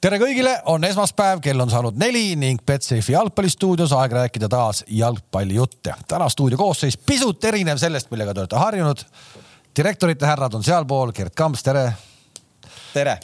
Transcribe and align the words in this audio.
tere 0.00 0.18
kõigile, 0.20 0.52
on 0.70 0.84
esmaspäev, 0.86 1.40
kell 1.42 1.60
on 1.60 1.70
saanud 1.72 1.96
neli 1.98 2.36
ning 2.38 2.62
Betsafe 2.66 3.12
jalgpallistuudios 3.12 3.92
aeg 3.96 4.14
rääkida 4.14 4.48
taas 4.50 4.84
jalgpallijutte. 4.86 5.94
täna 6.08 6.28
stuudio 6.28 6.58
koosseis 6.58 6.96
pisut 6.96 7.44
erinev 7.44 7.78
sellest, 7.78 8.10
millega 8.10 8.34
te 8.34 8.40
olete 8.40 8.56
harjunud. 8.56 9.02
direktorite 9.76 10.26
härrad 10.26 10.54
on 10.54 10.62
sealpool, 10.64 11.12
Gerd 11.12 11.34
Kamps, 11.34 11.62
tere. 11.62 11.92
tere. 12.94 13.18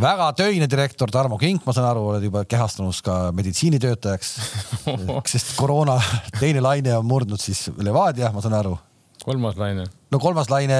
väga 0.00 0.32
töine 0.32 0.70
direktor 0.70 1.10
Tarmo 1.10 1.38
Kink, 1.38 1.66
ma 1.66 1.72
saan 1.72 1.88
aru, 1.90 2.06
oled 2.08 2.22
juba 2.22 2.44
kehastunud 2.44 3.02
ka 3.04 3.32
meditsiinitöötajaks 3.32 4.36
sest 5.32 5.56
koroona 5.56 6.00
teine 6.40 6.60
laine 6.60 6.96
on 6.96 7.06
murdnud 7.06 7.40
siis 7.40 7.70
Levadia, 7.76 8.32
ma 8.32 8.40
saan 8.40 8.54
aru 8.54 8.78
kolmas 9.24 9.56
laine. 9.56 9.84
no 10.10 10.18
kolmas 10.22 10.50
laine 10.50 10.76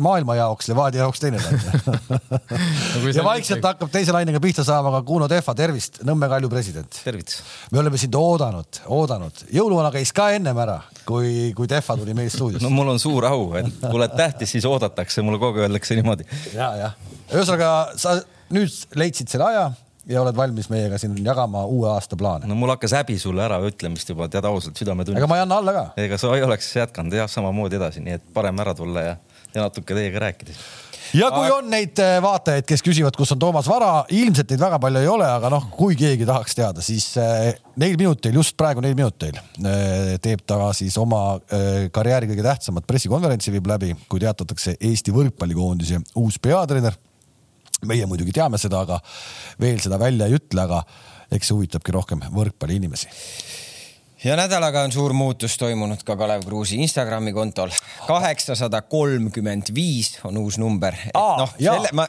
maailma 0.00 0.36
jaoks, 0.38 0.68
Levadia 0.70 1.02
jaoks 1.04 1.22
teine 1.22 1.40
laine 1.42 1.90
no, 3.02 3.12
ja 3.14 3.24
vaikselt 3.26 3.64
hakkab 3.66 3.90
teise 3.92 4.14
lainega 4.14 4.40
pihta 4.42 4.64
saama 4.66 4.92
ka 4.94 5.02
Kuno 5.08 5.28
Tehva, 5.30 5.54
tervist, 5.58 6.00
Nõmme 6.06 6.28
Kalju 6.30 6.50
president. 6.52 7.00
tervist. 7.04 7.40
me 7.72 7.82
oleme 7.82 8.00
sind 8.00 8.16
oodanud, 8.18 8.82
oodanud. 8.86 9.44
jõuluvana 9.54 9.92
käis 9.94 10.14
ka 10.16 10.30
ennem 10.36 10.62
ära, 10.62 10.80
kui, 11.08 11.50
kui 11.56 11.70
Tehva 11.70 11.98
tuli 12.00 12.16
meil 12.16 12.32
stuudiosse. 12.32 12.64
no 12.66 12.72
mul 12.74 12.94
on 12.94 13.02
suur 13.02 13.26
au, 13.30 13.52
et 13.60 13.70
kui 13.82 13.98
oled 13.98 14.16
tähtis, 14.18 14.54
siis 14.56 14.68
oodatakse, 14.68 15.24
mulle 15.26 15.42
kogu 15.42 15.60
aeg 15.60 15.70
öeldakse 15.70 15.98
niimoodi. 15.98 16.28
ja, 16.54 16.72
jah. 16.84 16.98
ühesõnaga 17.32 17.72
sa 18.00 18.20
nüüd 18.54 18.98
leidsid 18.98 19.30
selle 19.32 19.50
aja 19.50 19.70
ja 20.10 20.22
oled 20.24 20.36
valmis 20.36 20.70
meiega 20.72 20.98
siin 21.00 21.16
jagama 21.24 21.64
uue 21.70 21.88
aasta 21.92 22.18
plaane. 22.18 22.50
no 22.50 22.58
mul 22.58 22.74
hakkas 22.74 22.96
häbi 22.98 23.18
sulle 23.22 23.44
ära 23.46 23.60
ütlemist 23.66 24.10
juba, 24.10 24.28
tead 24.28 24.46
ausalt, 24.50 24.76
südametunnistus. 24.80 25.22
ega 25.22 25.30
ma 25.30 25.40
ei 25.40 25.46
anna 25.46 25.60
alla 25.62 25.76
ka. 25.76 25.86
ega 26.04 26.18
sa 26.20 26.34
ei 26.36 26.46
oleks 26.46 26.70
jätkanud 26.76 27.16
jah, 27.16 27.30
samamoodi 27.30 27.80
edasi, 27.80 28.04
nii 28.04 28.20
et 28.20 28.30
parem 28.34 28.62
ära 28.62 28.74
tulla 28.76 29.06
ja, 29.06 29.18
ja 29.54 29.66
natuke 29.66 29.96
teiega 29.96 30.26
rääkida 30.26 30.56
ja 31.16 31.30
kui 31.34 31.50
on 31.52 31.70
neid 31.70 31.98
äh, 32.02 32.18
vaatajaid, 32.22 32.66
kes 32.68 32.84
küsivad, 32.86 33.16
kus 33.18 33.32
on 33.34 33.40
Toomas 33.42 33.68
Vara, 33.70 34.04
ilmselt 34.14 34.52
neid 34.52 34.62
väga 34.62 34.78
palju 34.82 35.02
ei 35.02 35.10
ole, 35.10 35.26
aga 35.26 35.50
noh, 35.52 35.66
kui 35.74 35.98
keegi 35.98 36.26
tahaks 36.28 36.56
teada, 36.58 36.84
siis 36.84 37.08
äh, 37.20 37.50
neil 37.80 37.98
minutil, 38.00 38.36
just 38.40 38.56
praegu 38.60 38.84
neil 38.84 38.96
minutil 38.98 39.36
äh, 39.36 40.16
teeb 40.22 40.44
ta 40.46 40.70
siis 40.76 40.96
oma 41.00 41.40
karjääri 41.94 42.28
kõige 42.30 42.44
tähtsamat 42.44 42.86
pressikonverentsi 42.88 43.52
viib 43.54 43.68
läbi, 43.70 43.94
kui 44.10 44.22
teatatakse 44.22 44.76
Eesti 44.76 45.14
võrkpallikoondise 45.14 46.02
uus 46.20 46.38
peatreener 46.42 46.96
meie 47.86 48.06
muidugi 48.06 48.34
teame 48.36 48.58
seda, 48.60 48.84
aga 48.84 49.00
veel 49.60 49.80
seda 49.80 49.98
välja 50.00 50.28
ei 50.28 50.36
ütle, 50.38 50.66
aga 50.66 50.82
eks 51.30 51.50
see 51.50 51.56
huvitabki 51.56 51.94
rohkem 51.94 52.22
võrkpalliinimesi 52.34 53.10
ja 54.24 54.36
nädalaga 54.36 54.82
on 54.84 54.92
suur 54.92 55.14
muutus 55.16 55.56
toimunud 55.60 56.02
ka 56.04 56.16
Kalev 56.16 56.44
Kruusi 56.44 56.76
Instagrami 56.84 57.32
kontol. 57.32 57.72
kaheksasada 58.06 58.82
kolmkümmend 58.82 59.74
viis 59.74 60.18
on 60.24 60.36
uus 60.36 60.58
number. 60.58 60.96
noh, 61.14 61.54
selle 61.56 61.92
ma 61.92 62.06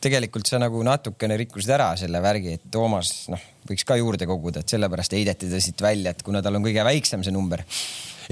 tegelikult 0.00 0.46
sa 0.46 0.60
nagu 0.62 0.82
natukene 0.86 1.36
rikkusid 1.40 1.72
ära 1.74 1.88
selle 1.98 2.20
värgi, 2.22 2.56
et 2.58 2.68
Toomas 2.70 3.26
noh, 3.32 3.42
võiks 3.66 3.86
ka 3.86 3.96
juurde 3.98 4.28
koguda, 4.28 4.62
et 4.62 4.74
sellepärast 4.76 5.16
heideti 5.16 5.50
ta 5.50 5.60
siit 5.62 5.82
välja, 5.82 6.12
et 6.12 6.22
kuna 6.22 6.42
tal 6.44 6.58
on 6.58 6.66
kõige 6.66 6.84
väiksem 6.86 7.24
see 7.26 7.34
number 7.34 7.64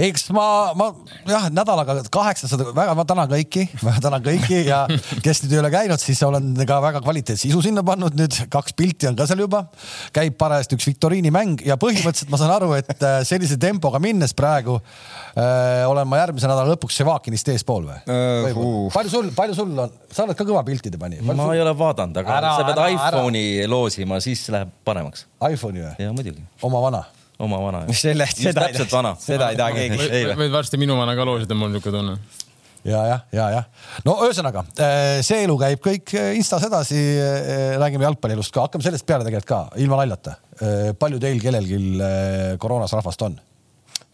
eks 0.00 0.28
ma, 0.34 0.46
ma 0.78 0.88
jah, 1.28 1.46
nädalaga 1.54 1.96
kaheksasada, 2.12 2.66
väga, 2.74 2.94
ma 2.98 3.04
tänan 3.08 3.30
kõiki, 3.30 3.66
ma 3.86 3.94
tänan 4.02 4.24
kõiki 4.24 4.60
ja 4.66 4.84
kes 5.24 5.44
nüüd 5.44 5.54
ei 5.54 5.60
ole 5.62 5.70
käinud, 5.74 6.02
siis 6.02 6.22
olen 6.26 6.52
ka 6.66 6.80
väga 6.82 7.02
kvaliteetse 7.04 7.48
isu 7.50 7.62
sinna 7.64 7.84
pannud 7.86 8.16
nüüd, 8.18 8.38
kaks 8.52 8.76
pilti 8.78 9.08
on 9.10 9.18
ka 9.18 9.28
seal 9.30 9.44
juba. 9.44 9.64
käib 10.14 10.36
parajasti 10.40 10.78
üks 10.78 10.88
viktoriinimäng 10.90 11.64
ja 11.66 11.78
põhimõtteliselt 11.80 12.32
ma 12.32 12.40
saan 12.40 12.54
aru, 12.56 12.72
et 12.78 13.06
äh, 13.06 13.20
sellise 13.26 13.58
tempoga 13.60 14.00
minnes 14.02 14.34
praegu 14.36 14.78
äh, 14.80 15.84
olen 15.88 16.08
ma 16.10 16.22
järgmise 16.24 16.50
nädala 16.50 16.74
lõpuks 16.74 17.00
Sevakinist 17.02 17.50
eespool 17.54 17.88
või 17.90 17.98
uh,? 18.02 18.54
Uh. 18.54 18.86
palju 18.94 19.12
sul, 19.12 19.32
palju 19.36 19.58
sul 19.58 19.74
on, 19.86 19.98
sa 20.10 20.26
oled 20.26 20.38
ka 20.38 20.46
kõva 20.46 20.64
piltide 20.66 21.00
panija. 21.00 21.24
ma 21.26 21.36
sul... 21.38 21.54
ei 21.54 21.62
ole 21.62 21.74
vaadanud, 21.78 22.22
aga 22.22 22.38
ära, 22.40 22.54
sa 22.58 22.70
pead 22.70 22.96
iPhone'i 22.96 23.66
loosima, 23.70 24.20
siis 24.24 24.46
läheb 24.54 24.72
paremaks. 24.86 25.28
iPhone'i 25.42 25.84
või? 25.84 25.98
ja 26.02 26.14
muidugi. 26.14 26.42
oma 26.66 26.82
vana 26.84 27.04
oma 27.42 27.58
vana. 27.62 27.84
selle, 27.92 28.26
seda, 28.30 28.68
täpselt 28.68 28.94
vana. 28.94 29.14
seda 29.20 29.50
ei 29.50 29.60
taha 29.60 29.74
keegi. 29.76 30.24
võid 30.38 30.54
varsti 30.54 30.80
minu 30.80 30.98
vana 30.98 31.16
ka 31.18 31.26
loosida, 31.26 31.56
mul 31.58 31.72
on 31.72 31.78
niisugune 31.78 32.00
tunne 32.00 32.42
ja, 32.84 33.00
jah, 33.08 33.22
ja, 33.32 33.46
jah. 33.56 33.64
no 34.06 34.16
ühesõnaga, 34.26 34.64
äh, 34.76 35.18
see 35.24 35.44
elu 35.46 35.56
käib 35.60 35.82
kõik 35.84 36.14
äh, 36.18 36.32
Instas 36.38 36.66
edasi. 36.68 36.98
Äh, 37.00 37.76
räägime 37.80 38.06
jalgpallielust 38.06 38.54
ka, 38.54 38.66
hakkame 38.68 38.84
sellest 38.86 39.06
peale 39.08 39.26
tegelikult 39.26 39.50
ka, 39.50 39.60
ilma 39.82 40.02
naljata. 40.02 40.38
palju 41.00 41.18
teil 41.18 41.40
kellelgi 41.42 41.78
koroonas 42.62 42.92
rahvast 42.94 43.24
on? 43.26 43.38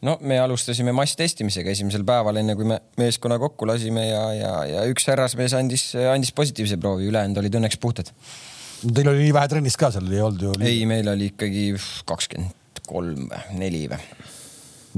no 0.07 0.15
me 0.25 0.39
alustasime 0.41 0.95
masstestimisega 0.97 1.75
esimesel 1.75 2.07
päeval, 2.09 2.39
enne 2.41 2.55
kui 2.57 2.65
me 2.65 2.79
meeskonna 3.01 3.37
kokku 3.43 3.69
lasime 3.69 4.07
ja, 4.07 4.23
ja, 4.33 4.53
ja 4.71 4.87
üks 4.89 5.05
härrasmees 5.11 5.53
andis, 5.59 5.91
andis 6.09 6.33
positiivse 6.33 6.79
proovi, 6.81 7.11
ülejäänud 7.11 7.43
olid 7.43 7.59
õnneks 7.61 7.77
puhtad. 7.83 8.09
Teil 8.81 9.11
oli 9.13 9.27
nii 9.27 9.35
vähe 9.37 9.51
trennis 9.53 9.77
ka 9.77 9.91
seal 9.93 10.09
ei 10.09 10.25
olnud 10.25 10.47
ju? 10.47 10.55
ei, 10.65 10.87
meil 10.89 11.13
oli 11.13 11.29
ikkagi 11.35 11.67
kakskümmend 12.09 12.60
kolm 12.91 13.31
või 13.31 13.63
neli 13.63 13.87
või. 13.91 14.03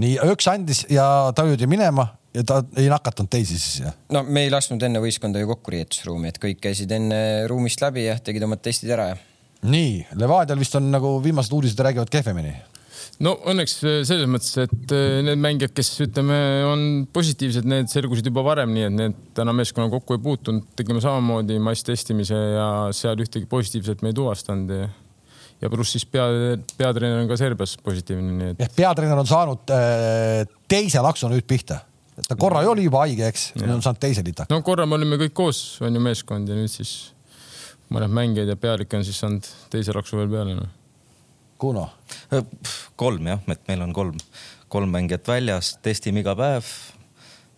nii 0.03 0.19
üks 0.33 0.49
andis 0.53 0.85
ja 0.93 1.07
ta 1.37 1.47
jõudi 1.49 1.69
minema 1.71 2.09
ja 2.33 2.45
ta 2.49 2.63
ei 2.81 2.89
nakatanud 2.93 3.31
teisi 3.33 3.59
siis 3.61 3.85
jah? 3.85 3.97
no 4.15 4.25
me 4.25 4.47
ei 4.47 4.53
lasknud 4.53 4.83
enne 4.87 5.03
võistkonda 5.05 5.43
ju 5.43 5.51
kokku 5.53 5.75
riietusruumi, 5.75 6.33
et 6.33 6.41
kõik 6.43 6.63
käisid 6.65 6.93
enne 6.97 7.23
ruumist 7.51 7.83
läbi 7.85 8.07
ja 8.09 8.19
tegid 8.25 8.49
omad 8.49 8.63
testid 8.65 8.93
ära 8.97 9.13
ja. 9.13 9.23
nii, 9.69 9.97
Levadial 10.21 10.61
vist 10.61 10.77
on 10.79 10.91
nagu 10.93 11.17
viimased 11.25 11.53
uudised 11.53 11.81
räägivad 11.85 12.13
kehvemini 12.13 12.55
no 13.23 13.35
õnneks 13.53 13.77
selles 14.09 14.29
mõttes, 14.31 14.55
et 14.65 14.95
eh, 14.97 15.21
need 15.27 15.41
mängijad, 15.43 15.75
kes 15.77 15.93
ütleme, 16.07 16.39
on 16.69 16.85
positiivsed, 17.13 17.69
need 17.69 17.91
selgusid 17.93 18.29
juba 18.31 18.45
varem, 18.47 18.73
nii 18.75 18.89
et 18.89 18.97
need 18.97 19.21
täna 19.37 19.55
meeskonna 19.57 19.93
kokku 19.93 20.17
ei 20.17 20.25
puutunud, 20.25 20.73
tegime 20.79 21.03
samamoodi 21.05 21.59
masstestimise 21.63 22.39
ja 22.57 22.69
seal 22.97 23.21
ühtegi 23.23 23.49
positiivset 23.51 24.03
me 24.03 24.13
ei 24.13 24.19
tuvastanud 24.19 24.73
ja 25.63 25.71
pluss 25.71 25.95
siis 25.95 26.05
pea, 26.11 26.27
peatreener 26.79 27.23
on 27.23 27.31
ka 27.31 27.39
Serbias 27.39 27.77
positiivne, 27.85 28.35
nii 28.39 28.53
et. 28.57 28.77
peatreener 28.77 29.23
on 29.23 29.29
saanud 29.29 29.73
äh, 29.75 30.43
teise 30.71 31.03
laksu 31.05 31.31
nüüd 31.31 31.47
pihta. 31.49 31.81
ta 32.27 32.37
korra 32.39 32.65
ju 32.67 32.73
oli 32.75 32.87
juba 32.89 33.05
haige, 33.07 33.29
eks, 33.31 33.51
nüüd 33.61 33.77
on 33.77 33.83
saanud 33.85 34.03
teise 34.03 34.25
litaka. 34.27 34.51
no 34.53 34.63
korra 34.67 34.87
me 34.89 34.99
olime 34.99 35.19
kõik 35.23 35.37
koos, 35.39 35.63
on 35.85 35.95
ju 35.95 36.03
meeskond 36.03 36.51
ja 36.51 36.59
nüüd 36.59 36.73
siis 36.73 37.13
mõned 37.93 38.13
mängijad 38.15 38.51
ja 38.51 38.57
pealik 38.59 38.95
on 38.99 39.07
siis 39.07 39.21
saanud 39.23 39.47
teise 39.73 39.95
laksu 39.97 40.19
veel 40.21 40.33
peale 40.33 40.57
no.. 40.59 40.71
Kuno? 41.63 41.85
Äh, 42.35 42.43
kolm 42.99 43.29
jah, 43.31 43.45
et 43.55 43.63
meil 43.71 43.85
on 43.85 43.93
kolm, 43.95 44.17
kolm 44.73 44.91
mängijat 44.91 45.29
väljas, 45.31 45.77
testime 45.85 46.25
iga 46.25 46.35
päev 46.39 46.67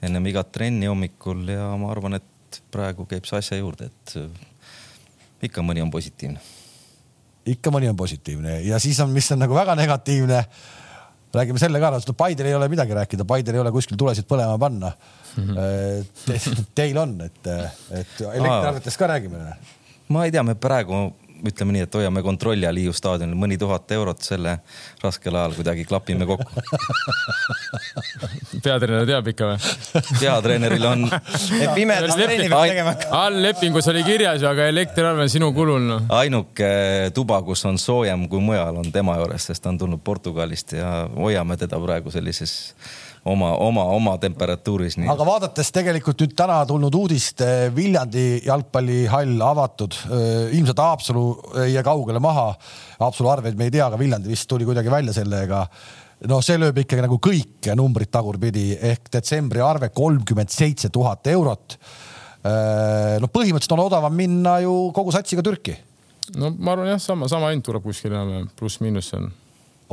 ennem 0.05 0.27
igat 0.29 0.51
trenni 0.53 0.91
hommikul 0.91 1.47
ja 1.49 1.71
ma 1.81 1.89
arvan, 1.95 2.19
et 2.19 2.61
praegu 2.75 3.09
käib 3.09 3.25
see 3.25 3.41
asja 3.41 3.57
juurde, 3.63 3.89
et 3.89 4.19
äh, 4.21 4.45
ikka 5.49 5.65
mõni 5.65 5.81
on 5.81 5.95
positiivne 5.95 6.43
ikka 7.47 7.73
mõni 7.75 7.91
on 7.91 7.97
positiivne 7.97 8.61
ja 8.65 8.79
siis 8.83 9.01
on, 9.05 9.13
mis 9.15 9.31
on 9.35 9.43
nagu 9.45 9.55
väga 9.57 9.75
negatiivne. 9.79 10.45
räägime 11.35 11.59
selle 11.59 11.81
ka, 11.83 11.91
no 11.91 12.15
Paidel 12.15 12.47
ei 12.47 12.55
ole 12.55 12.69
midagi 12.69 12.95
rääkida, 12.95 13.25
Paidel 13.25 13.55
ei 13.55 13.61
ole 13.61 13.73
kuskil 13.73 13.99
tulesid 13.99 14.27
põlema 14.31 14.59
panna 14.59 14.93
mm. 15.37 15.45
-hmm. 15.45 16.07
Te, 16.27 16.41
teil 16.83 16.99
on, 16.99 17.21
et, 17.21 17.47
et 17.91 18.21
elektriarvetest 18.21 18.99
ka 18.99 19.07
räägime. 19.07 19.57
ma 20.09 20.25
ei 20.25 20.33
tea, 20.33 20.43
me 20.43 20.55
praegu 20.55 21.15
ütleme 21.49 21.77
nii, 21.77 21.85
et 21.87 21.97
hoiame 21.99 22.23
kontrolli 22.25 22.67
all 22.69 22.79
Hiiu 22.81 22.95
staadionil 22.97 23.37
mõni 23.39 23.59
tuhat 23.61 23.91
eurot 23.97 24.23
selle 24.25 24.57
raskel 25.03 25.37
ajal 25.37 25.57
kuidagi 25.59 25.85
klapime 25.89 26.27
kokku 26.29 26.65
peatreener 28.65 29.07
teab 29.09 29.31
ikka 29.33 29.51
või? 29.53 30.03
peatreeneril 30.21 30.89
on 30.91 31.07
pimedas 31.77 32.17
trenni 32.17 32.49
peab 32.49 32.67
tegema 32.71 32.95
hakkama. 32.95 33.23
all 33.23 33.41
lepingus 33.45 33.89
oli 33.93 34.05
kirjas 34.07 34.43
ju, 34.43 34.51
aga 34.51 34.69
elektriarve 34.73 35.27
on 35.27 35.33
sinu 35.33 35.53
kulul 35.57 35.89
no.. 35.89 36.01
ainuke 36.21 36.71
tuba, 37.15 37.41
kus 37.47 37.65
on 37.69 37.81
soojem 37.81 38.29
kui 38.33 38.43
mujal, 38.45 38.83
on 38.83 38.93
tema 38.95 39.19
juures, 39.21 39.51
sest 39.51 39.65
ta 39.65 39.73
on 39.73 39.81
tulnud 39.81 40.05
Portugalist 40.05 40.77
ja 40.79 40.93
hoiame 41.17 41.59
teda 41.61 41.81
praegu 41.83 42.13
sellises 42.15 42.55
oma, 43.25 43.55
oma, 43.57 43.85
oma 43.85 44.15
temperatuuris. 44.21 44.97
aga 45.11 45.27
vaadates 45.27 45.71
tegelikult 45.75 46.21
nüüd 46.21 46.35
täna 46.37 46.61
tulnud 46.69 46.95
uudist, 46.95 47.41
eh, 47.45 47.69
Viljandi 47.75 48.43
jalgpallihall 48.47 49.41
avatud, 49.45 49.97
eh, 50.11 50.57
ilmselt 50.59 50.83
Haapsalu 50.85 51.25
ei 51.65 51.75
jää 51.75 51.85
kaugele 51.87 52.23
maha. 52.23 52.51
Haapsalu 53.01 53.31
arveid 53.31 53.59
me 53.59 53.69
ei 53.69 53.75
tea, 53.75 53.87
aga 53.87 53.99
Viljandi 54.01 54.31
vist 54.31 54.49
tuli 54.51 54.67
kuidagi 54.69 54.93
välja 54.93 55.15
sellega 55.17 55.67
no 56.31 56.41
see 56.45 56.59
lööb 56.61 56.79
ikkagi 56.85 57.05
nagu 57.05 57.19
kõik 57.23 57.71
numbrid 57.77 58.11
tagurpidi 58.13 58.73
ehk 58.93 59.11
detsembri 59.13 59.63
arve 59.65 59.91
kolmkümmend 59.95 60.53
seitse 60.53 60.91
tuhat 60.95 61.27
eurot. 61.33 61.79
Eh, 62.45 63.17
noh, 63.23 63.31
põhimõtteliselt 63.33 63.77
on 63.77 63.87
odavam 63.87 64.15
minna 64.15 64.59
ju 64.65 64.75
kogu 64.97 65.13
satsiga 65.15 65.45
Türki. 65.45 65.77
no 66.37 66.51
ma 66.57 66.73
arvan 66.73 66.89
jah, 66.89 67.01
sama, 67.01 67.29
sama 67.29 67.51
hind 67.53 67.65
tuleb 67.65 67.85
kuskil 67.85 68.13
enam-vähem 68.13 68.47
pluss-miinus 68.57 69.11
on 69.19 69.27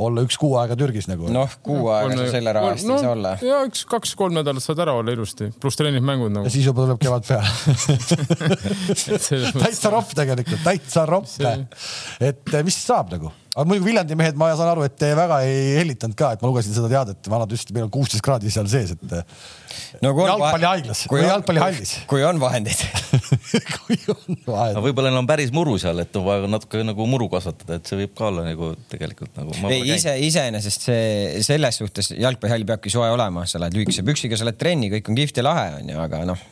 olla 0.00 0.24
üks 0.24 0.38
kuu 0.40 0.54
aega 0.60 0.76
Türgis 0.78 1.08
nagu. 1.10 1.28
noh, 1.32 1.50
kuu 1.64 1.88
aega 1.92 2.16
sa 2.16 2.28
selle 2.36 2.54
raha 2.56 2.72
eest 2.76 2.88
no, 2.88 2.96
ei 2.96 3.04
saa 3.04 3.12
olla. 3.16 3.34
ja 3.44 3.60
üks 3.68 3.84
kaks-kolm 3.90 4.36
nädalat 4.38 4.64
saad 4.64 4.80
ära 4.84 4.94
olla 4.98 5.14
ilusti, 5.14 5.50
pluss 5.60 5.78
trennid, 5.80 6.04
mängud 6.06 6.32
nagu. 6.32 6.48
ja 6.48 6.54
siis 6.54 6.66
juba 6.68 6.86
tuleb 6.86 7.00
kevad 7.02 7.26
peale 7.28 7.50
täitsa 9.66 9.92
ropp 9.92 10.16
tegelikult, 10.16 10.64
täitsa 10.64 11.06
ropp. 11.08 11.28
et 12.20 12.58
mis 12.64 12.78
saab 12.86 13.12
nagu? 13.16 13.32
Aga 13.52 13.68
muidugi 13.68 13.90
Viljandi 13.90 14.16
mehed, 14.16 14.36
ma 14.40 14.48
saan 14.56 14.70
aru, 14.72 14.84
et 14.86 14.94
te 14.96 15.10
väga 15.16 15.42
ei 15.44 15.74
hellitanud 15.76 16.16
ka, 16.16 16.30
et 16.36 16.40
ma 16.44 16.48
lugesin 16.48 16.72
seda 16.72 16.88
teadet, 16.88 17.28
vanad 17.28 17.50
ütlesid, 17.52 17.72
meil 17.76 17.84
on 17.84 17.90
kuusteist 17.92 18.24
kraadi 18.24 18.52
seal 18.52 18.68
sees, 18.72 18.94
et 18.94 19.12
no, 20.04 20.12
jalgpallihaiglas 20.16 21.02
või 21.12 21.26
jalgpallihallis. 21.26 21.92
kui 22.08 22.24
on 22.24 22.40
vahendeid 22.40 22.80
kui 23.76 23.98
on 24.14 24.40
vahendeid. 24.46 24.80
võib-olla 24.86 25.12
neil 25.12 25.20
on 25.20 25.28
päris 25.28 25.52
muru 25.52 25.76
seal, 25.82 26.00
et 26.00 26.16
on 26.16 26.24
vaja 26.30 26.48
natuke 26.48 26.80
nagu 26.86 27.08
muru 27.10 27.28
kasvatada, 27.32 27.76
et 27.76 27.92
see 27.92 28.00
võib 28.00 28.16
ka 28.16 28.30
olla 28.30 28.46
nagu 28.48 28.72
tegelikult 28.92 29.36
nagu. 29.36 29.58
ei, 29.68 29.84
ise, 29.98 30.16
iseenesest 30.30 30.88
see 30.88 31.44
selles 31.44 31.82
suhtes 31.84 32.14
jalgpallihall 32.16 32.64
peabki 32.72 32.94
soe 32.94 33.12
olema, 33.12 33.44
sa 33.44 33.60
lähed 33.60 33.76
lühikese 33.76 34.06
püksiga, 34.06 34.40
sa 34.40 34.48
lähed 34.48 34.60
trenni, 34.64 34.88
kõik 34.96 35.12
on 35.12 35.20
kihvt 35.20 35.42
ja 35.42 35.48
lahe 35.50 35.68
onju, 35.82 36.00
aga 36.08 36.24
noh 36.32 36.48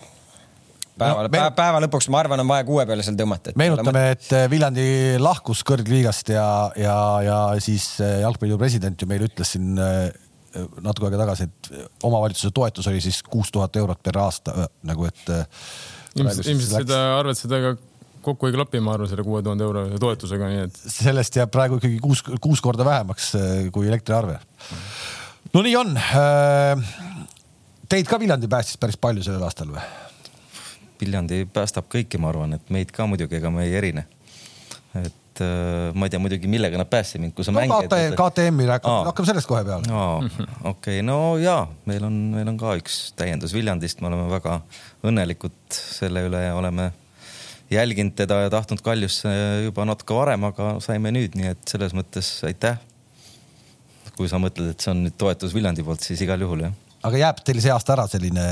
päeva 1.00 1.26
no,, 1.26 1.32
päeva, 1.32 1.50
päeva 1.56 1.82
lõpuks 1.86 2.08
ma 2.12 2.22
arvan, 2.22 2.44
on 2.44 2.50
vaja 2.50 2.66
kuue 2.68 2.86
peale 2.88 3.04
seal 3.06 3.18
tõmmata. 3.18 3.54
meenutame, 3.60 4.06
et 4.14 4.30
Viljandi 4.52 4.88
lahkus 5.22 5.64
kõrgliigast 5.66 6.32
ja, 6.34 6.48
ja, 6.78 6.96
ja 7.26 7.38
siis 7.62 7.92
jalgpalliliidu 8.00 8.60
president 8.60 9.00
ju 9.00 9.10
meile 9.10 9.30
ütles 9.30 9.56
siin 9.56 9.74
natuke 10.82 11.06
aega 11.06 11.20
tagasi, 11.22 11.46
et 11.46 11.70
omavalitsuse 12.06 12.50
toetus 12.54 12.88
oli 12.90 13.02
siis 13.04 13.20
kuus 13.22 13.52
tuhat 13.54 13.76
eurot 13.78 14.00
per 14.02 14.18
aasta 14.18 14.66
nagu, 14.88 15.06
et. 15.06 15.22
ilmselt, 16.18 16.46
ilmselt 16.46 16.84
seda 16.84 17.00
arvet 17.20 17.38
seda 17.38 17.62
ka 17.64 17.76
kokku 18.24 18.48
ei 18.48 18.54
klapi, 18.56 18.80
ma 18.84 18.94
arvan, 18.96 19.08
selle 19.10 19.24
kuue 19.24 19.42
tuhande 19.44 19.64
euro 19.64 19.86
toetusega, 20.00 20.50
nii 20.52 20.66
et. 20.66 20.82
sellest 20.92 21.38
jääb 21.40 21.52
praegu 21.54 21.80
ikkagi 21.80 22.00
kuus, 22.02 22.24
kuus 22.42 22.62
korda 22.64 22.86
vähemaks 22.86 23.32
kui 23.74 23.88
elektriarve. 23.88 24.38
no 25.54 25.64
nii 25.66 25.76
on. 25.80 25.96
Teid 27.90 28.06
ka 28.06 28.20
Viljandi 28.22 28.50
päästis 28.50 28.78
päris 28.78 28.98
palju 29.00 29.24
sellel 29.26 29.42
aastal 29.46 29.72
või? 29.72 29.82
Viljandi 31.00 31.44
päästab 31.52 31.88
kõiki, 31.92 32.20
ma 32.20 32.30
arvan, 32.32 32.58
et 32.58 32.72
meid 32.72 32.92
ka 32.94 33.06
muidugi, 33.10 33.38
ega 33.40 33.52
me 33.54 33.66
ei 33.66 33.74
erine. 33.78 34.06
et 35.00 35.42
äh, 35.44 35.90
ma 35.94 36.06
ei 36.06 36.12
tea 36.12 36.20
muidugi, 36.22 36.48
millega 36.50 36.78
nad 36.80 36.88
päästsid 36.90 37.22
mind, 37.22 37.34
kui 37.36 37.46
sa 37.46 37.54
no, 37.54 37.60
mängid. 37.60 38.16
KTM-i 38.18 38.66
rääkame, 38.70 39.10
hakkame 39.10 39.30
sellest 39.30 39.50
kohe 39.50 39.62
peale. 39.64 40.30
okei 40.72 41.04
no 41.06 41.36
ja 41.40 41.62
meil 41.90 42.06
on, 42.08 42.16
meil 42.34 42.50
on 42.50 42.58
ka 42.60 42.74
üks 42.80 43.02
täiendus 43.18 43.54
Viljandist, 43.56 44.02
me 44.02 44.10
oleme 44.10 44.26
väga 44.32 44.60
õnnelikud 45.06 45.56
selle 45.70 46.26
üle 46.26 46.42
ja 46.48 46.56
oleme 46.58 46.90
jälginud 47.70 48.14
teda 48.18 48.34
ja 48.34 48.50
tahtnud 48.50 48.82
Kaljusse 48.82 49.30
juba 49.64 49.84
natuke 49.84 50.14
varem, 50.14 50.44
aga 50.50 50.76
saime 50.82 51.12
nüüd, 51.14 51.36
nii 51.38 51.52
et 51.54 51.66
selles 51.70 51.94
mõttes 51.96 52.32
aitäh. 52.46 52.78
kui 54.16 54.28
sa 54.28 54.36
mõtled, 54.36 54.74
et 54.74 54.82
see 54.82 54.90
on 54.92 55.04
nüüd 55.06 55.14
toetus 55.16 55.54
Viljandi 55.56 55.84
poolt, 55.86 56.02
siis 56.04 56.20
igal 56.20 56.42
juhul 56.42 56.66
jah. 56.66 56.72
aga 57.06 57.22
jääb 57.22 57.44
teil 57.46 57.60
see 57.62 57.72
aasta 57.72 57.94
ära 57.94 58.08
selline 58.10 58.46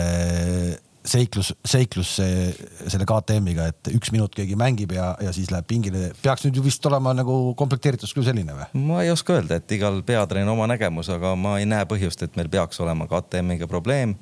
seiklus, 1.08 1.52
seiklus 1.66 2.14
selle 2.18 3.06
KTM-iga, 3.08 3.68
et 3.72 3.90
üks 3.94 4.12
minut 4.14 4.34
keegi 4.36 4.56
mängib 4.58 4.92
ja, 4.96 5.10
ja 5.22 5.32
siis 5.34 5.50
läheb 5.52 5.68
pingile. 5.68 6.10
peaks 6.22 6.44
nüüd 6.46 6.58
ju 6.58 6.64
vist 6.64 6.84
olema 6.90 7.14
nagu 7.16 7.38
komplekteeritus 7.58 8.14
küll 8.16 8.26
selline 8.26 8.56
või? 8.56 8.68
ma 8.88 9.02
ei 9.04 9.12
oska 9.12 9.38
öelda, 9.38 9.60
et 9.60 9.76
igal 9.76 10.00
peatreeneril 10.06 10.54
oma 10.54 10.68
nägemus, 10.70 11.10
aga 11.14 11.34
ma 11.38 11.58
ei 11.62 11.68
näe 11.68 11.86
põhjust, 11.88 12.24
et 12.24 12.36
meil 12.38 12.50
peaks 12.52 12.80
olema 12.84 13.08
KTM-iga 13.10 13.68
probleem. 13.70 14.16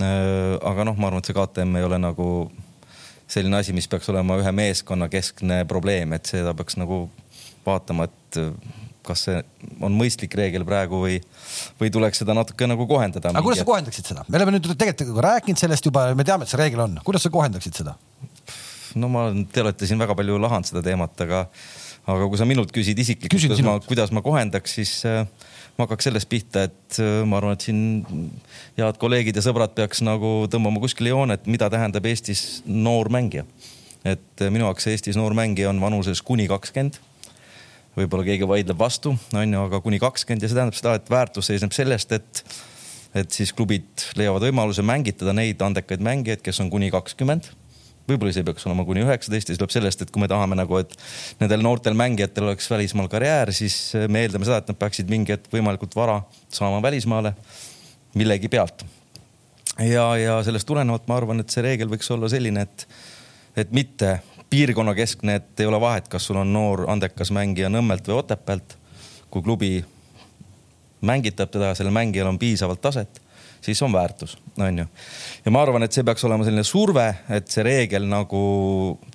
Äh, 0.00 0.56
aga 0.66 0.86
noh, 0.88 0.98
ma 1.00 1.10
arvan, 1.10 1.24
et 1.24 1.30
see 1.30 1.36
KTM 1.36 1.80
ei 1.80 1.88
ole 1.88 2.00
nagu 2.00 2.28
selline 3.30 3.60
asi, 3.60 3.74
mis 3.76 3.88
peaks 3.88 4.08
olema 4.10 4.38
ühe 4.40 4.52
meeskonna 4.54 5.08
keskne 5.12 5.62
probleem, 5.70 6.16
et 6.16 6.30
seda 6.30 6.54
peaks 6.58 6.78
nagu 6.80 7.04
vaatama, 7.66 8.08
et 8.08 8.40
kas 9.06 9.26
see 9.26 9.40
on 9.84 9.94
mõistlik 9.96 10.34
reegel 10.38 10.64
praegu 10.68 11.00
või, 11.04 11.18
või 11.80 11.92
tuleks 11.92 12.22
seda 12.22 12.36
natuke 12.36 12.68
nagu 12.68 12.86
kohendada. 12.90 13.32
aga 13.32 13.44
kuidas 13.44 13.62
sa 13.62 13.68
kohendaksid 13.68 14.12
seda? 14.12 14.24
me 14.28 14.40
oleme 14.40 14.56
nüüd 14.56 14.70
tegelikult 14.74 15.24
rääkinud 15.26 15.60
sellest 15.60 15.86
juba, 15.88 16.10
me 16.16 16.26
teame, 16.26 16.46
et 16.46 16.52
see 16.52 16.60
reegel 16.60 16.84
on, 16.86 16.98
kuidas 17.06 17.24
sa 17.26 17.32
kohendaksid 17.32 17.80
seda? 17.82 17.96
no 18.98 19.10
ma, 19.12 19.28
te 19.52 19.64
olete 19.64 19.88
siin 19.88 20.00
väga 20.00 20.16
palju 20.18 20.38
lahanud 20.42 20.68
seda 20.68 20.82
teemat, 20.84 21.14
aga, 21.26 21.44
aga 22.10 22.28
kui 22.30 22.40
sa 22.40 22.48
minult 22.48 22.72
küsid 22.74 22.98
isiklikult, 23.02 23.46
kuidas 23.46 23.64
ma, 23.66 23.76
kuidas 23.86 24.14
ma 24.14 24.24
kohendaks, 24.24 24.76
siis 24.80 24.94
äh, 25.08 25.22
ma 25.78 25.86
hakkaks 25.86 26.10
sellest 26.10 26.30
pihta, 26.30 26.66
et 26.70 27.00
äh, 27.02 27.20
ma 27.28 27.40
arvan, 27.40 27.56
et 27.56 27.66
siin 27.68 27.82
head 28.78 29.00
kolleegid 29.02 29.38
ja 29.38 29.44
sõbrad 29.46 29.76
peaks 29.76 30.02
nagu 30.06 30.48
tõmbama 30.52 30.82
kuskile 30.82 31.14
joone, 31.14 31.38
et 31.38 31.46
mida 31.50 31.70
tähendab 31.72 32.08
Eestis 32.10 32.64
noor 32.66 33.12
mängija. 33.12 33.46
et 34.04 34.48
minu 34.48 34.64
jaoks 34.64 34.86
Eestis 34.88 35.18
noor 35.20 35.34
mängija 35.36 35.68
on 35.68 35.80
vanuses 35.80 36.22
kuni 36.24 36.48
kakskümmend 36.48 36.98
võib-olla 37.98 38.26
keegi 38.26 38.48
vaidleb 38.48 38.78
vastu, 38.78 39.14
on 39.34 39.56
ju, 39.56 39.62
aga 39.68 39.80
kuni 39.84 39.98
kakskümmend 40.02 40.44
ja 40.44 40.50
see 40.50 40.58
tähendab 40.58 40.78
seda, 40.78 40.96
et 40.98 41.10
väärtus 41.10 41.50
seisneb 41.50 41.74
sellest, 41.74 42.12
et, 42.16 42.44
et 43.22 43.40
siis 43.40 43.52
klubid 43.56 44.06
leiavad 44.18 44.46
võimaluse 44.46 44.84
mängitada 44.86 45.34
neid 45.36 45.62
andekaid 45.62 46.04
mängijaid, 46.04 46.44
kes 46.44 46.62
on 46.64 46.70
kuni 46.72 46.92
kakskümmend 46.94 47.50
võib-olla 48.10 48.34
see 48.34 48.46
peaks 48.46 48.66
olema 48.68 48.84
kuni 48.86 49.04
üheksateist 49.04 49.50
ja 49.50 49.54
see 49.54 49.60
tuleb 49.60 49.74
sellest, 49.74 50.04
et 50.04 50.12
kui 50.12 50.22
me 50.22 50.28
tahame 50.30 50.56
nagu, 50.58 50.78
et 50.82 50.94
nendel 51.42 51.62
noortel 51.64 51.96
mängijatel 51.98 52.48
oleks 52.48 52.70
välismaal 52.70 53.10
karjäär, 53.12 53.52
siis 53.54 53.76
me 54.10 54.24
eeldame 54.24 54.48
seda, 54.48 54.60
et 54.62 54.72
nad 54.72 54.78
peaksid 54.80 55.10
mingi 55.12 55.34
hetk 55.36 55.50
võimalikult 55.54 55.94
vara 55.98 56.20
saama 56.52 56.80
välismaale 56.82 57.34
millegi 58.18 58.50
pealt. 58.50 58.84
ja, 59.78 60.06
ja 60.18 60.40
sellest 60.46 60.68
tulenevalt 60.68 61.06
ma 61.08 61.20
arvan, 61.20 61.42
et 61.42 61.52
see 61.52 61.64
reegel 61.64 61.90
võiks 61.92 62.10
olla 62.10 62.30
selline, 62.32 62.66
et, 62.66 62.86
et 63.64 63.70
mitte 63.74 64.18
piirkonnakeskne, 64.50 65.34
et 65.34 65.60
ei 65.60 65.66
ole 65.66 65.80
vahet, 65.80 66.08
kas 66.08 66.26
sul 66.26 66.36
on 66.36 66.52
noor 66.52 66.84
andekas 66.90 67.30
mängija 67.30 67.68
Nõmmelt 67.68 68.08
või 68.08 68.18
Otepäält. 68.18 68.76
kui 69.30 69.42
klubi 69.42 69.84
mängitab 71.00 71.50
teda 71.50 71.74
sellel 71.74 71.92
mängijal 71.92 72.26
on 72.26 72.38
piisavalt 72.38 72.80
taset 72.80 73.20
siis 73.60 73.82
on 73.82 73.92
väärtus, 73.92 74.36
on 74.58 74.78
ju. 74.78 74.86
ja 75.44 75.52
ma 75.52 75.62
arvan, 75.62 75.84
et 75.84 75.92
see 75.92 76.04
peaks 76.06 76.24
olema 76.24 76.46
selline 76.46 76.64
surve, 76.66 77.06
et 77.32 77.48
see 77.52 77.64
reegel 77.66 78.06
nagu 78.08 78.40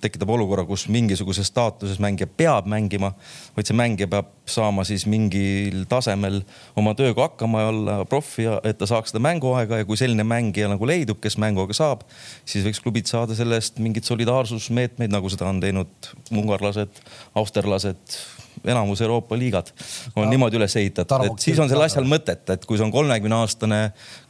tekitab 0.02 0.30
olukorra, 0.36 0.66
kus 0.68 0.86
mingisuguses 0.92 1.50
staatuses 1.50 2.00
mängija 2.02 2.30
peab 2.30 2.68
mängima, 2.70 3.12
vaid 3.56 3.68
see 3.68 3.76
mängija 3.76 4.10
peab 4.12 4.30
saama 4.46 4.84
siis 4.86 5.06
mingil 5.10 5.84
tasemel 5.90 6.40
oma 6.78 6.94
tööga 6.98 7.26
hakkama 7.26 7.64
ja 7.64 7.72
olla 7.72 7.98
profi, 8.08 8.46
et 8.62 8.78
ta 8.78 8.88
saaks 8.88 9.12
seda 9.12 9.22
mänguaega 9.26 9.82
ja 9.82 9.88
kui 9.88 9.98
selline 9.98 10.26
mängija 10.26 10.70
nagu 10.70 10.88
leidub, 10.88 11.20
kes 11.22 11.38
mänguaega 11.42 11.76
saab, 11.76 12.06
siis 12.46 12.66
võiks 12.66 12.82
klubid 12.84 13.10
saada 13.10 13.34
selle 13.38 13.58
eest 13.58 13.82
mingeid 13.82 14.06
solidaarsusmeetmeid, 14.08 15.12
nagu 15.12 15.30
seda 15.32 15.50
on 15.50 15.60
teinud 15.64 16.12
ungarlased, 16.30 17.02
austerlased 17.34 18.18
enamus 18.64 19.02
Euroopa 19.04 19.38
liigad 19.38 19.72
on 20.16 20.30
niimoodi 20.30 20.58
üles 20.60 20.76
ehitatud, 20.80 21.26
et 21.28 21.44
siis 21.44 21.58
on 21.62 21.70
sellel 21.70 21.86
asjal 21.88 22.08
mõtet, 22.08 22.44
et 22.54 22.64
kui 22.66 22.78
see 22.78 22.86
on 22.86 22.94
kolmekümne 22.94 23.38
aastane 23.42 23.80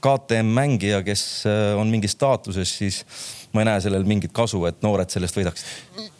KTM 0.04 0.52
mängija, 0.56 1.02
kes 1.06 1.22
äh, 1.48 1.72
on 1.78 1.90
mingis 1.92 2.16
staatuses, 2.16 2.76
siis 2.82 3.02
ma 3.54 3.62
ei 3.62 3.70
näe 3.70 3.80
sellel 3.84 4.04
mingit 4.08 4.34
kasu, 4.36 4.64
et 4.68 4.82
noored 4.84 5.12
sellest 5.12 5.38
võidaksid. 5.38 6.12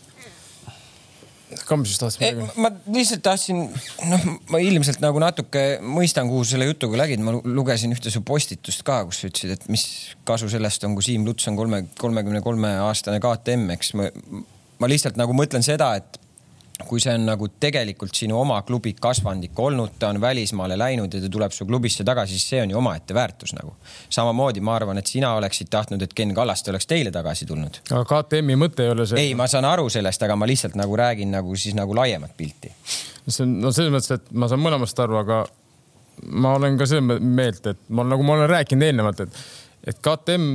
Kams 1.67 1.93
just 1.93 2.03
tahtis 2.03 2.19
midagi? 2.19 2.47
ma 2.59 2.71
lihtsalt 2.91 3.23
tahtsin, 3.23 3.61
noh, 4.11 4.25
ma 4.51 4.59
ilmselt 4.63 4.99
nagu 5.03 5.21
natuke 5.23 5.63
mõistan, 5.83 6.27
kuhu 6.31 6.43
selle 6.49 6.67
jutuga 6.67 6.99
lägid, 7.05 7.23
ma 7.23 7.37
lugesin 7.39 7.95
ühte 7.95 8.11
su 8.13 8.23
postitust 8.27 8.83
ka, 8.87 8.99
kus 9.07 9.23
sa 9.23 9.31
ütlesid, 9.31 9.55
et 9.55 9.69
mis 9.71 9.87
kasu 10.27 10.51
sellest 10.53 10.85
on, 10.89 10.97
kui 10.99 11.07
Siim 11.07 11.27
Luts 11.27 11.47
on 11.51 11.59
kolme, 11.59 11.85
kolmekümne 12.01 12.43
kolme 12.45 12.75
aastane 12.89 13.23
KTM, 13.23 13.71
eks 13.77 13.95
ma, 13.99 14.11
ma 14.83 14.91
lihtsalt 14.91 15.19
nagu 15.21 15.37
mõtlen 15.39 15.65
seda, 15.67 15.95
et 16.01 16.19
kui 16.85 17.01
see 17.01 17.15
on 17.17 17.25
nagu 17.25 17.49
tegelikult 17.61 18.15
sinu 18.15 18.37
oma 18.41 18.59
klubi 18.69 18.93
kasvandik 19.01 19.59
olnud, 19.59 19.95
ta 19.99 20.11
on 20.13 20.21
välismaale 20.21 20.77
läinud 20.79 21.15
ja 21.15 21.23
ta 21.23 21.31
tuleb 21.33 21.55
su 21.55 21.65
klubisse 21.67 22.05
tagasi, 22.05 22.37
siis 22.37 22.53
see 22.53 22.63
on 22.63 22.75
ju 22.75 22.79
omaette 22.79 23.15
väärtus 23.17 23.55
nagu. 23.57 23.73
samamoodi 24.11 24.61
ma 24.61 24.75
arvan, 24.77 24.99
et 24.99 25.07
sina 25.07 25.33
oleksid 25.39 25.71
tahtnud, 25.73 26.03
et 26.03 26.15
Ken 26.15 26.35
Kallaste 26.35 26.71
oleks 26.71 26.87
teile 26.87 27.11
tagasi 27.11 27.47
tulnud. 27.47 27.81
aga 27.91 28.05
KTM-i 28.05 28.59
mõte 28.61 28.85
ei 28.85 28.93
ole 28.93 29.07
see. 29.07 29.29
ei, 29.29 29.35
ma 29.35 29.49
saan 29.49 29.65
aru 29.65 29.89
sellest, 29.93 30.23
aga 30.23 30.37
ma 30.37 30.49
lihtsalt 30.49 30.77
nagu 30.77 30.97
räägin 30.97 31.33
nagu 31.33 31.57
siis 31.57 31.75
nagu 31.75 31.97
laiemat 31.97 32.37
pilti. 32.37 32.73
see 33.29 33.47
on, 33.47 33.61
no 33.61 33.73
selles 33.73 33.95
mõttes, 33.95 34.13
et 34.21 34.33
ma 34.33 34.49
saan 34.53 34.61
mõlemast 34.61 35.01
aru, 35.01 35.17
aga 35.23 35.47
ma 36.45 36.57
olen 36.61 36.77
ka 36.77 36.89
seda 36.89 37.21
meelt, 37.21 37.67
et 37.73 37.81
ma 37.89 38.05
nagu 38.05 38.25
ma 38.25 38.37
olen 38.37 38.53
rääkinud 38.53 38.85
eelnevalt, 38.85 39.25
et 39.25 39.41
et 39.87 39.99
KTM 40.03 40.47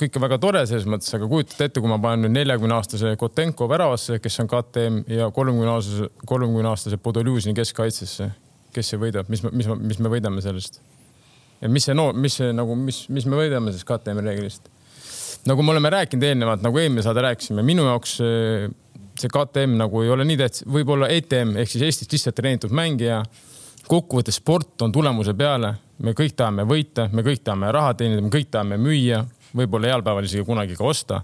kõik 0.00 0.16
on 0.16 0.24
väga 0.24 0.38
tore 0.40 0.62
selles 0.68 0.86
mõttes, 0.88 1.10
aga 1.16 1.28
kujutate 1.28 1.68
ette, 1.68 1.82
kui 1.82 1.90
ma 1.90 1.98
panen 2.00 2.24
nüüd 2.24 2.38
neljakümne 2.38 2.76
aastase 2.78 3.14
Kotenko 3.20 3.68
väravasse, 3.68 4.16
kes 4.24 4.40
on 4.42 4.48
KTM 4.48 5.02
ja 5.12 5.28
kolmekümne 5.34 5.74
aastase, 5.74 6.08
kolmekümne 6.28 6.70
aastase 6.70 7.00
Podoljuzini 7.02 7.56
keskkaitsesse, 7.58 8.30
kes 8.74 8.94
see 8.94 9.00
võidab, 9.00 9.28
mis, 9.32 9.44
mis, 9.52 9.68
mis 9.92 10.00
me 10.00 10.12
võidame 10.12 10.44
sellest? 10.44 10.80
ja 11.60 11.68
mis 11.68 11.88
see 11.88 11.96
no, 11.96 12.12
mis 12.14 12.38
see 12.38 12.52
nagu, 12.54 12.76
mis, 12.78 13.02
mis 13.12 13.26
me 13.28 13.38
võidame 13.40 13.72
sellest 13.72 13.88
KTM 13.88 14.22
reeglist? 14.24 14.70
nagu 15.48 15.64
me 15.64 15.74
oleme 15.74 15.90
rääkinud 15.92 16.24
eelnevalt, 16.24 16.64
nagu 16.64 16.80
eelmine 16.80 17.04
saade 17.04 17.24
rääkisime, 17.24 17.64
minu 17.66 17.84
jaoks 17.90 18.16
see 18.18 19.32
KTM 19.34 19.76
nagu 19.76 20.00
ei 20.04 20.12
ole 20.14 20.24
nii 20.28 20.38
tähtis, 20.40 20.64
võib-olla 20.70 21.10
ETM 21.12 21.56
ehk 21.60 21.72
siis 21.72 21.84
Eestis 21.84 22.10
lihtsalt 22.12 22.38
treenitud 22.38 22.72
mängija. 22.74 23.20
kokkuvõttes 23.88 24.40
sport 24.40 24.82
on 24.82 24.92
tulemuse 24.92 25.34
peale 25.34 25.74
me 26.04 26.14
kõik 26.16 26.36
tahame 26.38 26.64
võita, 26.68 27.08
me 27.12 27.24
kõik 27.26 27.42
tahame 27.44 27.72
raha 27.74 27.94
teenida, 27.98 28.22
me 28.22 28.30
kõik 28.32 28.50
tahame 28.52 28.78
müüa, 28.80 29.22
võib-olla 29.56 29.92
heal 29.92 30.04
päeval 30.06 30.28
isegi 30.28 30.46
kunagi 30.46 30.76
ka 30.78 30.84
osta. 30.86 31.22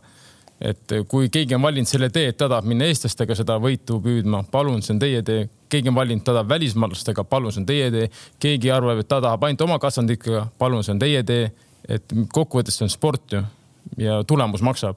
et 0.65 0.93
kui 1.11 1.29
keegi 1.29 1.55
on 1.55 1.63
valinud 1.63 1.89
selle 1.89 2.09
tee, 2.15 2.29
et 2.31 2.37
ta 2.39 2.47
tahab 2.49 2.65
minna 2.65 2.87
eestlastega 2.87 3.35
seda 3.35 3.57
võitu 3.61 3.99
püüdma, 4.01 4.45
palun, 4.51 4.83
see 4.83 4.95
on 4.95 5.01
teie 5.03 5.23
tee. 5.23 5.49
keegi 5.69 5.89
on 5.89 5.95
valinud, 5.95 6.25
ta 6.25 6.33
tahab 6.33 6.49
välismaalastega, 6.49 7.25
palun, 7.25 7.53
see 7.53 7.61
on 7.61 7.67
teie 7.67 7.91
tee. 7.91 8.11
keegi 8.41 8.71
arvab, 8.71 9.03
et 9.03 9.09
ta 9.09 9.21
tahab 9.21 9.45
ainult 9.45 9.67
oma 9.67 9.79
kasvandikega, 9.79 10.47
palun, 10.59 10.85
see 10.85 10.95
on 10.95 11.03
teie 11.03 11.23
tee. 11.23 11.51
et 11.89 12.15
kokkuvõttes 12.33 12.79
see 12.79 12.87
on 12.87 12.91
sport 12.91 13.33
ju 13.33 13.43
ja 13.99 14.23
tulemus 14.25 14.63
maksab 14.63 14.97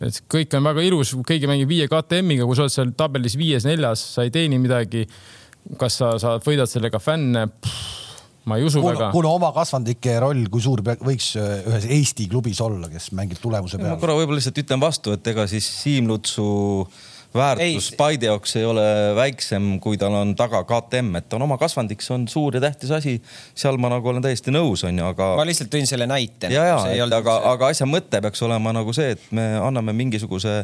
et 0.00 0.22
kõik 0.32 0.54
on 0.56 0.64
väga 0.64 0.82
ilus, 0.82 1.12
keegi 1.26 1.46
mängib 1.46 1.68
viie 1.68 1.88
KTM-iga, 1.88 2.46
kui 2.46 2.56
sa 2.56 2.64
oled 2.64 2.72
seal 2.72 2.94
tabelis 2.96 3.36
viies-neljas, 3.38 4.02
sa 4.16 4.24
ei 4.26 4.32
teeni 4.34 4.58
midagi 4.58 5.06
kas 5.80 5.98
sa 5.98 6.14
saad, 6.22 6.44
võidad 6.46 6.70
sellega 6.70 7.00
fänne? 7.02 7.48
Ma 8.46 8.58
ei 8.60 8.66
usu 8.66 8.80
kuna, 8.82 8.94
väga. 8.94 9.10
kuna 9.14 9.32
oma 9.34 9.50
kasvandike 9.56 10.16
roll, 10.22 10.46
kui 10.52 10.62
suur 10.62 10.82
võiks 10.86 11.32
äh, 11.40 11.66
ühes 11.66 11.88
Eesti 11.98 12.28
klubis 12.30 12.60
olla, 12.64 12.90
kes 12.92 13.10
mängib 13.18 13.40
tulemuse 13.42 13.80
peale? 13.80 13.96
ma 13.96 14.00
korra 14.02 14.16
võib-olla 14.18 14.40
lihtsalt 14.40 14.62
ütlen 14.62 14.82
vastu, 14.82 15.16
et 15.16 15.32
ega 15.32 15.48
siis 15.50 15.66
Siim 15.82 16.10
Lutsu 16.10 16.46
väärtus. 17.36 17.90
Paide 17.98 18.30
jaoks 18.30 18.56
ei 18.58 18.64
ole 18.66 18.84
väiksem, 19.16 19.68
kui 19.82 19.98
tal 20.00 20.14
on 20.18 20.34
taga 20.38 20.62
KTM, 20.66 21.20
et 21.20 21.36
on 21.36 21.44
oma 21.46 21.58
kasvandik, 21.60 22.02
see 22.04 22.14
on 22.16 22.26
suur 22.30 22.56
ja 22.56 22.62
tähtis 22.64 22.92
asi. 22.94 23.16
seal 23.54 23.78
ma 23.80 23.90
nagu 23.92 24.08
olen 24.10 24.24
täiesti 24.24 24.54
nõus, 24.54 24.84
onju, 24.86 25.04
aga. 25.12 25.30
ma 25.38 25.46
lihtsalt 25.48 25.70
tõin 25.72 25.88
selle 25.88 26.08
näite. 26.10 26.50
ja, 26.52 26.64
ja, 26.68 27.08
aga, 27.18 27.38
aga 27.52 27.70
asja 27.72 27.88
mõte 27.88 28.20
peaks 28.22 28.42
olema 28.46 28.72
nagu 28.76 28.94
see, 28.96 29.14
et 29.16 29.26
me 29.36 29.46
anname 29.60 29.94
mingisuguse 29.96 30.62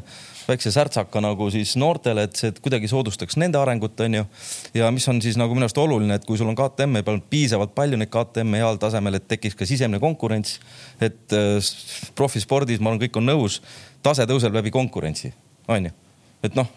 väikse 0.48 0.72
särtsaka 0.74 1.22
nagu 1.22 1.48
siis 1.54 1.74
noortele, 1.80 2.26
et 2.28 2.38
see 2.38 2.52
kuidagi 2.62 2.90
soodustaks 2.90 3.38
nende 3.40 3.60
arengut, 3.60 3.98
onju. 4.00 4.26
ja 4.74 4.90
mis 4.94 5.08
on 5.08 5.22
siis 5.22 5.38
nagu 5.40 5.54
minu 5.56 5.68
arust 5.68 5.80
oluline, 5.82 6.18
et 6.18 6.28
kui 6.28 6.40
sul 6.40 6.50
on 6.50 6.58
KTM-e 6.58 7.04
peal 7.06 7.22
piisavalt 7.32 7.74
palju 7.78 8.00
neid 8.00 8.12
KTM-e 8.12 8.62
heal 8.62 8.80
tasemel, 8.82 9.20
et 9.20 9.28
tekiks 9.30 9.58
ka 9.58 9.68
sisemine 9.68 10.02
konkurents. 10.02 10.58
et 11.00 11.36
äh, 11.36 11.58
profispordis, 12.18 12.80
ma 12.80 12.92
arvan, 12.92 13.02
kõik 13.06 13.18
on 13.20 13.28
nõus, 13.30 13.60
tase 14.02 14.26
tõuseb 14.28 14.54
läbi 14.54 14.74
konkurentsi, 14.74 15.32
onju 15.68 16.01
et 16.42 16.56
noh, 16.58 16.68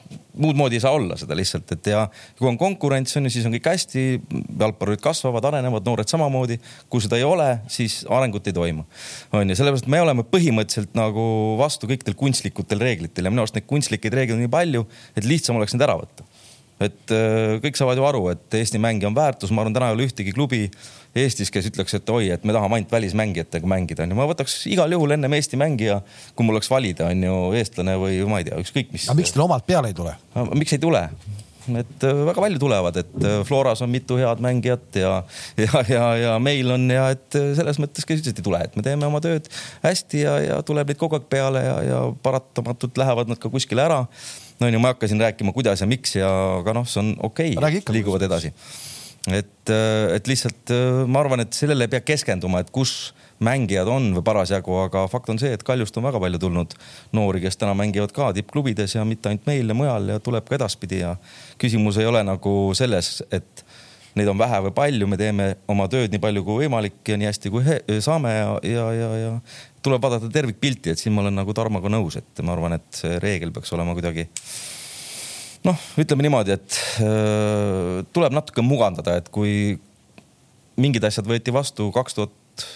muud 0.41 0.57
moodi 0.59 0.77
ei 0.77 0.83
saa 0.83 0.93
olla 0.95 1.17
seda 1.19 1.35
lihtsalt, 1.37 1.71
et 1.75 1.89
ja 1.89 2.03
kui 2.37 2.47
on 2.49 2.57
konkurents 2.59 3.17
on 3.17 3.27
ju, 3.27 3.33
siis 3.33 3.47
on 3.47 3.55
kõik 3.55 3.69
hästi, 3.71 4.05
jalgpallurid 4.61 5.01
kasvavad, 5.03 5.47
arenevad, 5.49 5.85
noored 5.87 6.11
samamoodi. 6.11 6.59
kui 6.89 7.03
seda 7.03 7.19
ei 7.19 7.25
ole, 7.27 7.49
siis 7.71 8.03
arengut 8.09 8.47
ei 8.47 8.55
toimu. 8.55 8.85
on 9.33 9.49
ju, 9.49 9.57
sellepärast 9.57 9.89
me 9.91 10.01
oleme 10.01 10.27
põhimõtteliselt 10.27 10.95
nagu 10.97 11.25
vastu 11.59 11.89
kõikidel 11.89 12.17
kunstlikutel 12.19 12.83
reeglitel 12.83 13.25
ja 13.25 13.33
minu 13.33 13.45
arust 13.45 13.57
neid 13.57 13.67
kunstlikke 13.69 14.13
reegleid 14.13 14.37
on 14.37 14.45
nii 14.45 14.55
palju, 14.59 14.87
et 15.15 15.25
lihtsam 15.25 15.57
oleks 15.59 15.73
need 15.75 15.87
ära 15.87 15.97
võtta 16.01 16.27
et 16.83 17.11
äh, 17.15 17.55
kõik 17.63 17.77
saavad 17.79 17.99
ju 17.99 18.03
aru, 18.03 18.21
et 18.33 18.57
Eesti 18.59 18.79
mängija 18.83 19.07
on 19.07 19.15
väärtus, 19.15 19.51
ma 19.55 19.63
arvan, 19.63 19.75
täna 19.75 19.91
ei 19.91 19.95
ole 19.95 20.07
ühtegi 20.09 20.33
klubi 20.35 20.65
Eestis, 21.15 21.51
kes 21.53 21.69
ütleks, 21.69 21.95
et 21.95 22.09
oi, 22.11 22.27
et 22.33 22.43
me 22.43 22.51
tahame 22.55 22.79
ainult 22.79 22.91
välismängijatega 22.91 23.69
mängida, 23.71 24.03
onju. 24.03 24.17
ma 24.19 24.27
võtaks 24.27 24.65
igal 24.71 24.91
juhul 24.91 25.15
ennem 25.15 25.37
Eesti 25.37 25.59
mängija, 25.59 26.01
kui 26.35 26.47
mul 26.47 26.57
oleks 26.57 26.67
valida, 26.71 27.07
on 27.13 27.23
ju, 27.23 27.39
eestlane 27.55 27.95
või 28.01 28.19
ma 28.27 28.41
ei 28.41 28.49
tea, 28.49 28.59
ükskõik 28.59 28.91
mis. 28.91 29.07
aga 29.07 29.21
miks 29.21 29.31
teil 29.31 29.45
omalt 29.45 29.67
peale 29.67 29.93
ei 29.93 29.97
tule? 29.97 30.15
miks 30.59 30.75
ei 30.75 30.83
tule? 30.83 31.07
et 31.65 32.03
äh, 32.05 32.19
väga 32.27 32.43
palju 32.43 32.59
tulevad, 32.61 32.99
et 33.01 33.15
äh, 33.25 33.39
Floras 33.47 33.81
on 33.81 33.89
mitu 33.89 34.19
head 34.19 34.43
mängijat 34.43 34.99
ja, 35.01 35.13
ja, 35.57 35.83
ja, 35.89 36.03
ja 36.19 36.33
meil 36.43 36.69
on 36.75 36.83
ja 36.91 37.07
et 37.15 37.39
selles 37.57 37.79
mõttes 37.81 38.05
ka 38.05 38.13
üldiselt 38.13 38.41
ei 38.41 38.45
tule, 38.45 38.59
et 38.67 38.75
me 38.77 38.83
teeme 38.85 39.07
oma 39.07 39.23
tööd 39.23 39.47
hästi 39.85 40.25
ja, 40.27 40.35
ja 40.43 40.59
tuleb 40.67 40.91
neid 40.91 40.99
kogu 41.01 41.17
aeg 41.17 41.29
peale 41.31 41.63
ja, 41.65 41.77
ja 41.87 42.01
paratamatult 42.27 42.99
lähevad 43.01 43.31
nad 43.31 43.41
ka 43.41 43.49
kuskile 43.53 43.87
ära 43.87 44.03
no 44.59 44.67
on 44.67 44.73
ju, 44.73 44.81
ma 44.83 44.91
ei 44.91 44.95
hakka 44.95 45.09
siin 45.09 45.21
rääkima, 45.21 45.53
kuidas 45.55 45.81
ja 45.81 45.87
miks 45.89 46.15
ja, 46.19 46.29
aga 46.59 46.75
noh, 46.77 46.85
see 46.87 47.01
on 47.01 47.15
okei 47.27 47.55
okay,, 47.57 47.81
liiguvad 47.97 48.27
edasi. 48.27 48.53
Et, 49.33 49.69
äh, 49.69 50.15
et 50.15 50.27
lihtsalt 50.29 50.73
äh, 50.73 51.03
ma 51.09 51.23
arvan, 51.23 51.41
et 51.41 51.53
sellele 51.57 51.87
ei 51.87 51.93
pea 51.95 52.03
keskenduma, 52.05 52.61
et 52.61 52.69
kus 52.73 53.13
mängijad 53.43 53.89
on 53.91 54.11
või 54.15 54.23
parasjagu, 54.25 54.75
aga 54.85 55.05
fakt 55.11 55.31
on 55.33 55.39
see, 55.41 55.51
et 55.55 55.63
Kaljust 55.65 55.97
on 55.99 56.05
väga 56.07 56.21
palju 56.23 56.39
tulnud 56.39 56.75
noori, 57.17 57.41
kes 57.43 57.57
täna 57.59 57.73
mängivad 57.77 58.13
ka 58.15 58.29
tippklubides 58.37 58.95
ja 58.95 59.05
mitte 59.07 59.31
ainult 59.31 59.49
meil 59.49 59.71
ja 59.71 59.77
mujal 59.77 60.13
ja 60.13 60.21
tuleb 60.23 60.47
ka 60.47 60.59
edaspidi 60.59 61.01
ja 61.01 61.15
küsimus 61.61 61.99
ei 61.99 62.07
ole 62.07 62.21
nagu 62.23 62.55
selles, 62.77 63.17
et 63.35 63.65
neid 64.15 64.29
on 64.31 64.39
vähe 64.39 64.61
või 64.69 64.75
palju, 64.77 65.09
me 65.11 65.19
teeme 65.19 65.49
oma 65.67 65.89
tööd 65.91 66.13
nii 66.13 66.21
palju 66.23 66.45
kui 66.45 66.63
võimalik 66.63 67.01
ja 67.09 67.17
nii 67.19 67.27
hästi 67.27 67.51
kui 67.51 67.65
saame 68.05 68.31
ja, 68.31 68.53
ja, 68.63 68.85
ja, 68.95 69.09
ja 69.19 69.33
tuleb 69.83 70.05
vaadata 70.05 70.29
tervikpilti, 70.31 70.93
et 70.93 71.01
siin 71.01 71.13
ma 71.15 71.25
olen 71.25 71.35
nagu 71.35 71.53
Tarmoga 71.53 71.91
nõus, 71.91 72.15
et 72.21 72.45
ma 72.45 72.55
arvan, 72.55 72.77
et 72.79 72.87
see 72.95 73.19
reegel 73.19 73.51
peaks 73.55 73.73
olema 73.75 73.97
kuidagi 73.97 74.29
noh, 75.65 75.85
ütleme 76.01 76.25
niimoodi, 76.25 76.55
et 76.55 76.79
äh, 77.03 78.01
tuleb 78.15 78.35
natuke 78.35 78.63
mugandada, 78.65 79.19
et 79.19 79.29
kui 79.33 79.75
mingid 80.81 81.05
asjad 81.07 81.27
võeti 81.29 81.53
vastu 81.55 81.87
kaks 81.95 82.17
tuhat 82.17 82.67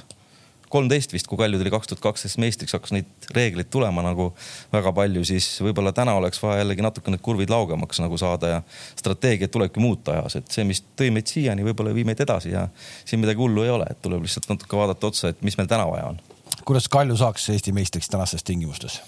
kolmteist 0.69 1.13
vist, 1.15 1.25
kui 1.25 1.38
Kalju 1.39 1.58
tuli 1.58 1.72
kaks 1.74 1.89
tuhat 1.89 2.01
kaksteist 2.03 2.38
meistriks, 2.41 2.75
hakkas 2.77 2.93
neid 2.93 3.29
reegleid 3.34 3.72
tulema 3.74 4.03
nagu 4.05 4.29
väga 4.74 4.93
palju, 4.96 5.24
siis 5.25 5.48
võib-olla 5.65 5.93
täna 5.98 6.13
oleks 6.19 6.41
vaja 6.43 6.62
jällegi 6.62 6.86
natuke 6.86 7.13
need 7.13 7.24
kurvid 7.25 7.50
laugemaks 7.50 8.01
nagu 8.03 8.19
saada 8.22 8.53
ja 8.53 8.60
strateegiat 9.00 9.51
tulebki 9.53 9.81
muuta 9.81 10.13
ajas, 10.13 10.38
et 10.39 10.53
see, 10.53 10.67
mis 10.69 10.84
tõi 11.00 11.10
meid 11.15 11.29
siiani, 11.31 11.65
võib-olla 11.65 11.93
ei 11.93 12.01
vii 12.01 12.10
meid 12.12 12.22
edasi 12.25 12.53
ja 12.53 12.67
siin 13.01 13.24
midagi 13.24 13.41
hullu 13.41 13.65
ei 13.65 13.74
ole, 13.74 13.89
et 13.89 14.01
tuleb 14.05 14.25
lihtsalt 14.25 14.51
natuke 14.53 14.77
vaadata 14.77 15.10
otsa, 15.10 15.34
et 15.34 15.41
mis 15.46 15.58
meil 15.58 15.72
täna 15.72 15.89
vaja 15.89 16.12
on 16.13 16.22
kuidas 16.65 16.89
Kalju 16.89 17.17
saaks 17.17 17.50
Eesti 17.50 17.72
meistriks 17.72 18.10
tänastes 18.10 18.43
tingimustes? 18.43 19.01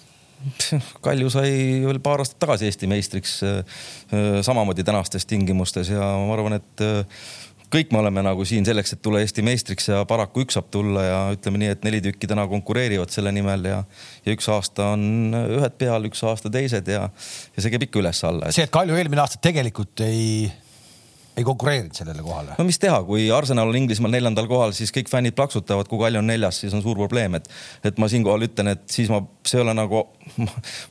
Kalju 1.05 1.29
sai 1.33 1.51
veel 1.85 2.01
paar 2.03 2.23
aastat 2.23 2.39
tagasi 2.41 2.69
Eesti 2.69 2.89
meistriks 2.91 3.37
äh, 3.45 3.61
äh, 4.13 4.41
samamoodi 4.45 4.85
tänastes 4.87 5.27
tingimustes 5.29 5.91
ja 5.93 6.11
ma 6.21 6.35
arvan, 6.35 6.57
et 6.59 6.83
äh, 6.85 7.23
kõik 7.71 7.93
me 7.93 8.01
oleme 8.01 8.23
nagu 8.25 8.45
siin 8.47 8.65
selleks, 8.67 8.95
et 8.95 9.01
tulla 9.03 9.21
Eesti 9.23 9.43
meistriks 9.45 9.87
ja 9.91 10.01
paraku 10.09 10.45
üks 10.45 10.57
saab 10.57 10.71
tulla 10.73 11.05
ja 11.05 11.19
ütleme 11.35 11.61
nii, 11.61 11.75
et 11.75 11.85
neli 11.87 12.01
tükki 12.03 12.29
täna 12.29 12.47
konkureerivad 12.51 13.13
selle 13.13 13.31
nimel 13.35 13.69
ja, 13.69 13.83
ja 14.25 14.35
üks 14.35 14.49
aasta 14.51 14.91
on 14.95 15.35
ühed 15.39 15.77
peal, 15.79 16.09
üks 16.09 16.23
aasta 16.27 16.51
teised 16.53 16.91
ja, 16.91 17.07
ja 17.55 17.63
see 17.63 17.73
käib 17.73 17.87
ikka 17.87 18.03
üles-alla 18.03 18.49
et.... 18.49 18.57
see, 18.57 18.67
et 18.67 18.73
Kalju 18.73 18.97
eelmine 18.99 19.23
aasta 19.23 19.39
tegelikult 19.43 20.03
ei 20.07 20.49
ei 21.37 21.43
konkureerinud 21.43 21.95
sellele 21.95 22.21
kohale. 22.21 22.55
no 22.57 22.65
mis 22.67 22.79
teha, 22.79 22.97
kui 23.07 23.29
Arsenal 23.31 23.69
on 23.71 23.77
Inglismaal 23.79 24.11
neljandal 24.11 24.47
kohal, 24.51 24.73
siis 24.75 24.91
kõik 24.95 25.09
fännid 25.11 25.35
plaksutavad, 25.37 25.87
kui 25.87 25.99
Kalju 26.01 26.19
on 26.19 26.27
neljas, 26.27 26.59
siis 26.63 26.73
on 26.75 26.83
suur 26.83 26.97
probleem, 26.99 27.37
et, 27.39 27.47
et 27.87 27.99
ma 28.01 28.09
siinkohal 28.11 28.47
ütlen, 28.47 28.73
et 28.73 28.83
siis 28.91 29.09
ma, 29.11 29.21
see 29.47 29.59
ei 29.59 29.63
ole 29.63 29.75
nagu, 29.77 30.03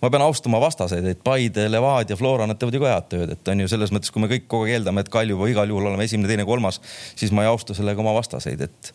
ma 0.02 0.11
pean 0.12 0.25
austama 0.25 0.61
vastaseid, 0.62 1.06
et 1.12 1.25
Paide, 1.25 1.66
Levadia, 1.70 2.16
Flora, 2.16 2.49
nad 2.49 2.61
teevad 2.61 2.78
ju 2.78 2.82
ka 2.85 2.94
head 2.94 3.11
tööd, 3.12 3.35
et 3.37 3.52
on 3.52 3.64
ju 3.64 3.73
selles 3.73 3.92
mõttes, 3.94 4.12
kui 4.14 4.25
me 4.25 4.30
kõik 4.32 4.49
kogu 4.49 4.68
aeg 4.68 4.78
eeldame, 4.78 5.04
et 5.04 5.12
Kalju 5.12 5.37
või 5.40 5.52
igal 5.52 5.68
juhul 5.68 5.90
oleme 5.92 6.09
esimene, 6.09 6.30
teine, 6.30 6.49
kolmas, 6.49 6.80
siis 7.20 7.35
ma 7.37 7.44
ei 7.44 7.52
austa 7.52 7.76
sellega 7.76 8.00
oma 8.00 8.16
vastaseid, 8.16 8.64
et 8.64 8.94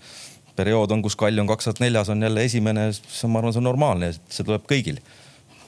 periood 0.58 0.96
on, 0.96 1.06
kus 1.06 1.18
Kalju 1.20 1.46
on 1.46 1.52
kaks 1.52 1.70
tuhat 1.70 1.84
neljas, 1.86 2.10
on 2.10 2.26
jälle 2.26 2.48
esimene, 2.50 2.90
ma 2.90 3.44
arvan, 3.44 3.54
see 3.54 3.62
on 3.62 3.70
normaalne, 3.70 4.16
see 4.34 4.48
tuleb 4.48 4.66
kõigil 4.72 5.04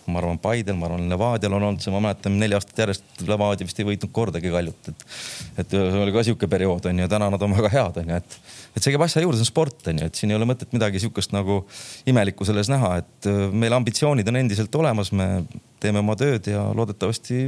ma 0.07 0.21
arvan, 0.21 0.39
Paidel, 0.41 0.77
ma 0.79 0.87
arvan, 0.87 1.05
Levadial 1.11 1.57
on 1.57 1.65
olnud 1.69 1.83
see, 1.83 1.91
ma 1.93 2.01
mäletan 2.03 2.37
neli 2.39 2.55
aastat 2.57 2.81
järjest 2.83 3.23
Levadia 3.27 3.67
vist 3.67 3.79
ei 3.81 3.87
võitnud 3.87 4.13
kordagi 4.15 4.51
Kaljut, 4.53 4.91
et. 4.91 5.05
et 5.63 5.77
oli 5.77 6.15
ka 6.15 6.23
sihuke 6.27 6.49
periood 6.51 6.87
on 6.89 7.03
ju, 7.03 7.09
täna 7.11 7.29
nad 7.33 7.43
on 7.43 7.55
väga 7.57 7.71
head 7.73 8.01
on 8.01 8.13
ju, 8.13 8.19
et, 8.21 8.37
et 8.73 8.81
see 8.81 8.95
käib 8.95 9.05
asja 9.05 9.23
juurde, 9.23 9.39
see 9.39 9.47
on 9.47 9.51
sport 9.51 9.91
on 9.91 10.03
ju, 10.03 10.09
et 10.09 10.19
siin 10.19 10.33
ei 10.33 10.39
ole 10.39 10.49
mõtet 10.49 10.75
midagi 10.75 11.03
sihukest 11.03 11.35
nagu 11.35 11.61
imelikku 12.07 12.47
selles 12.47 12.71
näha, 12.71 12.97
et 13.03 13.31
äh, 13.31 13.47
meil 13.51 13.75
ambitsioonid 13.77 14.27
on 14.31 14.41
endiselt 14.43 14.79
olemas, 14.79 15.11
me 15.11 15.43
teeme 15.83 16.03
oma 16.03 16.15
tööd 16.19 16.47
ja 16.51 16.69
loodetavasti 16.77 17.41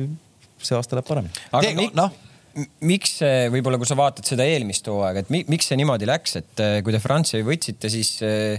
see 0.59 0.75
aasta 0.75 0.99
läheb 0.99 1.07
paremini. 1.07 1.47
aga 1.55 1.91
noh 1.95 2.17
miks 2.85 3.17
see, 3.19 3.47
võib-olla 3.53 3.77
kui 3.79 3.87
sa 3.87 3.97
vaatad 3.97 4.27
seda 4.27 4.45
eelmist 4.47 4.87
hooaega, 4.89 5.23
et 5.23 5.31
mi, 5.33 5.41
miks 5.51 5.69
see 5.69 5.77
niimoodi 5.79 6.07
läks, 6.09 6.35
et 6.39 6.63
äh, 6.63 6.75
kui 6.85 6.93
te 6.95 7.01
Franzi 7.03 7.41
võtsite, 7.45 7.91
siis, 7.91 8.11
äh, 8.25 8.57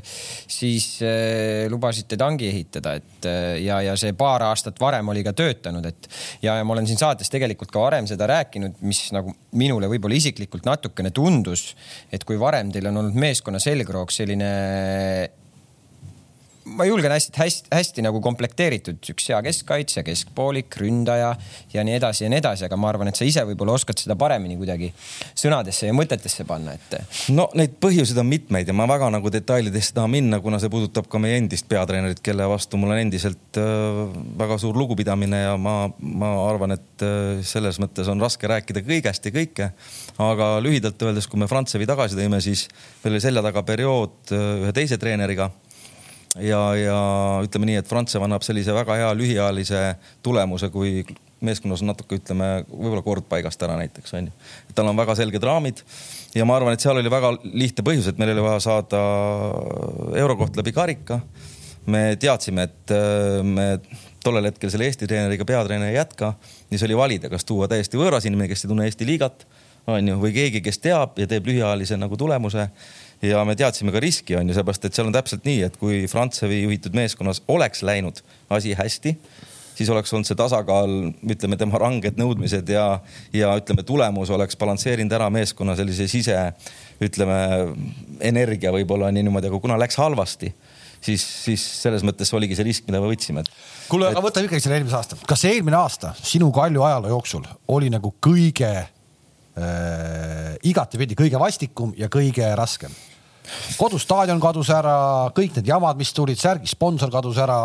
siis 0.51 0.87
äh, 1.07 1.67
lubasite 1.73 2.19
tangi 2.21 2.49
ehitada, 2.51 2.95
et 3.01 3.29
ja, 3.61 3.81
ja 3.85 3.97
see 4.01 4.15
paar 4.19 4.45
aastat 4.47 4.79
varem 4.81 5.11
oli 5.13 5.25
ka 5.27 5.35
töötanud, 5.37 5.87
et 5.91 6.09
ja, 6.45 6.57
ja 6.61 6.65
ma 6.65 6.77
olen 6.77 6.89
siin 6.89 7.01
saates 7.01 7.33
tegelikult 7.33 7.73
ka 7.75 7.83
varem 7.83 8.09
seda 8.11 8.29
rääkinud, 8.31 8.79
mis 8.87 9.03
nagu 9.17 9.35
minule 9.59 9.91
võib-olla 9.91 10.17
isiklikult 10.21 10.69
natukene 10.69 11.13
tundus, 11.15 11.75
et 12.13 12.25
kui 12.29 12.39
varem 12.41 12.73
teil 12.73 12.89
on 12.93 13.03
olnud 13.03 13.19
meeskonna 13.21 13.61
selgroog 13.63 14.15
selline 14.15 14.51
ma 16.77 16.87
julgen 16.87 17.13
hästi, 17.13 17.33
hästi, 17.37 17.69
hästi 17.75 18.05
nagu 18.05 18.21
komplekteeritud, 18.25 19.01
üks 19.13 19.29
hea 19.31 19.39
keskkaitsja, 19.45 20.05
keskpoolik, 20.07 20.75
ründaja 20.81 21.33
ja 21.73 21.85
nii 21.87 21.97
edasi 21.99 22.25
ja 22.25 22.31
nii 22.33 22.41
edasi, 22.41 22.67
aga 22.67 22.79
ma 22.81 22.91
arvan, 22.93 23.11
et 23.11 23.19
sa 23.19 23.27
ise 23.27 23.45
võib-olla 23.49 23.75
oskad 23.79 24.01
seda 24.01 24.17
paremini 24.21 24.59
kuidagi 24.61 24.91
sõnadesse 25.39 25.89
ja 25.89 25.97
mõtetesse 25.97 26.47
panna, 26.49 26.75
et. 26.77 26.99
no 27.35 27.49
neid 27.59 27.77
põhjuseid 27.83 28.21
on 28.23 28.29
mitmeid 28.31 28.71
ja 28.71 28.77
ma 28.77 28.87
väga 28.91 29.11
nagu 29.15 29.33
detailidesse 29.33 29.95
taha 29.97 30.11
minna, 30.13 30.41
kuna 30.45 30.61
see 30.63 30.73
puudutab 30.73 31.09
ka 31.11 31.23
meie 31.23 31.41
endist 31.41 31.69
peatreenerit, 31.71 32.23
kelle 32.25 32.47
vastu 32.51 32.81
mul 32.81 32.95
on 32.95 33.03
endiselt 33.03 33.61
äh, 33.61 34.03
väga 34.41 34.61
suur 34.63 34.79
lugupidamine 34.79 35.45
ja 35.45 35.57
ma, 35.61 35.77
ma 36.01 36.35
arvan, 36.47 36.77
et 36.77 37.07
äh, 37.07 37.41
selles 37.47 37.81
mõttes 37.83 38.11
on 38.11 38.23
raske 38.23 38.51
rääkida 38.51 38.85
kõigest 38.87 39.27
ja 39.27 39.35
kõike. 39.35 39.73
aga 40.21 40.53
lühidalt 40.63 41.03
öeldes, 41.03 41.27
kui 41.31 41.41
me 41.41 41.49
Frantsevi 41.51 41.89
tagasi 41.89 42.19
tõime, 42.19 42.41
siis 42.45 42.69
meil 43.05 43.17
oli 43.17 43.25
selja 43.25 43.43
taga 43.45 43.65
periood 43.67 44.35
äh, 44.37 44.47
ühe 44.65 44.77
teise 44.77 45.01
treeneriga 45.01 45.51
ja, 46.39 46.61
ja 46.79 47.01
ütleme 47.45 47.71
nii, 47.71 47.81
et 47.81 47.89
Frantsev 47.91 48.23
annab 48.27 48.45
sellise 48.47 48.75
väga 48.77 48.99
hea 49.01 49.11
lühiajalise 49.19 49.83
tulemuse, 50.23 50.71
kui 50.71 51.03
meeskonnas 51.45 51.83
on 51.83 51.91
natuke, 51.91 52.19
ütleme, 52.21 52.51
võib-olla 52.69 53.03
kord 53.05 53.27
paigast 53.31 53.63
ära 53.65 53.79
näiteks 53.81 54.15
onju. 54.19 54.33
tal 54.77 54.91
on 54.91 54.99
väga 54.99 55.17
selged 55.19 55.45
raamid 55.45 55.81
ja 56.37 56.45
ma 56.47 56.59
arvan, 56.59 56.77
et 56.77 56.85
seal 56.85 57.01
oli 57.01 57.13
väga 57.13 57.33
lihtne 57.45 57.85
põhjus, 57.87 58.11
et 58.11 58.21
meil 58.21 58.35
oli 58.35 58.45
vaja 58.45 58.61
saada 58.67 59.01
eurokoht 60.21 60.61
läbi 60.61 60.75
karika. 60.77 61.21
me 61.87 62.17
teadsime, 62.21 62.69
et 62.69 62.93
äh, 62.93 63.41
me 63.43 63.81
tollel 64.23 64.51
hetkel 64.51 64.71
selle 64.71 64.85
Eesti 64.87 65.09
treeneriga 65.09 65.47
peatreener 65.49 65.89
ei 65.89 65.97
jätka, 65.97 66.35
siis 66.69 66.85
oli 66.87 66.97
valida, 66.97 67.31
kas 67.33 67.47
tuua 67.49 67.69
täiesti 67.69 67.99
võõras 67.99 68.27
inimene, 68.29 68.51
kes 68.53 68.65
ei 68.65 68.69
tunne 68.69 68.85
Eesti 68.85 69.09
liigat, 69.09 69.47
onju, 69.89 70.17
või 70.21 70.33
keegi, 70.35 70.63
kes 70.65 70.81
teab 70.83 71.19
ja 71.21 71.29
teeb 71.31 71.47
lühiajalise 71.49 71.97
nagu 72.01 72.17
tulemuse 72.21 72.69
ja 73.23 73.45
me 73.45 73.57
teadsime 73.59 73.93
ka 73.93 74.03
riski, 74.03 74.37
on 74.39 74.49
ju, 74.49 74.57
seepärast 74.57 74.89
et 74.89 74.97
seal 74.97 75.11
on 75.11 75.17
täpselt 75.17 75.47
nii, 75.49 75.63
et 75.69 75.79
kui 75.81 76.05
Frantsevi 76.11 76.63
juhitud 76.65 76.97
meeskonnas 76.97 77.43
oleks 77.53 77.85
läinud 77.87 78.23
asi 78.53 78.75
hästi, 78.77 79.15
siis 79.77 79.91
oleks 79.93 80.13
olnud 80.13 80.29
see 80.29 80.39
tasakaal, 80.39 80.97
ütleme 81.35 81.59
tema 81.61 81.81
ranged 81.81 82.21
nõudmised 82.21 82.69
ja, 82.73 82.87
ja 83.37 83.53
ütleme, 83.61 83.85
tulemus 83.87 84.33
oleks 84.33 84.59
balansseerinud 84.61 85.13
ära 85.17 85.31
meeskonna 85.33 85.77
sellise 85.79 86.09
sise, 86.11 86.37
ütleme 87.01 87.39
energia 88.25 88.73
võib-olla 88.75 89.13
nii 89.13 89.29
niimoodi, 89.29 89.53
aga 89.53 89.63
kuna 89.63 89.81
läks 89.81 90.01
halvasti 90.01 90.53
siis, 91.01 91.25
siis 91.25 91.65
selles 91.83 92.05
mõttes 92.07 92.33
oligi 92.37 92.57
see 92.57 92.67
risk, 92.69 92.87
mida 92.89 93.01
me 93.01 93.11
võtsime. 93.11 93.45
kuule, 93.89 94.11
aga 94.13 94.23
võtame 94.25 94.49
ikkagi 94.49 94.65
selle 94.65 94.81
eelmise 94.81 94.99
aasta, 94.99 95.21
kas 95.29 95.45
eelmine 95.49 95.79
aasta 95.81 96.15
sinu 96.21 96.51
Kalju 96.55 96.85
ajaloo 96.85 97.15
jooksul 97.15 97.47
oli 97.77 97.93
nagu 97.93 98.13
kõige 98.21 98.73
äh, 99.59 100.57
igatepidi 100.71 101.17
kõige 101.19 101.41
vastikum 101.41 101.95
ja 101.99 102.11
kõige 102.13 102.51
raskem? 102.59 102.95
kodustaadion 103.81 104.39
kadus 104.39 104.69
ära, 104.71 105.31
kõik 105.35 105.57
need 105.57 105.71
jamad, 105.73 105.99
mis 105.99 106.13
tulid, 106.15 106.39
särgi 106.39 106.71
sponsor 106.71 107.11
kadus 107.11 107.41
ära. 107.43 107.57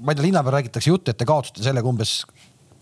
ma 0.00 0.12
ei 0.12 0.16
tea, 0.16 0.24
linna 0.24 0.42
peal 0.44 0.54
räägitakse 0.56 0.88
juttu, 0.88 1.12
et 1.12 1.18
te 1.20 1.26
kaotasite 1.28 1.66
sellega 1.66 1.90
umbes 1.90 2.22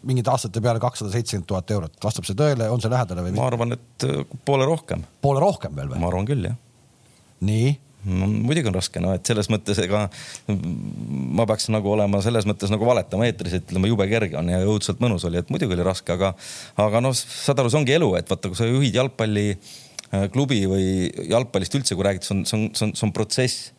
mingite 0.07 0.31
aastate 0.31 0.63
peale 0.63 0.79
kakssada 0.83 1.11
seitsekümmend 1.11 1.49
tuhat 1.51 1.73
eurot. 1.75 1.97
vastab 2.05 2.29
see 2.29 2.39
tõele, 2.39 2.69
on 2.71 2.83
see 2.83 2.93
lähedale 2.93 3.25
või? 3.27 3.35
ma 3.39 3.49
arvan, 3.51 3.75
et 3.75 4.07
äh, 4.07 4.23
poole 4.47 4.69
rohkem. 4.69 5.03
poole 5.25 5.43
rohkem 5.43 5.75
veel 5.75 5.91
või? 5.91 6.03
ma 6.03 6.11
arvan 6.13 6.29
küll, 6.29 6.47
jah. 6.51 6.57
nii 7.47 7.75
no 8.07 8.29
muidugi 8.31 8.71
on 8.71 8.77
raske, 8.79 9.03
no 9.03 9.15
et 9.17 9.27
selles 9.27 9.51
mõttes 9.53 9.81
ega 9.83 10.07
ma 10.49 11.47
peaks 11.49 11.71
nagu 11.75 11.91
olema 11.93 12.23
selles 12.25 12.47
mõttes 12.49 12.73
nagu 12.73 12.87
valetama 12.89 13.27
eetris, 13.29 13.59
et 13.59 13.67
ütleme 13.67 13.91
jube 13.91 14.07
kerge 14.11 14.39
on 14.39 14.53
ja 14.53 14.63
õudselt 14.65 15.03
mõnus 15.03 15.27
oli, 15.29 15.43
et 15.43 15.51
muidugi 15.53 15.77
oli 15.77 15.87
raske, 15.87 16.15
aga, 16.15 16.35
aga 16.83 17.03
noh, 17.05 17.17
saad 17.17 17.61
aru, 17.61 17.73
see 17.73 17.83
ongi 17.83 17.99
elu, 17.99 18.13
et 18.21 18.31
vaata, 18.31 18.53
kui 18.53 18.59
sa 18.59 18.69
juhid 18.71 19.03
jalgpalli 19.03 19.51
Äh, 20.15 20.29
või 20.71 21.11
jalgpallist 21.27 21.75
üldse, 21.75 21.97
kui 21.97 22.05
räägid, 22.07 22.23
see 22.23 22.35
on, 22.37 22.45
see 22.47 22.57
on, 22.57 22.67
see 22.75 22.87
on, 22.87 22.93
see 22.95 23.07
on 23.09 23.13
protsess. 23.13 23.73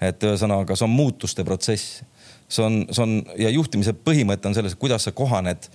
et 0.00 0.20
ühesõnaga, 0.20 0.76
see 0.76 0.84
on 0.84 0.92
muutuste 0.92 1.44
protsess. 1.44 2.02
see 2.48 2.64
on, 2.64 2.86
see 2.92 3.02
on 3.02 3.24
ja 3.36 3.50
juhtimise 3.50 3.92
põhimõte 3.92 4.48
on 4.48 4.54
selles, 4.54 4.74
kuidas 4.74 5.04
sa 5.04 5.12
kohaned 5.12 5.68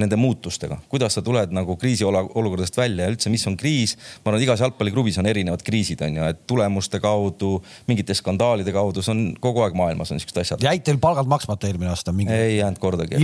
nende 0.00 0.16
muutustega, 0.18 0.78
kuidas 0.90 1.14
sa 1.16 1.22
tuled 1.24 1.52
nagu 1.54 1.76
kriisiolukordadest 1.80 2.76
välja 2.78 3.06
ja 3.06 3.14
üldse, 3.14 3.30
mis 3.32 3.46
on 3.50 3.56
kriis. 3.60 3.96
ma 4.24 4.32
arvan, 4.32 4.42
igas 4.42 4.64
jalgpalliklubis 4.64 5.18
on 5.22 5.28
erinevad 5.30 5.62
kriisid, 5.66 6.02
on 6.06 6.18
ju, 6.18 6.26
et 6.34 6.42
tulemuste 6.50 7.00
kaudu, 7.02 7.56
mingite 7.90 8.16
skandaalide 8.18 8.74
kaudu, 8.74 9.04
see 9.04 9.14
on 9.14 9.24
kogu 9.40 9.64
aeg 9.64 9.78
maailmas 9.78 10.12
on 10.14 10.22
siuksed 10.22 10.42
asjad. 10.42 10.66
jäid 10.66 10.84
teil 10.86 10.98
palgad 11.02 11.30
maksmata 11.30 11.70
eelmine 11.70 11.92
aasta 11.92 12.12
mingi? 12.12 12.32
ei 12.34 12.58
jäänud 12.58 12.82
kordagi. 12.82 13.20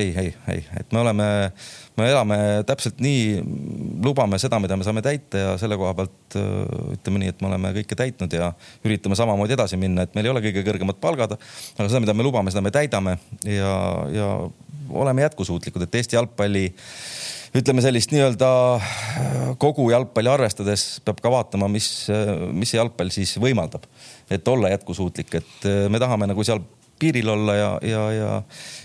ei, 0.00 0.12
ei, 0.18 0.34
ei, 0.56 0.66
et 0.80 0.92
me 0.92 1.04
oleme 1.04 1.28
me 1.98 2.08
elame 2.10 2.38
täpselt 2.66 2.98
nii, 3.02 3.42
lubame 4.04 4.38
seda, 4.42 4.58
mida 4.62 4.76
me 4.78 4.86
saame 4.86 5.02
täita 5.04 5.40
ja 5.40 5.52
selle 5.60 5.78
koha 5.78 5.92
pealt 5.98 6.38
ütleme 6.96 7.22
nii, 7.22 7.34
et 7.34 7.44
me 7.44 7.50
oleme 7.50 7.70
kõike 7.78 7.98
täitnud 7.98 8.34
ja 8.34 8.50
üritame 8.86 9.18
samamoodi 9.18 9.54
edasi 9.56 9.78
minna, 9.80 10.06
et 10.06 10.16
meil 10.16 10.28
ei 10.28 10.34
ole 10.34 10.42
kõige 10.44 10.64
kõrgemad 10.66 10.98
palgad. 11.02 11.36
aga 11.36 11.86
seda, 11.88 12.02
mida 12.02 12.16
me 12.16 12.26
lubame, 12.26 12.54
seda 12.54 12.64
me 12.66 12.74
täidame 12.74 13.18
ja, 13.46 13.74
ja 14.14 14.28
oleme 14.90 15.22
jätkusuutlikud, 15.28 15.86
et 15.86 16.00
Eesti 16.00 16.18
jalgpalli 16.18 16.66
ütleme 17.54 17.82
sellist 17.84 18.10
nii-öelda 18.10 18.48
kogu 19.62 19.86
jalgpalli 19.92 20.30
arvestades 20.32 20.98
peab 21.06 21.20
ka 21.22 21.30
vaatama, 21.30 21.68
mis, 21.70 22.08
mis 22.50 22.74
see 22.74 22.80
jalgpall 22.80 23.14
siis 23.14 23.36
võimaldab, 23.38 23.86
et 24.34 24.48
olla 24.50 24.72
jätkusuutlik, 24.74 25.38
et 25.38 25.68
me 25.90 26.02
tahame 26.02 26.26
nagu 26.30 26.46
seal 26.46 26.64
piiril 26.98 27.28
olla 27.28 27.56
ja, 27.56 27.70
ja, 27.82 28.04
ja, 28.14 28.30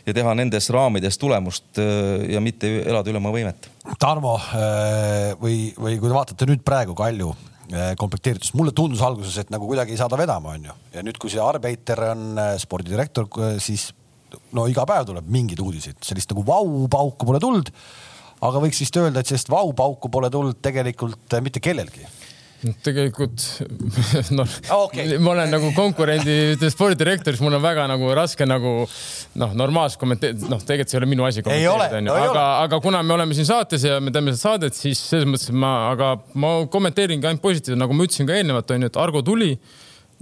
ja 0.06 0.16
teha 0.16 0.34
nendes 0.38 0.70
raamides 0.74 1.20
tulemust 1.22 1.80
äh, 1.82 2.26
ja 2.34 2.42
mitte 2.44 2.72
elada 2.82 3.12
üle 3.12 3.22
oma 3.22 3.34
võimet. 3.36 3.70
Tarmo 4.02 4.36
äh, 4.40 5.36
või, 5.42 5.70
või 5.78 5.98
kui 6.00 6.10
te 6.10 6.16
vaatate 6.16 6.50
nüüd 6.50 6.64
praegu 6.66 6.96
Kalju 6.98 7.32
äh, 7.34 7.94
komplekteeritust, 8.00 8.56
mulle 8.60 8.74
tundus 8.76 9.04
alguses, 9.06 9.38
et 9.42 9.54
nagu 9.54 9.70
kuidagi 9.70 9.96
ei 9.96 10.02
saada 10.02 10.20
vedama, 10.20 10.56
onju. 10.58 10.76
ja 10.96 11.06
nüüd, 11.06 11.20
kui 11.22 11.32
see 11.34 11.44
Arbeiter 11.44 12.04
on 12.12 12.44
spordidirektor, 12.62 13.30
siis 13.64 13.90
no 14.56 14.68
iga 14.70 14.86
päev 14.90 15.10
tuleb 15.10 15.30
mingeid 15.32 15.62
uudiseid, 15.64 16.00
sellist 16.06 16.32
nagu 16.34 16.46
vau-pauku 16.46 17.30
pole 17.30 17.42
tulnud. 17.42 17.74
aga 18.40 18.62
võiks 18.64 18.80
vist 18.82 18.98
öelda, 18.98 19.22
et 19.22 19.30
sellist 19.30 19.52
vau-pauku 19.52 20.12
pole 20.12 20.30
tulnud 20.34 20.62
tegelikult 20.64 21.40
mitte 21.44 21.62
kellelgi 21.64 22.08
tegelikult 22.84 23.44
noh 24.38 24.56
okay., 24.76 25.18
ma 25.22 25.32
olen 25.32 25.52
nagu 25.54 25.72
konkurendi 25.76 26.70
spordidirektor, 26.72 27.36
siis 27.36 27.44
mul 27.46 27.56
on 27.56 27.64
väga 27.64 27.86
nagu 27.92 28.12
raske 28.18 28.48
nagu 28.50 28.74
noh, 29.40 29.54
normaalselt 29.58 30.02
kommenteerida, 30.02 30.50
noh, 30.52 30.64
tegelikult 30.64 30.92
see 30.92 31.00
ei 31.00 31.04
ole 31.04 31.12
minu 31.14 31.28
asi 31.28 31.44
kommenteerida, 31.46 32.02
onju, 32.02 32.16
aga, 32.30 32.46
aga 32.66 32.82
kuna 32.84 33.04
me 33.06 33.16
oleme 33.16 33.38
siin 33.38 33.48
saates 33.48 33.86
ja 33.88 34.00
me 34.04 34.14
teeme 34.16 34.36
seda 34.36 34.50
saadet, 34.50 34.76
siis 34.78 35.02
selles 35.12 35.30
mõttes 35.30 35.54
ma, 35.56 35.74
aga 35.94 36.16
ma 36.40 36.56
kommenteeringi 36.72 37.30
ainult 37.30 37.44
positiivselt, 37.46 37.80
nagu 37.80 37.96
ma 37.96 38.08
ütlesin 38.08 38.28
ka 38.30 38.36
eelnevalt 38.40 38.76
onju, 38.76 38.92
et 38.92 39.00
Argo 39.00 39.24
tuli. 39.26 39.54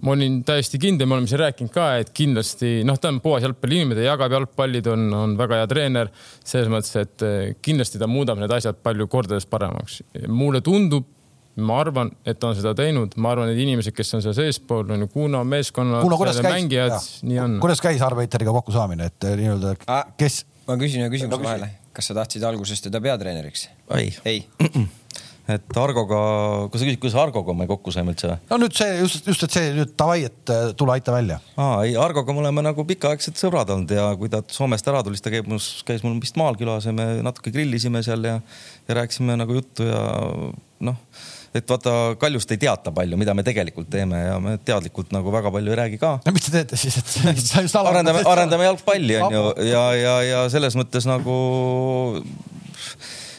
Ma 0.05 0.11
olin 0.13 0.43
täiesti 0.45 0.77
kindel, 0.77 1.07
me 1.09 1.15
oleme 1.15 1.25
siin 1.25 1.39
rääkinud 1.41 1.71
ka, 1.73 1.87
et 1.97 2.11
kindlasti 2.13 2.83
noh, 2.85 2.99
ta 3.01 3.09
on 3.09 3.17
puhas 3.17 3.41
jalgpalliinimene, 3.41 4.03
jagab 4.05 4.35
jalgpallid, 4.35 4.85
on, 4.93 5.07
on 5.17 5.33
väga 5.39 5.57
hea 5.57 5.69
treener. 5.71 6.11
Selles 6.45 6.69
mõttes, 6.69 6.93
et 7.01 7.25
kindlasti 7.65 7.97
ta 7.97 8.05
muudab 8.05 8.37
need 8.37 8.53
asjad 8.53 8.77
palju 8.85 9.07
kordades 9.09 9.49
paremaks. 9.49 10.03
mulle 10.29 10.61
tundub, 10.61 11.09
ma 11.57 11.79
arvan, 11.81 12.11
et 12.27 12.43
on 12.45 12.55
seda 12.57 12.73
teinud, 12.77 13.15
ma 13.21 13.33
arvan, 13.33 13.51
et 13.51 13.61
inimesed, 13.61 13.95
kes 13.95 14.17
on 14.17 14.23
seal 14.25 14.35
seespool, 14.37 14.85
on 14.93 15.05
ju 15.05 15.09
Kuno 15.13 15.41
meeskonna 15.47 16.03
mängijad, 16.45 16.97
nii 17.25 17.41
on. 17.41 17.57
kuidas 17.63 17.81
käis 17.83 18.03
Arbeiteriga 18.05 18.53
kokkusaamine, 18.59 19.09
et 19.09 19.27
eh, 19.29 19.35
nii-öelda, 19.41 19.73
kes? 20.19 20.43
ma 20.67 20.77
küsin 20.77 21.05
ühe 21.05 21.11
küsimuse 21.13 21.33
no, 21.33 21.41
vahele, 21.43 21.71
kas 21.95 22.11
sa 22.11 22.17
tahtsid 22.19 22.45
alguses 22.45 22.83
teda 22.85 23.01
peatreeneriks? 23.01 23.67
ei, 23.97 24.13
ei. 24.29 24.43
et 25.55 25.79
Argoga, 25.81 26.19
kas 26.69 26.83
sa 26.83 26.89
küsid, 26.89 26.99
kuidas 27.01 27.17
Argoga 27.23 27.55
me 27.57 27.65
kokku 27.71 27.93
saime 27.95 28.13
üldse 28.13 28.29
või? 28.29 28.37
no 28.51 28.59
nüüd 28.61 28.77
see 28.77 28.91
just, 28.99 29.25
just, 29.31 29.47
et 29.47 29.57
see 29.57 29.71
nüüd 29.79 29.95
davai, 29.97 30.19
et 30.29 30.53
eh, 30.53 30.67
tule 30.77 30.93
aita 30.93 31.15
välja. 31.15 31.39
aa 31.57 31.79
ei, 31.87 31.95
Argoga 31.97 32.35
me 32.37 32.43
oleme 32.43 32.67
nagu 32.67 32.85
pikaaegsed 32.91 33.39
sõbrad 33.41 33.73
olnud 33.73 33.95
ja 33.97 34.11
kui 34.19 34.29
ta 34.29 34.43
Soomest 34.53 34.93
ära 34.93 35.01
tuli, 35.07 35.17
siis 35.17 35.25
ta 35.25 35.33
käib 35.33 35.49
mul, 35.49 35.63
käis 35.89 36.05
mul 36.05 36.21
vist 36.21 36.37
maal 36.37 36.59
külas 36.59 36.85
ja 36.85 36.93
me 36.93 37.15
natuke 37.25 37.55
grillisime 37.55 38.05
seal 38.05 38.29
ja, 38.29 38.37
ja 38.85 38.99
rääkisime 39.01 39.39
nagu 39.41 39.57
juttu 39.57 39.89
ja 39.89 40.03
noh 40.85 41.01
et 41.61 41.69
vaata 41.69 41.93
Kaljust 42.19 42.51
ei 42.55 42.61
teata 42.61 42.93
palju, 42.95 43.19
mida 43.19 43.35
me 43.37 43.45
tegelikult 43.47 43.89
teeme 43.93 44.19
ja 44.23 44.37
me 44.43 44.57
teadlikult 44.57 45.13
nagu 45.15 45.33
väga 45.33 45.51
palju 45.53 45.73
ei 45.73 45.79
räägi 45.81 46.01
ka. 46.01 46.17
no 46.25 46.35
mis 46.35 46.47
te 46.47 46.53
teete 46.57 46.79
siis, 46.79 46.99
et 47.01 47.41
sa 47.43 47.63
just 47.65 47.79
arendame, 47.79 48.23
arendame 48.27 48.69
jalgpalli 48.69 49.17
on 49.21 49.37
ju 49.37 49.43
ja, 49.69 49.83
ja, 49.97 50.15
ja 50.27 50.45
selles 50.53 50.77
mõttes 50.79 51.07
nagu 51.09 51.35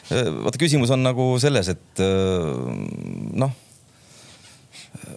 vaata, 0.08 0.58
küsimus 0.60 0.92
on 0.94 1.04
nagu 1.04 1.30
selles, 1.42 1.72
et 1.76 2.04
noh 3.38 3.56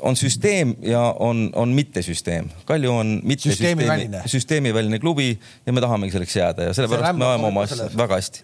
on 0.02 0.16
süsteem 0.16 0.76
ja 0.86 1.02
on, 1.20 1.50
on 1.56 1.70
mittesüsteem. 1.76 2.50
Kalju 2.66 2.94
on 2.94 3.14
mitte 3.24 3.50
süsteemiväline 3.50 4.24
süsteemi 4.26 4.74
klubi 5.00 5.40
ja 5.66 5.74
me 5.74 5.82
tahamegi 5.82 6.16
selleks 6.16 6.36
jääda 6.36 6.70
ja 6.70 6.74
sellepärast 6.74 7.18
me 7.18 7.26
ajame 7.26 7.48
oma 7.48 7.66
asja 7.68 7.90
väga 7.98 8.20
hästi. 8.20 8.44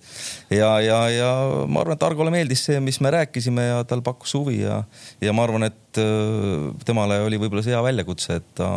ja, 0.50 0.72
ja, 0.82 1.00
ja 1.10 1.32
ma 1.68 1.82
arvan, 1.82 1.98
et 1.98 2.04
Argole 2.04 2.34
meeldis 2.34 2.66
see, 2.70 2.80
mis 2.84 3.00
me 3.02 3.12
rääkisime 3.12 3.68
ja 3.68 3.84
tal 3.88 4.02
pakkus 4.06 4.34
huvi 4.38 4.62
ja, 4.62 4.84
ja 5.22 5.34
ma 5.34 5.46
arvan, 5.48 5.68
et 5.70 6.02
äh, 6.02 6.70
temale 6.86 7.20
oli 7.26 7.40
võib-olla 7.42 7.66
see 7.66 7.76
hea 7.76 7.84
väljakutse, 7.84 8.40
et 8.42 8.50
ta 8.58 8.72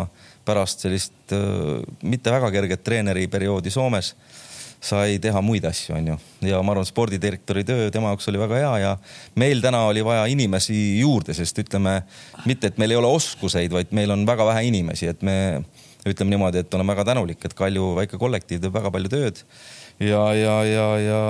pärast 0.47 0.87
sellist 0.87 1.37
äh, 1.37 1.81
mitte 2.03 2.33
väga 2.33 2.51
kerget 2.55 2.85
treeneriperioodi 2.87 3.73
Soomes 3.73 4.15
sai 4.81 5.19
teha 5.21 5.43
muid 5.45 5.65
asju, 5.69 5.95
onju. 5.99 6.17
ja 6.49 6.61
ma 6.65 6.73
arvan, 6.75 6.89
spordidirektori 6.89 7.65
töö 7.69 7.91
tema 7.93 8.15
jaoks 8.15 8.31
oli 8.33 8.41
väga 8.41 8.61
hea 8.63 8.73
ja 8.85 8.95
meil 9.41 9.61
täna 9.61 9.85
oli 9.91 10.05
vaja 10.05 10.25
inimesi 10.33 10.79
juurde, 11.01 11.37
sest 11.37 11.61
ütleme 11.61 12.01
mitte, 12.49 12.71
et 12.71 12.81
meil 12.81 12.95
ei 12.95 13.01
ole 13.01 13.11
oskuseid, 13.13 13.73
vaid 13.75 13.93
meil 13.97 14.13
on 14.17 14.25
väga 14.29 14.49
vähe 14.49 14.65
inimesi, 14.71 15.11
et 15.13 15.21
me 15.27 15.37
ütleme 16.09 16.33
niimoodi, 16.33 16.63
et 16.63 16.75
olen 16.75 16.89
väga 16.89 17.05
tänulik, 17.11 17.45
et 17.45 17.55
Kalju 17.57 17.93
väike 17.99 18.21
kollektiiv 18.21 18.63
teeb 18.65 18.75
väga 18.75 18.93
palju 18.95 19.13
tööd. 19.13 19.45
ja, 20.01 20.23
ja, 20.33 20.57
ja, 20.65 20.87
ja 21.05 21.21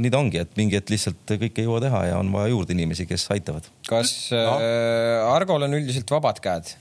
nii 0.00 0.12
ta 0.12 0.22
ongi, 0.22 0.40
et 0.40 0.56
mingi 0.56 0.78
hetk 0.78 0.94
lihtsalt 0.94 1.36
kõike 1.36 1.60
ei 1.60 1.68
jõua 1.68 1.82
teha 1.84 2.02
ja 2.08 2.18
on 2.22 2.32
vaja 2.32 2.48
juurde 2.54 2.72
inimesi, 2.72 3.04
kes 3.06 3.28
aitavad. 3.36 3.68
kas 3.88 4.16
no. 4.32 4.56
äh, 4.56 5.20
Argol 5.34 5.68
on 5.68 5.76
üldiselt 5.82 6.10
vabad 6.16 6.40
käed? 6.40 6.72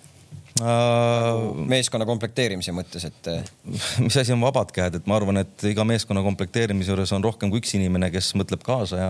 Nagu 0.55 1.65
meeskonna 1.67 2.05
komplekteerimise 2.07 2.71
mõttes, 2.71 3.03
et. 3.09 3.27
mis 4.05 4.15
asi 4.21 4.31
on 4.31 4.39
vabad 4.39 4.69
käed, 4.75 4.95
et 4.95 5.09
ma 5.09 5.17
arvan, 5.19 5.41
et 5.41 5.65
iga 5.67 5.83
meeskonna 5.87 6.23
komplekteerimise 6.23 6.93
juures 6.93 7.11
on 7.17 7.25
rohkem 7.25 7.51
kui 7.51 7.59
üks 7.59 7.75
inimene, 7.75 8.07
kes 8.13 8.31
mõtleb 8.39 8.63
kaasa 8.63 9.01
ja, 9.01 9.09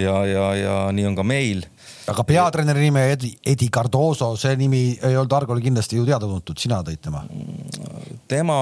ja, 0.00 0.14
ja, 0.24 0.46
ja 0.56 0.76
nii 0.96 1.10
on 1.10 1.18
ka 1.18 1.26
meil 1.28 1.66
aga 2.08 2.24
peatreeneri 2.24 2.86
nimi 2.86 3.02
Edi, 3.12 3.30
Edi 3.52 3.68
Cardoso, 3.72 4.30
see 4.40 4.56
nimi 4.60 4.80
ei 5.04 5.16
olnud 5.16 5.34
Argole 5.36 5.62
kindlasti 5.64 5.98
ju 5.98 6.06
teada-tuntud, 6.08 6.58
sina 6.60 6.80
tõid 6.86 7.02
tema? 7.04 7.24
tema 8.28 8.56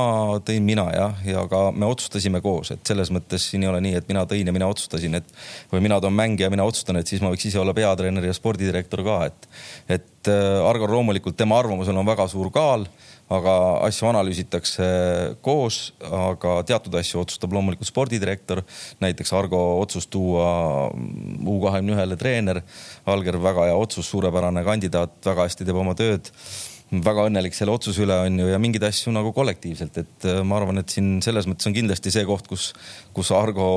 tõin 0.47 0.67
mina 0.67 0.87
jah, 0.95 1.23
ja 1.27 1.45
ka 1.51 1.71
me 1.75 1.89
otsustasime 1.91 2.41
koos, 2.45 2.73
et 2.75 2.83
selles 2.87 3.11
mõttes 3.15 3.49
siin 3.51 3.65
ei 3.65 3.71
ole 3.71 3.81
nii, 3.85 3.97
et 4.01 4.11
mina 4.11 4.27
tõin 4.29 4.47
ja 4.47 4.55
mina 4.55 4.69
otsustasin, 4.71 5.19
et 5.19 5.33
või 5.73 5.83
mina 5.87 5.99
toon 6.03 6.15
mängija, 6.17 6.51
mina 6.53 6.67
otsustan, 6.67 7.01
et 7.01 7.11
siis 7.11 7.23
ma 7.23 7.33
võiks 7.33 7.49
ise 7.51 7.61
olla 7.63 7.75
peatreener 7.77 8.29
ja 8.29 8.35
spordidirektor 8.37 9.03
ka, 9.07 9.19
et, 9.31 9.51
et 9.99 10.33
äh, 10.33 10.63
Argol 10.67 10.95
loomulikult 10.99 11.39
tema 11.39 11.59
arvamusel 11.59 11.97
on 11.97 12.07
väga 12.07 12.29
suur 12.31 12.51
kaal 12.55 12.87
aga 13.33 13.55
asju 13.89 14.07
analüüsitakse 14.11 14.87
koos, 15.43 15.81
aga 16.05 16.61
teatud 16.69 16.95
asju 17.01 17.25
otsustab 17.25 17.57
loomulikult 17.57 17.89
spordidirektor. 17.89 18.63
näiteks 19.01 19.33
Argo 19.33 19.81
otsus 19.81 20.07
tuua 20.07 20.91
U 21.47 21.59
kahekümne 21.63 21.97
ühele 21.97 22.17
treener, 22.17 22.63
Alger 23.07 23.39
väga 23.43 23.67
hea 23.71 23.77
otsus, 23.77 24.07
suurepärane 24.11 24.65
kandidaat, 24.65 25.19
väga 25.25 25.49
hästi 25.49 25.67
teeb 25.67 25.83
oma 25.83 25.95
tööd 25.99 26.31
väga 26.91 27.25
õnnelik 27.27 27.55
selle 27.57 27.75
otsuse 27.75 28.05
üle 28.05 28.15
on 28.29 28.39
ju 28.39 28.47
ja 28.47 28.59
mingeid 28.63 28.85
asju 28.87 29.11
nagu 29.15 29.33
kollektiivselt, 29.35 29.97
et 30.05 30.27
äh, 30.29 30.43
ma 30.47 30.61
arvan, 30.61 30.79
et 30.79 30.93
siin 30.93 31.17
selles 31.25 31.49
mõttes 31.51 31.67
on 31.67 31.75
kindlasti 31.75 32.13
see 32.15 32.23
koht, 32.29 32.47
kus, 32.47 32.69
kus 33.17 33.33
Argo 33.35 33.69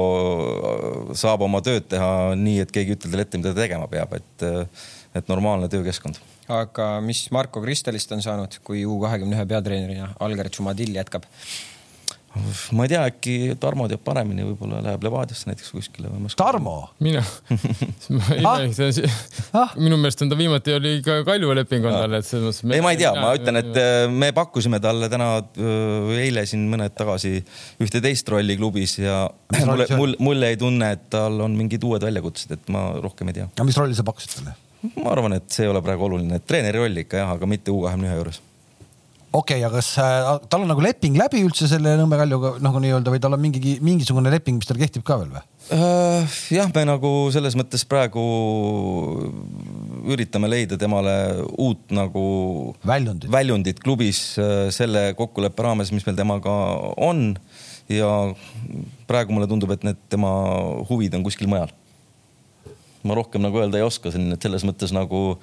äh, 0.45 1.15
saab 1.17 1.41
oma 1.47 1.63
tööd 1.65 1.89
teha 1.89 2.35
nii, 2.37 2.59
et 2.65 2.73
keegi 2.75 2.93
ei 2.93 2.99
ütle 2.99 3.09
talle 3.09 3.25
ette, 3.25 3.41
mida 3.41 3.55
ta 3.55 3.63
tegema 3.63 3.89
peab, 3.89 4.13
et, 4.19 4.45
äh, 4.45 4.85
et 5.17 5.31
normaalne 5.31 5.71
töökeskkond. 5.73 6.21
Aga 6.49 6.91
mis 7.05 7.27
Marko 7.35 7.61
Kristalist 7.63 8.11
on 8.15 8.23
saanud, 8.25 8.59
kui 8.65 8.85
U 8.87 8.99
kahekümne 9.03 9.37
ühe 9.37 9.49
peatreenerina 9.49 10.13
Alger 10.25 10.49
Tšumadil 10.49 10.95
jätkab? 10.97 11.27
ma 12.77 12.85
ei 12.85 12.91
tea, 12.91 13.01
äkki 13.09 13.55
Tarmo 13.59 13.87
teab 13.89 14.03
paremini, 14.05 14.43
võib-olla 14.45 14.83
läheb 14.85 15.01
Levadiasse 15.07 15.49
näiteks 15.49 15.71
kuskile 15.73 16.11
või. 16.11 16.29
Tarmo? 16.37 16.75
mina 17.01 17.23
imelistan 18.37 19.09
ah?, 19.57 19.73
minu 19.81 19.97
meelest 19.97 20.21
on 20.23 20.31
ta 20.31 20.37
viimati 20.37 20.75
oli 20.77 20.93
ka 21.05 21.19
Kalju 21.27 21.55
leping 21.57 21.89
on 21.89 21.97
tal, 21.97 22.15
et 22.19 22.27
selles 22.27 22.61
mõttes. 22.61 22.77
ei, 22.77 22.85
ma 22.85 22.93
ei 22.93 23.01
tea, 23.01 23.15
ma 23.17 23.33
ütlen, 23.37 23.59
et 23.63 23.81
äh, 23.81 24.03
me 24.13 24.29
pakkusime 24.37 24.81
talle 24.83 25.09
täna, 25.11 25.31
äh, 25.41 26.13
eile 26.27 26.45
siin 26.49 26.69
mõned 26.71 26.93
tagasi 26.97 27.39
ühte 27.81 28.03
teist 28.05 28.29
rolli 28.29 28.59
klubis 28.61 28.99
ja 29.01 29.23
mulle, 29.65 29.89
mul, 29.97 30.17
mulle 30.29 30.53
ei 30.53 30.61
tunne, 30.61 30.93
et 30.99 31.09
tal 31.09 31.41
on 31.45 31.57
mingid 31.57 31.83
uued 31.89 32.05
väljakutsed, 32.05 32.53
et 32.59 32.73
ma 32.73 32.91
rohkem 33.01 33.33
ei 33.33 33.41
tea. 33.41 33.51
aga 33.55 33.67
mis 33.67 33.81
rolli 33.81 33.97
sa 33.97 34.05
pakkusid 34.05 34.37
talle? 34.37 34.57
Ma 34.95 35.09
arvan, 35.11 35.35
et 35.39 35.49
see 35.51 35.65
ei 35.65 35.71
ole 35.71 35.81
praegu 35.85 36.07
oluline, 36.07 36.39
treeneri 36.45 36.79
roll 36.79 37.03
ikka 37.03 37.23
jah, 37.23 37.33
aga 37.35 37.49
mitte 37.49 37.73
U 37.73 37.83
kahekümne 37.83 38.11
ühe 38.11 38.21
juures 38.21 38.39
okei 39.29 39.59
okay,, 39.59 39.65
aga 39.65 39.77
kas 39.77 39.89
äh, 40.01 40.27
tal 40.49 40.63
on 40.63 40.71
nagu 40.71 40.81
leping 40.81 41.17
läbi 41.19 41.43
üldse 41.45 41.67
selle 41.69 41.93
Nõmme 41.99 42.17
Kaljuga 42.17 42.55
nagu 42.65 42.81
nii-öelda 42.81 43.13
või 43.13 43.21
tal 43.21 43.35
on 43.37 43.43
mingi, 43.43 43.75
mingisugune 43.85 44.31
leping, 44.33 44.57
mis 44.57 44.69
tal 44.69 44.79
kehtib 44.79 45.05
ka 45.05 45.19
veel 45.21 45.35
või? 45.35 45.43
Äh, 45.75 46.37
jah, 46.55 46.71
me 46.73 46.85
nagu 46.89 47.11
selles 47.33 47.57
mõttes 47.59 47.85
praegu 47.89 48.23
üritame 50.09 50.49
leida 50.49 50.79
temale 50.81 51.13
uut 51.61 51.93
nagu 51.93 52.23
väljundit, 52.89 53.29
väljundit 53.33 53.83
klubis 53.85 54.23
äh, 54.41 54.69
selle 54.73 55.11
kokkuleppe 55.19 55.67
raames, 55.67 55.93
mis 55.93 56.07
meil 56.07 56.17
temaga 56.17 56.55
on. 56.97 57.35
ja 57.89 58.09
praegu 59.09 59.33
mulle 59.33 59.49
tundub, 59.49 59.71
et 59.73 59.85
need 59.85 60.01
tema 60.09 60.31
huvid 60.89 61.13
on 61.17 61.23
kuskil 61.25 61.49
mujal 61.49 61.69
ma 63.07 63.15
rohkem 63.17 63.43
nagu 63.43 63.59
öelda 63.61 63.79
ei 63.79 63.85
oska, 63.85 64.11
selline, 64.13 64.35
et 64.35 64.45
selles 64.45 64.65
mõttes 64.67 64.91
nagu 64.95 65.39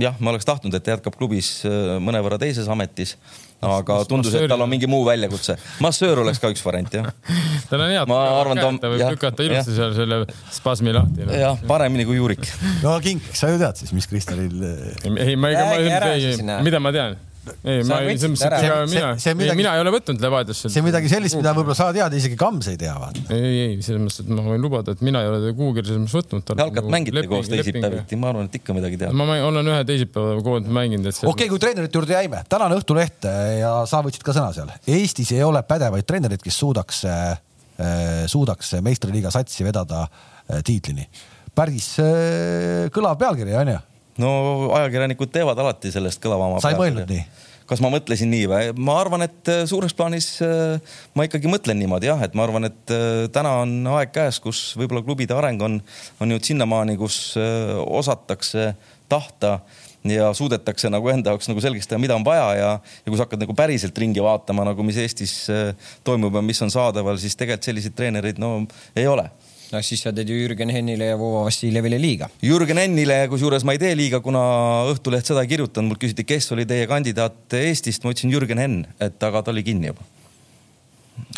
jah, 0.00 0.16
ma 0.18 0.32
oleks 0.32 0.46
tahtnud, 0.48 0.74
et 0.74 0.84
ta 0.84 0.94
jätkab 0.96 1.16
klubis 1.18 1.60
äh, 1.68 1.96
mõnevõrra 2.02 2.38
teises 2.40 2.68
ametis, 2.72 3.14
aga 3.62 4.00
tundus, 4.08 4.34
et 4.34 4.48
tal 4.50 4.64
on 4.64 4.70
mingi 4.70 4.88
muu 4.90 5.04
väljakutse. 5.06 5.58
massöör 5.84 6.22
oleks 6.24 6.40
ka 6.42 6.50
üks 6.52 6.64
variant 6.64 6.96
jah. 6.96 7.10
tal 7.70 7.84
on 7.84 7.92
hea, 7.92 8.04
ta 8.82 8.92
võib 8.92 9.04
lükata 9.14 9.46
ilusti 9.46 9.76
seal 9.76 9.96
selle 9.98 10.22
spasmi 10.50 10.94
lahti 10.96 11.28
no.. 11.28 11.36
jah, 11.36 11.66
paremini 11.68 12.08
kui 12.08 12.18
Jurik. 12.20 12.48
no 12.82 12.96
Kink, 13.04 13.28
sa 13.36 13.52
ju 13.52 13.60
tead 13.62 13.84
siis, 13.84 13.92
mis 13.96 14.08
Kristalil. 14.10 14.64
ei, 15.12 15.36
ma 15.36 15.52
ei, 15.52 16.32
mida 16.64 16.82
ma 16.82 16.94
tean 16.94 17.20
ei, 17.42 17.82
ma 17.88 17.98
ei, 18.02 18.12
mõttes, 18.12 18.42
et 18.46 18.54
mina, 18.86 19.08
midagi... 19.34 19.56
mina 19.58 19.72
ei 19.74 19.82
ole 19.82 19.92
võtnud 19.96 20.22
Levadiasse. 20.22 20.70
see 20.70 20.82
on 20.82 20.86
midagi 20.86 21.10
sellist, 21.10 21.34
mida 21.38 21.54
võib-olla 21.56 21.74
sa 21.74 21.88
tead, 21.94 22.14
isegi 22.18 22.38
Kams 22.38 22.68
ei 22.70 22.78
tea, 22.78 22.94
vaata. 23.02 23.24
ei, 23.34 23.56
ei, 23.64 23.72
selles 23.82 24.04
mõttes, 24.04 24.22
et 24.22 24.30
ma 24.30 24.44
võin 24.46 24.62
lubada, 24.62 24.94
et 24.94 25.02
mina 25.02 25.24
ei 25.24 25.30
ole 25.30 25.50
kuhugi 25.58 25.84
selles 25.88 26.04
mõttes 26.04 26.16
võtnud. 26.20 26.54
jalkat 26.54 26.78
nagu 26.78 26.94
mängite 26.94 27.24
koos 27.32 27.50
teisipäeviti, 27.50 28.20
ma 28.22 28.30
arvan, 28.30 28.46
et 28.50 28.58
ikka 28.60 28.78
midagi 28.78 29.00
tead. 29.02 29.18
ma 29.18 29.28
olen 29.48 29.72
ühe 29.74 29.82
teisipäeva 29.90 30.38
koos 30.46 30.70
mänginud, 30.78 31.10
et. 31.10 31.18
okei 31.18 31.32
okay,, 31.34 31.50
kui 31.50 31.62
treenerite 31.66 31.98
juurde 31.98 32.18
jäime, 32.18 32.42
tänane 32.52 32.78
Õhtuleht 32.78 33.30
ja 33.58 33.74
sa 33.90 34.02
võtsid 34.06 34.22
ka 34.26 34.36
sõna 34.38 34.54
seal. 34.54 34.70
Eestis 34.86 35.34
ei 35.34 35.42
ole 35.46 35.64
pädevaid 35.66 36.06
treenereid, 36.06 36.42
kes 36.42 36.62
suudaks 36.62 37.04
äh,, 37.10 37.30
suudaks 38.30 38.76
meistriliiga 38.86 39.34
satsi 39.34 39.66
vedada 39.66 40.06
äh, 40.06 40.62
tiitlini. 40.62 41.08
päris 41.54 41.96
äh, 41.98 42.86
kõlav 42.94 43.18
pealkiri, 43.18 43.58
onju 43.66 43.80
no 44.20 44.34
ajakirjanikud 44.76 45.32
teevad 45.32 45.58
alati 45.62 45.92
sellest 45.94 46.20
kõlavama. 46.22 46.60
sa 46.62 46.74
ei 46.74 46.80
mõelnud 46.80 47.08
nii? 47.08 47.24
kas 47.72 47.80
ma 47.82 47.90
mõtlesin 47.92 48.30
nii 48.32 48.48
või? 48.50 48.70
ma 48.84 48.98
arvan, 49.00 49.24
et 49.26 49.50
äh, 49.50 49.62
suures 49.70 49.94
plaanis 49.96 50.34
äh, 50.44 50.96
ma 51.16 51.26
ikkagi 51.28 51.50
mõtlen 51.50 51.78
niimoodi 51.80 52.10
jah, 52.10 52.20
et 52.24 52.34
ma 52.38 52.46
arvan, 52.46 52.68
et 52.68 52.94
äh, 52.94 53.28
täna 53.32 53.58
on 53.62 53.78
aeg 53.96 54.12
käes, 54.14 54.40
kus 54.42 54.72
võib-olla 54.78 55.04
klubide 55.06 55.36
areng 55.36 55.62
on, 55.64 55.78
on 56.18 56.34
jõudnud 56.34 56.50
sinnamaani, 56.50 56.98
kus 57.00 57.38
osatakse 57.38 58.72
tahta 59.12 59.60
ja 60.08 60.32
suudetakse 60.34 60.90
nagu 60.90 61.08
enda 61.12 61.32
jaoks 61.32 61.48
nagu 61.50 61.62
selgeks 61.62 61.88
teha, 61.88 62.00
mida 62.02 62.16
on 62.18 62.26
vaja 62.26 62.48
ja, 62.58 62.70
ja 62.82 63.08
kui 63.08 63.18
sa 63.18 63.26
hakkad 63.26 63.44
nagu 63.44 63.54
päriselt 63.56 63.98
ringi 64.02 64.24
vaatama 64.24 64.66
nagu, 64.66 64.84
mis 64.86 64.98
Eestis 64.98 65.36
toimub 66.04 66.34
ja 66.40 66.42
mis 66.44 66.60
on 66.64 66.72
saadaval, 66.74 67.20
siis 67.22 67.38
tegelikult 67.38 67.70
selliseid 67.70 67.96
treenereid 67.96 68.42
no 68.42 68.56
ei 68.98 69.06
ole 69.06 69.28
no 69.72 69.82
siis 69.84 70.02
sa 70.04 70.12
teed 70.14 70.30
ju 70.30 70.36
Jürgen 70.36 70.72
Hennile 70.72 71.12
ja 71.12 71.18
Vova 71.20 71.46
Vassiljevile 71.46 71.98
liiga. 72.00 72.28
Jürgen 72.44 72.80
Hennile, 72.80 73.22
kusjuures 73.32 73.64
ma 73.64 73.76
ei 73.76 73.80
tee 73.82 73.92
liiga, 73.98 74.20
kuna 74.24 74.42
Õhtuleht 74.92 75.28
seda 75.28 75.44
ei 75.44 75.52
kirjutanud, 75.52 75.92
mult 75.92 76.02
küsiti, 76.02 76.26
kes 76.28 76.50
oli 76.56 76.66
teie 76.68 76.88
kandidaat 76.90 77.56
Eestist, 77.60 78.04
ma 78.04 78.12
ütlesin 78.12 78.34
Jürgen 78.34 78.60
Henn, 78.62 78.84
et 79.02 79.28
aga 79.28 79.44
ta 79.44 79.54
oli 79.54 79.64
kinni 79.66 79.90
juba 79.92 80.04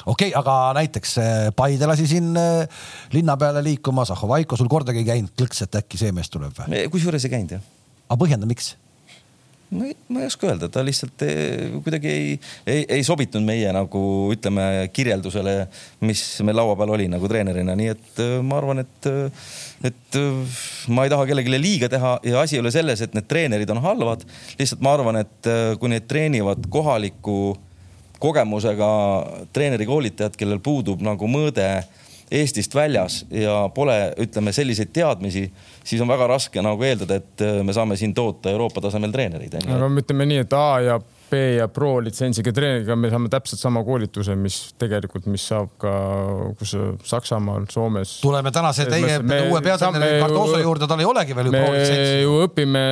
okei 0.06 0.30
okay,, 0.30 0.32
aga 0.38 0.54
näiteks 0.78 1.16
eh, 1.18 1.48
Paide 1.56 1.88
lasi 1.90 2.06
siin 2.10 2.30
eh, 2.38 2.84
linna 3.14 3.36
peale 3.40 3.62
liikuma, 3.64 4.06
Zahhovaiko, 4.08 4.58
sul 4.58 4.70
kordagi 4.72 5.02
ei 5.02 5.08
käinud 5.08 5.34
klõks, 5.38 5.64
et 5.66 5.82
äkki 5.82 6.00
see 6.00 6.14
mees 6.14 6.30
tuleb 6.32 6.54
või? 6.58 6.86
kusjuures 6.92 7.26
ei 7.26 7.34
käinud 7.34 7.56
jah. 7.56 7.68
aga 8.08 8.20
põhjenda, 8.20 8.48
miks? 8.50 8.74
Ma 9.70 9.86
ei, 9.88 9.96
ma 10.12 10.22
ei 10.22 10.28
oska 10.28 10.48
öelda, 10.50 10.68
ta 10.72 10.84
lihtsalt 10.86 11.24
ei, 11.26 11.70
kuidagi 11.84 12.10
ei, 12.10 12.38
ei, 12.66 12.84
ei 12.98 13.04
sobitunud 13.06 13.46
meie 13.46 13.72
nagu 13.74 14.02
ütleme 14.34 14.88
kirjeldusele, 14.94 15.56
mis 16.04 16.22
meil 16.46 16.58
laua 16.60 16.76
peal 16.78 16.94
oli 16.96 17.08
nagu 17.10 17.30
treenerina, 17.30 17.76
nii 17.78 17.92
et 17.94 18.22
äh, 18.22 18.38
ma 18.44 18.60
arvan, 18.60 18.84
et, 18.84 19.10
äh, 19.10 19.50
et 19.90 20.20
ma 20.94 21.06
ei 21.06 21.12
taha 21.12 21.28
kellelegi 21.30 21.60
liiga 21.60 21.90
teha 21.92 22.16
ja 22.28 22.40
asi 22.44 22.58
ei 22.58 22.64
ole 22.64 22.74
selles, 22.74 23.04
et 23.04 23.16
need 23.16 23.28
treenerid 23.30 23.70
on 23.74 23.82
halvad. 23.84 24.24
lihtsalt 24.58 24.84
ma 24.84 24.94
arvan, 24.98 25.20
et 25.24 25.52
kui 25.80 25.92
neid 25.92 26.08
treenivad 26.10 26.68
kohaliku 26.72 27.56
kogemusega 28.24 28.88
treenerikoolitajad, 29.52 30.36
kellel 30.38 30.62
puudub 30.64 31.02
nagu 31.04 31.28
mõõde 31.28 31.66
Eestist 32.30 32.74
väljas 32.74 33.22
ja 33.30 33.68
pole, 33.74 33.96
ütleme 34.20 34.52
selliseid 34.52 34.92
teadmisi 34.96 35.44
siis 35.84 36.00
on 36.02 36.08
väga 36.08 36.26
raske 36.30 36.62
nagu 36.64 36.82
eeldada, 36.82 37.18
et 37.20 37.44
me 37.64 37.74
saame 37.76 37.98
siin 38.00 38.14
toota 38.14 38.50
Euroopa 38.50 38.80
tasemel 38.86 39.12
treenereid. 39.12 39.58
aga 39.60 39.90
ütleme 40.00 40.26
nii, 40.30 40.44
et 40.46 40.56
A 40.56 40.68
ja 40.84 41.00
B 41.34 41.42
ja 41.58 41.66
Pro 41.72 41.96
litsentsiga 42.04 42.52
treeneriga 42.54 42.96
me 42.98 43.10
saame 43.12 43.30
täpselt 43.32 43.60
sama 43.60 43.82
koolituse, 43.86 44.36
mis 44.38 44.58
tegelikult, 44.80 45.26
mis 45.30 45.44
saab 45.50 45.72
ka 45.82 45.92
kus 46.58 46.74
Saksamaal, 47.04 47.66
Soomes. 47.72 48.18
tuleme 48.22 48.52
tänase 48.54 48.86
teie 48.90 49.18
me, 49.22 49.40
uue 49.50 49.62
peatreeneri 49.64 50.20
Cardoso 50.22 50.60
juurde, 50.62 50.88
tal 50.90 51.02
ei 51.02 51.08
olegi 51.08 51.36
veel 51.36 51.50
ju 51.50 51.54
Pro 51.54 51.72
litsentsi. 51.74 52.20
ju 52.22 52.36
õpime, 52.44 52.84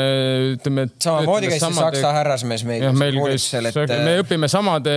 ütleme. 0.57 0.87
samamoodi 1.03 1.53
käis 1.53 1.65
see 1.65 1.79
Saksa 1.79 2.13
härrasmees 2.19 2.67
meil. 2.69 2.87
meil 2.99 3.21
käis, 3.27 3.49
et... 3.59 3.95
me 4.05 4.17
õpime 4.23 4.51
samade 4.51 4.95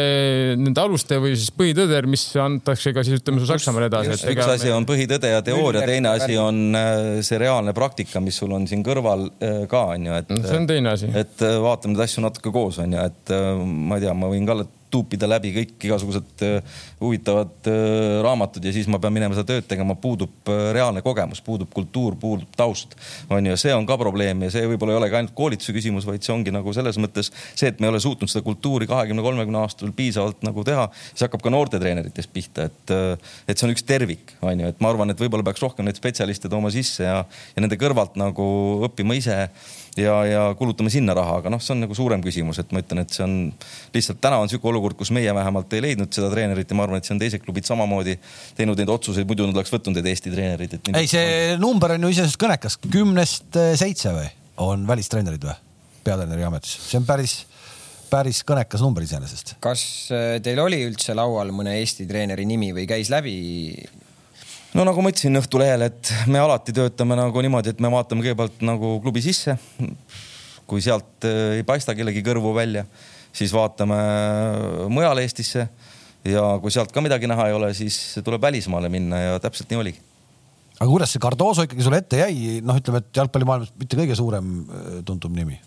nende 0.59 0.83
aluste 0.83 1.19
või 1.21 1.35
siis 1.37 1.53
põhitõder, 1.55 2.09
mis 2.09 2.27
antakse 2.41 2.93
ka 2.95 3.05
siis 3.05 3.21
ütleme 3.21 3.43
Saksamaal 3.45 3.87
edasi. 3.89 4.17
üks 4.33 4.53
asi 4.57 4.73
on 4.73 4.87
põhitõde 4.89 5.33
ja 5.33 5.43
teooria, 5.45 5.85
teine 5.87 6.13
asi 6.15 6.39
on 6.41 6.79
äh, 6.79 7.21
see 7.25 7.39
reaalne 7.41 7.75
praktika, 7.77 8.23
mis 8.23 8.39
sul 8.41 8.55
on 8.55 8.67
siin 8.69 8.83
kõrval 8.85 9.27
äh, 9.29 9.63
ka 9.71 9.85
on 9.93 10.09
ju, 10.09 10.17
et. 10.21 10.33
see 10.45 10.59
on 10.59 10.69
teine 10.69 10.95
asi. 10.95 11.11
et 11.13 11.45
äh, 11.45 11.57
vaatame 11.61 11.95
neid 11.95 12.05
asju 12.07 12.25
natuke 12.25 12.53
koos 12.55 12.79
on 12.83 12.95
ju, 12.95 13.05
et 13.05 13.34
ma 13.65 13.99
ei 13.99 14.05
tea, 14.05 14.15
ma 14.17 14.31
võin 14.31 14.47
ka 14.47 14.57
tuupida 14.95 15.27
läbi 15.27 15.51
kõik 15.55 15.87
igasugused 15.87 16.43
äh, 16.45 16.77
huvitavad 17.01 17.67
äh, 17.69 18.21
raamatud 18.23 18.63
ja 18.63 18.73
siis 18.75 18.87
ma 18.91 18.99
pean 19.01 19.13
minema 19.15 19.35
seda 19.35 19.49
tööd 19.53 19.67
tegema, 19.69 19.97
puudub 19.99 20.51
reaalne 20.75 21.03
kogemus, 21.05 21.41
puudub 21.45 21.71
kultuur, 21.75 22.15
puudub 22.19 22.51
taust. 22.57 22.95
on 23.29 23.45
ju, 23.49 23.57
see 23.59 23.73
on 23.75 23.87
ka 23.89 23.97
probleem 23.99 24.45
ja 24.45 24.51
see 24.53 24.65
võib-olla 24.69 24.95
ei 24.95 25.01
olegi 25.01 25.19
ainult 25.19 25.35
koolituse 25.37 25.75
küsimus, 25.75 26.07
vaid 26.07 26.23
see 26.25 26.33
ongi 26.35 26.53
nagu 26.55 26.73
selles 26.75 26.99
mõttes 27.01 27.31
see, 27.33 27.69
et 27.71 27.81
me 27.81 27.89
ei 27.89 27.95
ole 27.95 28.01
suutnud 28.03 28.31
seda 28.31 28.45
kultuuri 28.45 28.87
kahekümne, 28.89 29.25
kolmekümne 29.25 29.63
aastasel 29.63 29.93
piisavalt 29.95 30.45
nagu 30.45 30.63
teha. 30.67 30.87
see 31.13 31.25
hakkab 31.27 31.43
ka 31.43 31.53
noortetreeneritest 31.53 32.31
pihta, 32.33 32.69
et, 32.69 32.95
et 33.49 33.57
see 33.57 33.67
on 33.67 33.75
üks 33.75 33.85
tervik, 33.87 34.35
on 34.45 34.63
ju, 34.63 34.71
et 34.71 34.83
ma 34.83 34.93
arvan, 34.93 35.11
et 35.11 35.21
võib-olla 35.21 35.45
peaks 35.47 35.63
rohkem 35.65 35.87
neid 35.87 35.99
spetsialiste 35.99 36.51
tooma 36.51 36.71
sisse 36.73 37.03
ja, 37.07 37.23
ja 37.25 37.63
nende 37.63 37.79
kõrvalt 37.81 38.19
nagu 38.19 38.45
õppima 38.87 39.17
ise 39.17 39.41
ja, 39.99 40.15
ja 40.27 40.41
kulutame 40.57 40.91
sinna 40.93 41.15
raha, 41.17 41.39
aga 41.41 41.51
noh, 41.53 41.61
see 41.63 41.73
on 41.75 41.83
nagu 41.85 41.95
suurem 41.97 42.23
küsimus, 42.23 42.59
et 42.61 42.71
ma 42.75 42.81
ütlen, 42.83 43.01
et 43.05 43.15
see 43.15 43.23
on 43.25 43.35
lihtsalt 43.95 44.21
täna 44.23 44.39
on 44.43 44.51
sihuke 44.51 44.69
olukord, 44.71 44.97
kus 44.99 45.11
meie 45.15 45.33
vähemalt 45.35 45.73
ei 45.77 45.83
leidnud 45.87 46.11
seda 46.15 46.29
treenerit 46.33 46.71
ja 46.71 46.77
ma 46.77 46.85
arvan, 46.87 47.01
et 47.01 47.07
see 47.07 47.15
on 47.15 47.21
teised 47.21 47.43
klubid 47.45 47.67
samamoodi 47.67 48.17
teinud 48.57 48.79
neid 48.81 48.91
otsuseid, 48.95 49.27
muidu 49.29 49.47
nad 49.49 49.59
oleks 49.59 49.73
võtnud 49.73 49.99
need 49.99 50.11
Eesti 50.11 50.33
treenerid. 50.33 50.77
ei, 50.93 51.09
see 51.11 51.57
number 51.61 51.95
on 51.95 52.07
ju 52.07 52.13
iseenesest 52.15 52.41
kõnekas, 52.41 52.79
kümnest 52.85 53.59
eh, 53.61 53.73
seitse 53.79 54.13
või 54.15 54.29
on 54.65 54.87
välistreenerid 54.87 55.43
või 55.47 55.59
peatreeneri 56.05 56.47
ametis, 56.47 56.79
see 56.89 57.01
on 57.01 57.07
päris 57.07 57.43
päris 58.09 58.43
kõnekas 58.47 58.83
number 58.85 59.03
iseenesest. 59.05 59.55
kas 59.63 59.83
eh, 60.13 60.37
teil 60.43 60.61
oli 60.63 60.83
üldse 60.87 61.15
laual 61.17 61.51
mõne 61.55 61.77
Eesti 61.81 62.07
treeneri 62.09 62.45
nimi 62.47 62.71
või 62.75 62.87
käis 62.89 63.11
läbi 63.13 63.35
no 64.75 64.83
nagu 64.83 65.03
ma 65.03 65.11
ütlesin 65.11 65.39
Õhtulehele, 65.39 65.89
et 65.91 66.11
me 66.31 66.41
alati 66.41 66.73
töötame 66.75 67.17
nagu 67.17 67.43
niimoodi, 67.43 67.71
et 67.71 67.83
me 67.83 67.91
vaatame 67.93 68.25
kõigepealt 68.25 68.63
nagu 68.67 68.97
klubi 69.03 69.23
sisse. 69.23 69.57
kui 70.65 70.81
sealt 70.81 71.27
äh, 71.27 71.59
ei 71.59 71.63
paista 71.65 71.93
kellegi 71.93 72.23
kõrvu 72.25 72.55
välja, 72.55 72.85
siis 73.35 73.53
vaatame 73.53 73.97
mujale 74.89 75.21
Eestisse. 75.25 75.67
ja 76.25 76.43
kui 76.61 76.73
sealt 76.73 76.91
ka 76.91 77.03
midagi 77.05 77.29
näha 77.29 77.47
ei 77.49 77.53
ole, 77.53 77.73
siis 77.77 78.17
tuleb 78.25 78.41
välismaale 78.41 78.89
minna 78.89 79.21
ja 79.21 79.39
täpselt 79.39 79.69
nii 79.69 79.79
oligi. 79.83 80.01
aga 80.79 80.89
kuidas 80.89 81.13
see 81.13 81.23
Cardoso 81.23 81.67
ikkagi 81.67 81.85
sulle 81.85 82.01
ette 82.03 82.19
jäi, 82.23 82.59
noh, 82.65 82.81
ütleme, 82.81 83.03
et 83.03 83.21
jalgpallimaailmas 83.21 83.71
mitte 83.79 84.01
kõige 84.01 84.17
suurem 84.17 84.57
äh, 84.65 84.99
tuntum 85.05 85.37
nimi 85.37 85.61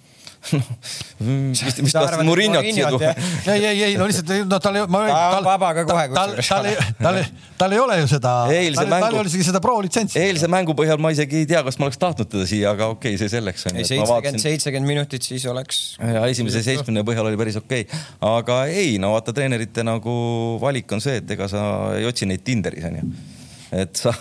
mis, 0.50 1.62
mis 1.82 1.94
tahtsid 1.94 2.24
Murinot 2.26 2.66
siia 2.66 2.90
tuua? 2.92 3.12
ei, 3.52 3.64
ei, 3.64 3.82
ei 3.88 3.96
no 4.00 4.08
lihtsalt 4.08 4.32
no 4.48 4.58
tal 4.62 4.78
ei, 4.80 4.84
ma 4.90 5.02
tal, 5.08 5.46
vabaga 5.46 5.84
kohe 5.88 6.04
tal, 6.14 6.34
tal, 6.40 6.68
tal, 7.02 7.20
tal 7.60 7.76
ei 7.76 7.82
ole 7.82 7.98
ju 8.02 8.10
seda, 8.10 8.34
tal, 8.48 8.90
tal 8.92 9.08
ei 9.08 9.20
ole 9.20 9.30
isegi 9.30 9.48
seda 9.50 9.62
pro 9.64 9.78
litsentsi. 9.84 10.20
eilse 10.22 10.50
mängu 10.52 10.76
põhjal 10.78 11.00
ma 11.02 11.12
isegi 11.14 11.42
ei 11.42 11.48
tea, 11.50 11.62
kas 11.66 11.80
ma 11.80 11.88
oleks 11.88 12.00
tahtnud 12.02 12.30
teda 12.32 12.48
siia, 12.50 12.74
aga 12.76 12.90
okei 12.94 13.14
okay,, 13.14 13.22
see 13.22 13.32
selleks 13.36 13.68
on. 13.70 13.80
seitsekümmend, 13.80 14.42
seitsekümmend 14.44 14.92
minutit 14.94 15.26
siis 15.26 15.46
oleks. 15.50 15.82
ja 15.98 16.26
esimese 16.30 16.62
seitsmekümne 16.66 17.06
põhjal 17.08 17.30
oli 17.30 17.40
päris 17.40 17.58
okei 17.60 17.86
okay., 17.88 18.06
aga 18.34 18.60
ei, 18.72 18.96
no 19.02 19.14
vaata 19.16 19.34
treenerite 19.36 19.86
nagu 19.86 20.14
valik 20.62 20.96
on 20.96 21.04
see, 21.04 21.20
et 21.22 21.36
ega 21.36 21.50
sa 21.50 21.64
ei 21.98 22.08
otsi 22.08 22.28
neid 22.28 22.46
Tinderis 22.46 22.88
onju 22.88 23.36
et 23.72 24.00
sa, 24.00 24.12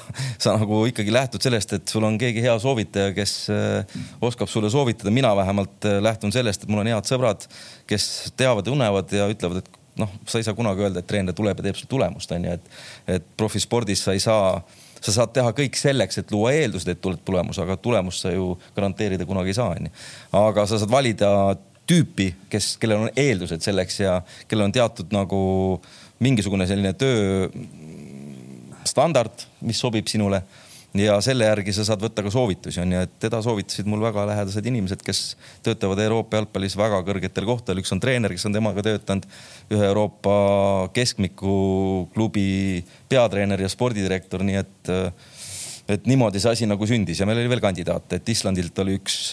sa 0.41 0.55
nagu 0.59 0.83
ikkagi 0.89 1.13
lähtud 1.13 1.43
sellest, 1.43 1.73
et 1.77 1.91
sul 1.91 2.05
on 2.07 2.17
keegi 2.19 2.43
hea 2.43 2.55
soovitaja, 2.61 3.13
kes 3.15 3.35
äh, 3.53 3.99
oskab 4.21 4.51
sulle 4.51 4.71
soovitada. 4.73 5.11
mina 5.11 5.35
vähemalt 5.35 5.85
äh, 5.85 6.01
lähtun 6.03 6.31
sellest, 6.31 6.63
et 6.63 6.69
mul 6.69 6.83
on 6.83 6.91
head 6.91 7.09
sõbrad, 7.09 7.47
kes 7.87 8.33
teavad 8.37 8.65
ja 8.65 8.71
tunnevad 8.71 9.13
ja 9.15 9.29
ütlevad, 9.31 9.63
et 9.63 10.01
noh, 10.01 10.11
sa 10.27 10.41
ei 10.41 10.45
saa 10.45 10.57
kunagi 10.57 10.85
öelda, 10.85 11.01
et 11.01 11.07
treener 11.09 11.35
tuleb 11.37 11.57
ja 11.59 11.69
teeb 11.69 11.79
sul 11.79 11.89
tulemust, 11.89 12.31
onju, 12.31 12.57
et, 12.57 12.75
et 13.17 13.31
profispordis 13.37 14.03
sa 14.05 14.17
ei 14.17 14.23
saa 14.23 14.59
sa 14.97 15.13
saad 15.13 15.33
teha 15.35 15.51
kõik 15.55 15.77
selleks, 15.77 16.17
et 16.19 16.31
luua 16.33 16.51
eeldused, 16.57 16.89
et 16.89 17.01
tuleb 17.01 17.21
tulemus, 17.25 17.59
aga 17.61 17.77
tulemust 17.77 18.25
sa 18.25 18.31
ju 18.33 18.55
garanteerida 18.75 19.27
kunagi 19.29 19.53
ei 19.53 19.57
saa, 19.57 19.75
onju. 19.77 19.91
aga 20.39 20.65
sa 20.67 20.79
saad 20.81 20.91
valida 20.91 21.29
tüüpi, 21.87 22.31
kes, 22.51 22.73
kellel 22.81 23.05
on 23.05 23.13
eeldused 23.15 23.63
selleks 23.63 24.01
ja 24.01 24.17
kellel 24.49 24.67
on 24.67 24.75
teatud 24.75 25.13
nagu 25.15 25.39
mingisugune 26.23 26.65
selline 26.67 26.93
töö 26.97 27.47
standard, 28.89 29.45
mis 29.61 29.79
sobib 29.83 30.07
sinule 30.09 30.41
ja 30.97 31.17
selle 31.21 31.47
järgi 31.47 31.73
sa 31.75 31.85
saad 31.87 32.01
võtta 32.01 32.23
ka 32.25 32.31
soovitusi, 32.33 32.79
onju, 32.81 33.03
et 33.05 33.15
teda 33.21 33.41
soovitasid 33.45 33.87
mul 33.89 34.01
väga 34.01 34.25
lähedased 34.29 34.65
inimesed, 34.65 35.03
kes 35.05 35.35
töötavad 35.65 35.99
Euroopa 36.01 36.39
jalgpallis 36.39 36.77
väga 36.79 37.01
kõrgetel 37.05 37.47
kohtadel. 37.47 37.81
üks 37.83 37.93
on 37.93 38.01
treener, 38.03 38.33
kes 38.33 38.47
on 38.49 38.55
temaga 38.55 38.83
töötanud, 38.85 39.27
ühe 39.73 39.89
Euroopa 39.89 40.37
keskmiku 40.95 42.07
klubi 42.15 42.85
peatreener 43.09 43.61
ja 43.61 43.69
spordidirektor, 43.69 44.45
nii 44.47 44.61
et 44.63 44.95
et 45.87 46.03
niimoodi 46.03 46.39
see 46.43 46.51
asi 46.51 46.67
nagu 46.67 46.83
sündis 46.87 47.21
ja 47.21 47.25
meil 47.27 47.39
oli 47.39 47.51
veel 47.51 47.63
kandidaate, 47.63 48.19
et 48.19 48.29
Islandilt 48.29 48.79
oli 48.83 48.97
üks 48.99 49.31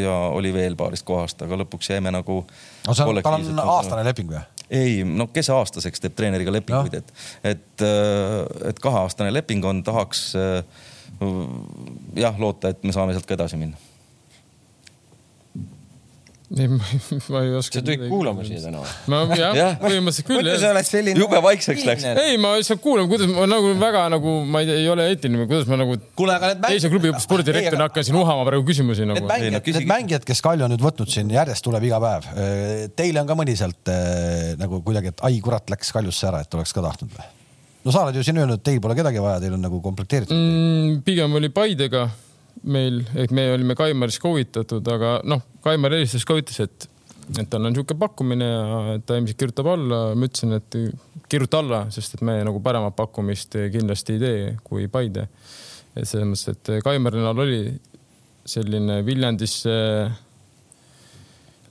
ja 0.00 0.14
oli 0.32 0.52
veel 0.54 0.78
paarist 0.80 1.04
kohast, 1.08 1.44
aga 1.44 1.58
lõpuks 1.60 1.90
jäime 1.92 2.12
nagu. 2.14 2.40
no 2.86 2.94
see 2.96 3.04
on, 3.04 3.20
tal 3.20 3.36
on 3.36 3.60
aastane 3.66 4.06
leping 4.08 4.32
või? 4.32 4.40
Ei, 4.70 5.02
no 5.04 5.28
kes 5.32 5.50
aastaseks 5.54 6.04
teeb 6.04 6.16
treeneriga 6.18 6.52
lepinguid, 6.52 6.98
et, 7.00 7.12
et, 7.54 7.84
äh, 7.84 8.70
et 8.70 8.80
kaheaastane 8.82 9.32
leping 9.34 9.64
on, 9.68 9.82
tahaks 9.86 10.30
äh, 10.38 10.62
jah 12.18 12.40
loota, 12.40 12.74
et 12.74 12.84
me 12.84 12.94
saame 12.94 13.16
sealt 13.16 13.28
ka 13.28 13.38
edasi 13.38 13.60
minna 13.60 13.87
ei, 16.56 16.68
ma 17.28 17.42
ei 17.44 17.52
oska. 17.58 17.78
sa 17.78 17.84
tulid 17.84 18.06
kuulama 18.08 18.44
siia 18.46 18.62
täna 18.62 18.80
või? 18.80 18.92
ma 19.12 19.20
jah 19.36 19.56
ja., 19.60 19.68
põhimõtteliselt 19.82 20.28
küll. 20.28 20.40
mõtle, 20.40 20.54
sa 20.62 20.72
oled 20.72 20.88
selline. 20.88 21.20
jube 21.20 21.40
vaikseks 21.44 21.84
läks. 21.88 22.06
ei, 22.08 22.38
ma 22.40 22.54
lihtsalt 22.56 22.80
kuulan, 22.84 23.08
kuidas 23.10 23.28
ma 23.32 23.44
nagu 23.50 23.72
väga 23.80 24.04
nagu, 24.14 24.34
ma 24.48 24.62
ei, 24.64 24.70
ei 24.80 24.88
ole 24.88 25.08
eetiline, 25.12 25.48
kuidas 25.50 25.68
ma 25.68 25.80
nagu. 25.82 25.98
kuule, 26.18 26.36
aga 26.38 26.52
need 26.52 26.62
mängijad. 26.64 26.84
teise 26.84 26.92
klubi 26.92 27.12
spordidirektorina 27.24 27.88
hakkan 27.88 28.08
siin 28.08 28.20
uhama 28.20 28.46
praegu 28.48 28.64
küsimusi 28.68 29.08
nagu. 29.08 29.20
Need 29.20 29.32
mängijad, 29.32 29.72
need 29.76 29.90
mängijad, 29.92 30.28
kes 30.28 30.44
Kalju 30.44 30.68
on 30.68 30.72
nüüd 30.72 30.84
võtnud 30.84 31.12
siin 31.12 31.32
järjest 31.34 31.66
tuleb 31.66 31.84
iga 31.88 31.98
päev. 32.02 32.30
Teile 32.96 33.24
on 33.24 33.28
ka 33.28 33.36
mõni 33.38 33.56
sealt 33.58 33.92
nagu 34.60 34.80
kuidagi, 34.86 35.12
et 35.12 35.26
ai 35.28 35.42
kurat, 35.44 35.68
läks 35.74 35.92
Kaljusse 35.92 36.30
ära, 36.30 36.40
et 36.46 36.56
oleks 36.56 36.72
ka 36.72 36.84
tahtnud 36.84 37.12
või? 37.12 37.34
no 37.84 37.92
sa 37.94 38.04
oled 38.04 38.16
ju 38.18 38.24
siin 38.26 38.40
öelnud, 38.40 38.60
et 38.60 38.64
teil 38.66 38.80
pole 38.84 38.96
kedagi 38.98 39.20
vaja, 39.22 39.40
teil 39.42 39.54
on 39.56 39.62
nagu 39.64 39.78
komplekteeritud 39.84 40.36
mm,. 40.36 40.96
pigem 41.06 41.36
oli 41.38 41.48
Paidega 41.54 42.08
meil, 42.62 43.02
ehk 43.18 43.32
me 43.34 43.48
olime 43.54 43.76
Kaimaris 43.78 44.18
koovitatud, 44.22 44.86
aga 44.94 45.18
noh, 45.28 45.42
Kaimar 45.64 45.94
helistas 45.96 46.26
ka, 46.28 46.38
ütles, 46.38 46.60
et 46.64 46.88
et 47.36 47.44
tal 47.52 47.60
on 47.60 47.74
niisugune 47.74 48.00
pakkumine 48.00 48.46
ja 48.48 48.94
ta 49.04 49.18
ilmselt 49.18 49.36
kirjutab 49.36 49.66
alla. 49.68 49.98
ma 50.16 50.28
ütlesin, 50.30 50.54
et 50.56 50.76
kirjuta 51.28 51.60
alla, 51.60 51.82
sest 51.92 52.16
et 52.16 52.22
me 52.24 52.38
nagu 52.46 52.62
paremat 52.64 52.96
pakkumist 52.96 53.58
kindlasti 53.74 54.16
ei 54.16 54.22
tee 54.22 54.38
kui 54.64 54.88
Paide. 54.88 55.28
et 55.94 56.08
selles 56.08 56.24
mõttes, 56.24 56.54
et 56.54 56.82
Kaimarinal 56.84 57.44
oli 57.44 57.60
selline 58.48 59.02
Viljandisse 59.04 59.76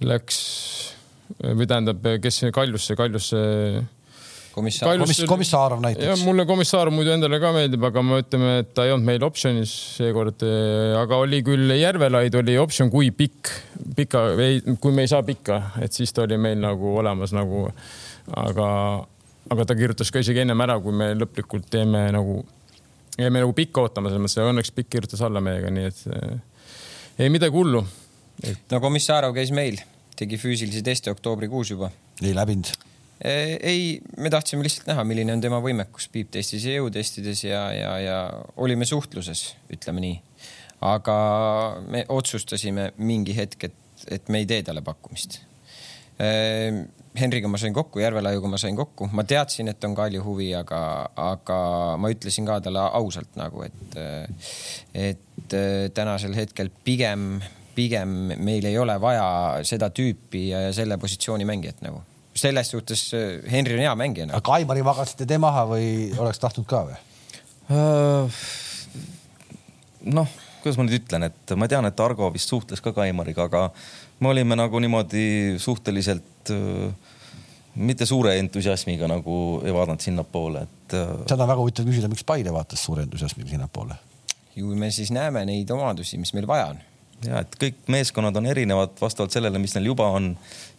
läks 0.06 0.40
või 1.42 1.68
tähendab, 1.68 2.06
kes 2.22 2.44
Kaljusse, 2.54 2.96
Kaljusse 2.96 3.42
komissar, 4.58 4.90
komiss, 4.98 5.24
Komissarov 5.30 5.82
näiteks. 5.84 6.24
mulle 6.26 6.46
Komissarov 6.50 6.96
muidu 6.96 7.14
endale 7.14 7.40
ka 7.42 7.52
meeldib, 7.56 7.84
aga 7.88 8.04
me 8.06 8.22
ütleme, 8.24 8.54
et 8.64 8.72
ta 8.76 8.88
ei 8.88 8.94
olnud 8.96 9.08
meil 9.08 9.26
optsionis 9.28 9.74
seekord, 9.98 10.46
aga 11.02 11.20
oli 11.24 11.42
küll 11.46 11.76
Järvelaid 11.78 12.36
oli 12.42 12.58
optsioon, 12.62 12.92
kui 12.94 13.12
pikk, 13.16 13.52
pika, 13.98 14.24
kui 14.82 14.96
me 14.96 15.06
ei 15.06 15.12
saa 15.12 15.24
pikka, 15.28 15.62
et 15.84 15.96
siis 15.96 16.14
ta 16.16 16.26
oli 16.26 16.40
meil 16.42 16.60
nagu 16.64 16.96
olemas 17.02 17.36
nagu, 17.38 17.68
aga, 18.46 18.70
aga 19.54 19.68
ta 19.70 19.78
kirjutas 19.78 20.12
ka 20.14 20.24
isegi 20.24 20.44
ennem 20.46 20.66
ära, 20.66 20.80
kui 20.84 20.96
me 20.96 21.12
lõplikult 21.18 21.70
teeme 21.74 22.08
nagu, 22.16 22.42
jäime 23.18 23.44
nagu 23.44 23.56
pikka 23.58 23.86
ootama, 23.86 24.12
selles 24.12 24.26
mõttes, 24.26 24.42
õnneks 24.44 24.74
pikk 24.76 24.92
kirjutas 24.98 25.24
alla 25.28 25.44
meiega, 25.44 25.72
nii 25.74 25.92
et 25.92 26.04
ei 27.26 27.32
midagi 27.34 27.56
hullu 27.56 27.86
et.... 28.44 28.68
no 28.74 28.82
Komissarov 28.84 29.38
käis 29.38 29.54
meil, 29.56 29.80
tegi 30.18 30.40
füüsilisi 30.42 30.84
teste 30.86 31.14
oktoobrikuus 31.14 31.74
juba. 31.76 31.94
ei 32.24 32.36
läbinud 32.38 32.74
ei, 33.22 34.02
me 34.18 34.30
tahtsime 34.30 34.64
lihtsalt 34.64 34.88
näha, 34.92 35.04
milline 35.08 35.34
on 35.34 35.42
tema 35.42 35.60
võimekus 35.64 36.10
piiptestis 36.14 36.68
ja 36.68 36.78
jõutestides 36.78 37.44
ja, 37.48 37.64
ja, 37.74 37.94
ja 38.02 38.18
olime 38.62 38.86
suhtluses, 38.86 39.56
ütleme 39.74 40.04
nii. 40.04 40.20
aga 40.86 41.18
me 41.90 42.06
otsustasime 42.14 42.92
mingi 42.98 43.36
hetk, 43.38 43.70
et, 43.70 44.06
et 44.20 44.30
me 44.30 44.44
ei 44.44 44.50
tee 44.50 44.62
talle 44.64 44.84
pakkumist. 44.86 45.42
Henriga 47.18 47.50
ma 47.50 47.58
sain 47.58 47.74
kokku, 47.74 48.00
Järvelaiuga 48.02 48.50
ma 48.50 48.60
sain 48.62 48.76
kokku, 48.78 49.08
ma 49.14 49.24
teadsin, 49.26 49.70
et 49.72 49.84
on 49.86 49.96
Kalju 49.98 50.22
huvi, 50.26 50.52
aga, 50.58 50.80
aga 51.18 51.60
ma 51.98 52.12
ütlesin 52.14 52.46
ka 52.46 52.60
talle 52.66 52.84
ausalt 53.00 53.38
nagu, 53.38 53.64
et, 53.66 53.98
et 54.94 55.56
tänasel 55.98 56.38
hetkel 56.38 56.70
pigem, 56.86 57.40
pigem 57.78 58.14
meil 58.38 58.70
ei 58.70 58.78
ole 58.78 59.00
vaja 59.02 59.26
seda 59.66 59.90
tüüpi 59.90 60.48
ja 60.52 60.62
selle 60.74 60.98
positsiooni 61.02 61.46
mängijat 61.50 61.82
nagu 61.86 62.04
selles 62.38 62.72
suhtes 62.72 63.10
äh, 63.14 63.40
Henri 63.52 63.78
on 63.78 63.84
hea 63.86 63.94
mängija. 64.00 64.30
aga 64.38 64.58
Aimari 64.58 64.84
magasite 64.86 65.28
te 65.30 65.40
maha 65.42 65.66
või 65.70 65.88
oleks 66.18 66.42
tahtnud 66.44 66.68
ka 66.70 66.84
või? 66.88 66.98
Äh, 67.74 68.42
noh, 70.18 70.38
kuidas 70.62 70.80
ma 70.80 70.88
nüüd 70.88 71.00
ütlen, 71.02 71.28
et 71.28 71.56
ma 71.60 71.70
tean, 71.72 71.88
et 71.90 72.04
Argo 72.04 72.30
vist 72.34 72.54
suhtles 72.54 72.84
ka 72.84 72.94
Kaimariga, 72.96 73.48
aga 73.50 73.68
me 74.24 74.32
olime 74.34 74.58
nagu 74.60 74.82
niimoodi 74.84 75.58
suhteliselt 75.62 76.54
äh, 76.54 77.14
mitte 77.78 78.08
suure 78.10 78.38
entusiasmiga 78.42 79.10
nagu 79.10 79.62
ei 79.66 79.74
vaadanud 79.74 80.02
sinnapoole, 80.02 80.66
et. 80.66 80.98
seda 81.30 81.44
on 81.44 81.50
väga 81.52 81.62
huvitav 81.62 81.90
küsida, 81.90 82.10
miks 82.10 82.26
Paide 82.26 82.54
vaatas 82.54 82.84
suure 82.88 83.06
entusiasmiga 83.06 83.54
sinnapoole? 83.54 83.98
ju 84.58 84.74
me 84.74 84.90
siis 84.90 85.12
näeme 85.14 85.44
neid 85.46 85.70
omadusi, 85.70 86.18
mis 86.18 86.34
meil 86.34 86.48
vaja 86.50 86.72
on 86.72 86.80
ja 87.26 87.42
et 87.42 87.56
kõik 87.60 87.78
meeskonnad 87.90 88.36
on 88.38 88.46
erinevad 88.50 88.94
vastavalt 89.02 89.34
sellele, 89.34 89.60
mis 89.62 89.74
neil 89.76 89.90
juba 89.90 90.06
on 90.14 90.30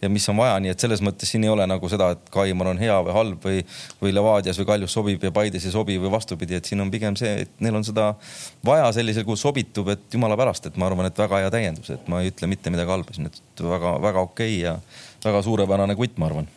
ja 0.01 0.09
mis 0.11 0.27
on 0.31 0.37
vaja, 0.39 0.55
nii 0.63 0.71
et 0.71 0.85
selles 0.85 1.01
mõttes 1.03 1.31
siin 1.33 1.43
ei 1.43 1.51
ole 1.51 1.65
nagu 1.67 1.91
seda, 1.91 2.13
et 2.15 2.31
Kaimar 2.31 2.71
on 2.71 2.79
hea 2.79 2.95
või 3.05 3.15
halb 3.15 3.47
või, 3.49 3.63
või 3.99 4.13
Levadias 4.15 4.59
või 4.61 4.69
Kaljus 4.71 4.95
sobib 4.95 5.23
ja 5.27 5.33
Paides 5.35 5.67
ei 5.67 5.75
sobi 5.75 5.99
või 5.99 6.11
vastupidi, 6.13 6.55
et 6.55 6.69
siin 6.69 6.79
on 6.83 6.91
pigem 6.93 7.17
see, 7.19 7.45
et 7.45 7.63
neil 7.63 7.75
on 7.75 7.87
seda 7.87 8.13
vaja 8.65 8.91
sellisel 8.95 9.27
kujul 9.27 9.41
sobitub, 9.41 9.91
et 9.95 10.05
jumala 10.15 10.39
pärast, 10.39 10.69
et 10.69 10.79
ma 10.79 10.87
arvan, 10.87 11.09
et 11.09 11.23
väga 11.25 11.43
hea 11.43 11.53
täiendus, 11.53 11.91
et 11.95 12.11
ma 12.11 12.23
ei 12.23 12.31
ütle 12.31 12.51
mitte 12.51 12.71
midagi 12.73 12.95
halba 12.95 13.15
siin, 13.15 13.27
et 13.31 13.65
väga-väga 13.65 14.27
okei 14.29 14.53
okay 14.55 14.61
ja 14.63 14.77
väga 15.25 15.43
suurepärane 15.43 15.99
kutt, 15.99 16.15
ma 16.21 16.31
arvan 16.31 16.47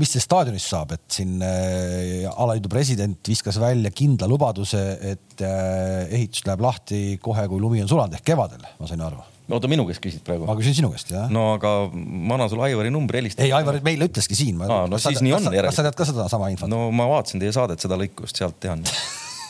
mis 0.00 0.08
sellest 0.08 0.30
staadionist 0.30 0.70
saab, 0.70 0.94
et 0.96 1.02
siin 1.12 1.42
äh, 1.44 2.24
alaliidu 2.30 2.70
president 2.72 3.28
viskas 3.28 3.58
välja 3.60 3.90
kindla 3.92 4.28
lubaduse, 4.30 4.80
et 5.12 5.44
äh, 5.44 6.06
ehitus 6.08 6.46
läheb 6.46 6.62
lahti 6.64 7.02
kohe, 7.20 7.44
kui 7.50 7.60
lumi 7.60 7.82
on 7.84 7.90
sulanud 7.90 8.16
ehk 8.16 8.24
kevadel, 8.32 8.64
ma 8.78 8.88
sain 8.88 9.02
aru. 9.04 9.20
oota, 9.52 9.68
minu 9.68 9.84
käest 9.88 10.00
küsid 10.04 10.22
praegu? 10.24 10.46
ma 10.48 10.56
küsin 10.56 10.78
sinu 10.78 10.88
käest, 10.94 11.12
jah. 11.12 11.28
no 11.32 11.50
aga 11.58 11.74
ma 11.92 12.38
annan 12.38 12.48
sulle 12.52 12.64
Aivari 12.70 12.92
numbri, 12.94 13.20
helista. 13.20 13.44
ei, 13.44 13.52
Aivar 13.52 13.76
meile 13.84 14.08
ütleski 14.08 14.38
siin. 14.38 14.62
aa, 14.64 14.86
no 14.88 15.00
siis 15.02 15.20
nii 15.20 15.36
on 15.36 15.50
järelikult. 15.50 15.68
kas 15.68 15.80
sa 15.82 15.84
tead 15.88 15.98
ka 16.00 16.08
sedasama 16.08 16.48
infot? 16.54 16.72
no 16.72 16.86
ma 16.96 17.10
vaatasin 17.12 17.42
teie 17.42 17.52
saadet, 17.52 17.82
seda 17.84 18.00
lõiku 18.00 18.24
just 18.24 18.40
sealt 18.40 18.56
tean 18.62 18.86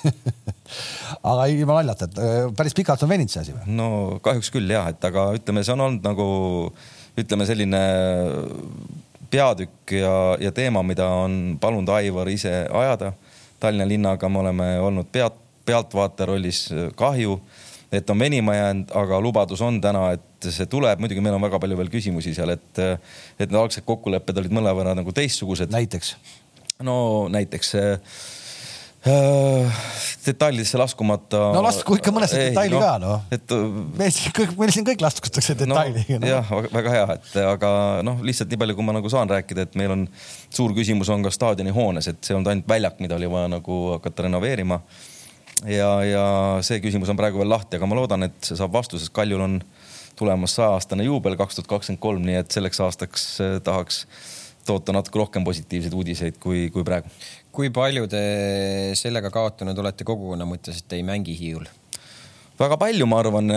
aga 1.30 1.46
ilma 1.52 1.78
naljata, 1.78 2.10
et 2.10 2.58
päris 2.58 2.74
pikalt 2.74 3.06
on 3.06 3.14
veninud 3.14 3.30
see 3.30 3.44
asi 3.44 3.54
või? 3.54 3.78
no 3.78 3.88
kahjuks 4.26 4.50
küll 4.50 4.74
jah, 4.74 4.90
et 4.90 5.10
aga 5.12 5.28
ütleme, 5.38 5.62
see 5.62 5.76
on 5.76 5.86
olnud 5.86 6.10
nagu 6.10 6.26
ütleme, 7.22 7.46
selline 7.46 7.84
peatükk 9.32 9.94
ja, 9.96 10.36
ja 10.40 10.52
teema, 10.52 10.82
mida 10.86 11.08
on 11.08 11.56
palunud 11.60 11.88
Aivar 11.96 12.28
ise 12.28 12.66
ajada. 12.68 13.12
Tallinna 13.60 13.86
linnaga 13.88 14.28
me 14.28 14.42
oleme 14.42 14.68
olnud 14.80 15.08
pealt, 15.12 15.38
pealtvaataja 15.64 16.26
rollis 16.26 16.66
kahju, 16.98 17.36
et 17.92 18.10
on 18.10 18.18
venima 18.18 18.54
jäänud, 18.56 18.92
aga 18.98 19.20
lubadus 19.22 19.62
on 19.62 19.80
täna, 19.80 20.10
et 20.16 20.50
see 20.50 20.66
tuleb. 20.66 21.00
muidugi 21.00 21.22
meil 21.22 21.36
on 21.38 21.44
väga 21.44 21.60
palju 21.62 21.78
veel 21.78 21.90
küsimusi 21.92 22.34
seal, 22.34 22.50
et, 22.56 22.82
et 23.38 23.46
need 23.46 23.58
algsed 23.58 23.86
kokkulepped 23.86 24.42
olid 24.42 24.54
mõnevõrra 24.58 24.96
nagu 24.98 25.14
teistsugused. 25.14 25.70
näiteks? 25.72 26.16
no 26.82 27.28
näiteks 27.30 27.74
äh, 27.78 28.16
detailidesse 29.02 30.78
laskumata. 30.78 31.38
no 31.54 31.62
lasku 31.64 31.96
ikka 31.98 32.12
mõnesse 32.14 32.38
detaili 32.38 32.76
no, 32.76 32.82
ka 32.82 32.90
noh. 33.02 33.24
et. 33.34 33.54
meil 33.98 34.12
siin 34.14 34.34
kõik, 34.36 34.52
meil 34.60 34.74
siin 34.74 34.86
kõik 34.86 35.02
laskutakse 35.02 35.56
detaili 35.58 36.04
no,. 36.20 36.28
jah, 36.28 36.52
väga 36.70 36.92
hea, 36.94 37.06
et 37.16 37.38
aga 37.42 37.72
noh, 38.06 38.20
lihtsalt 38.22 38.52
nii 38.52 38.60
palju, 38.62 38.76
kui 38.78 38.86
ma 38.86 38.94
nagu 38.94 39.10
saan 39.12 39.30
rääkida, 39.32 39.66
et 39.66 39.78
meil 39.80 39.96
on 39.96 40.04
suur 40.54 40.74
küsimus 40.76 41.10
on 41.10 41.26
ka 41.26 41.32
staadioni 41.34 41.74
hoones, 41.74 42.12
et 42.12 42.20
see 42.22 42.36
olnud 42.36 42.52
ainult 42.52 42.70
väljak, 42.70 43.00
mida 43.02 43.18
oli 43.18 43.30
vaja 43.32 43.50
nagu 43.50 43.80
hakata 43.96 44.28
renoveerima. 44.28 44.78
ja, 45.66 45.90
ja 46.06 46.26
see 46.62 46.78
küsimus 46.84 47.10
on 47.10 47.18
praegu 47.18 47.42
veel 47.42 47.50
lahti, 47.50 47.80
aga 47.80 47.90
ma 47.90 47.98
loodan, 47.98 48.28
et 48.30 48.38
see 48.46 48.58
saab 48.58 48.78
vastuse, 48.78 49.08
sest 49.08 49.16
Kaljul 49.18 49.42
on 49.42 49.58
tulemas 50.18 50.54
saja-aastane 50.54 51.08
juubel 51.08 51.34
kaks 51.40 51.58
tuhat 51.58 51.70
kakskümmend 51.74 52.02
kolm, 52.02 52.22
nii 52.28 52.38
et 52.44 52.54
selleks 52.54 52.78
aastaks 52.84 53.26
eh, 53.42 53.58
tahaks 53.64 54.04
toota 54.66 54.94
natuke 54.94 55.18
rohkem 55.18 55.42
positiivseid 55.42 55.94
uudiseid 55.96 56.36
kui, 56.38 56.68
kui 56.70 56.84
praegu 56.86 57.10
kui 57.52 57.70
palju 57.74 58.08
te 58.10 58.22
sellega 58.98 59.30
kaotanud 59.32 59.78
olete 59.78 60.06
kogukonna 60.08 60.48
mõttes, 60.48 60.82
et 60.82 60.98
ei 60.98 61.06
mängi 61.06 61.36
Hiiul? 61.38 61.68
väga 62.62 62.76
palju, 62.78 63.06
ma 63.10 63.18
arvan. 63.18 63.48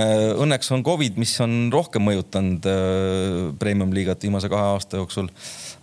Õnneks 0.41 0.71
on 0.73 0.81
Covid, 0.85 1.19
mis 1.21 1.35
on 1.43 1.67
rohkem 1.73 2.01
mõjutanud 2.07 2.65
äh, 2.71 3.51
premium-liigat 3.61 4.23
viimase 4.25 4.49
kahe 4.49 4.71
aasta 4.73 4.97
jooksul 5.01 5.29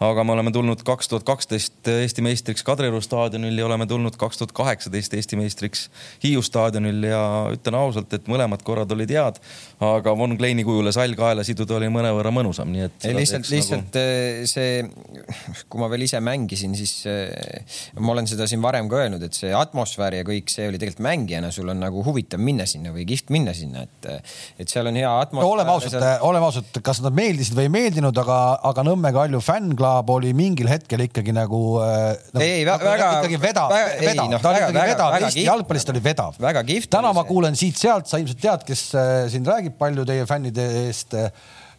aga 0.02 0.24
me 0.24 0.32
oleme 0.34 0.52
tulnud 0.52 0.82
kaks 0.86 1.10
tuhat 1.10 1.24
kaksteist 1.26 1.88
Eesti 1.88 2.24
meistriks 2.24 2.64
Kadrioru 2.66 3.00
staadionil 3.04 3.58
ja 3.58 3.66
oleme 3.66 3.86
tulnud 3.86 4.16
kaks 4.18 4.40
tuhat 4.40 4.54
kaheksateist 4.56 5.14
Eesti 5.18 5.38
meistriks 5.38 5.84
Hiiu 6.24 6.42
staadionil 6.42 7.06
ja 7.06 7.22
ütlen 7.54 7.76
ausalt, 7.78 8.12
et 8.14 8.30
mõlemad 8.30 8.64
korrad 8.66 8.92
olid 8.94 9.12
head, 9.12 9.38
aga 9.82 10.16
Von 10.18 10.34
Kleini 10.40 10.64
kujule 10.66 10.92
sall 10.94 11.14
kaela 11.18 11.44
siduda 11.46 11.76
oli 11.78 11.90
mõnevõrra 11.92 12.32
mõnusam, 12.34 12.72
nii 12.74 12.86
et. 12.88 13.06
lihtsalt, 13.14 13.48
lihtsalt 13.52 13.98
nagu... 13.98 14.02
Eh, 14.02 14.42
see, 14.50 15.62
kui 15.70 15.82
ma 15.82 15.90
veel 15.92 16.06
ise 16.08 16.20
mängisin, 16.24 16.74
siis 16.78 17.06
eh, 17.10 17.78
ma 18.00 18.16
olen 18.16 18.28
seda 18.30 18.48
siin 18.50 18.62
varem 18.64 18.90
ka 18.90 19.04
öelnud, 19.04 19.22
et 19.22 19.38
see 19.38 19.54
atmosfäär 19.56 20.18
ja 20.20 20.26
kõik 20.26 20.50
see 20.52 20.66
oli 20.70 20.82
tegelikult 20.82 21.06
mängijana, 21.06 21.52
sul 21.54 21.70
on 21.70 21.80
nagu 21.82 22.02
huvitav 22.06 22.42
minna 22.42 22.66
sinna 22.68 22.90
või 22.94 23.06
kihvt 23.08 23.30
minna 23.34 23.54
sinna, 23.56 23.86
et, 23.86 24.28
et 24.58 24.72
seal 24.72 24.90
on 24.90 24.98
hea 24.98 25.14
atmosfäär 25.22 25.46
no,. 25.46 25.54
oleme 25.54 25.76
ausad 25.76 25.94
seal..., 25.94 26.26
oleme 26.26 26.50
ausad, 26.50 26.82
kas 26.82 27.02
nad 27.06 27.14
meeldisid 27.16 27.54
või 27.58 27.68
ei 27.70 27.74
meeldinud, 27.78 28.22
aga, 28.24 28.40
aga 28.72 28.82
Nõmme 28.82 29.12
Kalju 29.14 29.38
fännklass 29.44 29.92
Saab 29.92 30.10
oli 30.14 30.30
mingil 30.32 30.68
hetkel 30.70 31.04
ikkagi 31.04 31.34
nagu 31.36 31.58
äh, 31.84 32.14
nagu,. 32.32 32.42
ei, 32.42 32.62
väga, 32.64 32.84
väga. 32.86 33.08
ikkagi 33.20 33.38
vedav, 33.42 33.72
vedav, 34.00 34.30
no, 34.32 34.38
ta 34.40 34.50
oli 34.50 34.60
ikkagi 34.62 34.84
vedav, 34.88 35.16
Eesti 35.18 35.44
jalgpallist 35.44 35.92
oli 35.92 36.02
vedav. 36.04 36.38
täna 36.90 37.12
ma 37.14 37.24
kuulen 37.28 37.58
siit-sealt, 37.58 38.08
sa 38.08 38.20
ilmselt 38.22 38.40
tead, 38.40 38.64
kes 38.68 38.84
äh, 38.96 39.10
siin 39.32 39.44
räägib 39.46 39.71
palju 39.78 40.06
teie 40.08 40.26
fännide 40.28 40.64
eest 40.84 41.16
äh, 41.18 41.28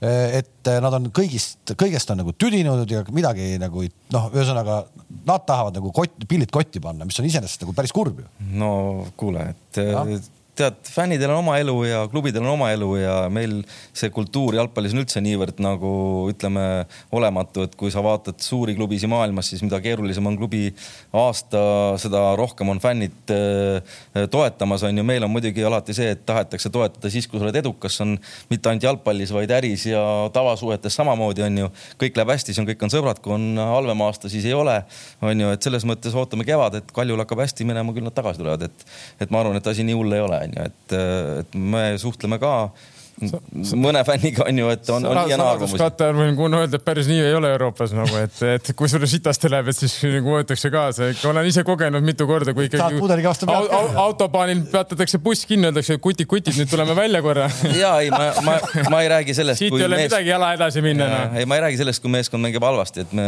et 0.03 0.67
nad 0.83 0.97
on 0.97 1.07
kõigist, 1.15 1.75
kõigest 1.79 2.09
on 2.11 2.19
nagu 2.19 2.33
tüdinud 2.35 2.89
ja 2.91 3.05
midagi 3.15 3.53
nagu 3.61 3.85
noh, 4.11 4.29
ühesõnaga 4.35 4.81
nad 5.23 5.45
tahavad 5.47 5.77
nagu 5.79 5.93
kott, 5.95 6.25
pillid 6.27 6.51
kotti 6.51 6.81
panna, 6.83 7.07
mis 7.07 7.19
on 7.21 7.29
iseenesest 7.29 7.63
nagu 7.63 7.75
päris 7.77 7.95
kurb 7.95 8.19
ju. 8.19 8.27
no 8.59 8.71
kuule, 9.19 9.53
et 9.53 9.79
ja 9.79 10.03
tead, 10.57 10.77
fännidel 10.85 11.31
on 11.33 11.41
oma 11.41 11.57
elu 11.61 11.75
ja 11.87 12.03
klubidel 12.11 12.43
on 12.45 12.53
oma 12.53 12.69
elu 12.73 12.89
ja 12.99 13.13
meil 13.33 13.55
see 13.95 14.11
kultuur 14.13 14.53
jalgpallis 14.57 14.93
on 14.93 15.01
üldse 15.01 15.21
niivõrd 15.23 15.57
nagu 15.63 15.93
ütleme 16.29 16.65
olematu, 17.15 17.65
et 17.65 17.73
kui 17.79 17.89
sa 17.93 18.03
vaatad 18.05 18.37
suuri 18.43 18.75
klubisid 18.77 19.09
maailmas, 19.09 19.49
siis 19.49 19.63
mida 19.65 19.79
keerulisem 19.81 20.27
on 20.29 20.37
klubi 20.37 20.67
aasta, 21.17 21.63
seda 22.01 22.21
rohkem 22.37 22.69
on 22.69 22.81
fännid 22.83 23.33
äh, 23.33 24.27
toetamas, 24.31 24.85
on 24.85 25.01
ju. 25.01 25.05
meil 25.07 25.25
on 25.25 25.33
muidugi 25.33 25.65
alati 25.65 25.95
see, 25.97 26.11
et 26.13 26.25
tahetakse 26.25 26.69
toetada 26.73 27.11
siis, 27.13 27.27
kui 27.27 27.41
sa 27.41 27.47
oled 27.47 27.57
edukas, 27.63 27.97
on 28.05 28.15
mitte 28.51 28.69
ainult 28.69 28.87
jalgpallis, 28.89 29.33
vaid 29.33 29.53
äris 29.57 29.87
ja 29.89 30.03
tavasuhetes 30.33 30.99
samamoodi 31.01 31.47
on 31.47 31.59
ju. 31.63 31.71
kõik 32.05 32.21
läheb 32.21 32.35
hästi, 32.35 32.53
siis 32.53 32.61
on, 32.61 32.69
kõik 32.69 32.85
on 32.85 32.93
sõbrad, 32.93 33.23
kui 33.25 33.33
on 33.33 33.57
halvem 33.57 34.05
aasta, 34.05 34.29
siis 34.29 34.45
ei 34.45 34.53
ole, 34.57 34.77
on 35.25 35.45
ju, 35.47 35.51
et 35.57 35.65
selles 35.65 35.87
mõttes 35.89 36.13
ootame 36.13 36.45
kevadet, 36.45 36.93
Kaljul 36.93 37.25
hakkab 37.25 37.41
hästi 37.41 37.65
minema, 37.65 37.93
küll 37.95 38.05
nad 38.05 38.13
tagasi 38.13 38.41
tulevad, 38.41 38.69
et, 38.69 38.87
et 39.23 39.33
ma 39.33 39.41
arvan, 39.41 39.57
et 39.57 39.67
asi 39.67 39.85
nii 39.87 39.97
hull 39.97 40.13
ei 40.13 40.21
ole 40.21 40.42
onju, 40.43 40.67
et, 40.67 40.95
et 40.97 41.55
me 41.55 41.85
suhtleme 42.01 42.39
ka 42.41 42.53
mõne 43.77 44.01
fänniga 44.07 44.47
on 44.47 44.59
ju, 44.59 44.69
et 44.73 44.89
on, 44.89 45.05
on 45.05 45.17
nii 45.19 45.35
arvamusi. 45.35 45.77
Katar 45.79 46.15
võin 46.17 46.35
kuna 46.37 46.63
öelda, 46.63 46.79
et 46.79 46.85
päris 46.85 47.07
nii 47.09 47.21
ei 47.21 47.35
ole 47.37 47.51
Euroopas 47.53 47.93
nagu, 47.95 48.17
et, 48.19 48.39
et 48.55 48.71
kui 48.77 48.89
sulle 48.91 49.07
sitasti 49.09 49.51
läheb, 49.51 49.69
et 49.69 49.77
siis 49.77 49.95
nagu 50.15 50.33
võetakse 50.33 50.71
kaasa. 50.73 51.11
olen 51.29 51.47
ise 51.49 51.63
kogenud 51.67 52.03
mitu 52.05 52.27
korda, 52.27 52.55
kui 52.57 52.67
ikkagi 52.69 52.99
au, 53.53 53.83
autobaanil 54.07 54.63
peatatakse 54.71 55.21
buss 55.23 55.47
kinni, 55.49 55.69
öeldakse 55.69 55.97
kutid, 56.03 56.27
kutid, 56.29 56.57
nüüd 56.57 56.71
tuleme 56.71 56.95
välja 56.97 57.21
korra. 57.25 57.49
ja 57.83 57.93
ei, 58.01 58.09
ma, 58.13 58.31
ma, 58.45 58.57
ma 58.91 59.03
ei 59.05 59.11
räägi 59.13 59.37
sellest. 59.37 59.61
siit 59.61 59.77
ei 59.77 59.85
ole 59.85 60.01
mees... 60.01 60.09
midagi 60.11 60.33
jala 60.33 60.53
edasi 60.57 60.83
minna 60.85 61.09
no.. 61.11 61.21
ei, 61.37 61.47
ma 61.49 61.59
ei 61.59 61.65
räägi 61.67 61.81
sellest, 61.83 62.03
kui 62.03 62.11
meeskond 62.13 62.43
mängib 62.43 62.65
halvasti, 62.65 63.05
et 63.05 63.15
me 63.17 63.27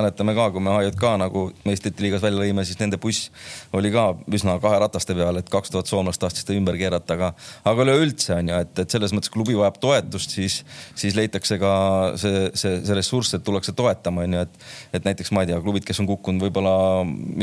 mäletame 0.00 0.34
ka, 0.36 0.50
kui 0.54 0.64
me 0.64 0.74
HJK 0.74 1.14
nagu 1.22 1.46
meistrite 1.64 2.04
liigas 2.04 2.24
välja 2.24 2.42
lõime, 2.42 2.66
siis 2.68 2.80
nende 2.82 2.98
buss 3.00 3.30
oli 3.76 3.92
ka 3.94 4.10
üsna 4.34 4.58
kahe 4.62 4.82
rataste 4.82 5.16
peal, 5.16 5.38
et 5.40 5.50
kaks 5.52 5.72
tuhat 5.72 5.90
soomlast 5.90 6.22
tahtsid 6.22 6.44
seda 6.44 6.58
ümber 6.58 6.78
keerata, 6.80 7.16
aga, 7.16 7.32
aga 7.68 7.86
üleüldse 7.86 8.34
on 8.36 8.52
ju, 8.52 8.60
et, 8.66 8.84
et 8.84 8.98
selles 8.98 9.14
mõttes 9.14 9.19
klubi 9.28 9.56
vajab 9.58 9.76
toetust, 9.82 10.32
siis, 10.38 10.60
siis 10.98 11.16
leitakse 11.18 11.58
ka 11.60 11.72
see, 12.20 12.46
see, 12.54 12.78
see 12.86 12.96
ressurss, 12.96 13.36
et 13.36 13.44
tullakse 13.44 13.74
toetama, 13.76 14.24
onju, 14.24 14.46
et, 14.46 14.64
et 14.96 15.10
näiteks 15.10 15.34
ma 15.36 15.44
ei 15.44 15.50
tea, 15.50 15.60
klubid, 15.60 15.84
kes 15.88 16.00
on 16.00 16.08
kukkunud 16.08 16.46
võib-olla 16.46 16.74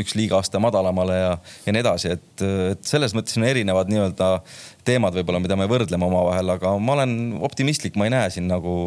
üks 0.02 0.18
liiga-aste 0.18 0.62
madalamale 0.64 1.20
ja, 1.20 1.30
ja 1.68 1.76
nii 1.76 1.84
edasi, 1.86 2.16
et, 2.18 2.46
et 2.74 2.90
selles 2.90 3.14
mõttes 3.18 3.38
on 3.38 3.46
erinevad 3.48 3.92
nii-öelda 3.92 4.32
teemad 4.88 5.16
võib-olla, 5.20 5.44
mida 5.44 5.60
me 5.60 5.70
võrdleme 5.70 6.08
omavahel, 6.08 6.56
aga 6.58 6.74
ma 6.82 6.98
olen 6.98 7.16
optimistlik, 7.46 8.00
ma 8.00 8.08
ei 8.08 8.16
näe 8.16 8.34
siin 8.34 8.50
nagu 8.50 8.78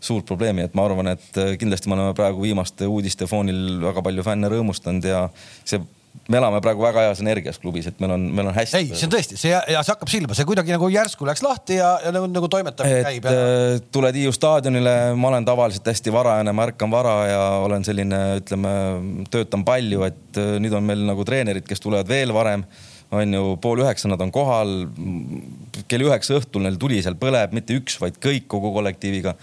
suurt 0.00 0.24
probleemi, 0.28 0.64
et 0.64 0.76
ma 0.78 0.86
arvan, 0.88 1.12
et 1.12 1.40
kindlasti 1.60 1.90
me 1.90 1.98
oleme 1.98 2.16
praegu 2.16 2.40
viimaste 2.44 2.88
uudiste 2.88 3.28
foonil 3.28 3.80
väga 3.82 4.04
palju 4.06 4.24
fänne 4.24 4.48
rõõmustanud 4.48 5.04
ja 5.04 5.26
see 5.68 5.82
me 6.30 6.38
elame 6.38 6.60
praegu 6.62 6.84
väga 6.84 7.06
heas 7.08 7.20
energias 7.22 7.58
klubis, 7.60 7.88
et 7.90 7.98
meil 8.02 8.14
on, 8.14 8.26
meil 8.36 8.50
on 8.50 8.56
hästi. 8.56 8.78
ei, 8.78 8.90
see 8.94 9.08
on 9.08 9.14
tõesti, 9.14 9.38
see 9.40 9.52
ja 9.52 9.82
see 9.82 9.92
hakkab 9.92 10.12
silma, 10.12 10.36
see 10.38 10.46
kuidagi 10.48 10.74
nagu 10.74 10.90
järsku 10.92 11.26
läks 11.28 11.42
lahti 11.44 11.80
ja, 11.80 11.90
ja 12.04 12.12
nagu, 12.14 12.28
nagu 12.30 12.50
toimetamine 12.52 13.02
käib 13.06 13.26
ja.... 13.26 13.32
Äh, 13.34 13.80
tuled 13.94 14.20
Hiiu 14.20 14.34
staadionile, 14.34 14.94
ma 15.18 15.32
olen 15.32 15.48
tavaliselt 15.48 15.90
hästi 15.90 16.14
varajane, 16.14 16.54
ma 16.54 16.68
ärkan 16.68 16.92
vara 16.92 17.16
ja 17.30 17.42
olen 17.64 17.86
selline, 17.86 18.20
ütleme, 18.42 18.76
töötan 19.32 19.66
palju, 19.66 20.06
et 20.06 20.40
äh, 20.40 20.54
nüüd 20.62 20.76
on 20.76 20.86
meil 20.86 21.04
nagu 21.08 21.26
treenerid, 21.26 21.66
kes 21.68 21.82
tulevad 21.82 22.10
veel 22.10 22.34
varem 22.36 22.66
on 23.10 23.34
ju, 23.34 23.56
pool 23.62 23.82
üheksa 23.82 24.06
nad 24.10 24.20
on 24.22 24.30
kohal. 24.30 24.70
kell 25.90 26.06
üheksa 26.06 26.38
õhtul 26.38 26.62
neil 26.62 26.78
tuli 26.78 27.00
seal 27.02 27.18
põleb, 27.18 27.54
mitte 27.56 27.74
üks, 27.74 27.98
vaid 27.98 28.20
kõik 28.22 28.46
kogu 28.50 28.70
kollektiiviga 28.76 29.34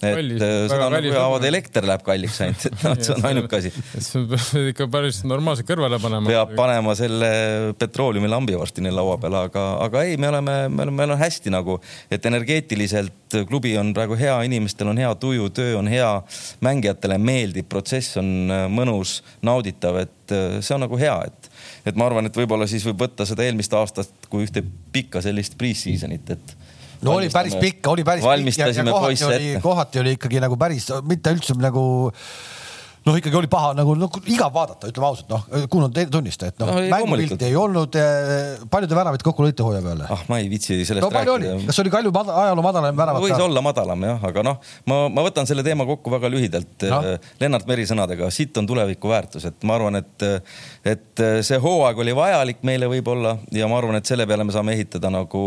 et 0.00 0.42
äh, 0.42 0.54
seda 0.70 0.86
on 0.86 0.94
nagu 0.94 1.12
hea, 1.12 1.48
elekter 1.50 1.86
läheb 1.88 2.04
kalliks 2.06 2.38
ainult, 2.44 2.66
et 2.70 2.84
noh, 2.86 2.96
see 2.96 3.14
on 3.14 3.26
ainuke 3.30 3.58
asi. 3.58 3.72
peab 3.72 4.36
ikka 4.72 4.86
päris 4.92 5.20
normaalselt 5.28 5.68
kõrvale 5.68 6.00
panema. 6.02 6.30
peab 6.30 6.54
panema 6.58 6.94
selle 6.98 7.30
petrooleumilambi 7.80 8.56
varsti 8.58 8.84
neil 8.84 8.96
laua 8.96 9.18
peale, 9.20 9.44
aga, 9.50 9.66
aga 9.86 10.04
ei, 10.08 10.16
me 10.20 10.30
oleme, 10.30 10.56
me 10.72 10.86
oleme, 10.86 10.96
meil 11.02 11.14
on 11.16 11.20
hästi 11.20 11.52
nagu, 11.52 11.78
et 12.12 12.26
energeetiliselt 12.30 13.40
klubi 13.50 13.74
on 13.78 13.92
praegu 13.96 14.16
hea, 14.18 14.36
inimestel 14.48 14.90
on 14.90 15.00
hea 15.00 15.10
tuju, 15.20 15.50
töö 15.54 15.76
on 15.80 15.90
hea, 15.90 16.10
mängijatele 16.64 17.20
meeldib, 17.20 17.68
protsess 17.70 18.18
on 18.20 18.32
äh, 18.48 18.64
mõnus, 18.72 19.20
nauditav, 19.46 20.00
et 20.06 20.36
äh, 20.36 20.58
see 20.64 20.76
on 20.76 20.86
nagu 20.86 21.00
hea, 21.00 21.16
et, 21.28 21.52
et 21.92 22.00
ma 22.00 22.08
arvan, 22.08 22.30
et 22.30 22.40
võib-olla 22.40 22.68
siis 22.70 22.86
võib 22.88 23.04
võtta 23.04 23.28
seda 23.28 23.44
eelmist 23.46 23.74
aastat 23.76 24.30
kui 24.32 24.48
ühte 24.48 24.64
pikka 24.94 25.22
sellist 25.24 25.58
pre-season'it, 25.60 26.36
et 26.36 26.56
no 27.06 27.16
oli 27.18 27.30
päris 27.32 27.56
pikk, 27.60 27.86
oli 27.92 28.04
päris 28.06 28.24
pikk. 28.24 28.58
Ja, 28.60 28.68
ja 28.72 28.84
kohati 28.92 29.24
oli, 29.24 29.50
kohati 29.62 30.02
oli 30.02 30.16
ikkagi 30.18 30.40
nagu 30.42 30.58
päris, 30.60 30.88
mitte 31.08 31.34
üldse 31.34 31.56
nagu 31.60 31.84
noh, 33.06 33.16
ikkagi 33.16 33.36
oli 33.38 33.48
paha 33.50 33.72
nagu 33.78 33.94
no, 33.96 34.08
igav 34.28 34.52
vaadata, 34.54 34.90
ütleme 34.90 35.06
ausalt, 35.08 35.30
noh, 35.32 35.44
kuulnud 35.72 35.96
tunnista, 36.12 36.50
et 36.50 36.58
noh 36.60 36.68
no, 36.68 36.82
mängupilti 36.92 37.46
ei 37.48 37.56
olnud. 37.56 37.96
Eh, 37.96 38.64
palju 38.70 38.90
te 38.90 38.98
väravaid 38.98 39.24
kokku 39.24 39.46
lõite 39.46 39.64
hooaja 39.64 39.80
peale? 39.84 40.08
ah, 40.12 40.24
ma 40.28 40.40
ei 40.42 40.50
viitsi 40.52 40.76
sellest 40.84 41.06
no, 41.06 41.10
rääkida. 41.14 41.54
kas 41.70 41.80
oli 41.82 41.92
Kalju 41.92 42.12
mada, 42.14 42.36
ajaloo 42.44 42.64
madalaim 42.64 42.98
väravat? 42.98 43.24
võis 43.24 43.44
olla 43.44 43.62
madalam 43.64 44.04
jah, 44.04 44.26
aga 44.30 44.44
noh, 44.46 44.58
ma, 44.90 45.00
ma 45.12 45.24
võtan 45.24 45.48
selle 45.48 45.64
teema 45.66 45.86
kokku 45.88 46.12
väga 46.12 46.30
lühidalt 46.32 46.86
no.. 46.90 47.00
Lennart 47.40 47.68
Meri 47.70 47.86
sõnadega, 47.88 48.28
sitt 48.34 48.56
on 48.60 48.68
tuleviku 48.68 49.12
väärtus, 49.12 49.48
et 49.48 49.64
ma 49.68 49.78
arvan, 49.78 50.00
et, 50.00 50.26
et 50.92 51.24
see 51.46 51.60
hooaeg 51.62 52.04
oli 52.04 52.14
vajalik 52.16 52.60
meile 52.68 52.90
võib-olla 52.90 53.36
ja 53.56 53.68
ma 53.70 53.80
arvan, 53.80 54.00
et 54.00 54.10
selle 54.10 54.28
peale 54.28 54.44
me 54.44 54.54
saame 54.54 54.76
ehitada 54.76 55.12
nagu 55.12 55.44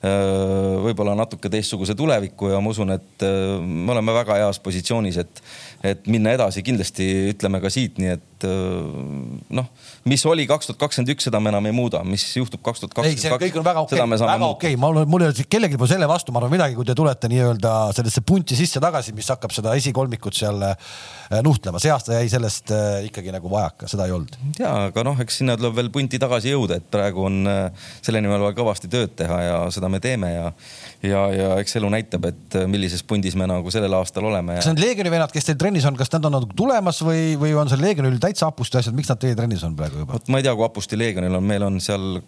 võib-olla 0.00 1.16
natuke 1.18 1.52
teistsuguse 1.52 1.96
tuleviku 1.98 2.54
ja 2.54 2.62
ma 2.64 2.72
usun, 2.72 2.96
et 2.96 3.28
me 3.60 3.92
oleme 3.92 4.16
väga 4.16 4.40
heas 4.40 4.60
positsioonis, 4.64 5.20
et 5.20 5.44
et 5.84 6.06
minna 6.10 6.32
edasi 6.36 6.64
kindlasti 6.64 7.08
ütleme 7.34 7.60
ka 7.62 7.70
siit, 7.72 8.00
nii 8.00 8.14
et 8.14 8.46
äh, 8.48 8.94
noh, 9.58 9.68
mis 10.08 10.24
oli 10.28 10.44
kaks 10.48 10.68
tuhat 10.68 10.80
kakskümmend 10.80 11.14
üks, 11.14 11.26
seda 11.28 11.40
me 11.40 11.50
enam 11.52 11.66
ei 11.68 11.74
muuda, 11.76 12.02
mis 12.06 12.24
juhtub 12.36 12.62
kaks 12.64 12.82
tuhat 12.82 12.96
kakskümmend 12.96 13.34
kaks. 13.34 13.44
kõik 13.44 13.58
on 13.60 13.66
väga 13.66 13.84
okei 13.84 14.00
okay,, 14.00 14.18
väga 14.20 14.48
okei 14.48 14.74
okay., 14.74 14.80
mul, 14.80 15.00
mul 15.08 15.24
ei 15.24 15.30
ole 15.30 15.46
kellelgi 15.50 15.80
pole 15.80 15.92
selle 15.94 16.08
vastu, 16.10 16.34
ma 16.34 16.42
arvan 16.42 16.52
midagi, 16.52 16.76
kui 16.78 16.88
te 16.88 16.96
tulete 16.98 17.30
nii-öelda 17.32 17.74
sellesse 17.96 18.24
punti 18.26 18.58
sisse 18.58 18.82
tagasi, 18.84 19.14
mis 19.16 19.30
hakkab 19.32 19.54
seda 19.56 19.74
esikolmikut 19.80 20.36
seal 20.36 20.60
äh, 20.68 20.76
nuhtlema, 21.44 21.80
see 21.82 21.92
aasta 21.94 22.18
jäi 22.18 22.28
sellest 22.32 22.74
äh, 22.74 23.06
ikkagi 23.08 23.32
nagu 23.34 23.50
vajaka, 23.52 23.88
seda 23.90 24.08
ei 24.08 24.16
olnud. 24.16 24.36
ja, 24.60 24.74
aga 24.90 25.06
noh, 25.08 25.20
eks 25.24 25.40
sinna 25.40 25.56
tuleb 25.60 25.78
veel 25.80 25.90
punti 25.94 26.20
tagasi 26.22 26.52
jõuda, 26.52 26.80
et 26.82 26.90
praegu 26.92 27.24
on 27.30 27.40
selle 28.04 28.20
nimel 28.24 28.44
vaja 28.44 28.58
kõvasti 28.60 28.92
tööd 28.92 29.16
teha 29.18 29.40
ja 29.44 29.56
seda 29.74 29.88
me 29.92 30.02
teeme 30.04 30.34
ja 30.34 30.50
ja, 31.04 31.24
ja 31.32 31.48
eks 31.62 31.76
elu 31.80 31.88
näitab, 31.92 32.28
et 32.28 32.56
millises 32.70 33.02
pundis 33.06 33.36
me 33.38 33.48
nagu 33.48 33.72
sellel 33.72 33.96
aastal 33.98 34.28
oleme 34.28 34.56
ja.... 34.56 34.62
kas 34.62 34.70
need 34.70 34.84
Leegioni 34.84 35.12
vennad, 35.12 35.32
kes 35.32 35.48
teil 35.48 35.58
trennis 35.60 35.86
on, 35.88 35.96
kas 35.98 36.12
nad 36.14 36.28
on 36.28 36.36
nagu 36.38 36.48
tulemas 36.56 37.00
või, 37.04 37.34
või 37.40 37.54
on 37.58 37.70
seal 37.72 37.82
Leegionil 37.84 38.20
täitsa 38.22 38.48
hapusti 38.50 38.80
asjad, 38.80 38.96
miks 38.96 39.10
nad 39.12 39.20
teie 39.20 39.36
trennis 39.38 39.64
on 39.66 39.76
praegu 39.78 39.93
juba? 40.02 40.16
vot 40.16 40.30
ma 40.32 40.40
ei 40.40 40.46
tea, 40.46 40.54
kui 40.58 40.66
hapusti 40.66 40.98
Leegionil 40.98 41.38
on, 41.38 41.46
meil 41.46 41.66
on 41.66 41.80
seal 41.82 42.20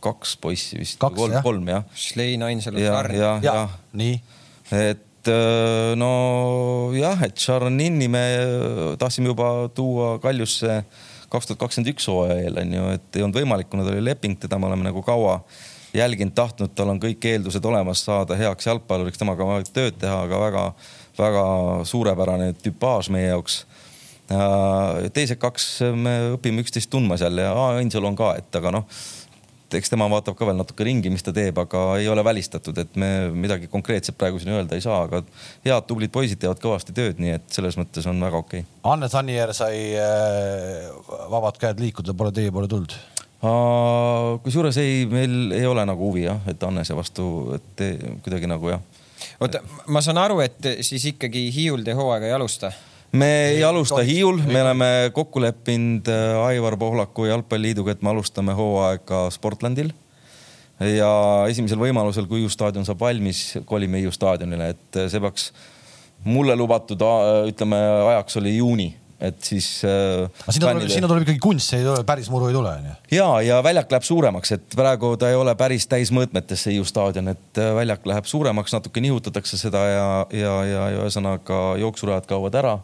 kaks 0.00 0.36
poissi 0.40 0.80
vist. 0.80 1.00
Kolm, 1.00 1.36
kolm 1.44 1.68
jah. 1.68 1.84
Schlein, 1.94 2.42
Ainsalu, 2.46 2.80
ja, 2.80 2.96
Karl. 2.96 3.16
ja, 3.18 3.32
ja, 3.44 3.54
ja 3.54 3.96
nii, 4.00 4.14
et 4.78 5.28
äh, 5.28 5.92
no 6.00 6.12
jah, 6.96 7.26
et 7.26 7.38
Šarnini 7.40 8.08
me 8.08 8.24
tahtsime 9.00 9.32
juba 9.32 9.50
tuua 9.76 10.14
Kaljusse 10.22 10.82
kaks 11.30 11.46
tuhat 11.46 11.60
kakskümmend 11.60 11.92
üks 11.92 12.08
hooaja 12.10 12.40
eel 12.42 12.58
onju, 12.58 12.86
et 12.96 13.18
ei 13.18 13.22
olnud 13.22 13.38
võimalik, 13.38 13.68
kuna 13.70 13.84
tal 13.86 13.94
oli 13.94 14.08
leping, 14.08 14.38
teda 14.40 14.58
me 14.58 14.66
oleme 14.66 14.88
nagu 14.88 15.02
kaua 15.06 15.40
jälginud, 15.94 16.34
tahtnud, 16.34 16.72
tal 16.74 16.90
on 16.92 17.00
kõik 17.02 17.24
eeldused 17.26 17.64
olemas 17.66 18.02
saada 18.06 18.38
heaks 18.38 18.66
jalgpalluriks, 18.66 19.18
temaga 19.18 19.44
on 19.44 19.52
vaja 19.54 19.68
tööd 19.74 19.98
teha, 20.00 20.24
aga 20.26 20.40
väga-väga 20.44 21.44
suurepärane 21.86 22.52
tüpaaž 22.62 23.10
meie 23.14 23.30
jaoks 23.30 23.64
teised 24.30 25.40
kaks 25.42 25.66
me 25.98 26.12
õpime 26.36 26.62
üksteist 26.62 26.90
tundma 26.92 27.18
seal 27.18 27.40
ja 27.42 27.50
Ainsalu 27.80 28.12
on 28.12 28.18
ka, 28.18 28.34
et 28.38 28.60
aga 28.60 28.72
noh, 28.74 28.86
eks 29.78 29.92
tema 29.92 30.06
vaatab 30.10 30.36
ka 30.38 30.46
veel 30.48 30.58
natuke 30.58 30.84
ringi, 30.86 31.10
mis 31.12 31.24
ta 31.26 31.32
teeb, 31.34 31.58
aga 31.62 31.82
ei 32.00 32.08
ole 32.10 32.24
välistatud, 32.26 32.76
et 32.82 32.96
me 33.00 33.30
midagi 33.34 33.70
konkreetset 33.70 34.18
praegu 34.18 34.40
siin 34.42 34.54
öelda 34.56 34.78
ei 34.78 34.84
saa, 34.84 35.04
aga 35.06 35.22
head 35.66 35.86
tublid 35.88 36.12
poisid 36.14 36.40
teevad 36.42 36.62
kõvasti 36.62 36.94
tööd, 36.96 37.20
nii 37.22 37.36
et 37.38 37.46
selles 37.54 37.78
mõttes 37.78 38.06
on 38.10 38.20
väga 38.22 38.40
okei 38.42 38.64
okay.. 38.64 38.78
Anne 38.92 39.10
Sannier 39.12 39.54
sai 39.56 39.94
äh, 39.98 40.90
vabad 41.30 41.58
käed 41.60 41.82
liikuda, 41.82 42.14
pole 42.18 42.34
teie 42.34 42.52
poole 42.54 42.70
tulnud? 42.70 42.96
kusjuures 43.40 44.76
ei, 44.82 45.06
meil 45.08 45.54
ei 45.56 45.64
ole 45.64 45.80
nagu 45.88 46.10
huvi 46.10 46.26
jah, 46.26 46.42
et 46.50 46.60
Annese 46.66 46.92
vastu, 46.92 47.24
et 47.56 47.84
kuidagi 48.20 48.50
nagu 48.50 48.68
jah. 48.68 48.82
oota, 49.40 49.62
ma 49.88 50.02
saan 50.04 50.20
aru, 50.20 50.42
et 50.44 50.74
siis 50.84 51.06
ikkagi 51.14 51.46
Hiiul 51.54 51.86
te 51.86 51.96
hooaega 51.96 52.28
ei 52.28 52.36
alusta 52.36 52.68
me 53.12 53.30
ei 53.48 53.64
alusta 53.64 54.02
Hiiul, 54.06 54.38
me 54.46 54.62
oleme 54.62 55.10
kokku 55.14 55.40
leppinud 55.42 56.08
äh, 56.08 56.38
Aivar 56.46 56.76
Pohlaku 56.78 57.26
jalgpalliliiduga, 57.30 57.96
et 57.96 58.02
me 58.02 58.10
alustame 58.10 58.54
hooaega 58.54 59.26
Sportlandil. 59.34 59.92
ja 60.80 61.10
esimesel 61.48 61.78
võimalusel, 61.78 62.28
kui 62.30 62.40
Hiiu 62.40 62.52
staadion 62.52 62.86
saab 62.88 63.02
valmis, 63.02 63.58
kolime 63.68 64.00
Hiiu 64.00 64.12
staadionile, 64.14 64.72
et 64.74 65.02
see 65.12 65.20
peaks 65.20 65.50
mulle 66.24 66.56
lubatud, 66.56 67.02
ütleme 67.48 67.80
ajaks 68.14 68.40
oli 68.40 68.56
juuni 68.56 68.90
et 69.20 69.36
siis 69.44 69.68
äh,. 69.84 70.24
aga 70.24 70.54
sinna 70.54 70.72
tuleb, 70.72 70.92
sinna 70.92 71.10
tuleb 71.10 71.24
ikkagi 71.26 71.42
kunst, 71.42 71.70
see 71.72 71.82
ei 71.82 71.86
tule, 71.86 72.04
päris 72.08 72.30
muru 72.32 72.48
ei 72.48 72.56
tule 72.56 72.72
onju. 72.72 72.94
ja, 73.12 73.28
ja 73.44 73.60
väljak 73.64 73.92
läheb 73.92 74.06
suuremaks, 74.06 74.54
et 74.56 74.76
praegu 74.76 75.12
ta 75.20 75.28
ei 75.30 75.38
ole 75.38 75.54
päris 75.60 75.86
täismõõtmetes 75.90 76.64
see 76.64 76.76
Hiiu 76.76 76.86
staadion, 76.88 77.32
et 77.34 77.60
äh, 77.60 77.72
väljak 77.76 78.06
läheb 78.08 78.28
suuremaks, 78.30 78.74
natuke 78.76 79.02
nihutatakse 79.04 79.60
seda 79.60 79.84
ja, 79.90 80.06
ja, 80.32 80.54
ja, 80.64 80.84
ja 80.94 81.02
ühesõnaga 81.04 81.60
jooksurajad 81.82 82.28
kaovad 82.30 82.56
ära 82.62 82.76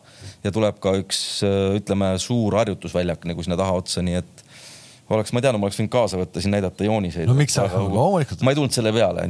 ja 0.44 0.52
tuleb 0.54 0.80
ka 0.82 0.96
üks 1.00 1.22
äh, 1.46 1.76
ütleme 1.80 2.12
suur 2.22 2.58
harjutusväljak 2.60 3.24
nagu 3.30 3.46
sinna 3.46 3.58
taha 3.60 3.80
otsa, 3.80 4.04
nii 4.04 4.20
et 4.20 4.45
oleks 5.14 5.34
ma 5.34 5.42
teadnud, 5.42 5.62
ma 5.62 5.68
oleks 5.68 5.78
võinud 5.80 5.92
kaasa 5.92 6.20
võtta 6.20 6.42
siin 6.42 6.54
näidata 6.56 6.86
jooniseid. 6.86 7.28
no 7.28 7.36
miks 7.38 7.54
sa, 7.58 7.66
loomulikult. 7.70 8.42
ma 8.46 8.52
ei 8.52 8.58
tulnud 8.58 8.74
selle 8.74 8.92
peale, 8.94 9.28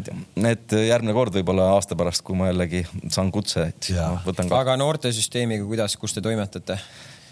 et 0.52 0.76
järgmine 0.86 1.16
kord 1.16 1.36
võib-olla 1.36 1.72
aasta 1.74 1.98
pärast, 1.98 2.24
kui 2.26 2.38
ma 2.38 2.48
jällegi 2.50 2.86
saan 3.12 3.32
kutse, 3.34 3.68
et 3.72 3.90
no, 3.96 4.14
võtan 4.26 4.48
ka. 4.48 4.62
aga 4.64 4.78
noortesüsteemiga, 4.80 5.66
kuidas, 5.68 5.98
kus 6.00 6.16
te 6.16 6.24
toimetate? 6.24 6.78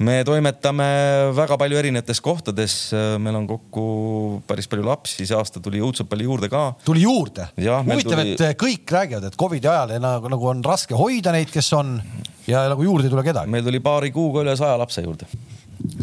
me 0.05 0.19
toimetame 0.27 0.87
väga 1.37 1.57
palju 1.61 1.79
erinevates 1.79 2.21
kohtades, 2.25 2.77
meil 3.23 3.39
on 3.39 3.47
kokku 3.49 3.85
päris 4.49 4.69
palju 4.71 4.87
lapsi, 4.89 5.23
see 5.23 5.39
aasta 5.39 5.63
tuli 5.63 5.81
õudselt 5.85 6.11
palju 6.11 6.29
juurde 6.29 6.51
ka. 6.53 6.67
tuli 6.85 7.07
juurde? 7.07 7.49
huvitav 7.57 8.19
tuli..., 8.19 8.37
et 8.37 8.61
kõik 8.61 8.97
räägivad, 8.99 9.31
et 9.31 9.41
Covidi 9.41 9.71
ajal 9.71 9.97
nagu, 10.03 10.33
nagu 10.35 10.53
on 10.53 10.65
raske 10.67 10.99
hoida 10.99 11.33
neid, 11.35 11.53
kes 11.55 11.73
on 11.79 11.97
ja 12.51 12.67
nagu 12.69 12.85
juurde 12.85 13.09
ei 13.09 13.15
tule 13.15 13.25
kedagi. 13.25 13.51
meil 13.55 13.65
tuli 13.65 13.81
paari 13.85 14.13
kuuga 14.15 14.45
üle 14.45 14.57
saja 14.59 14.77
lapse 14.81 15.05
juurde 15.05 15.31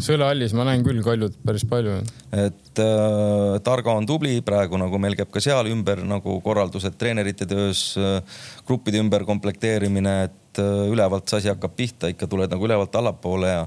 Sõlehallis 0.02 0.52
ma 0.56 0.66
näen 0.68 0.84
küll 0.84 1.02
Kaljut 1.04 1.34
päris 1.46 1.64
palju. 1.68 1.98
et 2.32 2.80
äh, 2.82 3.58
Targo 3.64 3.94
on 3.96 4.06
tubli, 4.06 4.38
praegu 4.44 4.78
nagu 4.80 4.98
meil 5.00 5.16
käib 5.18 5.32
ka 5.32 5.40
seal 5.42 5.68
ümber 5.72 6.02
nagu 6.06 6.38
korraldused 6.44 6.96
treenerite 6.98 7.46
töös 7.48 7.92
äh,, 8.00 8.22
gruppide 8.66 9.00
ümber 9.02 9.24
komplekteerimine, 9.28 10.14
et 10.28 10.60
äh, 10.62 10.90
ülevalt 10.92 11.28
see 11.28 11.40
asi 11.40 11.50
hakkab 11.52 11.74
pihta, 11.76 12.10
ikka 12.12 12.28
tuled 12.30 12.52
nagu 12.52 12.68
ülevalt 12.68 12.94
allapoole 12.98 13.52
ja, 13.52 13.62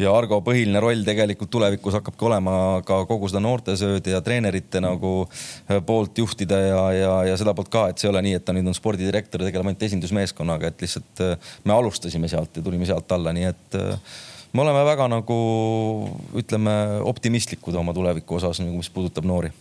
ja 0.00 0.14
Argo 0.16 0.40
põhiline 0.46 0.82
roll 0.82 1.04
tegelikult 1.06 1.52
tulevikus 1.52 1.98
hakkabki 2.00 2.28
olema 2.28 2.54
ka 2.86 3.02
kogu 3.10 3.30
seda 3.30 3.42
noortesööd 3.44 4.10
ja 4.12 4.22
treenerite 4.24 4.82
nagu 4.84 5.14
äh, 5.26 5.78
poolt 5.86 6.18
juhtida 6.22 6.60
ja, 6.64 6.80
ja, 6.96 7.14
ja 7.30 7.38
seda 7.40 7.54
poolt 7.56 7.72
ka, 7.72 7.88
et 7.90 8.00
see 8.00 8.08
ei 8.08 8.14
ole 8.14 8.24
nii, 8.26 8.38
et 8.40 8.46
ta 8.48 8.56
nüüd 8.56 8.68
on 8.68 8.76
spordidirektor 8.76 9.44
ja 9.44 9.50
tegeleb 9.50 9.70
ainult 9.70 9.86
esindusmeeskonnaga, 9.90 10.72
et 10.72 10.84
lihtsalt 10.86 11.24
äh, 11.26 11.54
me 11.64 11.78
alustasime 11.78 12.28
sealt 12.32 12.58
ja 12.58 12.66
tulime 12.66 12.88
sealt 12.88 13.16
alla, 13.16 13.32
nii 13.36 13.48
et 13.52 13.80
äh, 13.80 14.18
me 14.52 14.64
oleme 14.64 14.84
väga 14.86 15.08
nagu 15.10 15.40
ütleme 16.38 16.76
optimistlikud 17.06 17.76
oma 17.78 17.94
tuleviku 17.96 18.38
osas, 18.40 18.62
nagu 18.62 18.76
mis 18.76 18.90
puudutab 18.92 19.26
noori. 19.28 19.52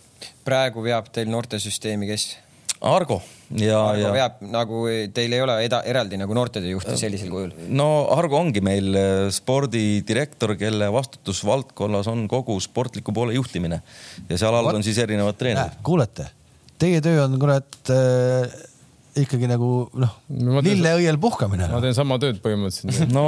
praegu 0.45 0.83
veab 0.83 1.11
teil 1.13 1.29
noortesüsteemi, 1.31 2.09
kes? 2.09 2.31
Argo 2.79 3.19
ja. 3.59 3.79
Argo 3.91 4.05
ja... 4.05 4.13
veab 4.15 4.41
nagu 4.53 4.81
teil 5.13 5.35
ei 5.35 5.43
ole 5.43 5.57
eda, 5.65 5.81
eraldi 5.87 6.19
nagu 6.19 6.35
noortetöö 6.37 6.73
juhti 6.77 6.95
sellisel 6.99 7.31
kujul? 7.33 7.53
no 7.67 7.89
Argo 8.15 8.39
ongi 8.39 8.63
meil 8.65 8.95
äh, 8.95 9.27
spordidirektor, 9.35 10.55
kelle 10.59 10.91
vastutusvaldkonnas 10.95 12.09
on 12.11 12.25
kogu 12.31 12.57
sportliku 12.63 13.15
poole 13.15 13.35
juhtimine 13.37 13.81
ja 14.29 14.41
seal 14.41 14.55
all 14.55 14.73
on 14.73 14.85
siis 14.85 14.97
erinevad 15.03 15.37
treenerid. 15.39 15.79
kuulete, 15.83 16.29
teie 16.79 17.03
töö 17.03 17.25
on 17.27 17.39
kurat 17.41 17.93
äh 17.93 18.67
ikkagi 19.23 19.49
nagu 19.49 19.69
noh 19.99 20.15
no, 20.29 20.63
lilleõiel 20.65 21.19
puhkamine. 21.21 21.67
ma 21.71 21.81
teen 21.83 21.95
sama 21.97 22.17
tööd 22.21 22.39
põhimõtteliselt. 22.43 23.13
no 23.15 23.25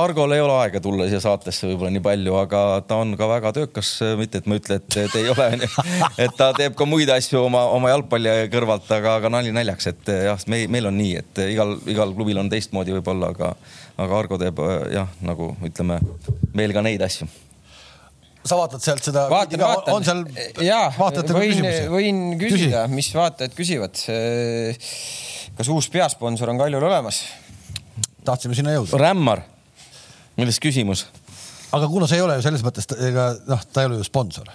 Argol 0.00 0.34
ei 0.36 0.42
ole 0.44 0.56
aega 0.64 0.82
tulla 0.84 1.08
siia 1.10 1.20
saatesse 1.24 1.68
võib-olla 1.70 1.92
nii 1.96 2.04
palju, 2.04 2.36
aga 2.40 2.62
ta 2.88 2.98
on 3.02 3.14
ka 3.18 3.28
väga 3.30 3.54
töökas, 3.58 3.92
mitte 4.20 4.42
et 4.42 4.50
ma 4.50 4.58
ütle, 4.60 4.80
et 4.80 4.88
te 4.92 5.20
ei 5.20 5.30
ole, 5.32 5.48
et 6.26 6.36
ta 6.38 6.52
teeb 6.56 6.76
ka 6.78 6.88
muid 6.88 7.12
asju 7.12 7.44
oma, 7.44 7.64
oma 7.76 7.92
jalgpalli 7.94 8.34
kõrvalt, 8.52 8.90
aga, 8.94 9.18
aga 9.20 9.32
nali 9.38 9.54
naljaks, 9.54 9.92
et 9.92 10.12
jah, 10.28 10.48
meil, 10.52 10.68
meil 10.72 10.90
on 10.90 10.98
nii, 10.98 11.14
et 11.22 11.44
igal, 11.50 11.76
igal 11.90 12.16
klubil 12.16 12.42
on 12.42 12.50
teistmoodi 12.52 12.96
võib-olla, 12.98 13.32
aga, 13.36 13.54
aga 14.02 14.20
Argo 14.22 14.40
teeb 14.40 14.60
jah, 14.92 15.10
nagu 15.24 15.54
ütleme 15.66 16.00
veel 16.56 16.76
ka 16.76 16.84
neid 16.84 17.02
asju 17.04 17.30
sa 18.42 18.58
vaatad 18.58 18.82
sealt 18.84 19.04
seda. 19.06 19.26
vaatan, 19.30 19.60
vaatan. 19.62 19.94
on 19.94 20.06
seal. 20.06 20.24
jaa, 20.66 20.88
võin, 21.32 21.68
võin 21.92 22.24
küsida, 22.40 22.86
mis 22.90 23.12
vaatajad 23.14 23.54
küsivad 23.58 24.02
kas 25.56 25.70
uus 25.72 25.88
peasponsor 25.92 26.52
on 26.52 26.60
Kaljul 26.60 26.84
olemas? 26.88 27.22
tahtsime 28.22 28.54
sinna 28.54 28.76
jõuda. 28.76 28.98
Rämmar, 29.02 29.42
milles 30.38 30.60
küsimus? 30.62 31.06
aga 31.72 31.88
kuna 31.88 32.06
see 32.08 32.20
ei 32.20 32.24
ole 32.24 32.36
ju 32.38 32.44
selles 32.44 32.62
mõttes, 32.64 32.86
ega 33.08 33.32
noh, 33.48 33.62
ta 33.72 33.82
ei 33.82 33.90
ole 33.90 34.00
ju 34.00 34.06
sponsor. 34.06 34.50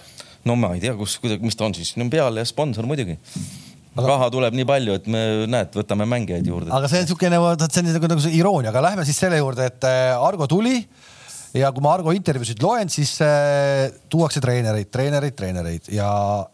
no 0.47 0.55
ma 0.59 0.73
ei 0.75 0.83
tea, 0.83 0.95
kus, 0.97 1.17
kuidas, 1.21 1.41
mis 1.43 1.57
ta 1.57 1.67
on 1.67 1.75
siis, 1.77 1.95
no 1.99 2.07
peal 2.13 2.38
ja 2.39 2.45
sponsor 2.47 2.88
muidugi 2.89 3.17
aga... 3.17 4.05
raha 4.07 4.29
tuleb 4.33 4.55
nii 4.57 4.67
palju, 4.69 4.97
et 5.01 5.09
me 5.11 5.23
näed, 5.49 5.73
võtame 5.75 6.07
mängijaid 6.09 6.47
juurde. 6.47 6.71
aga 6.73 6.89
see 6.89 7.03
on 7.03 7.07
niisugune, 7.07 7.41
see 7.67 7.83
on 7.83 7.91
nagu, 7.91 8.11
nagu 8.13 8.25
see 8.25 8.38
iroonia, 8.39 8.71
aga 8.73 8.85
lähme 8.89 9.05
siis 9.07 9.19
selle 9.25 9.41
juurde, 9.41 9.69
et 9.71 9.89
äh, 9.89 10.13
Argo 10.15 10.47
tuli 10.49 10.79
ja 11.55 11.69
kui 11.71 11.83
ma 11.83 11.93
Argo 11.95 12.11
intervjuusid 12.15 12.61
loen, 12.63 12.89
siis 12.91 13.13
äh, 13.23 13.87
tuuakse 14.11 14.41
treenereid, 14.43 14.89
treenereid, 14.91 15.35
treenereid 15.37 15.89
ja, 15.93 16.09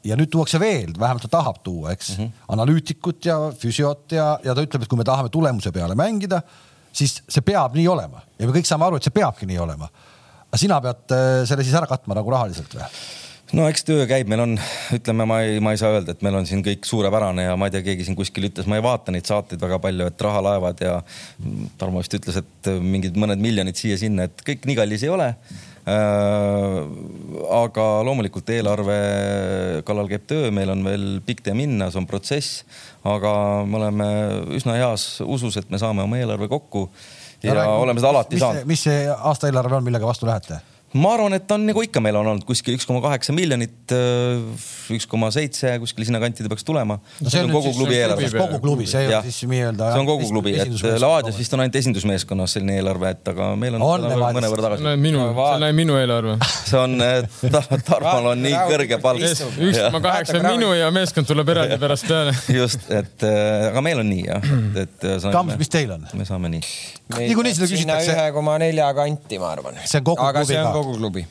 ja 0.06 0.18
nüüd 0.20 0.32
tuuakse 0.34 0.62
veel, 0.62 0.94
vähemalt 1.00 1.26
ta 1.28 1.32
tahab 1.40 1.64
tuua, 1.66 1.94
eks 1.96 2.14
mm, 2.14 2.22
-hmm. 2.22 2.46
analüütikut 2.56 3.26
ja 3.26 3.40
füsiot 3.60 4.12
ja, 4.12 4.38
ja 4.44 4.56
ta 4.56 4.66
ütleb, 4.66 4.86
et 4.86 4.92
kui 4.92 5.00
me 5.00 5.08
tahame 5.08 5.34
tulemuse 5.34 5.72
peale 5.72 5.96
mängida, 5.96 6.42
siis 6.92 7.22
see 7.28 7.42
peab 7.42 7.76
nii 7.76 7.88
olema 7.88 8.22
ja 8.38 8.48
me 8.48 8.54
kõik 8.54 8.70
saame 8.70 8.86
aru, 8.86 9.02
et 9.02 9.10
see 9.10 9.16
peabki 9.16 9.50
nii 9.50 9.60
olema. 9.60 9.90
aga 10.48 10.62
sina 10.62 10.80
pead 10.82 11.18
äh, 11.18 11.44
selle 11.50 11.64
siis 11.64 11.76
ära 11.76 11.90
katma 11.90 12.16
nagu 12.16 12.30
rahaliselt 12.30 12.78
või? 12.78 12.90
No 13.58 13.66
eks 13.70 13.86
töö 13.88 14.06
käib, 14.10 14.30
meil 14.32 14.44
on, 14.44 14.56
ütleme, 14.96 15.26
ma 15.30 15.40
ei, 15.46 15.60
ma 15.64 15.74
ei 15.74 15.80
saa 15.82 15.94
öelda, 15.96 16.16
et 16.16 16.24
meil 16.26 16.38
on 16.40 16.48
siin 16.50 16.64
kõik 16.66 16.88
suurepärane 16.88 17.48
ja 17.48 17.58
ma 17.60 17.70
ei 17.70 17.76
tea, 17.76 17.84
keegi 17.86 18.08
siin 18.08 18.18
kuskil 18.18 18.48
ütles, 18.50 18.68
ma 18.70 18.80
ei 18.80 18.86
vaata 18.86 19.14
neid 19.14 19.30
saateid 19.30 19.62
väga 19.62 19.80
palju, 19.84 20.08
et 20.10 20.26
rahalaevad 20.28 20.82
ja 20.84 20.96
Tarmo 21.80 22.02
vist 22.02 22.18
ütles, 22.18 22.40
et 22.42 22.72
mingid 22.82 23.20
mõned 23.20 23.42
miljonid 23.44 23.78
siia-sinna, 23.80 24.28
et 24.30 24.44
kõik 24.48 24.66
nii 24.70 24.80
kallis 24.80 25.06
ei 25.06 25.14
ole 25.14 25.30
äh,. 25.30 26.78
aga 27.60 27.88
loomulikult 28.08 28.50
eelarve 28.56 29.00
kallal 29.88 30.10
käib 30.12 30.28
töö, 30.30 30.52
meil 30.56 30.74
on 30.74 30.86
veel 30.88 31.08
pikk 31.26 31.46
tee 31.46 31.58
minna, 31.58 31.92
see 31.92 32.02
on 32.02 32.10
protsess, 32.10 32.64
aga 33.06 33.34
me 33.68 33.82
oleme 33.82 34.10
üsna 34.58 34.80
heas 34.80 35.20
usus, 35.26 35.60
et 35.62 35.70
me 35.70 35.82
saame 35.82 36.06
oma 36.08 36.22
eelarve 36.22 36.50
kokku 36.52 36.88
ja, 37.44 37.54
ja 37.54 37.70
oleme 37.76 38.02
seda 38.02 38.16
alati 38.16 38.40
mis 38.40 38.46
saanud. 38.48 38.70
mis 38.74 38.86
see 38.90 39.02
aastaeelarve 39.14 39.82
on, 39.82 39.92
millega 39.92 40.10
vastu 40.10 40.30
lähete? 40.30 40.64
Ma 40.94 41.14
arvan, 41.16 41.34
et 41.34 41.52
on 41.54 41.64
nagu 41.66 41.82
ikka, 41.86 42.02
meil 42.04 42.18
on 42.20 42.28
olnud 42.34 42.46
kuskil 42.46 42.76
üks 42.78 42.86
koma 42.86 43.02
kaheksa 43.02 43.34
miljonit, 43.34 43.74
äh, 43.96 44.66
üks 44.94 45.08
koma 45.10 45.32
seitse 45.34 45.72
kuskil 45.82 46.06
sinna 46.06 46.20
kanti 46.22 46.46
ta 46.46 46.52
peaks 46.52 46.66
tulema 46.68 47.00
no. 47.00 47.32
see 47.32 47.42
on 47.42 47.50
kogu 47.54 47.72
klubi 47.74 47.98
eelarve. 47.98 48.30
kogu 48.36 48.60
klubi, 48.62 48.86
see 48.90 49.02
ei 49.08 49.10
ole 49.10 49.22
siis 49.26 49.50
nii-öelda. 49.50 49.90
see 49.96 50.04
on 50.04 50.10
kogu 50.10 50.28
klubi, 50.30 50.54
et 50.62 50.74
Levadias 51.02 51.40
vist 51.40 51.56
on 51.58 51.64
ainult 51.64 51.80
esindusmeeskonnas 51.82 52.54
selline 52.58 52.78
eelarve, 52.78 53.14
et 53.16 53.32
aga 53.34 53.50
meil 53.60 53.78
on, 53.80 53.86
on 53.88 54.06
mõnevõrra 54.38 54.68
tagasi. 54.68 54.86
see 54.86 54.94
on 54.94 55.02
minu, 55.08 55.24
see 55.34 55.70
on 55.70 55.80
minu 55.80 55.98
eelarve. 55.98 56.38
see 56.70 56.84
on, 56.84 57.02
Tarmol 57.90 58.30
on 58.36 58.46
nii 58.46 58.54
kõrge 58.70 59.02
palk. 59.02 59.26
üks 59.26 59.82
koma 59.88 60.04
kaheksa 60.06 60.38
on 60.44 60.50
minu 60.52 60.72
ja 60.78 60.92
meeskond 60.94 61.30
tuleb 61.30 61.54
eraldi 61.56 61.80
pärast 61.82 62.10
peale. 62.10 62.36
just, 62.60 62.86
et 62.94 63.26
äh, 63.26 63.72
aga 63.72 63.86
meil 63.86 64.04
on 64.04 64.10
nii 64.14 64.28
jah, 64.28 64.50
et. 64.86 65.10
Kams, 65.34 65.58
mis 65.58 65.74
teil 65.74 65.98
on? 65.98 66.06
me 66.14 66.30
saame 66.30 66.54
nii. 66.54 66.64
niikuinii 67.18 67.58
seda 67.58 67.72
küsitakse. 67.72 68.14
ühe 68.14 68.30
koma 68.38 68.60
nelja 68.62 68.94
kanti, 68.98 69.42
ma 69.42 69.56
arvan. 69.58 69.82
see 69.90 70.04
on 70.04 70.12
kogu 70.12 70.30
klubi 70.30 70.83
ka 70.84 70.90
kogu 70.90 71.00
klubi. 71.00 71.26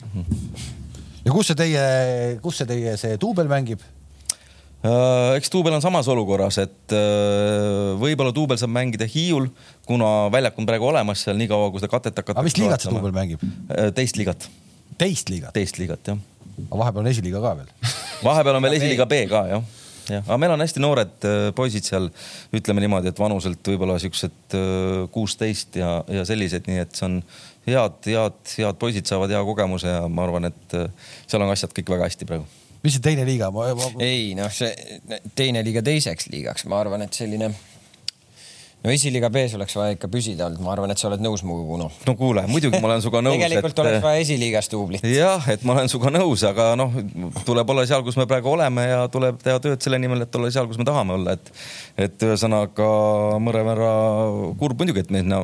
ja 1.23 1.31
kus 1.33 1.51
see 1.51 1.59
teie, 1.59 1.83
kus 2.43 2.61
see 2.61 2.69
teie 2.69 2.97
see 2.99 3.19
duubel 3.21 3.51
mängib? 3.51 3.83
Äh, 4.83 5.37
eks 5.37 5.47
Duubel 5.51 5.77
on 5.77 5.81
samas 5.81 6.09
olukorras, 6.11 6.57
et 6.59 6.91
äh, 6.91 7.93
võib-olla 8.01 8.33
Duubel 8.35 8.59
saab 8.59 8.73
mängida 8.75 9.07
Hiiul, 9.07 9.45
kuna 9.87 10.09
väljak 10.33 10.57
on 10.59 10.67
praegu 10.67 10.89
olemas 10.89 11.21
seal 11.23 11.39
nii 11.39 11.47
kaua, 11.47 11.69
kui 11.71 11.79
seda 11.79 11.87
katet 11.93 12.19
hakatakse. 12.19 12.35
aga 12.41 12.43
mis 12.49 12.57
liigat 12.59 12.83
see 12.83 12.91
Duubel 12.91 13.15
mängib? 13.15 13.45
Äh, 13.71 13.93
teist 13.95 14.19
liigat. 14.19 14.49
teist 14.99 15.31
liigat? 15.31 15.55
teist 15.55 15.79
liigat, 15.79 16.03
jah. 16.11 16.19
aga 16.65 16.81
vahepeal 16.81 17.05
on 17.05 17.09
esiliiga 17.13 17.39
ka 17.45 17.53
veel 17.61 17.71
vahepeal 18.27 18.59
on 18.59 18.67
veel 18.67 18.75
esiliiga 18.81 19.07
B 19.07 19.21
ka, 19.31 19.45
jah 19.53 19.63
jah, 20.11 20.25
aga 20.25 20.39
meil 20.43 20.57
on 20.57 20.65
hästi 20.65 20.83
noored 20.83 21.29
poisid 21.55 21.87
seal, 21.87 22.09
ütleme 22.51 22.83
niimoodi, 22.83 23.13
et 23.13 23.23
vanuselt 23.23 23.71
võib-olla 23.71 23.95
siuksed 24.03 24.57
kuusteist 25.15 25.79
ja, 25.79 25.93
ja 26.11 26.27
sellised, 26.27 26.67
nii 26.67 26.83
et 26.83 26.99
see 26.99 27.07
on 27.07 27.21
head, 27.67 28.01
head, 28.09 28.41
head 28.57 28.81
poisid 28.81 29.09
saavad 29.09 29.31
hea 29.33 29.43
kogemuse 29.45 29.95
ja 29.95 30.03
ma 30.07 30.27
arvan, 30.27 30.51
et 30.51 30.77
seal 31.27 31.41
on 31.41 31.53
asjad 31.53 31.73
kõik 31.75 31.95
väga 31.95 32.09
hästi 32.11 32.29
praegu 32.29 32.49
mis 32.83 32.97
see 32.97 33.03
teine 33.03 33.25
liiga 33.27 33.49
ma...? 33.53 33.69
Ma... 33.77 33.91
ei 34.03 34.33
noh, 34.37 34.51
see 34.51 34.99
teine 35.37 35.63
liiga 35.65 35.83
teiseks 35.85 36.27
liigaks, 36.33 36.67
ma 36.71 36.81
arvan, 36.83 37.05
et 37.05 37.15
selline 37.15 37.53
no 38.83 38.91
esiliiga 38.91 39.29
B-s 39.31 39.55
oleks 39.57 39.75
vaja 39.77 39.95
ikka 39.95 40.09
püsida 40.11 40.47
olnud, 40.49 40.61
ma 40.65 40.73
arvan, 40.73 40.91
et 40.91 40.99
sa 40.99 41.07
oled 41.07 41.21
nõus 41.23 41.43
minuga, 41.45 41.63
Kuno. 41.69 41.87
no 42.07 42.15
kuule, 42.19 42.43
muidugi 42.51 42.81
ma 42.83 42.89
olen 42.89 43.03
sinuga 43.03 43.21
nõus 43.23 43.39
tegelikult 43.39 43.77
et... 43.77 43.81
oleks 43.83 44.03
vaja 44.03 44.23
esiliigas 44.25 44.69
duublit. 44.73 45.05
jah, 45.07 45.47
et 45.53 45.63
ma 45.67 45.77
olen 45.77 45.91
sinuga 45.91 46.11
nõus, 46.17 46.43
aga 46.47 46.67
noh, 46.79 46.97
tuleb 47.47 47.73
olla 47.73 47.85
seal, 47.89 48.03
kus 48.05 48.19
me 48.19 48.27
praegu 48.29 48.51
oleme 48.51 48.85
ja 48.89 49.05
tuleb 49.13 49.39
teha 49.43 49.61
tööd 49.63 49.85
selle 49.85 50.01
nimel, 50.03 50.25
et 50.25 50.39
olla 50.39 50.51
seal, 50.51 50.67
kus 50.71 50.81
me 50.81 50.87
tahame 50.89 51.15
olla, 51.15 51.37
et 51.37 51.53
et 52.03 52.27
ühesõnaga 52.27 52.89
mõnevõrra 53.43 53.93
kurb 54.59 54.81
muidugi, 54.81 55.05
et 55.05 55.13
me 55.13 55.23
sinna 55.23 55.43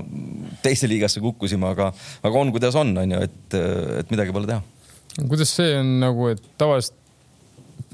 teise 0.65 0.89
liigasse 0.91 1.23
kukkusime, 1.23 1.71
aga, 1.71 1.93
aga 2.25 2.43
on, 2.43 2.51
kuidas 2.55 2.75
on, 2.79 2.91
on 2.99 3.15
ju, 3.15 3.23
et, 3.29 3.59
et 4.01 4.11
midagi 4.11 4.35
pole 4.35 4.49
teha. 4.49 4.63
kuidas 5.29 5.55
see 5.55 5.77
on 5.79 5.99
nagu, 6.03 6.33
et 6.33 6.43
tavaliselt 6.59 6.98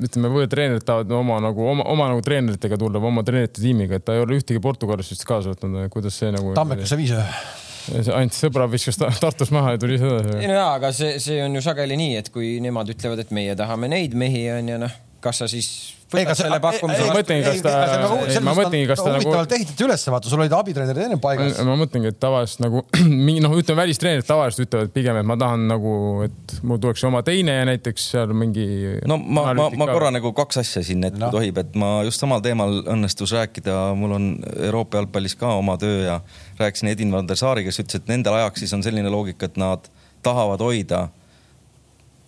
ütleme, 0.02 0.32
võõrtreenerid 0.34 0.86
tahavad 0.86 1.12
oma 1.16 1.38
nagu 1.44 1.68
oma, 1.72 1.86
oma 1.92 2.10
nagu 2.12 2.24
treeneritega 2.26 2.80
tulla 2.80 3.02
või 3.02 3.14
oma 3.14 3.24
treenerite 3.28 3.64
tiimiga, 3.64 4.00
et 4.00 4.06
ta 4.08 4.16
ei 4.16 4.24
ole 4.24 4.40
ühtegi 4.40 4.62
Portugalist 4.64 5.14
vist 5.14 5.28
kaasa 5.28 5.54
võtnud, 5.54 5.86
kuidas 5.94 6.18
see 6.20 6.34
nagu. 6.36 6.56
Tammekasse 6.58 7.00
viis 7.00 7.16
või? 7.16 7.30
ainult 7.94 8.34
sõbra 8.34 8.66
viskas 8.70 8.98
Tartus 8.98 9.52
maha 9.54 9.76
ja 9.76 9.82
tuli 9.82 10.00
edasi. 10.00 10.40
no 10.48 10.56
jaa, 10.58 10.72
aga 10.80 10.90
see, 10.96 11.20
see 11.22 11.38
on 11.44 11.54
ju 11.54 11.62
sageli 11.62 11.98
nii, 12.00 12.16
et 12.22 12.32
kui 12.34 12.56
nemad 12.64 12.90
ütlevad, 12.90 13.22
et 13.22 13.34
meie 13.36 13.56
tahame 13.58 13.90
neid 13.92 14.16
mehi, 14.18 14.48
on 14.56 14.72
ju 14.74 14.80
noh, 14.82 14.96
kas 15.22 15.44
sa 15.44 15.50
siis 15.52 15.70
võtad 16.16 16.40
selle 16.40 16.60
pakkumise 16.64 17.02
vastu. 17.02 17.12
ma 17.12 17.18
mõtlengi, 17.20 17.46
kas 17.46 17.62
ta, 17.66 18.42
ma 18.46 18.54
mõtlengi, 18.58 18.88
kas 18.90 19.02
ta 19.02 19.12
nagu. 19.12 19.22
huvitavalt 19.24 19.56
ehitati 19.58 19.86
üles, 19.88 20.06
vaata, 20.14 20.32
sul 20.32 20.44
olid 20.44 20.56
abitreenerid 20.58 21.04
enne 21.06 21.18
paigas. 21.22 21.60
ma 21.68 21.76
mõtlengi, 21.80 22.12
et 22.14 22.20
tavaliselt 22.22 22.64
nagu 22.66 22.84
mingi 23.28 23.44
noh, 23.44 23.56
ütleme 23.60 23.84
välistreenerid 23.84 24.28
tavaliselt 24.28 24.68
ütlevad 24.68 24.94
pigem, 24.96 25.20
et 25.22 25.30
ma 25.30 25.38
tahan 25.42 25.68
nagu, 25.72 25.96
et 26.28 26.56
mul 26.68 26.80
tuleks 26.84 27.04
oma 27.10 27.24
teine 27.28 27.58
ja 27.60 27.68
näiteks 27.72 28.08
seal 28.14 28.36
mingi. 28.38 28.68
no 29.10 29.20
ma, 29.20 29.48
ma, 29.58 29.68
ma 29.76 29.90
korra 29.92 30.14
nagu 30.16 30.32
kaks 30.38 30.62
asja 30.64 30.86
siin, 30.86 31.04
et 31.10 31.20
no. 31.20 31.32
tohib, 31.36 31.60
et 31.62 31.76
ma 31.80 31.98
just 32.08 32.24
samal 32.24 32.44
teemal 32.46 32.82
õnnestus 32.84 33.36
rääkida, 33.36 33.78
mul 34.00 34.16
on 34.20 34.32
Euroopa 34.56 35.02
jalgpallis 35.02 35.38
ka 35.40 35.56
oma 35.60 35.78
töö 35.82 36.06
ja 36.06 36.20
rääkisin 36.62 36.94
Edin 36.94 37.14
van 37.14 37.28
der 37.30 37.40
Saari, 37.40 37.66
kes 37.68 37.82
ütles, 37.84 38.02
et 38.02 38.10
nendel 38.12 38.40
ajaks 38.40 38.66
siis 38.66 38.74
on 38.78 38.84
selline 38.86 39.12
loogika, 39.12 39.50
et 39.50 39.60
nad 39.62 39.90
tahavad 40.26 40.64
hoida 40.66 41.08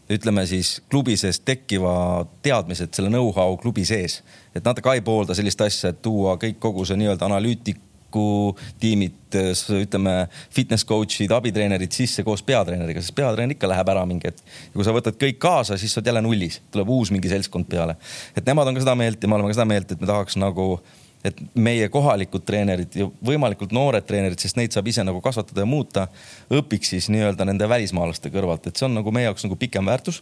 ütleme 0.10 0.46
siis 0.48 0.78
klubi 0.90 1.18
sees 1.20 1.40
tekkiva 1.46 2.26
teadmised, 2.46 2.94
selle 2.96 3.12
know-how 3.12 3.58
klubi 3.62 3.86
sees. 3.86 4.22
et 4.56 4.66
nad 4.66 4.80
ka 4.82 4.94
ei 4.94 5.02
poolda 5.02 5.36
sellist 5.38 5.62
asja, 5.62 5.92
et 5.92 6.02
tuua 6.02 6.38
kõik 6.42 6.60
kogu 6.60 6.86
see 6.86 6.98
nii-öelda 6.98 7.28
analüütiku 7.28 8.56
tiimid, 8.80 9.36
ütleme 9.78 10.14
fitness 10.54 10.88
coach'id, 10.88 11.32
abitreenerid 11.36 11.92
sisse 11.92 12.24
koos 12.24 12.42
peatreeneriga, 12.48 13.04
sest 13.04 13.16
peatreener 13.16 13.58
ikka 13.58 13.70
läheb 13.70 13.92
ära 13.94 14.06
mingi 14.10 14.30
hetk. 14.30 14.46
ja 14.46 14.74
kui 14.74 14.88
sa 14.88 14.96
võtad 14.96 15.20
kõik 15.20 15.42
kaasa, 15.44 15.78
siis 15.78 15.94
sa 15.94 16.00
oled 16.02 16.14
jälle 16.14 16.24
nullis, 16.26 16.62
tuleb 16.72 16.90
uus 16.90 17.12
mingi 17.12 17.30
seltskond 17.30 17.68
peale. 17.70 17.98
et 18.36 18.46
nemad 18.46 18.68
on 18.68 18.80
ka 18.80 18.86
seda 18.86 18.96
meelt 18.96 19.22
ja 19.22 19.30
me 19.30 19.36
oleme 19.36 19.52
ka 19.52 19.60
seda 19.60 19.70
meelt, 19.70 19.92
et 19.92 20.02
me 20.02 20.08
tahaks 20.08 20.40
nagu 20.40 20.80
et 21.26 21.40
meie 21.58 21.88
kohalikud 21.90 22.44
treenerid 22.46 22.96
ja 22.96 23.08
võimalikult 23.26 23.74
noored 23.76 24.06
treenerid, 24.08 24.40
sest 24.40 24.60
neid 24.60 24.76
saab 24.76 24.88
ise 24.88 25.04
nagu 25.04 25.22
kasvatada 25.24 25.64
ja 25.64 25.70
muuta, 25.70 26.08
õpiks 26.54 26.94
siis 26.94 27.10
nii-öelda 27.14 27.48
nende 27.48 27.70
välismaalaste 27.70 28.32
kõrvalt, 28.34 28.70
et 28.70 28.78
see 28.78 28.86
on 28.88 29.00
nagu 29.00 29.12
meie 29.12 29.28
jaoks 29.30 29.48
nagu 29.48 29.58
pikem 29.60 29.86
väärtus 29.90 30.22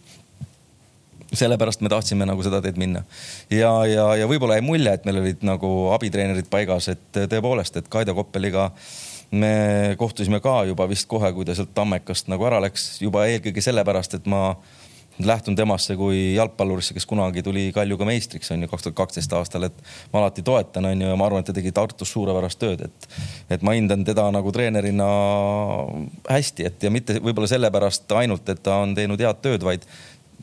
sellepärast 1.33 1.81
me 1.81 1.89
tahtsime 1.89 2.25
nagu 2.27 2.43
seda 2.45 2.61
teed 2.61 2.77
minna. 2.79 3.03
ja, 3.49 3.71
ja, 3.89 4.05
ja 4.15 4.27
võib-olla 4.29 4.59
jäi 4.59 4.65
mulje, 4.65 4.93
et 4.93 5.05
meil 5.07 5.19
olid 5.19 5.43
nagu 5.45 5.71
abitreenerid 5.95 6.47
paigas, 6.51 6.87
et 6.93 7.03
tõepoolest, 7.17 7.79
et 7.79 7.89
Kaido 7.91 8.15
Koppeliga 8.15 8.69
me 9.35 9.95
kohtusime 9.97 10.39
ka 10.39 10.63
juba 10.69 10.87
vist 10.87 11.09
kohe, 11.11 11.31
kui 11.33 11.45
ta 11.45 11.55
sealt 11.57 11.73
Tammekast 11.75 12.29
nagu 12.31 12.45
ära 12.47 12.61
läks, 12.63 13.01
juba 13.01 13.25
eelkõige 13.27 13.63
sellepärast, 13.63 14.19
et 14.19 14.29
ma 14.31 14.55
lähtun 15.23 15.55
temasse 15.55 15.95
kui 15.95 16.35
jalgpallurisse, 16.35 16.93
kes 16.93 17.05
kunagi 17.05 17.43
tuli 17.43 17.69
Kaljuga 17.73 18.05
meistriks, 18.05 18.51
on 18.51 18.65
ju, 18.65 18.69
kaks 18.71 18.83
tuhat 18.83 18.97
kaksteist 18.97 19.33
aastal, 19.33 19.67
et 19.69 19.77
ma 20.13 20.19
alati 20.19 20.43
toetan, 20.43 20.85
on 20.89 21.01
ju, 21.01 21.07
ja 21.07 21.15
ma 21.19 21.29
arvan, 21.29 21.43
et 21.43 21.49
ta 21.49 21.55
tegi 21.55 21.71
Tartus 21.75 22.11
suurepärast 22.11 22.59
tööd, 22.59 22.83
et, 22.89 23.07
et 23.55 23.63
ma 23.63 23.75
hindan 23.77 24.03
teda 24.07 24.27
nagu 24.35 24.51
treenerina 24.55 25.07
hästi, 26.29 26.67
et 26.67 26.83
ja 26.83 26.91
mitte 26.91 27.19
võib-olla 27.21 27.49
sellepärast 27.51 28.11
ainult, 28.19 28.49
et 28.51 28.63
ta 28.65 28.81
on 28.83 28.95
teinud 28.97 29.23
head 29.23 29.41
tööd, 29.45 29.63
vaid 29.63 29.87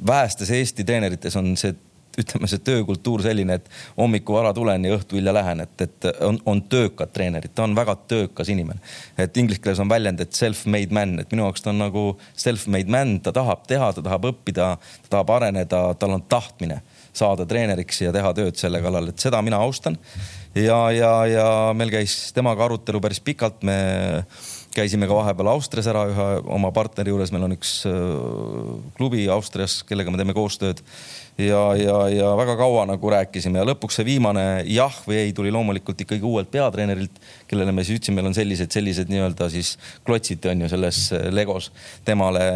vähestes 0.06 0.50
Eesti 0.50 0.86
treenerites 0.88 1.36
on 1.36 1.52
see 1.60 1.76
ütleme, 2.18 2.48
see 2.50 2.60
töökultuur 2.64 3.22
selline, 3.24 3.56
et 3.60 3.68
hommikul 3.96 4.36
vara 4.36 4.52
tulen 4.56 4.84
ja 4.84 4.96
õhtu 4.96 5.16
hilja 5.18 5.34
lähen, 5.34 5.62
et, 5.64 5.74
et 5.86 6.08
on, 6.26 6.38
on 6.48 6.62
töökad 6.72 7.12
treenerid, 7.14 7.54
ta 7.54 7.64
on 7.66 7.76
väga 7.76 7.96
töökas 8.10 8.50
inimene. 8.52 8.80
et 9.18 9.36
inglise 9.40 9.62
keeles 9.62 9.80
on 9.82 9.90
väljend, 9.90 10.20
et 10.20 10.36
self-made 10.36 10.94
man, 10.94 11.18
et 11.22 11.32
minu 11.32 11.46
jaoks 11.46 11.64
ta 11.64 11.72
on 11.72 11.80
nagu 11.80 12.04
self-made 12.36 12.92
man, 12.92 13.18
ta 13.24 13.32
tahab 13.32 13.66
teha, 13.68 13.92
ta 13.96 14.04
tahab 14.04 14.28
õppida, 14.32 14.74
ta 15.06 15.16
tahab 15.16 15.34
areneda, 15.38 15.84
tal 15.98 16.18
on 16.18 16.24
tahtmine 16.28 16.82
saada 17.12 17.46
treeneriks 17.48 18.02
ja 18.04 18.12
teha 18.12 18.32
tööd 18.36 18.56
selle 18.60 18.80
kallal, 18.84 19.10
et 19.12 19.20
seda 19.20 19.42
mina 19.44 19.60
austan. 19.60 19.98
ja, 20.54 20.78
ja, 20.92 21.12
ja 21.28 21.46
meil 21.76 21.92
käis 21.92 22.32
temaga 22.36 22.66
arutelu 22.66 23.00
päris 23.00 23.20
pikalt, 23.24 23.62
me 23.64 23.78
käisime 24.72 25.08
ka 25.08 25.16
vahepeal 25.16 25.50
Austrias 25.52 25.88
ära 25.90 26.04
ühe 26.08 26.28
oma 26.54 26.72
partneri 26.72 27.12
juures, 27.12 27.32
meil 27.32 27.44
on 27.48 27.56
üks 27.56 27.82
äh, 27.88 27.96
klubi 28.96 29.26
Austrias, 29.32 29.80
kellega 29.88 30.12
me 30.12 30.20
teeme 30.20 30.36
koostööd 30.36 30.80
ja, 31.38 31.62
ja, 31.76 31.96
ja 32.12 32.32
väga 32.36 32.56
kaua 32.60 32.86
nagu 32.90 33.10
rääkisime 33.10 33.62
ja 33.62 33.66
lõpuks 33.66 33.98
see 33.98 34.06
viimane 34.06 34.46
jah 34.68 34.96
või 35.06 35.20
ei 35.22 35.32
tuli 35.36 35.52
loomulikult 35.54 36.04
ikkagi 36.04 36.24
uuelt 36.26 36.50
peatreenerilt, 36.52 37.20
kellele 37.50 37.72
me 37.72 37.84
siis 37.84 38.00
ütlesime, 38.00 38.20
meil 38.20 38.30
on 38.32 38.36
sellised, 38.36 38.72
sellised 38.72 39.12
nii-öelda 39.12 39.48
siis 39.52 39.76
klotsid 40.06 40.44
on 40.52 40.66
ju 40.66 40.72
selles 40.72 41.04
Legos 41.32 41.70
temale 42.04 42.48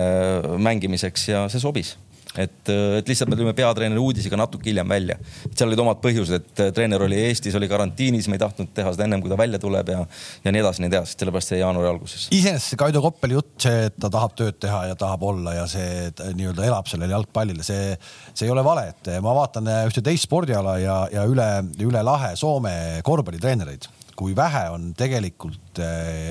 mängimiseks 0.60 1.28
ja 1.32 1.46
see 1.52 1.62
sobis 1.62 1.96
et, 2.40 2.70
et 3.00 3.08
lihtsalt 3.08 3.30
me 3.30 3.38
tulime 3.38 3.54
peatreeneri 3.56 4.00
uudisega 4.02 4.38
natuke 4.38 4.70
hiljem 4.70 4.88
välja. 4.88 5.16
seal 5.48 5.70
olid 5.70 5.82
omad 5.82 6.00
põhjused, 6.04 6.36
et 6.36 6.62
treener 6.76 7.02
oli 7.06 7.18
Eestis, 7.28 7.56
oli 7.58 7.68
karantiinis, 7.70 8.28
me 8.28 8.38
ei 8.38 8.42
tahtnud 8.42 8.72
teha 8.76 8.92
seda 8.94 9.06
ennem 9.06 9.22
kui 9.24 9.32
ta 9.32 9.38
välja 9.40 9.60
tuleb 9.62 9.92
ja, 9.92 10.02
ja 10.44 10.54
nii 10.54 10.62
edasi, 10.62 10.84
nii 10.84 10.92
edasi, 10.92 11.16
sellepärast 11.16 11.52
see 11.52 11.60
jaanuari 11.62 11.90
alguses. 11.90 12.28
iseenesest 12.36 12.74
see 12.74 12.80
Kaido 12.80 13.02
Koppeli 13.04 13.38
jutt, 13.38 13.52
see, 13.66 13.86
et 13.90 13.98
ta 14.02 14.10
tahab 14.12 14.36
tööd 14.38 14.60
teha 14.62 14.86
ja 14.90 14.98
tahab 14.98 15.26
olla 15.30 15.56
ja 15.56 15.66
see 15.70 16.10
nii-öelda 16.36 16.66
elab 16.68 16.90
sellele 16.90 17.16
jalgpallile, 17.16 17.66
see, 17.66 17.94
see 18.32 18.48
ei 18.48 18.54
ole 18.54 18.64
vale, 18.66 18.88
et 18.94 19.12
ma 19.24 19.36
vaatan 19.36 19.70
ühte 19.86 20.04
teist 20.04 20.28
spordiala 20.28 20.78
ja, 20.82 20.98
ja 21.12 21.26
üle, 21.28 21.50
üle 21.84 22.02
lahe 22.06 22.34
Soome 22.36 22.74
korvpallitreenereid 23.06 23.88
kui 24.16 24.32
vähe 24.36 24.62
on 24.72 24.92
tegelikult 24.96 25.80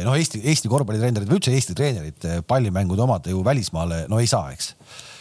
noh, 0.06 0.16
Eesti, 0.18 0.42
Eesti 0.50 0.70
korvpallitreenerid 0.72 1.30
või 1.30 1.38
üldse 1.38 1.54
Eesti 1.54 1.76
treenerid 1.78 2.26
pallimängude 2.50 3.04
omad 3.06 3.30
ju 3.30 3.44
välismaale 3.46 4.06
no 4.10 4.18
ei 4.22 4.30
saa, 4.30 4.50
eks 4.56 4.74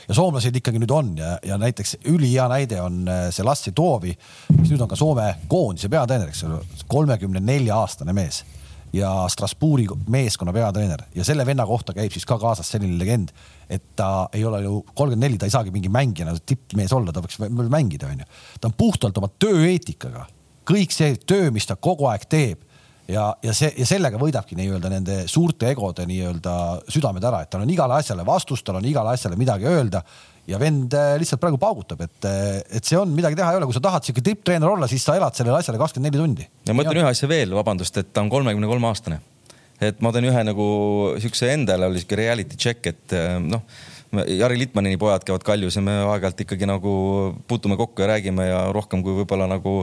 ja 0.08 0.16
soomlased 0.16 0.56
ikkagi 0.56 0.80
nüüd 0.82 0.92
on 0.94 1.14
ja, 1.18 1.36
ja 1.44 1.58
näiteks 1.60 1.96
ülihea 2.10 2.48
näide 2.52 2.80
on 2.82 3.04
äh, 3.08 3.28
see 3.34 3.46
Lassi 3.46 3.72
Toovi, 3.72 4.14
kes 4.50 4.72
nüüd 4.72 4.82
on 4.84 4.90
ka 4.90 4.98
Soome 4.98 5.30
koondise 5.48 5.90
peatreener, 5.92 6.30
eks 6.32 6.44
ole, 6.48 6.60
kolmekümne 6.90 7.42
nelja 7.44 7.78
aastane 7.82 8.14
mees 8.16 8.42
ja 8.94 9.10
Strasbourgi 9.28 9.88
meeskonna 10.10 10.52
peatreener 10.54 11.02
ja 11.14 11.24
selle 11.26 11.46
venna 11.46 11.66
kohta 11.66 11.94
käib 11.96 12.12
siis 12.14 12.26
ka 12.28 12.38
kaasas 12.38 12.68
selline 12.70 12.98
legend, 13.00 13.32
et 13.68 13.82
ta 13.98 14.28
ei 14.32 14.44
ole 14.46 14.62
ju 14.62 14.82
kolmkümmend 14.94 15.26
neli, 15.26 15.38
ta 15.38 15.48
ei 15.48 15.54
saagi 15.54 15.74
mingi 15.74 15.90
mängijana 15.92 16.36
tippmees 16.46 16.92
olla, 16.94 17.12
ta 17.12 17.24
võiks 17.24 17.40
mängida, 17.72 18.12
onju. 18.12 18.28
ta 18.60 18.70
on 18.70 18.76
puhtalt 18.78 19.18
oma 19.18 19.30
tööeetikaga, 19.42 20.28
kõik 20.68 20.94
see 20.94 21.16
töö, 21.26 21.50
mis 21.54 21.66
ta 21.66 21.76
kogu 21.76 22.06
aeg 22.10 22.28
teeb 22.30 22.62
ja, 23.08 23.24
ja 23.42 23.54
see 23.56 23.72
ja 23.78 23.86
sellega 23.88 24.20
võidabki 24.20 24.56
nii-öelda 24.58 24.92
nende 24.92 25.16
suurte 25.30 25.70
egode 25.72 26.06
nii-öelda 26.08 26.54
südamed 26.92 27.24
ära, 27.24 27.42
et 27.44 27.52
tal 27.52 27.64
on 27.64 27.72
igale 27.72 27.98
asjale 28.00 28.24
vastus, 28.26 28.62
tal 28.64 28.80
on 28.80 28.88
igale 28.88 29.14
asjale 29.14 29.38
midagi 29.40 29.68
öelda 29.70 30.04
ja 30.48 30.60
vend 30.60 30.92
äh, 30.96 31.14
lihtsalt 31.20 31.40
praegu 31.42 31.58
paugutab, 31.60 32.02
et, 32.04 32.18
äh, 32.28 32.58
et 32.78 32.84
see 32.84 32.98
on 33.00 33.12
midagi 33.16 33.38
teha 33.38 33.52
ei 33.52 33.60
ole, 33.60 33.68
kui 33.68 33.76
sa 33.76 33.84
tahad 33.84 34.04
sihuke 34.04 34.24
tipptreener 34.24 34.68
olla, 34.68 34.88
siis 34.90 35.04
sa 35.06 35.16
elad 35.18 35.36
sellele 35.36 35.60
asjale 35.60 35.80
kakskümmend 35.80 36.12
neli 36.12 36.20
tundi. 36.20 36.48
ja 36.68 36.76
ma 36.76 36.84
ütlen 36.84 37.04
ühe 37.04 37.12
asja 37.12 37.28
veel, 37.30 37.54
vabandust, 37.56 37.96
et 38.00 38.12
ta 38.12 38.24
on 38.24 38.32
kolmekümne 38.32 38.68
kolme 38.68 38.90
aastane. 38.90 39.20
et 39.80 40.00
ma 40.04 40.12
teen 40.12 40.28
ühe 40.28 40.44
nagu 40.46 40.68
siukse 41.22 41.50
endale 41.52 41.88
oli 41.88 42.02
sihuke 42.02 42.20
reality 42.20 42.60
check, 42.60 42.92
et 42.92 43.16
äh, 43.16 43.36
noh 43.40 43.64
Jari 44.38 44.58
Litmanini 44.58 44.98
pojad 45.00 45.24
käivad 45.26 45.44
Kaljus 45.46 45.78
ja 45.78 45.82
me 45.84 45.96
aeg-ajalt 46.02 46.42
ikkagi 46.44 46.68
nagu 46.68 46.94
puutume 47.48 47.76
kokku 47.80 48.04
ja 48.04 48.08
räägime 48.14 48.46
ja 48.48 48.60
rohkem 48.74 49.02
kui 49.04 49.16
võib-olla 49.20 49.48
nagu 49.50 49.76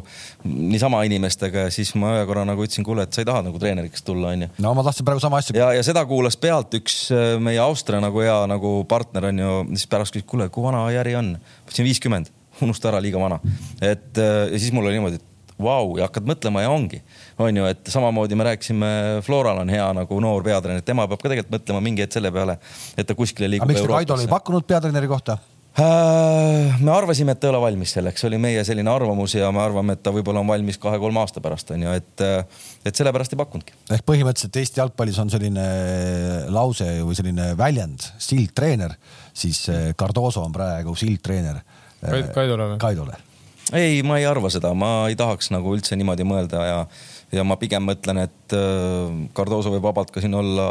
niisama 0.46 1.04
inimestega 1.08 1.68
ja 1.68 1.74
siis 1.74 1.94
ma 2.00 2.16
ühe 2.18 2.28
korra 2.30 2.46
nagu 2.48 2.66
ütlesin, 2.66 2.86
kuule, 2.88 3.06
et 3.08 3.14
sa 3.14 3.24
ei 3.24 3.30
taha 3.30 3.46
nagu 3.48 3.62
treeneriks 3.62 4.06
tulla, 4.08 4.34
onju. 4.36 4.52
no 4.64 4.76
ma 4.78 4.86
tahtsin 4.88 5.08
praegu 5.08 5.24
sama 5.24 5.42
asja. 5.42 5.58
ja, 5.58 5.72
ja 5.78 5.86
seda 5.86 6.04
kuulas 6.10 6.38
pealt 6.42 6.76
üks 6.82 7.02
äh, 7.16 7.34
meie 7.42 7.62
Austria 7.64 8.02
nagu 8.04 8.24
hea 8.24 8.38
nagu 8.52 8.76
partner 8.90 9.32
onju, 9.32 9.58
siis 9.76 9.90
pärast 9.92 10.16
küsis, 10.16 10.28
kuule, 10.30 10.50
kui 10.54 10.66
vana 10.66 10.86
Jari 10.94 11.18
on? 11.20 11.36
ma 11.38 11.68
ütlesin 11.68 11.90
viiskümmend 11.90 12.32
unusta 12.62 12.92
ära, 12.92 13.02
liiga 13.02 13.20
vana. 13.22 13.40
et 13.82 14.18
ja 14.18 14.58
siis 14.58 14.72
mul 14.76 14.86
oli 14.86 15.00
niimoodi, 15.00 15.22
et 15.22 15.56
vau, 15.62 15.96
ja 16.00 16.08
hakkad 16.10 16.28
mõtlema 16.30 16.64
ja 16.66 16.72
ongi, 16.74 17.02
on 17.44 17.62
ju, 17.62 17.70
et 17.72 17.94
samamoodi 17.94 18.38
me 18.40 18.50
rääkisime, 18.52 18.92
Floral 19.26 19.64
on 19.64 19.72
hea 19.72 19.88
nagu 19.98 20.20
noor 20.24 20.46
peatreener, 20.46 20.84
tema 20.86 21.08
peab 21.10 21.22
ka 21.22 21.32
tegelikult 21.32 21.58
mõtlema 21.60 21.82
mingi 21.84 22.06
hetk 22.06 22.20
selle 22.20 22.34
peale, 22.34 22.58
et 22.96 23.08
ta 23.08 23.18
kuskile 23.18 23.50
liigub. 23.52 23.70
aga 23.70 23.74
miks 23.74 23.88
te 23.88 23.96
Kaidole 23.96 24.28
ei 24.28 24.32
pakkunud 24.32 24.70
peatreeneri 24.70 25.10
kohta? 25.12 25.40
Äh, 25.72 26.82
me 26.84 26.92
arvasime, 26.92 27.32
et 27.32 27.40
ta 27.40 27.48
ei 27.48 27.54
ole 27.54 27.62
valmis 27.64 27.94
selleks, 27.96 28.26
oli 28.28 28.36
meie 28.44 28.60
selline 28.68 28.92
arvamus 28.92 29.38
ja 29.38 29.48
me 29.56 29.62
arvame, 29.64 29.96
et 29.96 30.02
ta 30.04 30.12
võib-olla 30.12 30.42
on 30.44 30.50
valmis 30.50 30.76
kahe-kolme 30.82 31.22
aasta 31.22 31.40
pärast 31.44 31.72
on 31.72 31.86
ju, 31.86 31.94
et, 31.96 32.24
et 32.84 33.00
sellepärast 33.00 33.32
ei 33.32 33.40
pakkunudki. 33.40 33.78
ehk 33.96 34.04
põhimõtteliselt 34.04 34.60
Eesti 34.60 34.82
jalgpallis 34.82 35.22
on 35.24 35.32
selline 35.32 35.64
lause 36.52 36.90
või 37.00 37.16
selline 37.16 37.54
väljend, 37.56 38.04
sildtreener, 38.20 38.98
siis 39.32 39.64
äh, 39.72 39.94
Cardoso 39.96 40.44
on 40.44 40.52
praegu 40.52 40.98
sildtreener. 41.00 41.64
Kaidole 42.36 42.74
või? 42.74 42.78
Kaidole. 42.82 43.16
ei, 43.72 44.04
ma 44.04 44.20
ei 44.20 44.28
arva 44.28 44.52
seda, 44.52 44.74
ma 44.76 45.08
ei 45.08 45.16
tahaks 45.16 45.54
nagu 45.56 45.72
üldse 45.78 45.96
niimoodi 45.96 46.28
mõelda 46.28 46.68
ja 46.68 46.78
ja 47.32 47.44
ma 47.48 47.56
pigem 47.60 47.84
mõtlen, 47.88 48.22
et 48.26 48.56
äh, 48.56 49.16
Cardoso 49.38 49.72
võib 49.74 49.86
vabalt 49.86 50.12
ka 50.12 50.24
siin 50.24 50.36
olla 50.38 50.68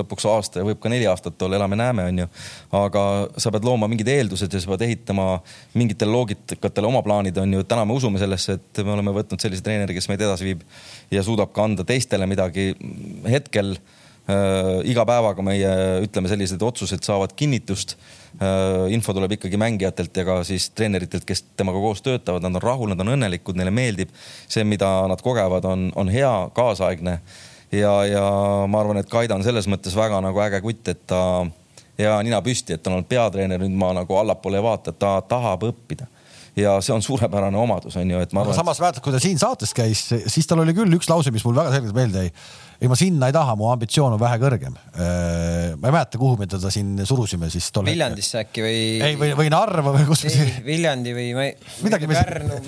lõpuks 0.00 0.26
aasta 0.30 0.62
ja 0.62 0.66
võib 0.66 0.80
ka 0.82 0.92
neli 0.92 1.06
aastat 1.10 1.40
olla, 1.44 1.58
elame-näeme, 1.60 2.06
onju. 2.12 2.28
aga 2.78 3.04
sa 3.36 3.52
pead 3.54 3.66
looma 3.68 3.88
mingid 3.92 4.08
eeldused 4.12 4.52
ja 4.52 4.62
sa 4.62 4.72
pead 4.72 4.86
ehitama 4.88 5.26
mingitele 5.78 6.14
loogikatele 6.14 6.88
oma 6.88 7.04
plaanid, 7.04 7.38
onju. 7.44 7.64
täna 7.68 7.86
me 7.88 7.96
usume 7.98 8.22
sellesse, 8.22 8.58
et 8.58 8.84
me 8.84 8.96
oleme 8.96 9.14
võtnud 9.16 9.42
sellise 9.42 9.64
treeneri, 9.64 9.96
kes 9.96 10.08
meid 10.12 10.24
edasi 10.24 10.48
viib 10.48 10.64
ja 11.12 11.24
suudab 11.26 11.52
ka 11.52 11.66
anda 11.68 11.86
teistele 11.88 12.28
midagi. 12.30 12.72
hetkel 13.28 13.76
iga 14.86 15.02
päevaga 15.08 15.42
meie, 15.42 15.70
ütleme, 16.04 16.30
sellised 16.30 16.62
otsused 16.62 17.02
saavad 17.02 17.34
kinnitust. 17.36 17.96
Äh, 18.42 18.92
info 18.94 19.12
tuleb 19.12 19.34
ikkagi 19.36 19.58
mängijatelt 19.60 20.16
ja 20.16 20.24
ka 20.24 20.38
siis 20.46 20.70
treeneritelt, 20.70 21.26
kes 21.28 21.44
temaga 21.58 21.80
koos 21.82 22.00
töötavad, 22.06 22.44
nad 22.44 22.56
on 22.56 22.62
rahul, 22.62 22.92
nad 22.92 23.02
on 23.02 23.12
õnnelikud, 23.16 23.58
neile 23.58 23.74
meeldib. 23.74 24.14
See, 24.48 24.64
mida 24.64 24.88
nad 25.10 25.20
kogevad, 25.24 25.66
on, 25.68 25.90
on 25.98 26.12
hea, 26.12 26.32
kaasaegne. 26.54 27.18
ja, 27.72 27.92
ja 28.06 28.24
ma 28.68 28.80
arvan, 28.80 29.02
et 29.02 29.10
Kaida 29.10 29.34
on 29.34 29.44
selles 29.44 29.68
mõttes 29.68 29.96
väga 29.96 30.20
nagu 30.24 30.40
äge 30.44 30.62
kutt, 30.64 30.88
et 30.88 31.04
ta 31.06 31.44
hea 31.98 32.16
nina 32.22 32.40
püsti, 32.42 32.76
et 32.76 32.86
on 32.86 32.98
olnud 32.98 33.10
peatreener, 33.10 33.60
nüüd 33.60 33.76
ma 33.76 33.92
nagu 33.96 34.16
allapoole 34.16 34.60
ei 34.60 34.64
vaata, 34.64 34.92
ta 34.92 35.18
tahab 35.28 35.68
õppida 35.68 36.08
ja 36.56 36.74
see 36.84 36.92
on 36.94 37.02
suurepärane 37.04 37.56
omadus, 37.58 37.96
on 37.96 38.10
ju, 38.10 38.18
et 38.20 38.34
ma 38.36 38.42
arvan. 38.42 38.56
samas 38.56 38.80
mäletad, 38.82 39.04
kui 39.04 39.14
ta 39.14 39.20
siin 39.22 39.40
saates 39.40 39.72
käis, 39.76 40.04
siis 40.10 40.48
tal 40.48 40.60
oli 40.60 40.74
küll 40.76 40.98
üks 40.98 41.08
lause, 41.08 41.32
mis 41.32 41.44
mul 41.46 41.56
väga 41.56 41.72
selgelt 41.72 41.96
meelde 41.96 42.26
jäi. 42.26 42.32
ei, 42.82 42.90
ma 42.90 42.98
sinna 42.98 43.30
ei 43.30 43.34
taha, 43.34 43.54
mu 43.56 43.70
ambitsioon 43.70 44.16
on 44.16 44.20
vähe 44.20 44.36
kõrgem. 44.42 44.74
Äh, 44.92 45.72
ma 45.78 45.88
ei 45.88 45.94
mäleta, 45.94 46.18
kuhu 46.20 46.36
me 46.40 46.48
teda 46.50 46.72
siin 46.74 46.98
surusime 47.08 47.48
siis. 47.52 47.70
Viljandisse 47.86 48.42
äkki 48.42 48.64
või? 48.64 48.82
ei, 49.06 49.16
või, 49.20 49.30
või 49.38 49.52
Narva 49.54 49.94
või 49.94 50.04
kus. 50.10 50.26
Viljandi 50.66 51.16
või 51.16 51.30
ma 51.38 51.46
ei. 51.46 51.54
midagi 51.86 52.10
me, 52.10 52.18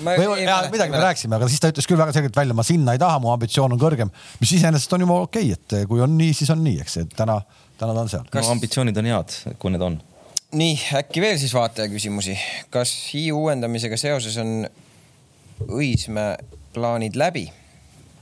või, 0.07 0.39
ja, 0.41 0.57
midagi 0.71 0.95
me 0.95 1.03
rääkisime, 1.03 1.37
aga 1.37 1.51
siis 1.51 1.61
ta 1.61 1.69
ütles 1.73 1.89
küll 1.89 2.01
väga 2.01 2.15
selgelt 2.15 2.41
välja, 2.41 2.57
ma 2.57 2.65
sinna 2.65 2.97
ei 2.97 3.01
taha, 3.01 3.21
mu 3.21 3.35
ambitsioon 3.35 3.77
on 3.77 3.81
kõrgem, 3.81 4.13
mis 4.41 4.55
iseenesest 4.57 4.97
on 4.97 5.05
juba 5.05 5.21
okei 5.27 5.51
okay,, 5.51 5.83
et 5.83 5.91
kui 5.91 6.01
on 6.01 6.17
nii, 6.17 6.33
siis 6.33 6.49
on 6.55 6.63
nii, 6.65 6.81
eks, 6.81 6.99
et 7.03 7.15
täna, 7.21 7.37
täna 7.77 7.93
ta 7.93 8.07
on 8.07 8.13
seal. 8.17 8.27
Kas... 8.31 8.47
no 8.47 8.57
ambitsioonid 8.57 9.03
on 9.03 9.13
head, 9.13 9.39
kui 9.61 9.75
need 9.75 9.85
on 9.85 10.01
nii 10.55 10.79
äkki 11.01 11.23
veel 11.23 11.37
siis 11.41 11.53
vaataja 11.55 11.89
küsimusi, 11.91 12.37
kas 12.73 12.93
Hiiu 13.13 13.43
uuendamisega 13.43 13.99
seoses 13.99 14.37
on 14.41 14.57
Õismäe 15.65 16.35
plaanid 16.75 17.15
läbi? 17.19 17.45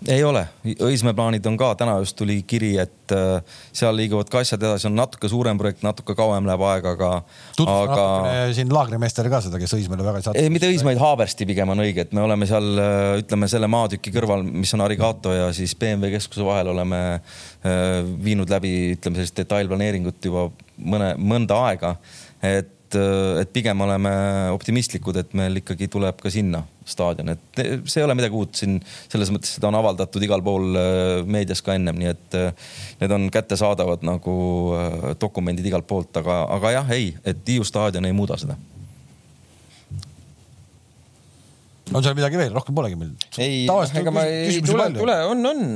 ei 0.07 0.23
ole, 0.25 0.41
Õismäe 0.83 1.15
plaanid 1.15 1.45
on 1.47 1.55
ka, 1.59 1.69
täna 1.79 1.95
just 2.01 2.17
tuli 2.19 2.35
kiri, 2.47 2.73
et 2.81 3.13
äh, 3.15 3.59
seal 3.75 3.95
liiguvad 3.95 4.27
ka 4.31 4.41
asjad 4.43 4.63
edasi, 4.63 4.89
on 4.89 4.97
natuke 4.97 5.29
suurem 5.31 5.59
projekt, 5.59 5.83
natuke 5.85 6.15
kauem 6.17 6.47
läheb 6.47 6.63
aega, 6.67 6.93
aga. 6.97 7.11
tutvustada 7.55 7.93
aga... 7.93 8.07
natukene 8.25 8.57
siin 8.57 8.73
laagrimeestele 8.75 9.31
ka 9.31 9.39
seda, 9.45 9.61
kes 9.61 9.75
Õismäele 9.77 10.05
väga 10.05 10.19
ei 10.19 10.27
saa. 10.27 10.35
ei, 10.39 10.51
mitte 10.53 10.67
Õismäed, 10.71 10.99
Haabersti 10.99 11.47
pigem 11.49 11.71
on 11.71 11.83
õige, 11.85 12.07
et 12.07 12.11
me 12.15 12.25
oleme 12.25 12.49
seal, 12.49 12.67
äh, 12.83 13.05
ütleme 13.21 13.49
selle 13.51 13.69
maatüki 13.71 14.13
kõrval, 14.15 14.43
mis 14.43 14.75
on 14.75 14.83
Arigato 14.85 15.35
ja 15.35 15.47
siis 15.55 15.75
BMW 15.79 16.11
keskuse 16.17 16.43
vahel 16.47 16.73
oleme 16.73 17.01
äh, 17.15 17.87
viinud 18.27 18.51
läbi, 18.51 18.75
ütleme 18.97 19.21
sellist 19.21 19.39
detailplaneeringut 19.39 20.31
juba 20.31 20.49
mõne, 20.83 21.13
mõnda 21.21 21.63
aega 21.69 21.95
et, 22.43 22.97
et 23.39 23.51
pigem 23.53 23.81
oleme 23.85 24.11
optimistlikud, 24.53 25.17
et 25.21 25.31
meil 25.37 25.61
ikkagi 25.61 25.87
tuleb 25.91 26.19
ka 26.21 26.31
sinna 26.33 26.63
staadion, 26.85 27.31
et 27.33 27.61
see 27.87 28.01
ei 28.01 28.05
ole 28.05 28.15
midagi 28.17 28.35
uut 28.35 28.59
siin 28.59 28.77
selles 29.11 29.31
mõttes, 29.33 29.55
seda 29.55 29.69
on 29.69 29.77
avaldatud 29.79 30.23
igal 30.25 30.43
pool 30.43 30.75
äh, 30.75 31.23
meedias 31.23 31.63
ka 31.63 31.77
ennem, 31.77 31.97
nii 31.99 32.11
et 32.11 32.37
äh, 32.39 32.75
need 33.01 33.15
on 33.15 33.29
kättesaadavad 33.33 34.03
nagu 34.07 34.35
äh, 34.75 35.09
dokumendid 35.21 35.67
igalt 35.69 35.87
poolt, 35.89 36.11
aga, 36.19 36.43
aga 36.57 36.75
jah, 36.77 36.93
ei, 36.95 37.13
et 37.23 37.41
Hiiu 37.47 37.65
staadion 37.67 38.05
ei 38.09 38.15
muuda 38.15 38.37
seda. 38.41 38.59
On 41.93 42.03
seal 42.03 42.15
midagi 42.17 42.39
veel, 42.39 42.53
rohkem 42.55 42.75
polegi 42.75 42.99
meil? 42.99 43.11
ei, 43.37 43.65
ega 43.67 44.13
ma 44.13 44.27
ei 44.27 44.61
tule, 44.65 44.89
tule, 44.97 45.19
on, 45.29 45.45
on 45.53 45.67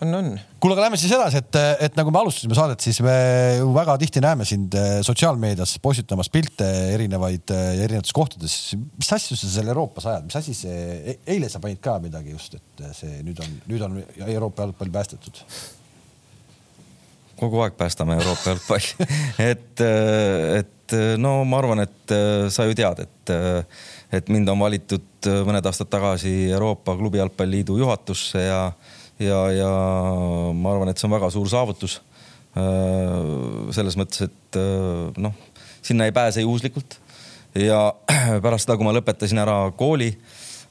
on, 0.00 0.14
on. 0.14 0.30
kuule, 0.60 0.74
aga 0.74 0.86
lähme 0.86 0.98
siis 1.00 1.12
edasi, 1.14 1.40
et, 1.42 1.58
et 1.86 1.98
nagu 1.98 2.12
me 2.14 2.20
alustasime 2.20 2.56
saadet, 2.56 2.82
siis 2.84 3.00
me 3.04 3.14
ju 3.58 3.70
väga 3.74 3.96
tihti 4.00 4.22
näeme 4.24 4.46
sind 4.48 4.74
eh, 4.78 4.98
sotsiaalmeedias 5.06 5.76
postitamas 5.84 6.30
pilte 6.32 6.68
erinevaid, 6.94 7.52
eh, 7.54 7.84
erinevates 7.84 8.14
kohtades. 8.16 8.56
mis 8.98 9.12
asju 9.16 9.38
sa 9.38 9.50
seal 9.56 9.70
Euroopas 9.72 10.08
ajad, 10.10 10.28
mis 10.28 10.38
asi 10.40 10.56
see, 10.56 10.82
e-, 11.14 11.18
eile 11.36 11.50
sa 11.52 11.62
panid 11.62 11.82
ka 11.84 11.98
midagi 12.02 12.34
just, 12.34 12.58
et 12.58 12.84
see 12.96 13.22
nüüd 13.26 13.40
on, 13.44 13.56
nüüd 13.70 13.86
on 13.86 13.98
Euroopa 14.26 14.66
jalgpall 14.66 14.94
päästetud 14.94 15.42
kogu 17.38 17.64
aeg 17.64 17.74
päästame 17.78 18.18
Euroopa 18.20 18.52
jalgpalli 18.52 19.08
et, 19.50 19.84
et 19.84 20.98
no 21.18 21.36
ma 21.48 21.58
arvan, 21.60 21.82
et 21.82 22.14
sa 22.54 22.66
ju 22.68 22.76
tead, 22.78 23.00
et, 23.02 23.32
et 24.14 24.30
mind 24.32 24.52
on 24.52 24.60
valitud 24.62 25.30
mõned 25.48 25.66
aastad 25.66 25.90
tagasi 25.90 26.34
Euroopa 26.52 26.94
Klubi 27.00 27.18
Jalgpalliliidu 27.18 27.78
juhatusse 27.80 28.44
ja 28.46 28.60
ja, 29.22 29.40
ja 29.54 29.70
ma 30.54 30.74
arvan, 30.74 30.90
et 30.90 31.00
see 31.00 31.08
on 31.08 31.16
väga 31.16 31.30
suur 31.34 31.50
saavutus. 31.50 32.00
Äh, 32.54 33.72
selles 33.74 33.96
mõttes, 33.98 34.28
et 34.28 34.58
äh, 34.60 35.10
noh, 35.18 35.34
sinna 35.82 36.06
ei 36.06 36.14
pääse 36.14 36.44
juhuslikult 36.44 37.00
ja 37.58 37.88
pärast 38.44 38.68
seda, 38.68 38.78
kui 38.78 38.86
ma 38.86 38.94
lõpetasin 38.94 39.42
ära 39.42 39.56
kooli, 39.74 40.12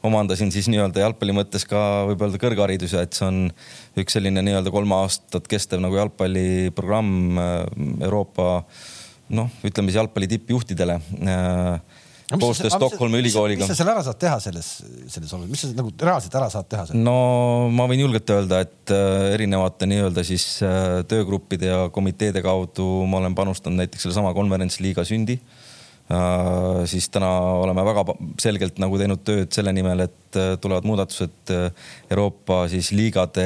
omandasin 0.04 0.52
siis 0.52 0.70
nii-öelda 0.72 1.04
jalgpalli 1.04 1.36
mõttes 1.36 1.68
ka 1.68 2.06
võib 2.10 2.24
öelda 2.24 2.40
kõrghariduse, 2.40 3.04
et 3.04 3.16
see 3.16 3.28
on 3.28 3.42
üks 4.00 4.16
selline 4.16 4.44
nii-öelda 4.44 4.72
kolm 4.72 4.96
aastat 4.96 5.48
kestev 5.52 5.84
nagu 5.84 6.00
jalgpalliprogramm 6.00 7.44
äh, 7.44 7.60
Euroopa 8.08 8.64
noh, 9.36 9.52
ütleme 9.64 9.92
siis 9.92 10.00
jalgpalli 10.00 10.32
tippjuhtidele 10.36 11.00
koostöös 12.32 12.74
Stockholmi 12.74 13.20
ülikooliga. 13.20 13.64
mis 13.64 13.72
sa 13.74 13.78
seal 13.78 13.92
ära 13.94 14.04
saad 14.06 14.20
teha 14.22 14.38
selles, 14.44 14.70
selles 15.08 15.34
olukorras, 15.34 15.52
mis 15.52 15.66
sa 15.66 15.72
nagu 15.78 15.92
reaalselt 16.02 16.38
ära 16.40 16.50
saad 16.54 16.70
teha? 16.72 16.86
no 16.98 17.18
ma 17.74 17.88
võin 17.92 18.06
julgelt 18.06 18.34
öelda, 18.36 18.64
et 18.64 18.94
äh, 18.96 19.34
erinevate 19.34 19.90
nii-öelda 19.90 20.24
siis 20.28 20.48
äh, 20.66 21.02
töögruppide 21.10 21.72
ja 21.72 21.84
komiteede 21.94 22.44
kaudu 22.46 22.88
ma 23.10 23.22
olen 23.24 23.36
panustanud 23.38 23.84
näiteks 23.84 24.08
sellesama 24.08 24.34
konverentsliiga 24.38 25.06
sündi 25.08 25.40
äh,. 25.40 26.84
siis 26.90 27.10
täna 27.12 27.30
oleme 27.64 27.86
väga 27.86 28.06
selgelt 28.42 28.80
nagu 28.84 28.98
teinud 29.00 29.24
tööd 29.28 29.52
selle 29.56 29.74
nimel, 29.76 30.06
et 30.08 30.40
tulevad 30.62 30.88
muudatused 30.90 31.52
Euroopa 32.10 32.64
siis 32.72 32.90
liigade 32.96 33.46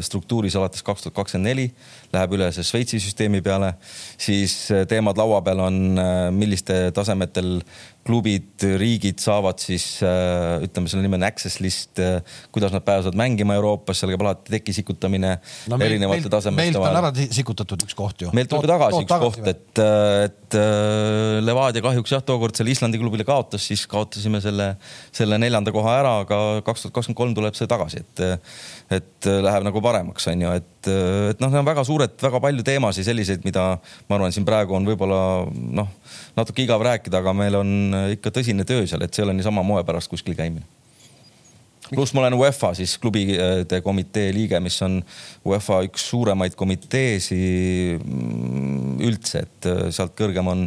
struktuuris 0.00 0.56
alates 0.56 0.82
kaks 0.86 1.04
tuhat 1.04 1.18
kakskümmend 1.18 1.50
neli 1.50 1.66
läheb 2.14 2.36
üle 2.38 2.48
see 2.54 2.64
Šveitsi 2.64 3.00
süsteemi 3.02 3.42
peale, 3.44 3.74
siis 4.18 4.54
teemad 4.88 5.18
laua 5.20 5.42
peal 5.44 5.60
on, 5.66 6.00
milliste 6.34 6.86
tasemetel 6.96 7.60
klubid, 8.06 8.64
riigid 8.80 9.20
saavad 9.22 9.60
siis 9.62 9.84
äh, 10.04 10.62
ütleme, 10.64 10.90
selle 10.90 11.04
nimi 11.04 11.18
on 11.18 11.26
access 11.26 11.60
list, 11.62 11.98
äh, 12.02 12.20
kuidas 12.54 12.74
nad 12.74 12.84
pääsevad 12.86 13.18
mängima 13.18 13.56
Euroopas, 13.58 14.00
seal 14.00 14.12
käib 14.12 14.24
alati 14.24 14.54
tekisikutamine 14.56 15.32
no, 15.36 15.78
meil, 15.78 15.90
erinevate 15.90 16.30
tasemete 16.32 16.78
vahel. 16.78 16.94
meilt 16.94 17.16
on 17.16 17.26
ära 17.26 17.34
sikutatud 17.40 17.86
üks 17.86 17.96
koht 17.98 18.26
ju. 18.26 18.32
meilt 18.36 18.50
tuli 18.52 18.70
tagasi 18.70 19.02
üks 19.02 19.10
tagasi 19.10 19.42
koht, 19.42 19.50
et, 19.52 19.82
äh, 19.82 20.26
et 20.28 20.58
Levadia 21.42 21.82
kahjuks 21.84 22.14
jah, 22.14 22.24
tookord 22.24 22.56
selle 22.56 22.72
Islandi 22.72 23.00
klubile 23.02 23.26
kaotas, 23.26 23.66
siis 23.66 23.82
kaotasime 23.90 24.40
selle, 24.44 24.72
selle 25.14 25.40
neljanda 25.42 25.74
koha 25.74 25.98
ära, 26.00 26.14
aga 26.24 26.40
kaks 26.66 26.86
tuhat 26.86 26.96
kakskümmend 27.00 27.18
kolm 27.18 27.36
tuleb 27.36 27.58
see 27.58 27.68
tagasi, 27.70 28.04
et, 28.04 28.24
et 28.92 29.26
läheb 29.26 29.66
nagu 29.66 29.82
paremaks, 29.82 30.28
on 30.30 30.44
ju, 30.44 30.54
et, 30.60 30.90
et 31.32 31.40
noh, 31.42 31.50
need 31.50 31.60
on 31.62 31.66
väga 31.66 31.84
suured, 31.86 32.14
väga 32.22 32.40
palju 32.42 32.66
teemasid 32.66 33.08
selliseid, 33.08 33.44
mida 33.46 33.68
ma 34.06 34.18
arvan, 34.18 34.34
siin 34.34 34.46
praegu 34.46 34.76
on 34.78 34.86
võib-olla 34.86 35.20
noh 35.50 35.90
natuke 36.36 36.62
igav 36.64 36.84
rääkida, 36.86 37.22
aga 37.22 37.34
meil 37.36 37.58
on 37.58 37.76
äh, 37.96 38.08
ikka 38.16 38.34
tõsine 38.38 38.66
töö 38.68 38.86
seal, 38.86 39.02
et 39.02 39.14
see 39.14 39.24
ei 39.24 39.28
ole 39.28 39.38
niisama 39.38 39.64
moe 39.66 39.82
pärast 39.86 40.12
kuskil 40.12 40.36
käimine 40.38 40.66
pluss 41.94 42.14
ma 42.14 42.22
olen 42.24 42.36
UEFA 42.38 42.72
siis 42.76 42.96
klubide 43.02 43.80
komitee 43.84 44.32
liige, 44.34 44.58
mis 44.62 44.76
on 44.84 44.98
UEFA 45.46 45.82
üks 45.86 46.08
suuremaid 46.10 46.56
komiteesi 46.58 47.38
mm, 47.96 48.96
üldse, 49.06 49.44
et 49.46 49.68
äh, 49.70 49.82
sealt 49.94 50.16
kõrgem 50.18 50.50
on, 50.50 50.64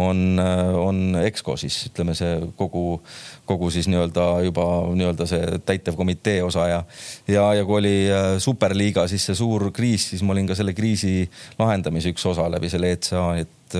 on, 0.00 0.22
äh, 0.40 0.72
on 0.78 1.02
EXCO 1.22 1.56
siis 1.60 1.78
ütleme 1.90 2.16
see 2.18 2.38
kogu, 2.58 3.00
kogu 3.48 3.70
siis 3.74 3.88
nii-öelda 3.92 4.26
juba 4.46 4.66
nii-öelda 4.96 5.28
see 5.28 5.62
täitevkomitee 5.68 6.40
osa 6.46 6.68
ja, 6.70 6.82
ja, 7.28 7.48
ja 7.58 7.66
kui 7.68 7.80
oli 7.82 7.96
superliiga, 8.42 9.06
siis 9.10 9.26
see 9.28 9.38
suur 9.38 9.70
kriis, 9.74 10.10
siis 10.12 10.22
ma 10.24 10.36
olin 10.36 10.48
ka 10.50 10.58
selle 10.58 10.76
kriisi 10.76 11.26
lahendamise 11.58 12.14
üks 12.14 12.24
osa 12.30 12.48
läbi 12.52 12.70
selle 12.72 12.94
ECA, 12.96 13.26
et 13.42 13.76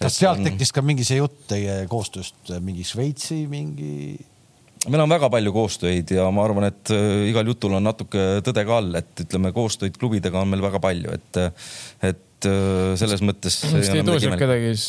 kas 0.00 0.18
sealt 0.20 0.44
tekkis 0.44 0.72
ka 0.76 0.84
mingi 0.84 1.04
see 1.08 1.20
jutt 1.20 1.46
teie 1.50 1.82
koostööst 1.90 2.56
mingi 2.64 2.84
Šveitsi 2.86 3.44
mingi? 3.50 4.16
Meil 4.90 5.02
on 5.02 5.10
väga 5.10 5.30
palju 5.32 5.52
koostöid 5.54 6.12
ja 6.16 6.28
ma 6.34 6.44
arvan, 6.46 6.68
et 6.70 6.92
äh, 6.94 7.26
igal 7.30 7.48
jutul 7.50 7.76
on 7.78 7.84
natuke 7.86 8.26
tõde 8.46 8.64
ka 8.68 8.78
all, 8.80 8.94
et 9.00 9.24
ütleme, 9.26 9.52
koostöid 9.56 9.98
klubidega 10.00 10.40
on 10.42 10.52
meil 10.52 10.62
väga 10.64 10.80
palju, 10.82 11.16
et, 11.16 11.42
et 12.06 12.48
äh, 12.50 12.94
selles 13.00 13.24
mõttes. 13.26 13.60
miks 13.72 13.90
te 13.90 14.00
ei 14.00 14.06
too 14.06 14.18
sealt 14.22 14.40
kedagi 14.40 14.72
siis? 14.74 14.88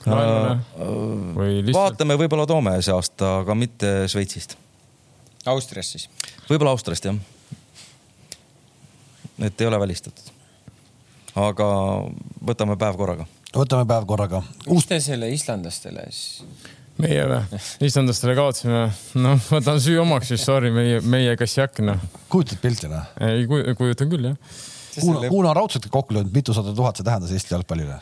Lihtsalt... 0.00 1.74
vaatame, 1.76 2.16
võib-olla 2.22 2.46
toome 2.48 2.72
see 2.80 2.94
aasta, 2.94 3.34
aga 3.42 3.56
mitte 3.58 3.92
Šveitsist. 4.08 4.56
Austriast 5.50 5.96
siis? 5.96 6.08
võib-olla 6.48 6.72
Austriast 6.72 7.04
jah. 7.04 7.20
et 9.44 9.60
ei 9.60 9.68
ole 9.68 9.80
välistatud. 9.80 10.32
aga 11.36 11.68
võtame 12.52 12.80
päev 12.80 12.96
korraga. 12.96 13.28
võtame 13.52 13.84
päev 13.88 14.08
korraga. 14.08 14.42
mis 14.72 14.88
te 14.88 15.00
selle 15.04 15.28
islandlastele 15.36 16.08
siis? 16.08 16.78
Meie 17.02 17.28
või? 17.30 17.60
islandlastele 17.88 18.34
kaotasime, 18.38 18.82
noh, 19.20 19.46
võtan 19.50 19.80
süü 19.82 20.00
omaks 20.02 20.32
siis, 20.32 20.44
sorry, 20.46 20.72
meie, 20.74 21.00
meie 21.00 21.36
kassjak, 21.40 21.82
noh. 21.86 22.02
kujutad 22.32 22.60
pilti, 22.62 22.90
noh? 22.92 23.08
ei 23.26 23.46
kujutan 23.48 24.12
küll, 24.12 24.32
jah 24.32 24.68
Kuuna, 25.00 25.28
Kuuna 25.28 25.52
raudselt 25.54 25.86
kokku 25.90 26.14
löönud, 26.14 26.32
mitusada 26.34 26.72
tuhat 26.74 26.98
see 26.98 27.06
tähendas 27.06 27.30
Eesti 27.34 27.54
jalgpallile? 27.54 28.00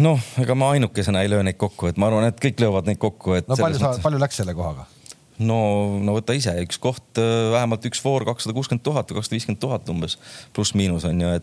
noh, 0.00 0.22
ega 0.40 0.56
ma 0.56 0.70
ainukesena 0.76 1.20
ei 1.24 1.28
löö 1.30 1.42
neid 1.44 1.58
kokku, 1.60 1.90
et 1.90 2.00
ma 2.00 2.08
arvan, 2.08 2.30
et 2.30 2.40
kõik 2.40 2.62
löövad 2.64 2.88
neid 2.88 3.00
kokku, 3.02 3.36
et. 3.36 3.48
no 3.48 3.58
palju 3.60 3.80
sa, 3.82 3.92
palju 4.02 4.20
läks 4.22 4.40
selle 4.40 4.54
kohaga? 4.56 4.86
No, 5.40 5.58
no 6.04 6.14
võta 6.16 6.34
ise, 6.36 6.52
üks 6.64 6.78
koht, 6.82 7.06
äh, 7.20 7.48
vähemalt 7.54 7.86
üks 7.88 8.02
voor 8.04 8.26
kakssada 8.28 8.54
kuuskümmend 8.56 8.84
tuhat 8.86 9.10
või 9.10 9.20
kakssada 9.20 9.36
viiskümmend 9.36 9.60
tuhat 9.62 9.88
umbes, 9.92 10.16
pluss-miinus 10.56 11.06
on 11.08 11.22
ju, 11.24 11.32
äh, 11.32 11.40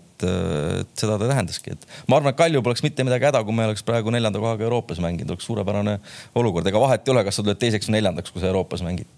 et 0.83 0.99
seda 0.99 1.17
ta 1.17 1.29
tähendaski, 1.31 1.75
et 1.75 1.87
ma 2.07 2.19
arvan, 2.19 2.33
et 2.33 2.39
Kalju 2.39 2.63
poleks 2.65 2.85
mitte 2.85 3.05
midagi 3.07 3.29
häda, 3.29 3.43
kui 3.47 3.55
me 3.57 3.67
oleks 3.67 3.85
praegu 3.87 4.13
neljanda 4.13 4.41
kohaga 4.43 4.67
Euroopas 4.67 5.01
mänginud, 5.03 5.33
oleks 5.35 5.49
suurepärane 5.49 5.97
olukord, 6.37 6.69
ega 6.69 6.81
vahet 6.81 7.07
ei 7.07 7.15
ole, 7.15 7.25
kas 7.27 7.39
sa 7.39 7.45
tuled 7.45 7.61
teiseks 7.61 7.89
või 7.89 7.97
neljandaks, 7.99 8.33
kui 8.33 8.43
sa 8.43 8.51
Euroopas 8.51 8.85
mängid. 8.85 9.09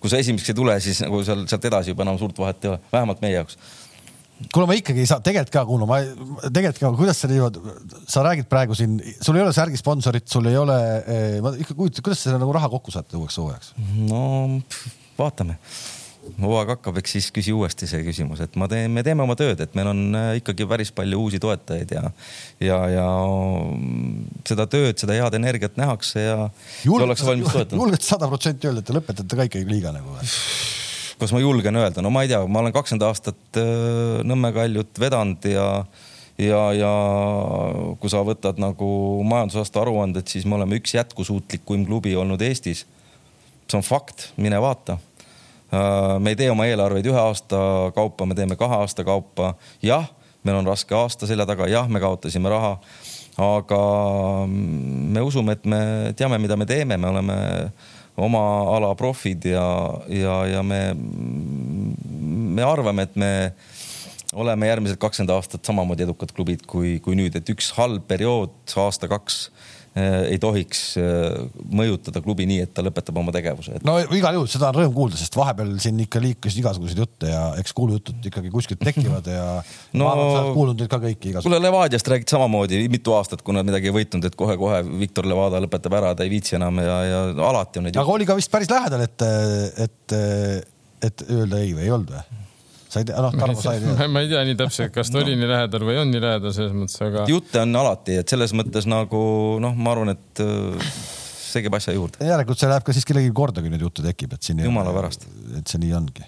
kui 0.00 0.10
sa 0.12 0.18
esimeseks 0.20 0.52
ei 0.52 0.54
tule, 0.54 0.74
siis 0.80 1.00
nagu 1.02 1.22
seal 1.24 1.46
sealt 1.48 1.64
edasi 1.64 1.94
juba 1.94 2.04
enam 2.04 2.18
suurt 2.20 2.38
vahet 2.38 2.64
ei 2.64 2.74
ole, 2.74 2.80
vähemalt 2.92 3.22
meie 3.24 3.38
jaoks 3.38 3.56
kuule, 4.52 4.68
ma 4.68 4.76
ikkagi 4.76 5.02
ei 5.02 5.08
saa, 5.08 5.22
tegelikult 5.24 5.54
ka, 5.54 5.64
Kuno, 5.68 5.88
ma 5.88 6.00
tegelikult 6.44 6.82
ka, 6.82 6.92
kuidas 6.98 7.20
sa 7.22 7.30
niimoodi, 7.30 7.76
sa 8.12 8.24
räägid 8.26 8.48
praegu 8.50 8.76
siin, 8.78 8.98
sul 9.20 9.38
ei 9.38 9.44
ole 9.44 9.54
särgi 9.56 9.80
sponsorit, 9.80 10.26
sul 10.30 10.48
ei 10.50 10.58
ole, 10.60 10.78
eh, 11.02 11.36
ma 11.44 11.54
ikka 11.56 11.76
kujutan, 11.76 12.04
kuidas 12.06 12.24
sa 12.26 12.36
nagu 12.40 12.56
raha 12.56 12.70
kokku 12.72 12.94
saate 12.94 13.18
uueks 13.20 13.38
hooajaks? 13.40 13.72
no 14.10 14.24
vaatame 15.16 15.56
hooaeg 16.42 16.72
hakkab, 16.74 16.98
eks 17.00 17.14
siis 17.16 17.28
küsi 17.34 17.54
uuesti 17.54 17.88
see 17.88 18.02
küsimus, 18.06 18.40
et 18.44 18.56
ma 18.60 18.68
teen, 18.70 18.90
me 18.92 19.04
teeme 19.06 19.24
oma 19.24 19.36
tööd, 19.38 19.60
et 19.62 19.76
meil 19.78 19.90
on 19.92 20.00
äh, 20.18 20.30
ikkagi 20.40 20.66
päris 20.68 20.90
palju 20.94 21.20
uusi 21.22 21.40
toetajaid 21.42 21.94
ja, 21.96 22.02
ja, 22.64 22.80
ja 22.92 23.06
seda 24.48 24.66
tööd, 24.70 24.98
seda 25.00 25.16
head 25.16 25.38
energiat 25.38 25.78
nähakse 25.80 26.26
ja 26.26 26.48
julged 26.88 28.02
sada 28.02 28.28
protsenti 28.30 28.68
öelda, 28.68 28.82
et 28.82 28.90
te 28.90 28.96
lõpetate 28.96 29.38
ka 29.38 29.48
ikkagi 29.48 29.70
liiga 29.70 29.94
nagu 29.96 30.18
või? 30.18 30.26
kas 31.20 31.32
ma 31.32 31.40
julgen 31.40 31.76
öelda, 31.76 32.02
no 32.04 32.10
ma 32.12 32.24
ei 32.24 32.30
tea, 32.30 32.42
ma 32.46 32.60
olen 32.62 32.74
kakskümmend 32.74 33.06
aastat 33.06 33.60
äh, 33.60 34.20
Nõmme 34.26 34.52
Kaljut 34.56 35.00
vedanud 35.00 35.48
ja, 35.48 35.66
ja, 36.40 36.60
ja 36.76 36.92
kui 38.00 38.12
sa 38.12 38.22
võtad 38.26 38.60
nagu 38.62 38.88
majandusaasta 39.28 39.82
aruanded, 39.82 40.28
siis 40.28 40.46
me 40.48 40.58
oleme 40.58 40.80
üks 40.80 40.96
jätkusuutlikuim 40.96 41.86
klubi 41.88 42.16
olnud 42.16 42.42
Eestis. 42.44 42.84
see 43.66 43.78
on 43.78 43.82
fakt, 43.82 44.30
mine 44.36 44.60
vaata. 44.62 44.98
Äh, 45.72 46.18
me 46.20 46.34
ei 46.34 46.38
tee 46.38 46.50
oma 46.50 46.68
eelarveid 46.68 47.08
ühe 47.08 47.20
aasta 47.20 47.58
kaupa, 47.94 48.26
me 48.26 48.34
teeme 48.34 48.56
kahe 48.56 48.82
aasta 48.82 49.04
kaupa. 49.04 49.54
jah, 49.82 50.08
meil 50.44 50.60
on 50.60 50.66
raske 50.66 50.94
aasta 50.94 51.26
selja 51.26 51.46
taga, 51.46 51.68
jah, 51.68 51.88
me 51.88 52.00
kaotasime 52.00 52.52
raha 52.52 52.76
aga 53.36 53.80
me 54.48 55.20
usume, 55.20 55.52
et 55.52 55.64
me 55.68 55.80
teame, 56.16 56.38
mida 56.40 56.56
me 56.56 56.66
teeme, 56.66 56.96
me 56.96 57.08
oleme 57.08 57.36
oma 58.16 58.42
ala 58.76 58.94
profid 58.98 59.44
ja, 59.50 59.66
ja, 60.08 60.36
ja 60.48 60.62
me, 60.64 60.80
me 62.56 62.64
arvame, 62.64 63.06
et 63.06 63.16
me 63.20 63.32
oleme 64.36 64.68
järgmised 64.68 64.98
kakskümmend 65.00 65.34
aastat 65.36 65.64
samamoodi 65.68 66.06
edukad 66.06 66.32
klubid 66.36 66.64
kui, 66.68 66.96
kui 67.04 67.16
nüüd, 67.18 67.36
et 67.38 67.52
üks 67.52 67.72
halb 67.76 68.06
periood, 68.08 68.56
aasta-kaks 68.76 69.46
ei 69.96 70.36
tohiks 70.40 70.80
eh, 71.00 71.36
mõjutada 71.72 72.20
klubi 72.24 72.44
nii, 72.48 72.58
et 72.66 72.72
ta 72.76 72.84
lõpetab 72.84 73.16
oma 73.16 73.32
tegevuse 73.32 73.78
et.... 73.78 73.86
no 73.86 73.96
igal 74.16 74.36
juhul 74.36 74.50
seda 74.50 74.68
on 74.68 74.78
rõõm 74.80 74.94
kuulda, 74.96 75.16
sest 75.16 75.38
vahepeal 75.38 75.72
siin 75.82 76.02
ikka 76.04 76.20
liikus 76.22 76.58
igasuguseid 76.60 77.00
jutte 77.00 77.30
ja 77.30 77.42
eks 77.60 77.72
kuulujutud 77.76 78.28
ikkagi 78.30 78.52
kuskilt 78.52 78.84
tekivad 78.84 79.30
ja 79.32 79.46
no, 79.96 80.04
ma 80.04 80.12
arvan, 80.12 80.26
et 80.26 80.36
sa 80.36 80.42
oled 80.42 80.58
kuulnud 80.58 80.82
neid 80.82 80.92
ka 80.92 81.00
kõiki 81.00 81.32
igasuguseid. 81.32 81.48
kuule 81.48 81.62
Levadiast 81.64 82.12
räägid 82.12 82.36
samamoodi 82.36 82.82
mitu 82.92 83.16
aastat, 83.16 83.44
kui 83.46 83.56
nad 83.56 83.66
midagi 83.68 83.88
ei 83.88 83.96
võitnud, 83.96 84.28
et 84.28 84.36
kohe-kohe 84.36 84.82
Viktor 85.00 85.28
Levada 85.28 85.62
lõpetab 85.64 85.96
ära, 85.96 86.14
ta 86.16 86.26
ei 86.28 86.34
viitsi 86.34 86.58
enam 86.60 86.82
ja, 86.84 86.96
ja 87.08 87.22
alati 87.48 87.80
on 87.80 87.88
neid. 87.88 88.00
aga 88.00 88.18
oli 88.18 88.28
ka 88.28 88.36
vist 88.36 88.52
päris 88.52 88.72
lähedal, 88.72 89.06
et, 89.06 89.28
et, 89.86 90.18
et 91.08 91.30
öelda 91.30 91.64
ei 91.64 91.72
või 91.72 91.88
ei 91.88 91.94
olnud 91.96 92.18
või? 92.18 92.45
Sa 92.96 93.02
ei 93.02 93.08
tea, 93.10 93.20
noh, 93.20 93.34
Tarmo 93.36 93.60
sa 93.60 93.74
ei 93.76 93.82
tea. 93.82 94.06
ma 94.14 94.22
ei 94.24 94.30
tea 94.30 94.42
nii 94.48 94.56
täpselt, 94.58 94.92
kas 94.94 95.10
ta 95.12 95.18
no. 95.18 95.24
oli 95.26 95.36
nii 95.36 95.50
lähedal 95.50 95.84
või 95.84 95.98
on 96.00 96.12
nii 96.14 96.22
lähedal 96.22 96.54
selles 96.56 96.72
mõttes, 96.76 96.96
aga. 97.04 97.26
jutte 97.30 97.60
on 97.60 97.80
alati, 97.82 98.16
et 98.22 98.32
selles 98.32 98.54
mõttes 98.56 98.88
nagu 98.88 99.20
noh, 99.62 99.74
ma 99.76 99.92
arvan, 99.92 100.14
et 100.14 100.42
äh, 100.44 100.94
see 101.56 101.66
käib 101.66 101.76
asja 101.76 101.92
juurde. 101.96 102.22
järelikult 102.24 102.62
see 102.62 102.70
läheb 102.70 102.86
ka 102.86 102.94
siis 102.96 103.08
kellelgi 103.08 103.34
korda, 103.36 103.64
kui 103.64 103.72
neid 103.72 103.84
jutte 103.84 104.04
tekib, 104.06 104.32
et 104.36 104.48
siin. 104.48 104.64
jumala 104.64 104.94
pärast. 104.96 105.28
et 105.58 105.68
see 105.68 105.82
nii 105.82 105.92
ongi. 105.98 106.24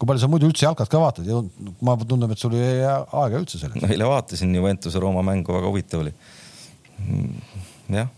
kui 0.00 0.08
palju 0.08 0.24
sa 0.24 0.30
muidu 0.32 0.48
üldse 0.48 0.64
jalkat 0.64 0.92
ka 0.92 1.02
vaatad 1.02 1.28
ja 1.28 1.42
ma 1.84 1.98
tundub, 2.00 2.32
et 2.32 2.40
sul 2.40 2.56
ei 2.56 2.80
jää 2.80 2.96
aega 3.24 3.42
üldse 3.42 3.60
selleks. 3.60 3.84
eile 3.90 4.08
vaatasin 4.08 4.56
Juventuse 4.56 5.02
Rooma 5.02 5.24
mängu, 5.26 5.52
väga 5.58 5.68
huvitav 5.68 6.06
oli. 6.06 6.14
Mm, 7.04 7.36
jah, 8.00 8.08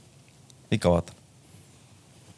ikka 0.70 0.94
vaatan. 0.94 1.18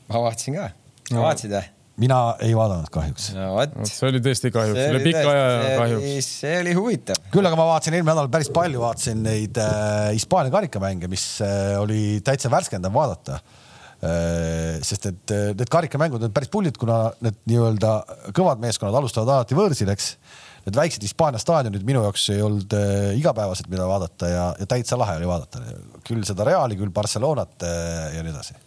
ma 0.08 0.26
vaatasin 0.30 0.60
ka. 0.60 0.72
vaatasid 1.12 1.58
või? 1.58 1.73
Mina 2.00 2.18
ei 2.42 2.54
vaadanud 2.56 2.90
kahjuks 2.92 3.28
no,. 3.36 3.50
see 3.86 4.08
oli 4.08 4.20
tõesti 4.22 4.50
kahjuks, 4.54 4.80
üle 4.90 5.02
pika 5.04 5.24
aja 5.30 5.74
kahjuks. 5.78 6.30
see 6.40 6.54
oli 6.62 6.72
huvitav. 6.76 7.20
küll 7.34 7.46
aga 7.46 7.58
ma 7.58 7.68
vaatasin 7.70 7.98
eelmine 7.98 8.14
nädal 8.14 8.30
päris 8.32 8.50
palju, 8.54 8.80
vaatasin 8.82 9.22
neid 9.22 9.60
äh, 9.62 10.08
Hispaania 10.16 10.50
äh, 10.50 10.56
karikamänge, 10.56 11.10
mis 11.12 11.26
äh, 11.44 11.76
oli 11.80 12.18
täitsa 12.26 12.50
värskendav 12.52 12.94
vaadata 12.94 13.38
äh,. 13.38 14.80
sest 14.82 15.06
et 15.12 15.36
äh, 15.36 15.52
need 15.54 15.70
karikamängud 15.70 16.26
on 16.26 16.34
päris 16.34 16.50
pullid, 16.52 16.80
kuna 16.80 17.06
need 17.24 17.38
nii-öelda 17.52 17.94
kõvad 18.34 18.64
meeskonnad 18.64 18.98
alustavad 18.98 19.38
alati 19.38 19.58
võõrsil, 19.58 19.94
eks. 19.94 20.16
Need 20.64 20.78
väiksed 20.78 21.02
Hispaania 21.04 21.36
staadionid 21.36 21.82
minu 21.84 22.00
jaoks 22.06 22.22
ei 22.32 22.40
olnud 22.40 22.72
äh, 22.72 23.10
igapäevased, 23.18 23.68
mida 23.68 23.84
vaadata 23.86 24.30
ja, 24.32 24.44
ja 24.56 24.66
täitsa 24.66 24.96
lahe 24.96 25.18
oli 25.20 25.28
vaadata. 25.28 25.60
küll 26.08 26.24
seda 26.24 26.46
Reali, 26.48 26.78
küll 26.80 26.92
Barcelonat 26.94 27.68
äh, 27.68 28.14
ja 28.16 28.24
nii 28.24 28.32
edasi 28.32 28.63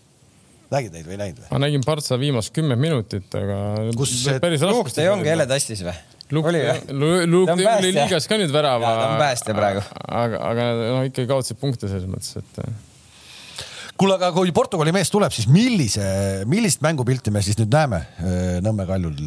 nägid 0.73 0.95
neid 0.95 1.07
või 1.07 1.15
ei 1.15 1.21
näinud 1.21 1.41
või? 1.41 1.49
ma 1.53 1.61
nägin 1.63 1.85
Partsa 1.85 2.17
viimast 2.19 2.53
kümme 2.55 2.77
minutit, 2.79 3.27
aga. 3.37 3.59
kus 3.97 4.13
päris 4.43 4.65
Luuk 4.67 4.91
de 4.95 5.07
Jong 5.07 5.25
jälle 5.27 5.47
tastis 5.49 5.83
või? 5.85 5.95
Luuk 6.31 6.49
Jong 6.51 7.63
oli 7.77 7.93
liigas 7.95 8.27
ka 8.27 8.39
nüüd 8.39 8.51
värava. 8.53 8.91
ta 8.99 9.07
on 9.13 9.21
päästja 9.21 9.55
praegu. 9.57 9.85
aga, 10.07 10.43
aga 10.51 10.67
noh, 10.81 11.07
ikkagi 11.07 11.29
kaotasid 11.29 11.61
punkte 11.61 11.89
selles 11.91 12.07
mõttes, 12.09 12.35
et. 12.41 13.63
kuule, 13.95 14.17
aga 14.19 14.33
kui 14.35 14.51
Portugali 14.55 14.95
mees 14.95 15.11
tuleb, 15.13 15.33
siis 15.35 15.47
millise, 15.51 16.07
millist 16.49 16.83
mängupilti 16.85 17.33
me 17.33 17.43
siis 17.45 17.59
nüüd 17.61 17.71
näeme 17.73 18.03
äh, 18.03 18.57
Nõmme 18.65 18.87
Kaljul? 18.89 19.21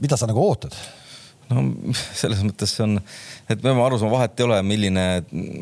mida 0.00 0.18
sa 0.20 0.28
nagu 0.28 0.42
ootad? 0.44 0.76
no 1.50 1.64
selles 2.14 2.42
mõttes 2.46 2.76
see 2.76 2.84
on, 2.84 2.98
et 3.48 3.56
me 3.56 3.70
peame 3.70 3.82
aru 3.84 3.98
saama, 3.98 4.18
vahet 4.20 4.38
ei 4.38 4.46
ole, 4.46 4.60
milline 4.66 5.06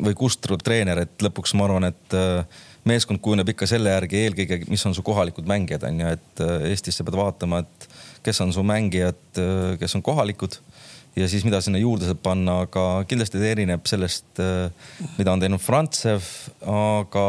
või 0.05 0.15
kust 0.17 0.43
tuleb 0.43 0.61
treener, 0.65 1.05
et 1.05 1.25
lõpuks 1.25 1.55
ma 1.57 1.65
arvan, 1.65 1.89
et 1.89 2.17
äh, 2.17 2.59
meeskond 2.89 3.21
kujuneb 3.23 3.53
ikka 3.53 3.67
selle 3.69 3.93
järgi 3.93 4.23
eelkõige, 4.25 4.63
mis 4.71 4.85
on 4.89 4.95
su 4.97 5.05
kohalikud 5.05 5.47
mängijad, 5.49 5.85
on 5.89 6.03
ju, 6.03 6.13
et 6.17 6.43
äh, 6.45 6.69
Eestis 6.71 6.99
sa 6.99 7.05
pead 7.07 7.17
vaatama, 7.19 7.63
et 7.63 7.89
kes 8.25 8.41
on 8.45 8.53
su 8.55 8.65
mängijad, 8.65 9.21
äh, 9.39 9.75
kes 9.81 9.97
on 9.99 10.05
kohalikud 10.05 10.59
ja 11.19 11.27
siis 11.29 11.45
mida 11.45 11.61
sinna 11.63 11.81
juurde 11.81 12.07
saab 12.07 12.21
panna, 12.23 12.61
aga 12.67 12.85
kindlasti 13.09 13.39
ta 13.39 13.49
erineb 13.49 13.87
sellest, 13.89 14.29
äh, 14.43 14.69
mida 15.17 15.33
on 15.33 15.43
teinud 15.43 15.63
Frantsev, 15.63 16.25
aga 16.65 17.27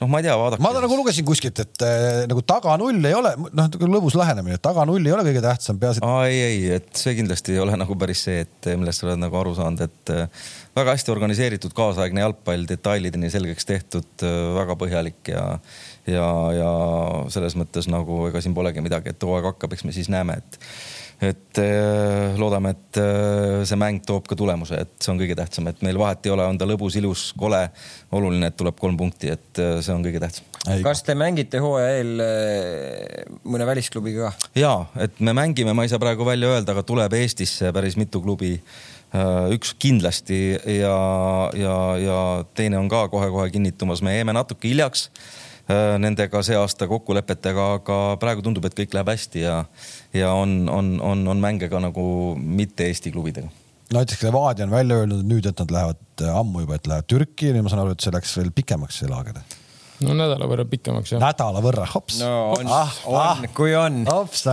noh, 0.00 0.08
ma 0.10 0.20
ei 0.20 0.26
tea, 0.26 0.34
vaadake. 0.38 0.62
ma 0.62 0.70
nagu 0.76 0.98
lugesin 0.98 1.26
kuskilt, 1.26 1.62
et 1.64 1.84
äh, 1.86 2.22
nagu 2.30 2.42
taga 2.46 2.76
null 2.80 3.08
ei 3.08 3.16
ole, 3.16 3.32
noh, 3.56 3.68
lõbus 3.94 4.16
lähenemine, 4.18 4.58
taga 4.62 4.84
null 4.88 5.04
ei 5.04 5.14
ole 5.14 5.24
kõige 5.26 5.42
tähtsam, 5.44 5.80
peaasi 5.82 6.02
et.... 6.02 6.08
ei, 6.28 6.40
ei, 6.44 6.60
et 6.78 6.90
see 6.98 7.16
kindlasti 7.18 7.56
ei 7.56 7.62
ole 7.64 7.76
nagu 7.78 7.98
päris 7.98 8.22
see, 8.28 8.44
et 8.46 8.70
millest 8.78 9.02
sa 9.02 9.08
oled 9.08 9.22
nagu 9.22 9.40
aru 9.40 9.54
saanud, 9.58 9.84
et 9.88 10.14
äh, 10.14 10.46
väga 10.78 10.94
hästi 10.96 11.14
organiseeritud 11.14 11.74
kaasaegne 11.76 12.22
jalgpall, 12.24 12.68
detailideni 12.70 13.32
selgeks 13.34 13.68
tehtud, 13.68 14.10
äh, 14.22 14.38
väga 14.58 14.78
põhjalik 14.80 15.32
ja, 15.32 15.48
ja, 16.06 16.28
ja 16.56 16.70
selles 17.34 17.58
mõttes 17.58 17.90
nagu 17.90 18.26
ega 18.30 18.44
siin 18.44 18.56
polegi 18.56 18.84
midagi, 18.84 19.14
et 19.14 19.28
hooaeg 19.28 19.52
hakkab, 19.52 19.74
eks 19.74 19.86
me 19.88 19.96
siis 19.96 20.12
näeme, 20.12 20.38
et 20.38 20.62
et 21.18 21.58
äh, 21.58 22.36
loodame, 22.38 22.70
et 22.76 22.98
äh, 23.02 23.64
see 23.66 23.78
mäng 23.78 23.98
toob 24.06 24.28
ka 24.30 24.36
tulemuse, 24.38 24.78
et 24.84 24.92
see 25.02 25.10
on 25.10 25.18
kõige 25.18 25.34
tähtsam, 25.38 25.66
et 25.70 25.80
meil 25.82 25.98
vahet 25.98 26.26
ei 26.28 26.34
ole, 26.34 26.44
on 26.46 26.58
ta 26.58 26.68
lõbus, 26.68 26.94
ilus, 27.00 27.32
kole. 27.38 27.64
oluline, 28.14 28.50
et 28.50 28.56
tuleb 28.58 28.78
kolm 28.78 28.96
punkti, 28.98 29.32
et 29.34 29.62
äh, 29.62 29.78
see 29.82 29.94
on 29.94 30.04
kõige 30.06 30.22
tähtsam. 30.22 30.46
kas 30.84 31.02
te 31.06 31.16
mängite 31.18 31.58
hooaja 31.62 31.96
eel 31.98 32.22
mõne 33.48 33.66
välisklubiga 33.66 34.28
ka? 34.28 34.52
ja, 34.58 34.72
et 35.02 35.18
me 35.18 35.34
mängime, 35.34 35.74
ma 35.74 35.86
ei 35.86 35.90
saa 35.90 36.02
praegu 36.02 36.26
välja 36.28 36.52
öelda, 36.54 36.76
aga 36.76 36.86
tuleb 36.86 37.18
Eestisse 37.18 37.72
päris 37.74 37.98
mitu 37.98 38.22
klubi 38.22 38.54
üks 39.54 39.72
kindlasti 39.80 40.38
ja, 40.52 40.96
ja, 41.56 41.76
ja 41.96 42.18
teine 42.54 42.76
on 42.76 42.90
ka 42.92 43.06
kohe-kohe 43.08 43.48
kinnitumas, 43.50 44.02
me 44.04 44.18
jäime 44.18 44.34
natuke 44.36 44.68
hiljaks 44.68 45.08
nendega 46.00 46.40
see 46.46 46.56
aasta 46.56 46.88
kokkulepetega, 46.88 47.64
aga 47.78 47.96
praegu 48.20 48.44
tundub, 48.44 48.64
et 48.64 48.76
kõik 48.76 48.94
läheb 48.96 49.10
hästi 49.12 49.42
ja, 49.42 49.56
ja 50.16 50.32
on, 50.32 50.62
on, 50.72 50.94
on, 51.04 51.26
on 51.28 51.42
mänge 51.42 51.68
ka 51.68 51.80
nagu 51.82 52.04
mitte 52.40 52.88
Eesti 52.88 53.12
klubidega. 53.12 53.52
Näiteks 53.92 54.22
Levadia 54.26 54.64
on 54.64 54.72
välja 54.72 54.98
öelnud 55.02 55.24
nüüd, 55.28 55.46
et 55.48 55.60
nad 55.60 55.70
lähevad 55.72 56.24
ammu 56.32 56.64
juba, 56.64 56.76
et 56.76 56.88
lähevad 56.88 57.08
Türki 57.08 57.52
ja 57.52 57.62
ma 57.64 57.72
saan 57.72 57.84
aru, 57.84 57.96
et 57.96 58.04
see 58.04 58.12
läks 58.12 58.34
veel 58.40 58.52
pikemaks, 58.56 59.00
see 59.00 59.08
laager 59.08 59.40
no 60.04 60.14
nädala 60.14 60.46
võrra 60.50 60.64
pikemaks 60.68 61.14
jah. 61.14 61.22
nädala 61.22 61.62
võrra, 61.64 61.86
hops. 61.90 62.20
no 62.22 62.30
on 62.54 62.70
ah,, 62.70 62.92
on 63.08 63.18
ah,, 63.18 63.42
kui 63.56 63.74
on, 63.78 64.04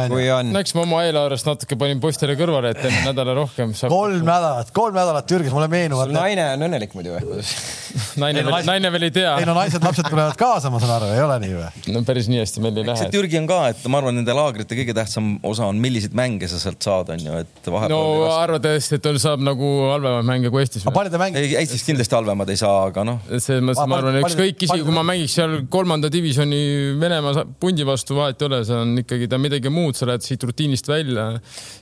kui 0.09 0.27
on. 0.33 0.49
no 0.55 0.61
eks 0.63 0.73
ma 0.77 0.85
oma 0.85 1.03
eelarvest 1.05 1.47
natuke 1.49 1.77
panin 1.79 2.01
poistele 2.03 2.37
kõrvale, 2.39 2.73
et 2.73 2.81
enne 2.89 3.03
nädala 3.11 3.35
rohkem 3.37 3.75
saab. 3.77 3.93
kolm 3.93 4.25
nädalat, 4.25 4.71
kolm 4.75 4.97
nädalat 4.97 5.29
Türgis, 5.29 5.53
mulle 5.53 5.69
meenuvad. 5.71 6.13
naine 6.15 6.47
on 6.55 6.65
õnnelik 6.69 6.95
muidu 6.97 7.13
või? 7.15 7.45
naine 8.23 8.45
veel, 8.47 8.57
naine 8.71 8.91
veel 8.95 9.07
ei 9.09 9.13
tea. 9.19 9.35
ei 9.41 9.47
no 9.47 9.55
naised-lapsed 9.57 10.09
tulevad 10.09 10.39
kaasa, 10.39 10.71
ma 10.73 10.81
saan 10.83 10.95
aru, 10.97 11.11
ei 11.13 11.23
ole 11.25 11.37
nii 11.45 11.53
või? 11.59 11.69
no 11.93 12.03
päris 12.07 12.29
nii 12.31 12.41
hästi 12.41 12.65
meil 12.65 12.81
ei 12.81 12.89
lähe. 12.89 13.03
see 13.03 13.13
Türgi 13.13 13.39
on 13.41 13.49
ka, 13.51 13.61
et 13.75 13.85
ma 13.91 14.01
arvan, 14.01 14.17
nende 14.17 14.35
laagrite 14.37 14.79
kõige 14.79 14.97
tähtsam 14.97 15.35
osa 15.45 15.69
on, 15.69 15.81
milliseid 15.83 16.17
mänge 16.17 16.49
sa 16.51 16.61
sealt 16.61 16.81
saad, 16.85 17.13
on 17.13 17.27
ju, 17.27 17.37
et 17.45 17.69
vahepeal. 17.69 17.93
no 17.93 18.31
arvad 18.33 18.65
tõesti, 18.65 18.97
et 18.97 19.11
saab 19.21 19.45
nagu 19.45 19.71
halvemaid 19.91 20.29
mänge 20.31 20.53
kui 20.53 20.65
Eestis? 20.65 20.87
palju 20.89 21.13
te 21.13 21.21
mängite? 21.21 21.45
Eestis 21.61 21.85
kindlasti 21.85 22.17
halvemad 22.17 22.49
ei 22.49 22.59
saa, 22.59 22.89
aga 22.89 23.05
noh. 23.07 23.21
selles 23.37 23.63
mõttes 23.65 23.93
ma 23.93 24.01
arvan, 24.01 24.19
ükskõik 24.23 24.67
isegi 24.67 24.85
kui 24.87 24.95
ma 24.95 25.05
mängiks 25.05 25.34
seal 25.35 25.55
kolmanda 25.71 26.09
divisjoni 26.11 26.59
Venemaa 26.99 27.45
pundi 27.59 27.85
vastu 27.87 28.17
vahet 28.17 28.41
ei 28.41 28.47
ole, 28.49 28.61
see 28.67 28.77
on 28.79 28.93
ikkagi 29.01 29.29
ta 29.31 29.39
midagi 29.41 29.71
muud, 29.73 29.97
sa 29.97 30.07
lähed 30.09 30.25
siit 30.25 30.43
rutiinist 30.47 30.87
välja. 30.89 31.27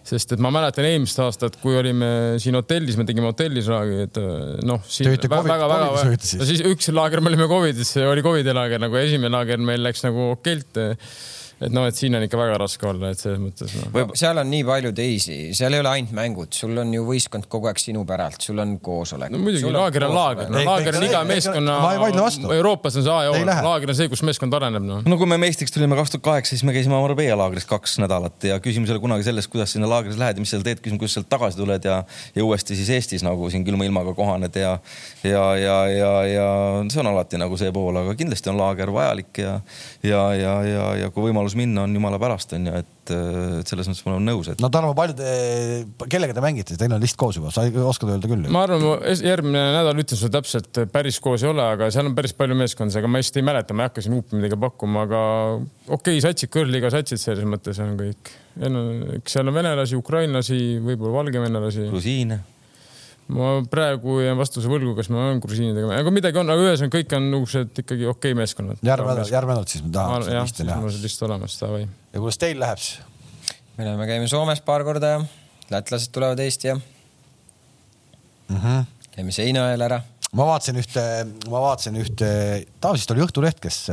sest 0.04 0.36
et 0.36 0.42
ma 0.44 0.52
mäletan 0.54 0.88
eelmist 0.88 1.20
aastat, 1.24 1.60
kui 1.62 1.78
olime 1.80 2.40
siin 2.42 2.58
hotellis, 2.58 2.98
me 3.00 3.06
tegime 3.10 3.30
hotellis 3.30 3.70
raagi, 3.72 4.02
et 4.08 4.20
noh. 4.68 4.82
väga-väga, 5.34 5.94
no 5.94 6.18
siis 6.18 6.66
üks 6.68 6.92
laager 6.96 7.24
me 7.24 7.34
olime 7.34 7.48
Covidis, 7.52 7.96
oli 8.02 8.26
Covidi 8.26 8.56
laager 8.56 8.82
nagu 8.84 9.00
esimene 9.00 9.34
laager 9.38 9.62
meil 9.64 9.84
läks 9.86 10.06
nagu 10.08 10.34
okeilt 10.34 10.82
et 11.68 11.74
noh, 11.74 11.86
et 11.88 11.98
siin 11.98 12.16
on 12.18 12.24
ikka 12.26 12.40
väga 12.40 12.58
raske 12.62 12.88
olla, 12.90 13.12
et 13.14 13.22
selles 13.22 13.40
mõttes 13.42 13.74
no.. 13.78 14.06
seal 14.18 14.40
on 14.42 14.50
nii 14.52 14.64
palju 14.68 14.92
teisi, 14.98 15.38
seal 15.58 15.76
ei 15.76 15.84
ole 15.84 15.92
ainult 15.92 16.14
mängud, 16.18 16.52
sul 16.56 16.78
on 16.82 16.94
ju 16.96 17.06
võistkond 17.08 17.48
kogu 17.52 17.70
aeg 17.70 17.82
sinu 17.82 18.04
päralt, 18.10 18.42
sul 18.44 18.60
on 18.64 18.76
koosolek. 18.84 19.32
no 19.34 19.42
muidugi, 19.42 19.72
laager 19.74 20.08
on 20.08 20.16
laager, 20.18 20.52
no 20.54 20.64
laager 20.68 21.00
on 21.00 21.08
iga 21.08 21.24
meeskonna, 21.28 21.78
Euroopas 22.58 23.00
on 23.00 23.08
see 23.08 23.14
A 23.14 23.20
ja 23.28 23.34
O, 23.34 23.44
laager 23.68 23.94
on 23.94 24.00
see, 24.00 24.10
kus 24.12 24.24
meeskond 24.28 24.56
areneb 24.58 24.86
no.. 24.86 25.02
no 25.08 25.20
kui 25.20 25.30
me 25.30 25.40
meistriks 25.42 25.74
tulime 25.76 25.98
kaks 26.00 26.16
tuhat 26.16 26.26
kaheksa, 26.30 26.56
siis 26.56 26.66
me 26.68 26.76
käisime 26.76 26.98
Marbella 26.98 27.40
laagris 27.44 27.68
kaks 27.70 27.98
nädalat 28.04 28.50
ja 28.50 28.60
küsimus 28.64 28.92
ei 28.92 28.98
ole 28.98 29.04
kunagi 29.04 29.28
selles, 29.28 29.48
kuidas 29.52 29.74
sinna 29.76 29.90
laagris 29.90 30.20
lähed 30.20 30.40
ja 30.40 30.44
mis 30.44 30.54
seal 30.54 30.66
teed, 30.66 30.82
küsime, 30.84 31.00
kuidas 31.02 31.18
sealt 31.18 31.30
tagasi 31.32 31.60
tuled 31.60 31.88
ja, 31.88 32.02
ja 32.36 32.46
uuesti 32.46 32.78
siis 32.78 32.92
Eestis 32.94 33.26
nagu 33.26 33.50
siin 33.54 33.66
külma 33.68 33.88
ilmaga 33.88 34.14
kohaned 34.18 34.56
ja, 34.60 34.78
ja, 35.24 35.44
ja, 35.60 35.78
ja, 35.92 36.12
ja 36.30 36.48
see 36.92 37.02
on 37.04 37.12
alati 37.14 37.40
nagu 37.42 37.58
see 37.60 37.72
pool, 37.76 37.98
aga 38.04 38.16
kindlasti 38.20 38.52
on 38.52 38.60
laager 38.60 38.92
vajalik 38.94 39.42
ja, 39.42 39.56
ja, 40.04 40.24
ja, 40.38 40.54
ja, 40.68 40.86
ja 41.04 41.12
kui 41.14 41.28
võimalus 41.30 41.53
võimalus 41.54 41.58
minna 41.58 41.84
on 41.86 41.94
jumala 41.96 42.20
pärast 42.22 42.54
on 42.54 42.68
ju, 42.68 42.74
et, 42.82 43.12
et 43.14 43.70
selles 43.70 43.88
mõttes 43.90 44.06
ma 44.06 44.14
olen 44.16 44.28
nõus, 44.28 44.50
et. 44.52 44.62
no 44.62 44.70
Tarmo, 44.74 44.94
palju 44.98 45.16
te, 45.18 45.32
kellega 46.12 46.36
te 46.36 46.44
mängite, 46.44 46.78
teil 46.80 46.94
on 46.94 47.02
list 47.02 47.18
koos 47.20 47.38
juba, 47.38 47.52
sa 47.54 47.66
oskad 47.88 48.14
öelda 48.14 48.30
küll? 48.30 48.48
ma 48.54 48.64
arvan, 48.68 48.86
järgmine 49.24 49.64
nädal 49.78 50.00
ütlen 50.04 50.20
sulle 50.20 50.34
täpselt, 50.34 50.82
päris 50.94 51.20
koos 51.24 51.44
ei 51.44 51.52
ole, 51.52 51.66
aga 51.76 51.90
seal 51.94 52.10
on 52.10 52.16
päris 52.18 52.36
palju 52.38 52.58
meeskondasid, 52.60 53.02
aga 53.02 53.12
ma 53.12 53.22
just 53.24 53.38
ei 53.38 53.46
mäleta, 53.46 53.76
ma 53.76 53.86
ei 53.86 53.92
hakka 53.92 54.06
siin 54.06 54.18
huupi 54.18 54.40
midagi 54.40 54.60
pakkuma, 54.64 55.06
aga 55.08 55.22
okei 55.58 55.98
okay,, 55.98 56.24
satsid, 56.24 56.54
kõrliga 56.54 56.92
satsid 56.94 57.22
selles 57.22 57.48
mõttes 57.50 57.82
on 57.84 57.96
kõik. 58.00 58.34
eks 59.20 59.38
seal 59.38 59.50
on 59.50 59.58
venelasi, 59.58 60.00
ukrainlasi, 60.00 60.64
võib-olla 60.84 61.22
valgevenelasi. 61.22 61.90
grusiine 61.94 62.42
ma 63.32 63.54
praegu 63.72 64.18
jään 64.24 64.38
vastuse 64.40 64.70
võlgu, 64.72 64.94
kas 64.98 65.10
ma 65.14 65.22
olen 65.28 65.40
grusiinidega, 65.44 65.94
aga 66.02 66.14
midagi 66.14 66.40
on, 66.42 66.52
aga 66.52 66.68
ühesõnaga 66.68 66.98
kõik 66.98 67.16
on 67.18 67.30
niisugused 67.32 67.84
ikkagi 67.84 68.08
okei 68.10 68.34
okay 68.34 68.40
meeskonnad. 68.42 68.82
järgmine 68.84 69.16
nädal, 69.16 69.32
järgmine 69.32 69.58
nädal 69.58 69.70
siis 69.72 69.86
me 69.86 69.92
tahame 69.96 70.28
seda 70.28 70.44
listi 70.44 70.68
näha. 70.68 70.82
mul 70.82 70.92
on 70.92 71.04
list 71.06 71.26
olemas, 71.28 71.58
davai. 71.62 71.84
ja 71.86 72.24
kuidas 72.24 72.42
teil 72.42 72.60
läheb 72.60 72.82
siis? 72.84 73.00
me 73.78 73.88
läheme, 73.88 74.10
käime 74.10 74.28
Soomes 74.32 74.62
paar 74.66 74.84
korda 74.84 75.16
ja 75.16 75.22
lätlased 75.72 76.12
tulevad 76.14 76.40
Eesti 76.44 76.68
ja 76.68 76.76
mm. 76.76 78.58
-hmm. 78.58 78.86
käime 79.16 79.32
Seinaõel 79.32 79.88
ära. 79.88 80.02
ma 80.34 80.48
vaatasin 80.52 80.82
ühte, 80.84 81.04
ma 81.48 81.62
vaatasin 81.70 82.00
ühte, 82.04 82.30
tavaliselt 82.82 83.16
oli 83.16 83.24
Õhtuleht, 83.26 83.60
kes, 83.64 83.86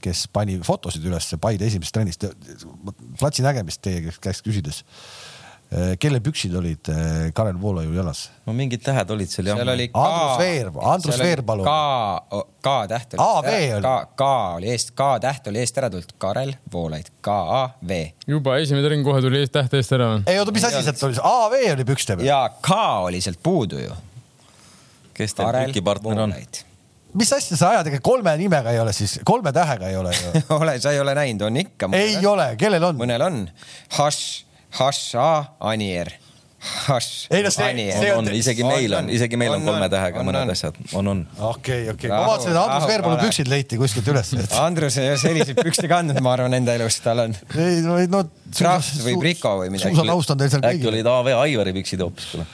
kes 0.00 0.26
pani 0.32 0.58
fotosid 0.66 1.04
üles 1.06 1.34
Paide 1.40 1.66
esimesest 1.70 1.94
trennist, 1.94 2.26
platsi 3.20 3.46
nägemist 3.46 3.82
teie 3.84 4.12
käest 4.20 4.42
küsides 4.42 4.82
kelle 6.00 6.20
püksid 6.20 6.52
olid 6.58 6.88
äh, 6.92 7.30
Karel 7.34 7.56
Voolaiu 7.60 7.94
jalas? 7.96 8.26
no 8.46 8.52
mingid 8.56 8.82
tähed 8.84 9.10
olid 9.14 9.30
seal 9.32 9.48
jah. 9.48 9.56
seal 9.56 9.72
oli 9.72 9.86
K. 9.88 10.02
Andrus 10.02 10.40
Veer, 10.42 10.70
Andrus 10.92 11.20
Veer, 11.22 11.42
palun. 11.48 11.68
K, 11.68 12.40
K 12.66 12.74
täht 12.90 13.16
oli. 13.16 13.22
A, 13.24 13.42
V 13.46 13.54
oli. 13.78 13.86
K, 13.86 14.16
K 14.18 14.28
oli 14.58 14.72
eest, 14.74 14.92
K 14.98 15.06
täht 15.24 15.48
oli 15.48 15.62
eest 15.62 15.80
ära 15.80 15.88
tulnud, 15.92 16.12
Karel 16.20 16.52
Voolaid, 16.72 17.08
K, 17.24 17.36
A, 17.60 17.62
V. 17.88 18.02
juba 18.28 18.58
esimene 18.60 18.90
ring 18.92 19.06
kohe 19.06 19.24
tuli 19.24 19.46
täht 19.52 19.78
eest 19.78 19.96
ära. 19.96 20.10
ei 20.28 20.42
oota, 20.42 20.52
mis 20.52 20.68
asi 20.68 20.84
sealt 20.84 21.06
oli, 21.08 21.22
A, 21.24 21.48
V 21.54 21.62
oli 21.72 21.88
pükste 21.94 22.18
peal? 22.18 22.28
ja 22.28 22.42
K 22.60 22.82
oli 23.08 23.24
sealt 23.24 23.40
puudu 23.42 23.80
ju. 23.80 23.96
kes 25.16 25.38
teil 25.40 25.56
trükipartner 25.56 26.24
on? 26.26 26.36
mis 27.16 27.32
asja 27.32 27.56
sa 27.56 27.72
ajad, 27.72 27.92
ega 27.94 28.04
kolme 28.04 28.36
nimega 28.40 28.76
ei 28.76 28.80
ole 28.84 28.92
siis, 28.96 29.18
kolme 29.24 29.52
tähega 29.56 29.88
ei 29.88 29.96
ole 29.96 30.12
ju 30.12 30.38
ole, 30.60 30.76
sa 30.84 30.92
ei 30.92 31.00
ole 31.00 31.16
näinud, 31.16 31.48
on 31.48 31.60
ikka. 31.64 31.92
ei 31.96 32.20
ole, 32.26 32.52
kellel 32.60 32.92
on? 32.92 33.00
mõnel 33.00 33.24
on. 33.24 33.44
Hašš 33.96 34.51
Haša 34.72 35.30
Anier. 35.60 36.12
Haš. 36.62 37.26
ei 37.30 37.42
no 37.42 37.50
see, 37.50 37.70
see 37.90 38.10
on, 38.14 38.22
on, 38.22 38.34
isegi 38.38 38.62
meil 38.62 38.92
on, 38.94 39.08
isegi 39.10 39.38
meil 39.38 39.50
on, 39.50 39.64
on 39.64 39.66
kolme 39.66 39.88
tähega 39.90 40.22
mõned 40.22 40.52
asjad, 40.52 40.76
on, 40.94 41.08
on. 41.10 41.22
okei, 41.48 41.88
okei, 41.90 42.10
ma 42.12 42.20
vaatasin, 42.22 42.52
et 42.52 42.58
Andrus 42.60 42.86
Veerpalu 42.86 43.16
püksid 43.18 43.50
leiti 43.50 43.78
kuskilt 43.80 44.10
üles. 44.12 44.30
Andrus 44.60 44.98
ei 45.02 45.10
ole 45.10 45.18
selliseid 45.18 45.58
pükse 45.58 45.90
kandnud, 45.90 46.20
ma 46.22 46.36
arvan, 46.36 46.54
enda 46.60 46.76
elus, 46.78 47.00
tal 47.02 47.24
on. 47.24 47.34
ei 47.58 47.80
no, 47.82 47.96
no. 48.14 48.22
Trahv 48.54 49.02
või 49.08 49.16
Priko 49.24 49.56
või 49.64 49.72
midagi. 49.74 49.90
suusataust 49.90 50.36
on 50.36 50.44
teil 50.44 50.54
seal 50.54 50.62
kõigil. 50.62 50.84
äkki 50.84 50.90
olid 50.92 51.10
AV 51.16 51.32
Aivari 51.40 51.74
püksid 51.80 52.06
hoopis, 52.06 52.30
kuule. 52.30 52.46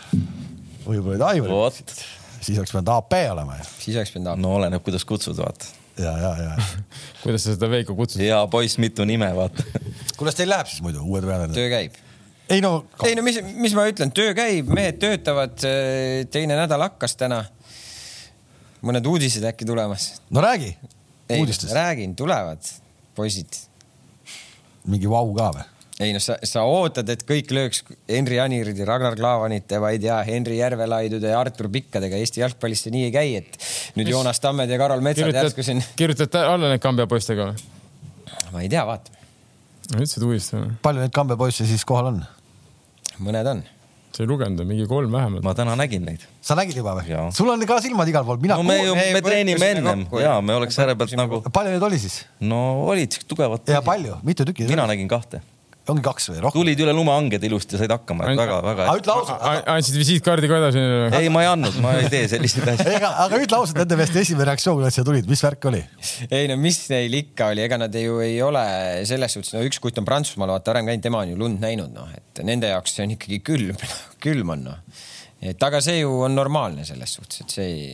võib-olla 0.87 1.13
olid 1.13 1.27
Aivari 1.29 1.61
püksid. 1.67 1.95
siis 2.39 2.57
oleks 2.57 2.73
pidanud 2.73 2.95
AP 2.97 3.21
olema 3.35 3.61
ju. 3.61 3.71
siis 3.85 4.01
oleks 4.01 4.17
pidanud 4.17 4.33
AP. 4.33 4.45
no 4.47 4.57
oleneb, 4.63 4.89
kuidas 4.89 5.05
kutsud, 5.13 5.37
vaata 5.37 5.69
ja, 6.01 6.17
ja, 6.17 6.35
ja 6.47 6.59
kuidas 7.27 7.45
sa 7.45 7.59
seda 7.59 7.69
Veiko 7.77 7.99
kutsud? 7.99 8.25
hea 8.25 8.41
poiss, 8.49 8.81
mitu 8.81 9.05
nime, 9.05 9.29
vaata 9.37 9.69
kuidas 10.17 10.39
teil 10.39 10.49
läheb 10.49 10.73
siis 10.73 10.81
muidu, 10.81 11.05
uued 11.05 11.29
peale? 11.29 11.53
töö 11.53 11.69
käib 11.77 12.05
ei 12.49 12.61
no. 12.65 12.73
ei 13.05 13.17
no 13.19 13.25
mis, 13.27 13.41
mis 13.57 13.77
ma 13.77 13.87
ütlen, 13.91 14.13
töö 14.15 14.35
käib, 14.37 14.71
mehed 14.75 15.01
töötavad, 15.03 15.57
äh, 15.69 16.27
teine 16.33 16.59
nädal 16.59 16.87
hakkas 16.89 17.17
täna. 17.21 17.45
mõned 18.83 19.07
uudised 19.11 19.45
äkki 19.45 19.67
tulemas. 19.67 20.13
no 20.31 20.41
räägi 20.45 20.77
uudistest. 21.39 21.73
räägin, 21.73 22.17
tulevad 22.17 22.63
poisid. 23.15 23.59
mingi 24.87 25.11
vau 25.11 25.35
ka 25.35 25.51
või? 25.57 25.67
ei 26.01 26.13
noh, 26.15 26.23
sa, 26.23 26.37
sa 26.47 26.63
ootad, 26.69 27.09
et 27.11 27.25
kõik 27.27 27.51
lööks 27.55 27.83
Henri 28.09 28.39
Anirid 28.41 28.79
ja 28.79 28.87
Ragnar 28.87 29.17
Klavanite, 29.19 29.81
vaid 29.83 30.05
ja 30.07 30.21
Henri 30.27 30.61
Järvelaidude 30.61 31.33
ja 31.33 31.41
Artur 31.41 31.67
Pikkadega. 31.75 32.21
Eesti 32.23 32.45
jalgpallis 32.45 32.85
see 32.87 32.95
nii 32.95 33.09
ei 33.09 33.15
käi, 33.15 33.33
et 33.41 33.59
nüüd 33.97 34.07
mis? 34.07 34.13
Joonas 34.15 34.39
Tammed 34.41 34.71
ja 34.71 34.79
Karol 34.79 35.03
Metsad 35.05 35.35
järsku 35.35 35.67
siin. 35.67 35.83
kirjutad 35.99 36.39
alla 36.45 36.71
need 36.71 36.85
Kambja 36.85 37.09
poistega 37.11 37.51
või? 37.51 37.67
ma 38.55 38.63
ei 38.63 38.71
tea, 38.73 38.87
vaatame. 38.87 39.19
ütlesid 39.97 40.29
uudist 40.29 40.55
või? 40.55 40.71
palju 40.87 41.03
neid 41.03 41.17
Kambja 41.19 41.39
poisse 41.41 41.67
siis 41.67 41.87
kohal 41.89 42.13
on? 42.13 42.23
Mõned 43.23 43.53
on 43.55 43.67
sa 44.15 44.25
ei 44.25 44.29
lugenud, 44.29 44.65
mingi 44.67 44.87
kolm 44.89 45.13
vähemalt. 45.13 45.45
ma 45.45 45.55
täna 45.55 45.77
nägin 45.79 46.03
neid. 46.07 46.25
sa 46.41 46.57
nägid 46.59 46.79
juba 46.81 46.97
või? 46.99 47.19
sul 47.35 47.51
on 47.53 47.67
ka 47.69 47.81
silmad 47.85 48.09
igal 48.09 48.25
pool, 48.27 48.41
mina. 48.43 48.57
no 48.57 48.67
me 48.67 48.79
ju, 48.81 48.97
me 48.97 49.21
treenime 49.25 49.71
ennem 49.77 50.07
ja 50.23 50.39
me 50.41 50.57
oleks 50.59 50.79
ääre 50.81 50.97
pealt 50.99 51.15
nagu. 51.19 51.43
palju 51.53 51.75
neid 51.75 51.85
oli 51.91 52.01
siis? 52.01 52.25
no 52.41 52.89
olid 52.89 53.21
tugevad. 53.29 53.69
ja 53.69 53.83
palju, 53.85 54.19
mitu 54.27 54.49
tükki? 54.49 54.69
mina 54.71 54.89
nägin 54.91 55.11
kahte 55.11 55.43
ongi 55.93 56.05
kaks 56.05 56.29
või 56.31 56.43
rohkem? 56.43 56.61
tulid 56.61 56.83
üle 56.85 56.95
lumeanged 56.97 57.45
ilusti 57.49 57.77
ja 57.77 57.83
said 57.83 57.95
hakkama, 57.95 58.27
et 58.29 58.41
väga-väga. 58.41 58.89
ütle 59.01 59.15
ausalt. 59.15 59.69
andsid 59.75 59.99
visiitkaardi 60.01 60.51
ka 60.51 60.59
edasi? 60.63 60.83
ei, 61.21 61.31
ma 61.33 61.45
ei 61.45 61.51
andnud, 61.53 61.79
ma 61.85 61.95
ei 61.99 62.11
tee 62.13 62.27
selliseid 62.33 62.69
asju. 62.75 62.89
ega, 62.97 63.13
aga 63.25 63.41
ütle 63.45 63.61
ausalt 63.61 63.81
nende 63.83 63.99
meeste 64.01 64.23
esimene 64.23 64.49
reaktsioon, 64.51 64.79
kui 64.79 64.87
nad 64.89 64.97
siia 64.97 65.07
tulid, 65.09 65.31
mis 65.31 65.45
värk 65.45 65.71
oli? 65.71 65.83
ei 66.29 66.51
no 66.51 66.59
mis 66.61 66.83
neil 66.93 67.19
ikka 67.23 67.53
oli, 67.55 67.65
ega 67.65 67.81
nad 67.81 67.99
ju 68.03 68.21
ei 68.25 68.37
ole 68.45 68.65
selles 69.09 69.39
suhtes, 69.39 69.55
no 69.57 69.65
üks 69.67 69.81
kutt 69.83 70.01
on 70.03 70.09
Prantsusmaal, 70.09 70.55
vaata 70.57 70.75
varem 70.75 70.91
käinud, 70.91 71.07
tema 71.09 71.25
on 71.25 71.33
ju 71.33 71.41
lund 71.41 71.65
näinud, 71.65 71.95
noh, 71.95 72.13
et 72.15 72.45
nende 72.47 72.71
jaoks 72.75 72.99
see 72.99 73.09
on 73.09 73.17
ikkagi 73.17 73.43
külm, 73.47 73.89
külm 74.25 74.55
on 74.57 74.69
noh. 74.71 75.03
et 75.41 75.69
aga 75.71 75.83
see 75.85 76.03
ju 76.03 76.21
on 76.27 76.37
normaalne 76.39 76.87
selles 76.89 77.19
suhtes, 77.19 77.45
et 77.47 77.59
see 77.59 77.73
ei 77.73 77.91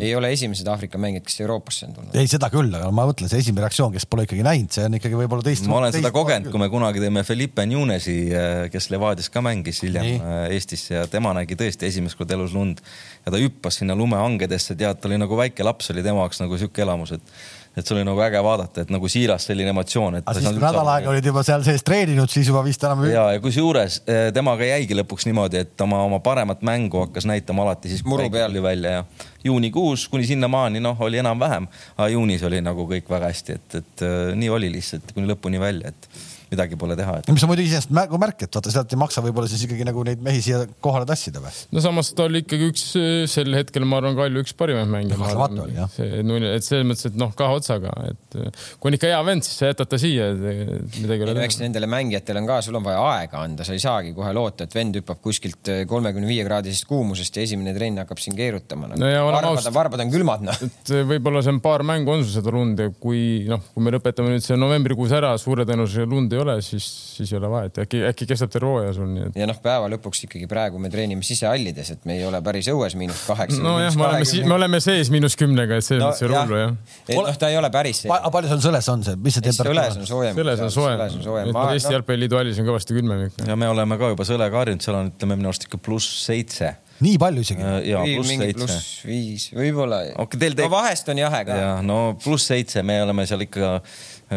ei 0.00 0.14
ole 0.16 0.30
esimesed 0.32 0.66
Aafrika 0.72 0.98
mängijad, 1.00 1.24
kes 1.26 1.40
Euroopasse 1.44 1.86
on 1.86 1.92
tulnud. 1.96 2.14
ei, 2.16 2.28
seda 2.30 2.48
küll, 2.52 2.72
aga 2.72 2.88
ma 2.94 3.04
mõtlen, 3.08 3.28
see 3.28 3.42
esimene 3.42 3.66
reaktsioon, 3.66 3.92
kes 3.92 4.06
pole 4.08 4.24
ikkagi 4.24 4.44
näinud, 4.46 4.72
see 4.72 4.86
on 4.88 4.96
ikkagi 4.96 5.18
võib-olla 5.20 5.44
teist. 5.44 5.68
ma 5.68 5.80
olen 5.82 5.92
seda 5.92 6.12
kogenud, 6.14 6.48
kui 6.52 6.62
me 6.62 6.68
kunagi 6.72 7.02
tõime 7.02 7.24
Felipe 7.28 7.66
Nunesi, 7.68 8.16
äh, 8.32 8.66
kes 8.72 8.88
Levadias 8.94 9.28
ka 9.32 9.44
mängis 9.44 9.82
hiljem 9.84 10.08
Nii. 10.08 10.20
Äh, 10.20 10.44
Eestisse 10.56 10.96
ja 10.96 11.06
tema 11.12 11.34
nägi 11.36 11.58
tõesti 11.60 11.90
esimest 11.90 12.16
korda 12.16 12.38
elus 12.38 12.56
lund 12.56 12.80
ja 13.26 13.34
ta 13.34 13.40
hüppas 13.40 13.82
sinna 13.82 13.96
lumeangedesse, 13.98 14.78
tead, 14.80 15.02
ta 15.02 15.10
oli 15.10 15.20
nagu 15.20 15.36
väike 15.38 15.66
laps, 15.66 15.92
oli 15.92 16.04
tema 16.06 16.24
jaoks 16.24 16.40
nagu 16.40 16.60
sihuke 16.60 16.86
elamus, 16.86 17.12
et 17.18 17.36
et 17.76 17.86
see 17.86 17.94
oli 17.96 18.04
nagu 18.04 18.20
äge 18.20 18.40
vaadata, 18.44 18.84
et 18.84 18.90
nagu 18.92 19.08
siiras 19.08 19.46
selline 19.48 19.72
emotsioon, 19.72 20.18
et. 20.20 20.26
aga 20.26 20.40
siis 20.40 20.48
kui 20.50 20.60
nädal 20.60 20.90
aega 20.92 21.10
olid 21.12 21.28
juba 21.30 21.44
seal 21.46 21.64
sees 21.64 21.84
treeninud, 21.86 22.30
siis 22.32 22.50
juba 22.50 22.60
vist 22.66 22.84
enam. 22.84 23.04
ja, 23.08 23.24
ja 23.32 23.40
kusjuures 23.42 24.02
eh, 24.04 24.26
temaga 24.36 24.68
jäigi 24.68 24.98
lõpuks 24.98 25.28
niimoodi, 25.28 25.62
et 25.64 25.84
oma, 25.86 26.02
oma 26.04 26.20
paremat 26.24 26.64
mängu 26.68 27.00
hakkas 27.06 27.28
näitama 27.30 27.64
alati 27.64 27.92
siis. 27.92 28.04
muru 28.04 28.28
peal. 28.30 28.60
välja 28.62 28.90
ja 28.98 29.04
juunikuus 29.44 30.04
kuni 30.12 30.26
sinnamaani 30.28 30.82
noh, 30.84 31.00
oli 31.00 31.18
enam-vähem, 31.22 31.66
aga 31.96 32.08
juunis 32.12 32.44
oli 32.46 32.60
nagu 32.62 32.84
kõik 32.90 33.08
väga 33.10 33.32
hästi, 33.32 33.56
et, 33.56 33.80
et 33.80 34.04
eh, 34.06 34.20
nii 34.36 34.52
oli 34.52 34.72
lihtsalt 34.76 35.16
kuni 35.16 35.32
lõpuni 35.32 35.60
välja, 35.62 35.94
et 35.94 36.11
midagi 36.52 36.78
pole 36.80 36.96
teha 36.98 37.18
et.... 37.20 37.30
mis 37.32 37.44
on 37.44 37.50
muidugi 37.52 37.70
iseenesest 37.70 37.94
märgu 37.96 38.20
märk, 38.20 38.46
et 38.46 38.58
vaata 38.58 38.72
sealt 38.74 38.92
ei 38.92 39.00
maksa 39.00 39.24
võib-olla 39.24 39.50
siis 39.50 39.64
ikkagi 39.66 39.86
nagu 39.88 40.04
neid 40.06 40.22
mehi 40.24 40.42
siia 40.44 40.62
kohale 40.84 41.08
tassida 41.08 41.42
või? 41.42 41.52
no 41.72 41.84
samas 41.84 42.12
ta 42.16 42.26
oli 42.28 42.42
ikkagi 42.44 42.70
üks 42.72 42.86
sel 43.32 43.56
hetkel, 43.56 43.86
ma 43.88 44.00
arvan, 44.00 44.16
Kalju 44.18 44.44
üks 44.44 44.54
parimaid 44.58 44.90
mängijaid. 44.92 45.20
kahtlemata 45.22 45.66
oli 45.66 45.76
jah. 45.78 45.90
see, 45.92 46.22
et 46.52 46.66
selles 46.66 46.88
mõttes, 46.88 47.08
et 47.10 47.18
noh, 47.18 47.32
kahe 47.36 47.58
otsaga, 47.58 47.92
et 48.10 48.38
kui 48.78 48.92
on 48.92 48.98
ikka 48.98 49.10
hea 49.10 49.20
vend, 49.26 49.46
siis 49.46 49.58
sa 49.60 49.70
jätad 49.70 49.90
ta 49.92 50.00
siia, 50.00 50.30
midagi 50.36 51.18
ei 51.18 51.26
ole 51.26 51.36
teha. 51.36 51.48
eks 51.48 51.60
nendele 51.62 51.88
mängijatele 51.90 52.42
on 52.42 52.50
ka, 52.50 52.60
sul 52.64 52.78
on 52.78 52.86
vaja 52.86 53.02
aega 53.16 53.42
anda, 53.46 53.66
sa 53.66 53.76
ei 53.76 53.82
saagi 53.82 54.14
kohe 54.16 54.32
loota, 54.36 54.68
et 54.68 54.76
vend 54.76 55.00
hüppab 55.00 55.22
kuskilt 55.24 55.72
kolmekümne 55.88 56.28
viie 56.28 56.44
kraadisest 56.46 56.86
kuumusest 56.90 57.38
ja 57.38 57.46
esimene 57.46 57.74
trenn 57.76 58.02
hakkab 58.02 58.20
siin 58.22 58.36
keerutama 58.38 58.92
nagu.. 58.92 59.02
no 59.02 59.52
ausad. 59.52 59.72
varbad 59.74 60.04
on 60.04 60.12
külmad 60.12 60.44
noh. 60.46 60.62
et 60.66 60.94
võib-olla 61.12 61.42
see 61.44 61.54
on 61.54 61.62
paar 61.64 61.84
mängu 61.86 62.14
on 62.14 62.24
sul 62.24 62.40
seda 62.40 62.54
lund 62.54 62.80
ja 62.82 62.90
kui 63.02 63.44
noh, 63.48 63.62
kui 63.72 63.84
me 63.84 63.94
lõpetame 63.94 64.34
nüüd 64.34 64.44
see 64.44 64.58
novembrikuus 64.60 65.14
ära, 65.16 65.32
suure 65.40 65.66
tõenäosusega 65.68 66.08
lund 66.10 66.34
ei 66.34 66.41
ole, 66.44 66.58
siis 66.64 66.86
siis 67.16 67.32
ei 67.32 67.38
ole 67.38 67.50
vahet, 67.50 67.78
äkki, 67.84 68.02
äkki 68.08 68.26
kestab 68.28 68.50
terve 68.52 68.68
hooaja 68.70 68.92
sul 68.96 69.08
nii 69.10 69.26
et. 69.28 69.38
ja 69.42 69.48
noh, 69.48 69.58
päeva 69.62 69.88
lõpuks 69.92 70.24
ikkagi 70.26 70.48
praegu 70.50 70.80
me 70.82 70.90
treenime 70.92 71.24
sisehallides, 71.26 71.92
et 71.96 72.04
me 72.08 72.16
ei 72.18 72.26
ole 72.28 72.40
päris 72.44 72.68
õues 72.72 72.96
miinus 72.98 73.24
kaheksa. 73.28 73.60
nojah, 73.64 73.96
me 73.98 74.06
oleme, 74.08 74.44
me 74.48 74.56
oleme 74.58 74.82
sees 74.84 75.12
miinus 75.14 75.36
kümnega, 75.40 75.80
et 75.80 75.86
selles 75.86 76.04
mõttes 76.04 76.24
ei 76.24 76.30
ole 76.30 76.42
hullu 76.42 76.60
jah. 76.60 76.76
noh, 77.18 77.40
ta 77.40 77.50
ei 77.52 77.58
ole 77.60 77.72
päris. 77.74 78.04
palju 78.08 78.52
seal 78.52 78.64
sõles 78.68 78.92
on 78.92 79.04
see, 79.08 79.18
mis 79.24 79.38
see 79.38 79.48
temperatuur 79.48 79.82
on? 79.82 79.82
sõles 79.82 79.98
on 79.98 80.12
soojem. 80.12 80.38
sõles 80.40 81.18
on 81.18 81.26
soojem. 81.26 81.52
Eesti 81.72 81.90
no. 81.90 81.96
jalgpalliliidu 81.98 82.40
hallis 82.40 82.62
on 82.62 82.70
kõvasti 82.70 82.96
külmem 82.96 83.26
ikka. 83.28 83.50
ja 83.50 83.58
me 83.58 83.68
oleme 83.72 84.00
ka 84.00 84.14
juba 84.14 84.28
sõlega 84.28 84.62
harjunud, 84.62 84.84
seal 84.84 84.98
on, 84.98 85.12
ütleme 85.14 85.38
minu 85.40 85.52
arust 85.52 85.68
ikka 85.68 85.80
pluss 85.82 86.24
seitse 86.26 86.74
nii 87.02 87.18
palju 87.18 87.42
isegi? 87.42 87.68
ja 87.88 88.02
pluss 88.06 88.30
seitse. 88.30 88.58
pluss 88.58 88.88
viis, 89.06 89.48
võib-olla 89.56 90.02
okay,. 90.22 90.40
Teil 90.42 90.56
no 90.58 90.68
vahest 90.72 91.08
on 91.12 91.20
jahe 91.22 91.44
ka. 91.48 91.58
ja 91.58 91.72
no 91.84 91.98
pluss 92.22 92.50
seitse, 92.50 92.84
me 92.86 93.00
oleme 93.02 93.26
seal 93.28 93.44
ikka 93.46 93.78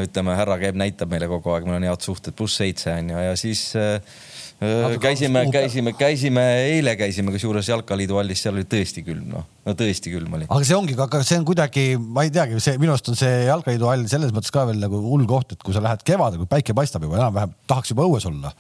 ütleme, 0.04 0.36
härra 0.38 0.58
käib, 0.62 0.78
näitab 0.80 1.12
meile 1.12 1.30
kogu 1.32 1.54
aeg, 1.54 1.68
meil 1.68 1.80
on 1.80 1.88
head 1.88 2.06
suhted, 2.06 2.36
pluss 2.38 2.60
seitse 2.62 2.93
on 2.93 3.12
ju, 3.14 3.24
ja 3.28 3.36
siis 3.39 3.62
äh, 3.80 4.18
äh 4.66 4.96
käisime, 5.02 5.46
käisime, 5.54 5.93
käisime, 5.98 6.46
eile 6.74 6.96
käisime 7.00 7.34
kusjuures 7.36 7.70
Jalkaliidu 7.72 8.20
hallis, 8.20 8.43
seal 8.46 8.58
oli 8.58 8.68
tõesti 8.72 9.04
külm, 9.08 9.28
noh, 9.34 9.48
no 9.66 9.76
tõesti 9.80 10.14
külm 10.14 10.38
oli. 10.38 10.48
aga 10.50 10.68
see 10.68 10.78
ongi, 10.78 10.98
aga 11.08 11.24
see 11.28 11.39
on 11.41 11.48
kuidagi, 11.48 11.86
ma 12.00 12.26
ei 12.28 12.34
teagi, 12.36 12.60
see 12.64 12.80
minu 12.82 12.96
arust 12.96 13.12
on 13.14 13.20
see 13.20 13.43
Jalkaliidu 13.50 13.91
hall 13.91 14.08
selles 14.12 14.34
mõttes 14.36 14.54
ka 14.56 14.66
veel 14.70 14.82
nagu 14.84 15.04
hull 15.06 15.28
koht, 15.30 15.56
et 15.56 15.66
kui 15.66 15.76
sa 15.76 15.84
lähed 15.86 16.04
kevadel, 16.08 16.43
kui 16.43 16.52
päike 16.52 16.78
paistab 16.78 17.08
juba 17.08 17.22
enam-vähem, 17.22 17.54
tahaks 17.70 17.93
juba 17.96 18.08
õues 18.08 18.28
olla, 18.32 18.56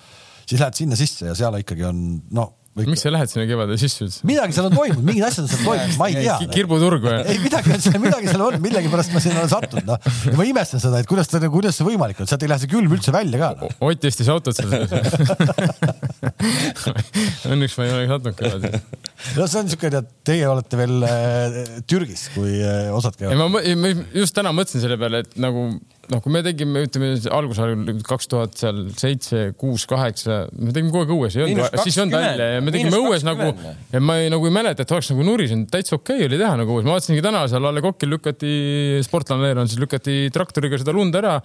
siis 0.45 0.59
lähed 0.59 0.83
sinna 0.83 0.99
sisse 0.99 1.31
ja 1.31 1.35
seal 1.37 1.59
ikkagi 1.61 1.87
on 1.89 2.05
no. 2.35 2.53
Miks 2.75 3.05
sa 3.05 3.11
lähed 3.13 3.31
sinna 3.31 3.45
kevadel 3.47 3.77
sisse 3.79 4.03
üldse? 4.03 4.19
midagi 4.27 4.55
seal 4.55 4.67
on 4.67 4.73
toimunud, 4.75 5.05
mingid 5.07 5.23
asjad 5.23 5.45
on 5.45 5.51
seal 5.51 5.63
toimunud, 5.63 5.95
ma 5.99 6.09
ei 6.11 6.17
tea. 6.19 6.35
kirbuturg 6.51 7.05
või? 7.05 7.19
ei, 7.31 7.39
midagi 7.39 7.71
on 7.71 7.83
seal, 7.85 7.99
midagi 8.03 8.31
seal 8.31 8.43
on, 8.43 8.57
millegipärast 8.65 9.15
ma 9.15 9.21
sinna 9.23 9.43
olen 9.43 9.51
sattunud, 9.53 9.87
noh. 9.87 10.09
ja 10.27 10.35
ma 10.35 10.47
imestan 10.49 10.83
seda, 10.83 10.99
et 10.99 11.09
kuidas 11.09 11.31
ta, 11.31 11.39
kuidas 11.51 11.79
see 11.79 11.87
võimalik 11.87 12.19
on, 12.19 12.27
sealt 12.27 12.43
ei 12.43 12.51
lähe 12.51 12.63
see 12.65 12.71
külm 12.73 12.97
üldse 12.97 13.15
välja 13.15 13.39
ka 13.39 13.53
no.. 13.61 13.71
Ott 13.87 14.09
istis 14.11 14.31
autot 14.33 14.59
seal 14.59 14.75
Õnneks 17.51 17.77
ma 17.79 17.87
ei 17.87 17.95
ole 17.95 18.05
sattunud 18.09 18.37
kevadel. 18.39 18.79
no 19.37 19.47
see 19.47 19.59
on 19.61 19.67
niisugune, 19.69 20.01
et 20.03 20.13
teie 20.27 20.47
olete 20.49 20.79
veel 20.79 21.07
äh, 21.07 21.59
Türgis, 21.89 22.27
kui 22.35 22.59
äh, 22.61 22.89
osad 22.95 23.17
käivad. 23.19 23.45
ma 23.51 23.93
just 24.15 24.35
täna 24.37 24.53
mõtlesin 24.55 24.83
selle 24.85 24.99
peale, 25.01 25.23
et 25.25 25.37
nagu 25.41 25.67
noh, 26.11 26.21
kui 26.21 26.33
me 26.33 26.41
tegime, 26.45 26.83
ütleme 26.85 27.13
algusajal 27.33 28.01
kaks 28.05 28.29
tuhat 28.31 28.57
seal 28.59 28.81
seitse, 28.97 29.41
kuus, 29.59 29.85
kaheksa, 29.89 30.43
me 30.53 30.73
tegime 30.75 30.93
kogu 30.93 31.05
aeg 31.05 31.13
õues, 31.15 31.37
ei 31.37 31.45
olnud, 31.47 31.79
siis 31.81 31.97
ei 31.97 32.03
olnud 32.03 32.17
välja 32.17 32.49
ja 32.53 32.65
me 32.65 32.73
tegime 32.75 32.99
õues 32.99 33.25
nagu 33.25 33.49
ja 33.93 34.03
ma 34.03 34.19
ei, 34.21 34.29
nagu 34.33 34.49
ei 34.49 34.53
mäleta, 34.55 34.85
et 34.85 34.93
oleks 34.95 35.09
nagu 35.13 35.25
nurisenud, 35.27 35.69
täitsa 35.73 35.97
okei 35.97 36.21
okay 36.21 36.29
oli 36.29 36.41
teha 36.41 36.53
nagu 36.61 36.75
õues, 36.75 36.85
ma 36.87 36.97
vaatasingi 36.97 37.25
täna 37.25 37.45
seal 37.51 37.65
A 37.65 37.73
Le 37.73 37.83
Coqil 37.85 38.13
lükati, 38.15 38.53
Sportland 39.07 39.47
Air 39.47 39.63
on 39.63 39.71
siis 39.71 39.81
lükati 39.81 40.19
traktoriga 40.35 40.79
seda 40.81 40.95
lund 40.95 41.17
ära. 41.17 41.39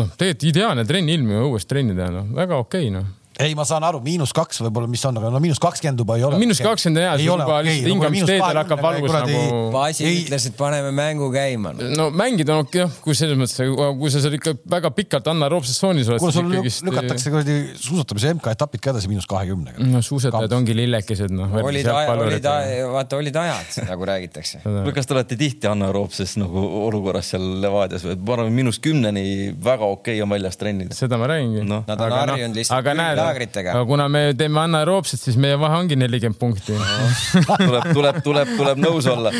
noh, 0.00 0.10
tegelikult 0.16 0.50
ideaalne 0.50 0.84
trenni 0.88 1.16
ilm 1.18 1.32
ju 1.34 1.46
õues 1.50 1.66
trenni 1.70 1.96
teha, 1.98 2.10
noh 2.14 2.34
väga 2.34 2.58
okei 2.62 2.88
okay, 2.88 2.94
noh 2.98 3.08
ei, 3.40 3.54
ma 3.56 3.64
saan 3.68 3.84
aru, 3.86 4.00
miinus 4.04 4.32
kaks 4.36 4.60
võib-olla, 4.64 4.88
mis 4.90 5.02
on, 5.08 5.18
aga 5.20 5.30
no 5.32 5.40
miinus 5.42 5.60
kakskümmend 5.62 6.02
juba 6.02 6.16
ei 6.18 6.24
ole. 6.26 6.38
miinus 6.40 6.60
kakskümmend 6.64 7.00
on 7.00 7.06
hea, 7.06 7.14
juba 7.24 7.46
okay, 7.46 7.66
lihtsalt 7.68 7.90
hingamisteedel 7.90 8.60
hakkab 8.60 8.82
valgus 8.84 9.14
nagu. 9.14 9.42
Vasi 9.74 10.06
ütles, 10.08 10.46
et 10.50 10.56
paneme 10.58 10.92
mängu 10.94 11.30
käima 11.34 11.72
no.. 11.76 11.88
no 11.96 12.08
mängida 12.14 12.56
on 12.56 12.66
okei, 12.66 12.82
jah, 12.84 12.98
kui 13.04 13.16
selles 13.18 13.38
mõttes, 13.40 13.58
kui 14.00 14.12
sa 14.12 14.22
seal 14.24 14.36
ikka 14.38 14.54
väga 14.70 14.92
pikalt 14.96 15.30
Anna 15.32 15.48
Roopses 15.52 15.78
tsoonis 15.80 16.10
oled. 16.10 16.22
kuule, 16.22 16.34
sul 16.34 16.50
ikkagist... 16.52 16.84
lükatakse 16.88 17.32
kuradi 17.34 17.56
suusatamise 17.80 18.34
MK-etapid 18.36 18.84
ka 18.84 18.94
edasi 18.94 19.10
miinus 19.10 19.28
kahekümnega. 19.30 19.86
no 19.90 20.02
suusatajad 20.04 20.56
ongi 20.58 20.76
lillekesed, 20.76 21.34
noh. 21.34 21.56
olid, 21.62 21.88
olid, 21.90 22.50
vaata, 22.92 23.20
olid 23.20 23.40
ajad, 23.44 23.80
nagu 23.88 24.10
räägitakse. 24.10 24.62
või 24.86 24.96
kas 24.96 25.08
te 25.08 25.16
olete 25.16 25.38
tihti 25.40 25.70
Anna 25.70 25.90
Roopses 25.94 26.36
nagu 26.40 26.64
olukorras 26.86 27.32
seal 27.34 27.46
Levadias 27.62 28.04
või? 28.06 28.18
ma 28.20 28.36
arvan, 28.38 28.52
miinus 28.54 28.80
kümneni 28.82 29.26
väga 29.64 29.88
okei 29.88 30.18
okay 30.18 30.24
on 30.24 30.32
väljas 30.34 30.60
trennida. 30.60 30.96
seda 30.96 31.18
ma 31.20 31.30
räägingi 31.30 31.64
no.. 31.66 31.82
Nad 31.88 32.04
on 32.04 32.14
harjunud 32.14 32.58
lihtsalt 32.58 32.90
laagritega. 33.30 33.74
aga 33.74 33.86
kuna 33.88 34.06
me 34.12 34.22
teeme 34.38 34.60
anaeroobset, 34.64 35.22
siis 35.22 35.38
meie 35.40 35.58
vahe 35.60 35.78
ongi 35.80 35.98
nelikümmend 35.98 36.38
punkti 36.40 36.76
tuleb, 37.64 37.88
tuleb, 37.94 38.20
tuleb, 38.26 38.52
tuleb 38.58 38.82
nõus 38.82 39.08
olla, 39.10 39.32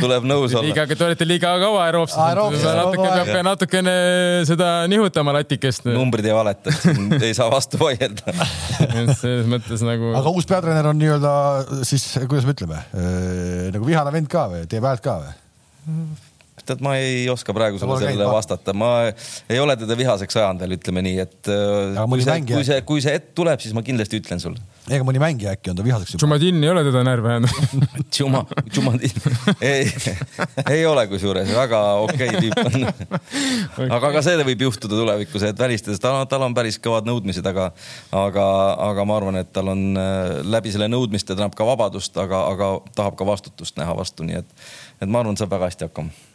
tuleb 0.00 0.26
nõus 0.28 0.56
olla. 0.56 0.66
liiga, 0.68 0.86
te 0.90 1.06
olete 1.06 1.28
liiga 1.28 1.54
kaua 1.62 1.86
aeroobses. 1.88 2.64
natuke 2.64 3.06
peab 3.06 3.32
ka 3.32 3.44
natukene 3.46 3.94
seda 4.48 4.72
nihutama 4.90 5.36
latikest. 5.38 5.88
numbrid 5.92 6.28
ei 6.28 6.36
valeta, 6.36 6.74
ei 7.20 7.34
saa 7.36 7.50
vastu 7.52 7.80
vaielda 7.82 8.34
selles 9.20 9.48
mõttes 9.50 9.84
nagu. 9.86 10.12
aga 10.18 10.34
uus 10.34 10.48
peatreener 10.50 10.90
on 10.90 11.00
nii-öelda 11.00 11.32
siis, 11.86 12.06
kuidas 12.26 12.46
me 12.48 12.56
ütleme, 12.56 12.84
nagu 13.74 13.88
vihane 13.88 14.14
vend 14.14 14.30
ka 14.32 14.48
või, 14.52 14.68
teeb 14.70 14.86
häält 14.88 15.04
ka 15.04 15.18
või? 15.22 15.34
Tead, 16.68 16.82
ma 16.84 16.94
ei 17.00 17.24
oska 17.32 17.54
praegu 17.56 17.78
sulle 17.80 17.98
sellele 18.00 18.28
vastata, 18.28 18.74
ma 18.76 18.90
ei 19.50 19.60
ole 19.60 19.76
teda 19.80 19.96
vihaseks 19.98 20.38
ajanud 20.40 20.64
veel, 20.64 20.76
ütleme 20.78 21.02
nii, 21.04 21.18
et 21.24 21.50
äh, 21.52 22.00
kui 22.10 22.24
see, 22.24 22.38
kui 22.48 22.64
see, 22.66 22.78
kui 22.88 23.04
see 23.04 23.14
hetk 23.16 23.32
tuleb, 23.38 23.62
siis 23.62 23.74
ma 23.76 23.82
kindlasti 23.86 24.20
ütlen 24.22 24.42
sulle. 24.42 24.62
ega 24.90 25.06
mõni 25.06 25.20
mängija 25.22 25.54
äkki 25.56 25.72
on 25.72 25.78
ta 25.78 25.86
vihaseks 25.86 26.14
juba. 26.14 26.22
Tšumadin 26.22 26.64
ei 26.64 26.72
ole 26.72 26.84
teda 26.86 27.04
närvi 27.06 27.30
ajanud. 27.34 27.78
Tšuma, 28.14 28.42
Tšumadin, 28.68 29.22
ei, 29.64 29.88
ei 30.70 30.84
ole 30.88 31.06
kusjuures, 31.12 31.52
väga 31.56 31.82
okei 32.04 32.28
okay 32.32 32.42
tüüp 32.44 32.60
on. 32.64 32.88
Okay.. 32.90 33.88
aga 33.96 34.12
ka 34.18 34.24
see 34.26 34.48
võib 34.50 34.66
juhtuda 34.68 34.98
tulevikus, 35.00 35.46
et 35.48 35.64
välistades, 35.64 36.02
tal, 36.02 36.20
tal 36.30 36.44
on 36.46 36.56
päris 36.56 36.78
kõvad 36.82 37.08
nõudmised, 37.08 37.46
aga, 37.48 37.70
aga, 38.24 38.46
aga 38.90 39.08
ma 39.08 39.18
arvan, 39.20 39.40
et 39.40 39.50
tal 39.54 39.72
on 39.72 39.86
äh, 40.00 40.42
läbi 40.56 40.74
selle 40.74 40.90
nõudmiste 40.92 41.32
tähendab 41.32 41.56
ka 41.58 41.68
vabadust, 41.68 42.16
aga, 42.20 42.46
aga 42.52 42.70
tahab 42.96 43.18
ka 43.20 43.28
vastutust 43.28 43.80
näha 43.80 43.96
vastu, 43.96 44.26
nii 44.28 44.42
et, 44.42 44.54
et 45.00 45.08
ma 45.08 45.24
arvan, 45.24 45.36
et 45.36 45.42
saab 45.42 45.56
väga 45.56 45.72
hästi 45.72 45.88
hakkama 45.88 46.33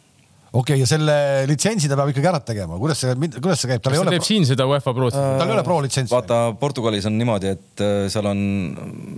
okei 0.50 0.62
okay,, 0.62 0.80
ja 0.82 0.88
selle 0.90 1.16
litsentsi 1.50 1.90
ta 1.90 1.98
peab 1.98 2.12
ikkagi 2.12 2.30
ära 2.30 2.40
tegema, 2.44 2.78
kuidas 2.80 3.02
see, 3.04 3.14
kuidas 3.38 3.62
see 3.62 3.70
käib? 3.72 3.84
kas 3.84 3.94
ta 3.94 4.02
ole... 4.02 4.14
teeb 4.16 4.26
siin 4.26 4.48
seda 4.48 4.66
UEFA 4.70 4.94
Prod? 4.96 5.14
tal 5.14 5.46
ei 5.46 5.56
ole 5.56 5.66
pro 5.66 5.80
litsentsi. 5.84 6.14
vaata, 6.14 6.40
Portugalis 6.60 7.06
on 7.10 7.18
niimoodi, 7.20 7.54
et 7.56 7.84
äh, 7.84 8.06
seal 8.12 8.30
on 8.30 8.40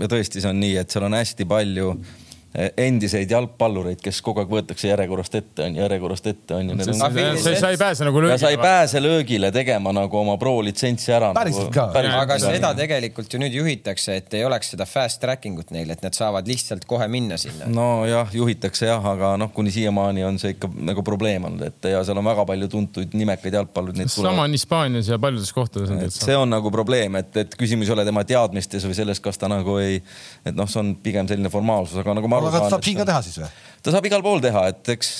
ja 0.03 0.11
tõesti, 0.13 0.43
see 0.45 0.53
on 0.53 0.61
nii, 0.63 0.77
et 0.83 0.93
seal 0.93 1.09
on 1.09 1.17
hästi 1.17 1.49
palju 1.49 1.95
äh, 1.97 2.22
endiseid 2.53 3.31
jalgpallureid, 3.33 4.01
kes 4.05 4.19
kogu 4.25 4.43
aeg 4.43 4.51
võetakse 4.53 4.91
järjekorrast 4.91 5.37
ette, 5.39 5.65
on 5.65 5.77
järjekorrast 5.79 6.27
ette 6.29 6.57
on 6.59 6.73
ju. 6.75 6.95
sa 6.99 7.71
ei 7.71 7.79
pääse 7.81 8.05
nagu 8.05 8.21
löögile. 8.21 8.39
sa 8.39 8.51
ei 8.53 8.59
pääse 8.61 9.01
löögile 9.01 9.49
tegema 9.53 9.93
nagu 9.97 10.19
oma 10.19 10.37
pro 10.37 10.59
litsentsi 10.65 11.15
ära. 11.17 11.31
päriselt 11.35 11.71
nagu, 11.73 11.93
ka. 11.95 12.19
aga 12.21 12.37
seda 12.43 12.75
tegelikult 12.77 13.33
ju 13.33 13.41
nüüd 13.41 13.57
juhitakse, 13.57 14.19
et 14.21 14.37
ei 14.37 14.45
oleks 14.45 14.75
seda 14.75 14.85
fast 14.89 15.23
tracking 15.23 15.63
ut 15.63 15.73
neil, 15.73 15.95
et 15.95 16.05
nad 16.05 16.13
saavad 16.13 16.49
lihtsalt 16.49 16.85
kohe 16.89 17.09
minna 17.09 17.39
sinna. 17.41 17.71
nojah, 17.73 18.29
juhitakse 18.37 18.91
jah, 18.91 19.09
aga 19.15 19.33
noh, 19.41 19.53
kuni 19.57 19.73
siiamaani 19.73 20.29
on 20.29 20.39
see 20.43 20.53
ikka 20.53 20.69
nagu 20.93 21.07
probleem 21.07 21.49
olnud, 21.49 21.65
et 21.73 21.91
ja 21.95 22.05
seal 22.05 22.21
on 22.21 22.29
väga 22.29 22.45
palju 22.53 22.69
tuntud 22.69 23.17
nimekaid 23.17 23.57
jalgpallureid. 23.63 24.13
sama 24.13 24.45
on 24.45 24.59
Hispaanias 24.59 25.09
ja 25.09 25.19
paljudes 25.19 25.55
kohtades. 25.57 26.21
see 26.21 26.37
on 26.37 26.53
nagu 26.53 26.71
probleem, 26.71 27.17
et, 27.17 27.33
et 27.47 27.57
küsimus 27.57 27.89
ei 27.89 27.97
ole 27.97 28.05
tema 28.05 28.29
teadmistes 28.29 28.85
või 28.85 29.01
selles, 29.01 29.25
kas 29.25 29.41
ta 29.41 29.49
nagu 29.49 29.81
ei, 29.81 30.03
et 30.45 30.53
noh, 30.53 30.69
see 30.69 30.85
on 30.85 30.95
pigem 31.01 31.33
selline 31.33 31.49
formaalsus, 31.49 31.97
aga 32.05 32.21
nagu 32.21 32.29
ma 32.29 32.42
aru 32.49 32.59
saan. 32.59 32.75
saab 32.77 32.89
siin 32.89 32.99
ka 33.01 33.07
teha 33.09 33.23
siis 33.27 33.39
või? 33.43 33.53
ta 33.83 33.95
saab 33.95 34.09
igal 34.09 34.25
pool 34.25 34.43
teha, 34.43 34.67
et 34.73 34.93
eks, 34.95 35.13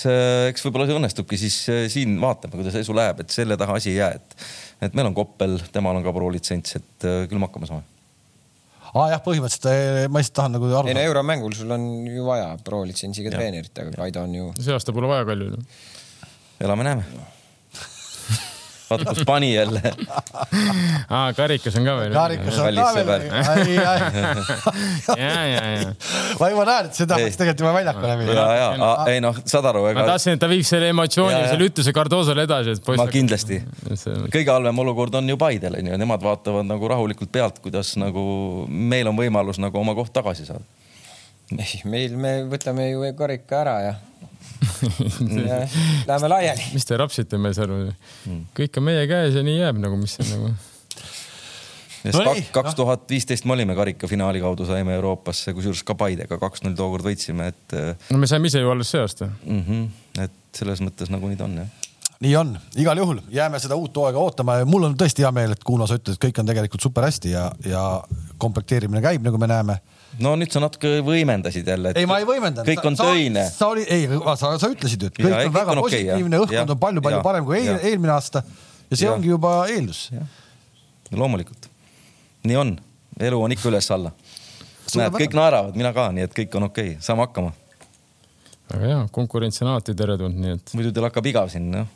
eks 0.51 0.67
võib-olla 0.67 0.89
see 0.89 0.99
õnnestubki, 0.99 1.39
siis 1.39 1.57
äh, 1.71 1.85
siin 1.91 2.15
vaatame, 2.21 2.55
kuidas 2.59 2.77
esu 2.79 2.95
läheb, 2.95 3.23
et 3.23 3.33
selle 3.33 3.57
taha 3.59 3.79
asi 3.79 3.91
ei 3.93 3.97
jää, 3.99 4.19
et, 4.19 4.37
et 4.87 4.95
meil 4.97 5.09
on 5.09 5.17
Koppel, 5.17 5.57
temal 5.75 5.99
on 5.99 6.05
ka 6.05 6.15
pro 6.15 6.29
litsents, 6.33 6.79
et 6.79 7.09
äh, 7.09 7.25
küll 7.31 7.41
me 7.41 7.49
hakkama 7.49 7.69
saame 7.71 7.89
aa 8.93 9.07
ah, 9.07 9.11
jah, 9.15 9.21
põhimõtteliselt 9.25 10.11
ma 10.13 10.21
lihtsalt 10.21 10.35
tahan 10.37 10.53
nagu 10.53 10.67
aru. 10.69 10.89
ei 10.91 10.93
no 10.93 11.05
euromängul 11.09 11.55
sul 11.57 11.71
on 11.73 11.85
ju 12.05 12.25
vaja 12.27 12.51
pro 12.63 12.83
litsentsiga 12.85 13.33
treenerit, 13.33 13.73
aga 13.81 13.95
Kaido 14.03 14.25
on 14.27 14.35
ju. 14.37 14.49
see 14.59 14.75
aasta 14.75 14.93
pole 14.93 15.09
vaja 15.09 15.25
Kaljul. 15.25 15.55
elame-näeme 16.61 17.07
vaata 18.89 19.13
kus 19.13 19.25
pani 19.27 19.53
jälle 19.55 19.81
aa, 21.09 21.33
karikas 21.37 21.75
on 21.79 21.87
ka 21.87 21.95
veel. 21.99 22.13
karikas 22.15 22.59
on 22.59 22.75
ka 22.75 22.87
veel 22.97 23.23
ja, 25.23 25.33
ja, 25.47 25.61
ja. 25.71 25.93
ma 26.39 26.49
juba 26.53 26.65
näen, 26.69 26.89
et 26.89 26.97
see 26.97 27.07
tahaks 27.09 27.29
Ei. 27.29 27.37
tegelikult 27.37 27.65
juba 27.65 27.73
väljakule 27.77 28.11
ja, 28.11 28.17
minna. 28.21 28.47
ja 28.59 28.69
ei 29.13 29.23
noh, 29.23 29.39
saad 29.45 29.67
aru, 29.71 29.85
ma 29.87 29.93
ega 29.95 30.05
tahtsin, 30.13 30.37
et 30.37 30.43
ta 30.43 30.49
viiks 30.51 30.73
selle 30.75 30.91
emotsiooni 30.93 31.33
Ja, 31.33 31.39
ja 31.39 31.45
ja. 31.47 31.51
selle 31.53 31.69
ütuse 31.71 31.93
Cardosole 31.95 32.45
edasi, 32.47 32.77
et 32.77 32.85
poiss. 32.85 33.01
ma 33.01 33.07
kindlasti. 33.11 33.59
kõige 34.33 34.49
halvem 34.51 34.79
olukord 34.85 35.15
on 35.19 35.29
ju 35.29 35.39
Paidel 35.39 35.79
onju, 35.79 35.97
nemad 35.99 36.23
vaatavad 36.23 36.67
nagu 36.67 36.91
rahulikult 36.91 37.31
pealt, 37.33 37.59
kuidas 37.63 37.95
nagu 38.01 38.23
meil 38.69 39.09
on 39.11 39.19
võimalus 39.19 39.61
nagu 39.63 39.79
oma 39.81 39.95
koht 39.97 40.13
tagasi 40.15 40.47
saada. 40.49 40.65
ei, 41.57 41.83
meil, 41.89 42.17
me 42.17 42.33
võtame 42.49 42.89
ju 42.91 43.13
karika 43.17 43.61
ära 43.63 43.77
ja, 43.83 43.93
ja 43.93 44.12
läheme 46.09 46.29
laiali. 46.29 46.67
mis 46.73 46.85
te 46.87 46.97
rapsite 46.99 47.39
mees 47.41 47.59
aru? 47.63 47.79
Hmm. 48.25 48.45
kõik 48.57 48.79
on 48.79 48.87
meie 48.89 49.07
käes 49.09 49.37
ja 49.37 49.43
nii 49.45 49.59
jääb 49.59 49.81
nagu, 49.83 49.97
mis 49.99 50.15
see 50.19 50.27
nagu. 50.31 50.53
No 52.03 52.33
ei, 52.33 52.43
kaks 52.51 52.75
tuhat 52.75 53.05
viisteist 53.09 53.45
me 53.47 53.55
olime 53.55 53.75
karikafinaali 53.77 54.41
kaudu, 54.43 54.65
saime 54.67 54.95
Euroopasse, 54.97 55.53
kusjuures 55.55 55.85
ka 55.87 55.95
Paidega 55.95 56.35
kaks-null 56.41 56.75
tookord 56.75 57.05
võitsime, 57.05 57.47
et 57.53 57.75
no 58.11 58.19
me 58.19 58.27
saime 58.27 58.51
ise 58.51 58.59
ju 58.59 58.71
alles 58.73 58.91
see 58.91 58.99
aasta. 58.99 59.29
mm. 59.45 59.63
-hmm, 59.67 60.25
et 60.25 60.59
selles 60.59 60.83
mõttes 60.83 61.11
nagu 61.13 61.31
nii 61.31 61.39
ta 61.39 61.47
on 61.47 61.55
jah. 61.61 61.87
nii 62.19 62.35
on, 62.35 62.51
igal 62.75 62.99
juhul 62.99 63.21
jääme 63.31 63.59
seda 63.59 63.79
uut 63.79 63.95
hooaega 63.95 64.19
ootama 64.19 64.57
ja 64.59 64.67
mul 64.67 64.89
on 64.89 64.97
tõesti 64.99 65.23
hea 65.23 65.31
meel, 65.31 65.55
et 65.55 65.63
Kuno, 65.63 65.87
sa 65.87 65.95
ütled, 65.99 66.17
et 66.17 66.25
kõik 66.27 66.43
on 66.43 66.51
tegelikult 66.51 66.83
super 66.83 67.07
hästi 67.07 67.31
ja, 67.31 67.49
ja 67.65 67.83
komplekteerimine 68.37 69.01
käib, 69.01 69.23
nagu 69.23 69.39
me 69.39 69.47
näeme. 69.47 69.79
No 70.21 70.33
nüüd 70.37 70.53
sa 70.53 70.61
natuke 70.61 70.99
võimendasid 71.05 71.67
jälle. 71.67 71.93
ei, 71.97 72.05
ma 72.09 72.19
ei 72.21 72.27
võimendanud. 72.27 72.67
kõik 72.69 72.85
on 72.89 72.97
töine. 72.99 73.45
sa 73.49 73.71
oli, 73.73 73.85
ei, 73.89 74.05
sa, 74.37 74.53
sa 74.61 74.69
ütlesid 74.69 75.01
ju, 75.01 75.09
et 75.09 75.17
kõik 75.17 75.29
Ja, 75.29 75.39
ei, 75.39 75.47
on 75.47 75.49
kõik 75.49 75.57
väga 75.57 75.73
on 75.73 75.81
okei, 75.83 76.03
positiivne 76.03 76.37
jah. 76.37 76.45
õhkkond 76.45 76.59
Jah, 76.59 76.75
on 76.75 76.81
palju-palju 76.85 77.17
jah, 77.19 77.25
parem 77.25 77.47
kui 77.47 77.57
eel, 77.59 77.71
jah. 77.71 77.87
eelmine 77.89 78.13
aasta 78.13 78.43
ja 78.43 78.97
see 78.97 79.07
Jah. 79.07 79.15
ongi 79.15 79.31
juba 79.31 79.55
eeldus. 79.71 80.03
loomulikult, 81.11 81.67
nii 82.49 82.59
on, 82.61 82.77
elu 83.19 83.41
on 83.47 83.55
ikka 83.55 83.69
üles-alla. 83.71 84.13
näed, 84.93 85.17
kõik 85.17 85.35
naeravad, 85.37 85.75
mina 85.79 85.93
ka, 85.95 86.11
nii 86.13 86.27
et 86.27 86.37
kõik 86.37 86.57
on 86.59 86.69
okei 86.69 86.95
okay., 86.95 87.01
saame 87.01 87.25
hakkama. 87.25 87.53
aga 88.73 88.93
jaa, 88.93 89.03
konkurents 89.11 89.61
on 89.61 89.73
alati 89.73 89.95
teretulnud, 89.97 90.39
nii 90.45 90.57
et 90.59 90.73
muidu 90.77 90.93
teil 90.93 91.09
hakkab 91.09 91.31
igav 91.33 91.51
siin, 91.53 91.71
noh. 91.73 91.89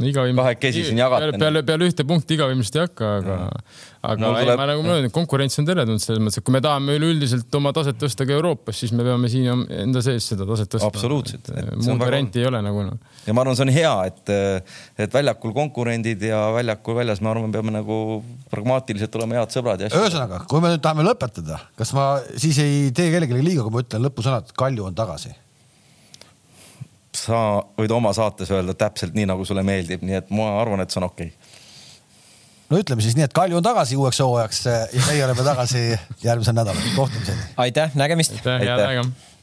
No 0.00 0.08
igavim-. 0.10 0.38
Kahekesi 0.38 0.84
siin 0.88 1.00
jagate. 1.00 1.30
peale, 1.32 1.40
peale, 1.42 1.62
peale 1.68 1.88
ühte 1.90 2.06
punkti 2.08 2.36
igav 2.38 2.52
ilmselt 2.54 2.78
ei 2.78 2.82
hakka, 2.84 3.10
aga, 3.20 3.36
aga 4.10 4.30
ei, 4.30 4.46
tuleb- 4.46 4.60
ma 4.60 4.66
nagu 4.70 4.84
ütlen, 4.84 5.10
konkurents 5.14 5.60
on 5.62 5.68
teretulnud 5.68 6.02
selles 6.02 6.22
mõttes, 6.24 6.40
et 6.40 6.46
kui 6.46 6.54
me 6.56 6.62
tahame 6.64 6.96
üleüldiselt 6.98 7.58
oma 7.60 7.72
taset 7.76 7.98
tõsta 8.00 8.26
ka 8.28 8.36
Euroopas, 8.36 8.78
siis 8.82 8.94
me 8.96 9.06
peame 9.06 9.30
siin 9.32 9.64
enda 9.78 10.02
sees 10.04 10.26
seda 10.32 10.46
taset 10.48 10.72
tõstma. 10.74 10.90
Absoluutselt. 10.92 11.50
Et 11.52 11.60
see 11.60 11.68
on 11.68 11.82
muud 11.82 11.92
väga- 11.92 12.10
varianti 12.10 12.42
ei 12.42 12.48
ole 12.50 12.62
nagu 12.64 12.86
noh. 12.88 13.14
ja 13.26 13.36
ma 13.36 13.44
arvan, 13.44 13.58
see 13.58 13.68
on 13.68 13.74
hea, 13.76 13.94
et, 14.10 14.34
et 15.06 15.14
väljakul 15.20 15.54
konkurendid 15.56 16.26
ja 16.30 16.42
väljakul 16.56 16.98
väljas, 17.00 17.22
ma 17.24 17.34
arvan, 17.34 17.52
peame 17.54 17.74
nagu 17.74 18.00
pragmaatiliselt 18.50 19.14
olema 19.20 19.40
head 19.40 19.54
sõbrad 19.54 19.86
ja. 19.86 19.92
ühesõnaga, 19.92 20.44
kui 20.50 20.62
me 20.64 20.74
nüüd 20.74 20.82
tahame 20.84 21.06
lõpetada, 21.06 21.60
kas 21.78 21.94
ma 21.96 22.10
siis 22.34 22.58
ei 22.64 22.90
tee 22.94 23.10
kellelegi 23.14 23.42
liiga, 23.44 23.64
kui 23.66 23.74
ma 23.74 23.84
ütlen 23.86 24.04
lõpusõnad, 24.08 24.52
Kalju 24.58 24.90
on 24.90 24.94
tagasi? 24.98 25.34
Sa 27.18 27.40
võid 27.78 27.92
oma 27.94 28.12
saates 28.16 28.50
öelda 28.54 28.74
täpselt 28.78 29.14
nii, 29.16 29.28
nagu 29.30 29.44
sulle 29.46 29.62
meeldib, 29.66 30.02
nii 30.06 30.20
et 30.22 30.32
ma 30.34 30.54
arvan, 30.60 30.82
et 30.84 30.94
see 30.94 31.00
on 31.02 31.08
okei 31.10 31.30
okay.. 31.32 31.60
no 32.70 32.80
ütleme 32.82 33.04
siis 33.04 33.18
nii, 33.18 33.28
et 33.28 33.36
Kalju 33.36 33.60
on 33.60 33.66
tagasi 33.66 33.98
uueks 34.00 34.22
hooajaks 34.24 34.64
ja 34.66 35.04
meie 35.08 35.24
oleme 35.26 35.46
tagasi 35.46 35.84
järgmisel 36.24 36.58
nädalal, 36.58 36.90
kohtumiseni. 36.96 37.52
aitäh, 37.66 37.94
nägemist. 37.94 38.36
aitäh, 38.38 38.60
head 38.60 38.74
Aitäh. 38.74 38.88
aega 38.88 39.33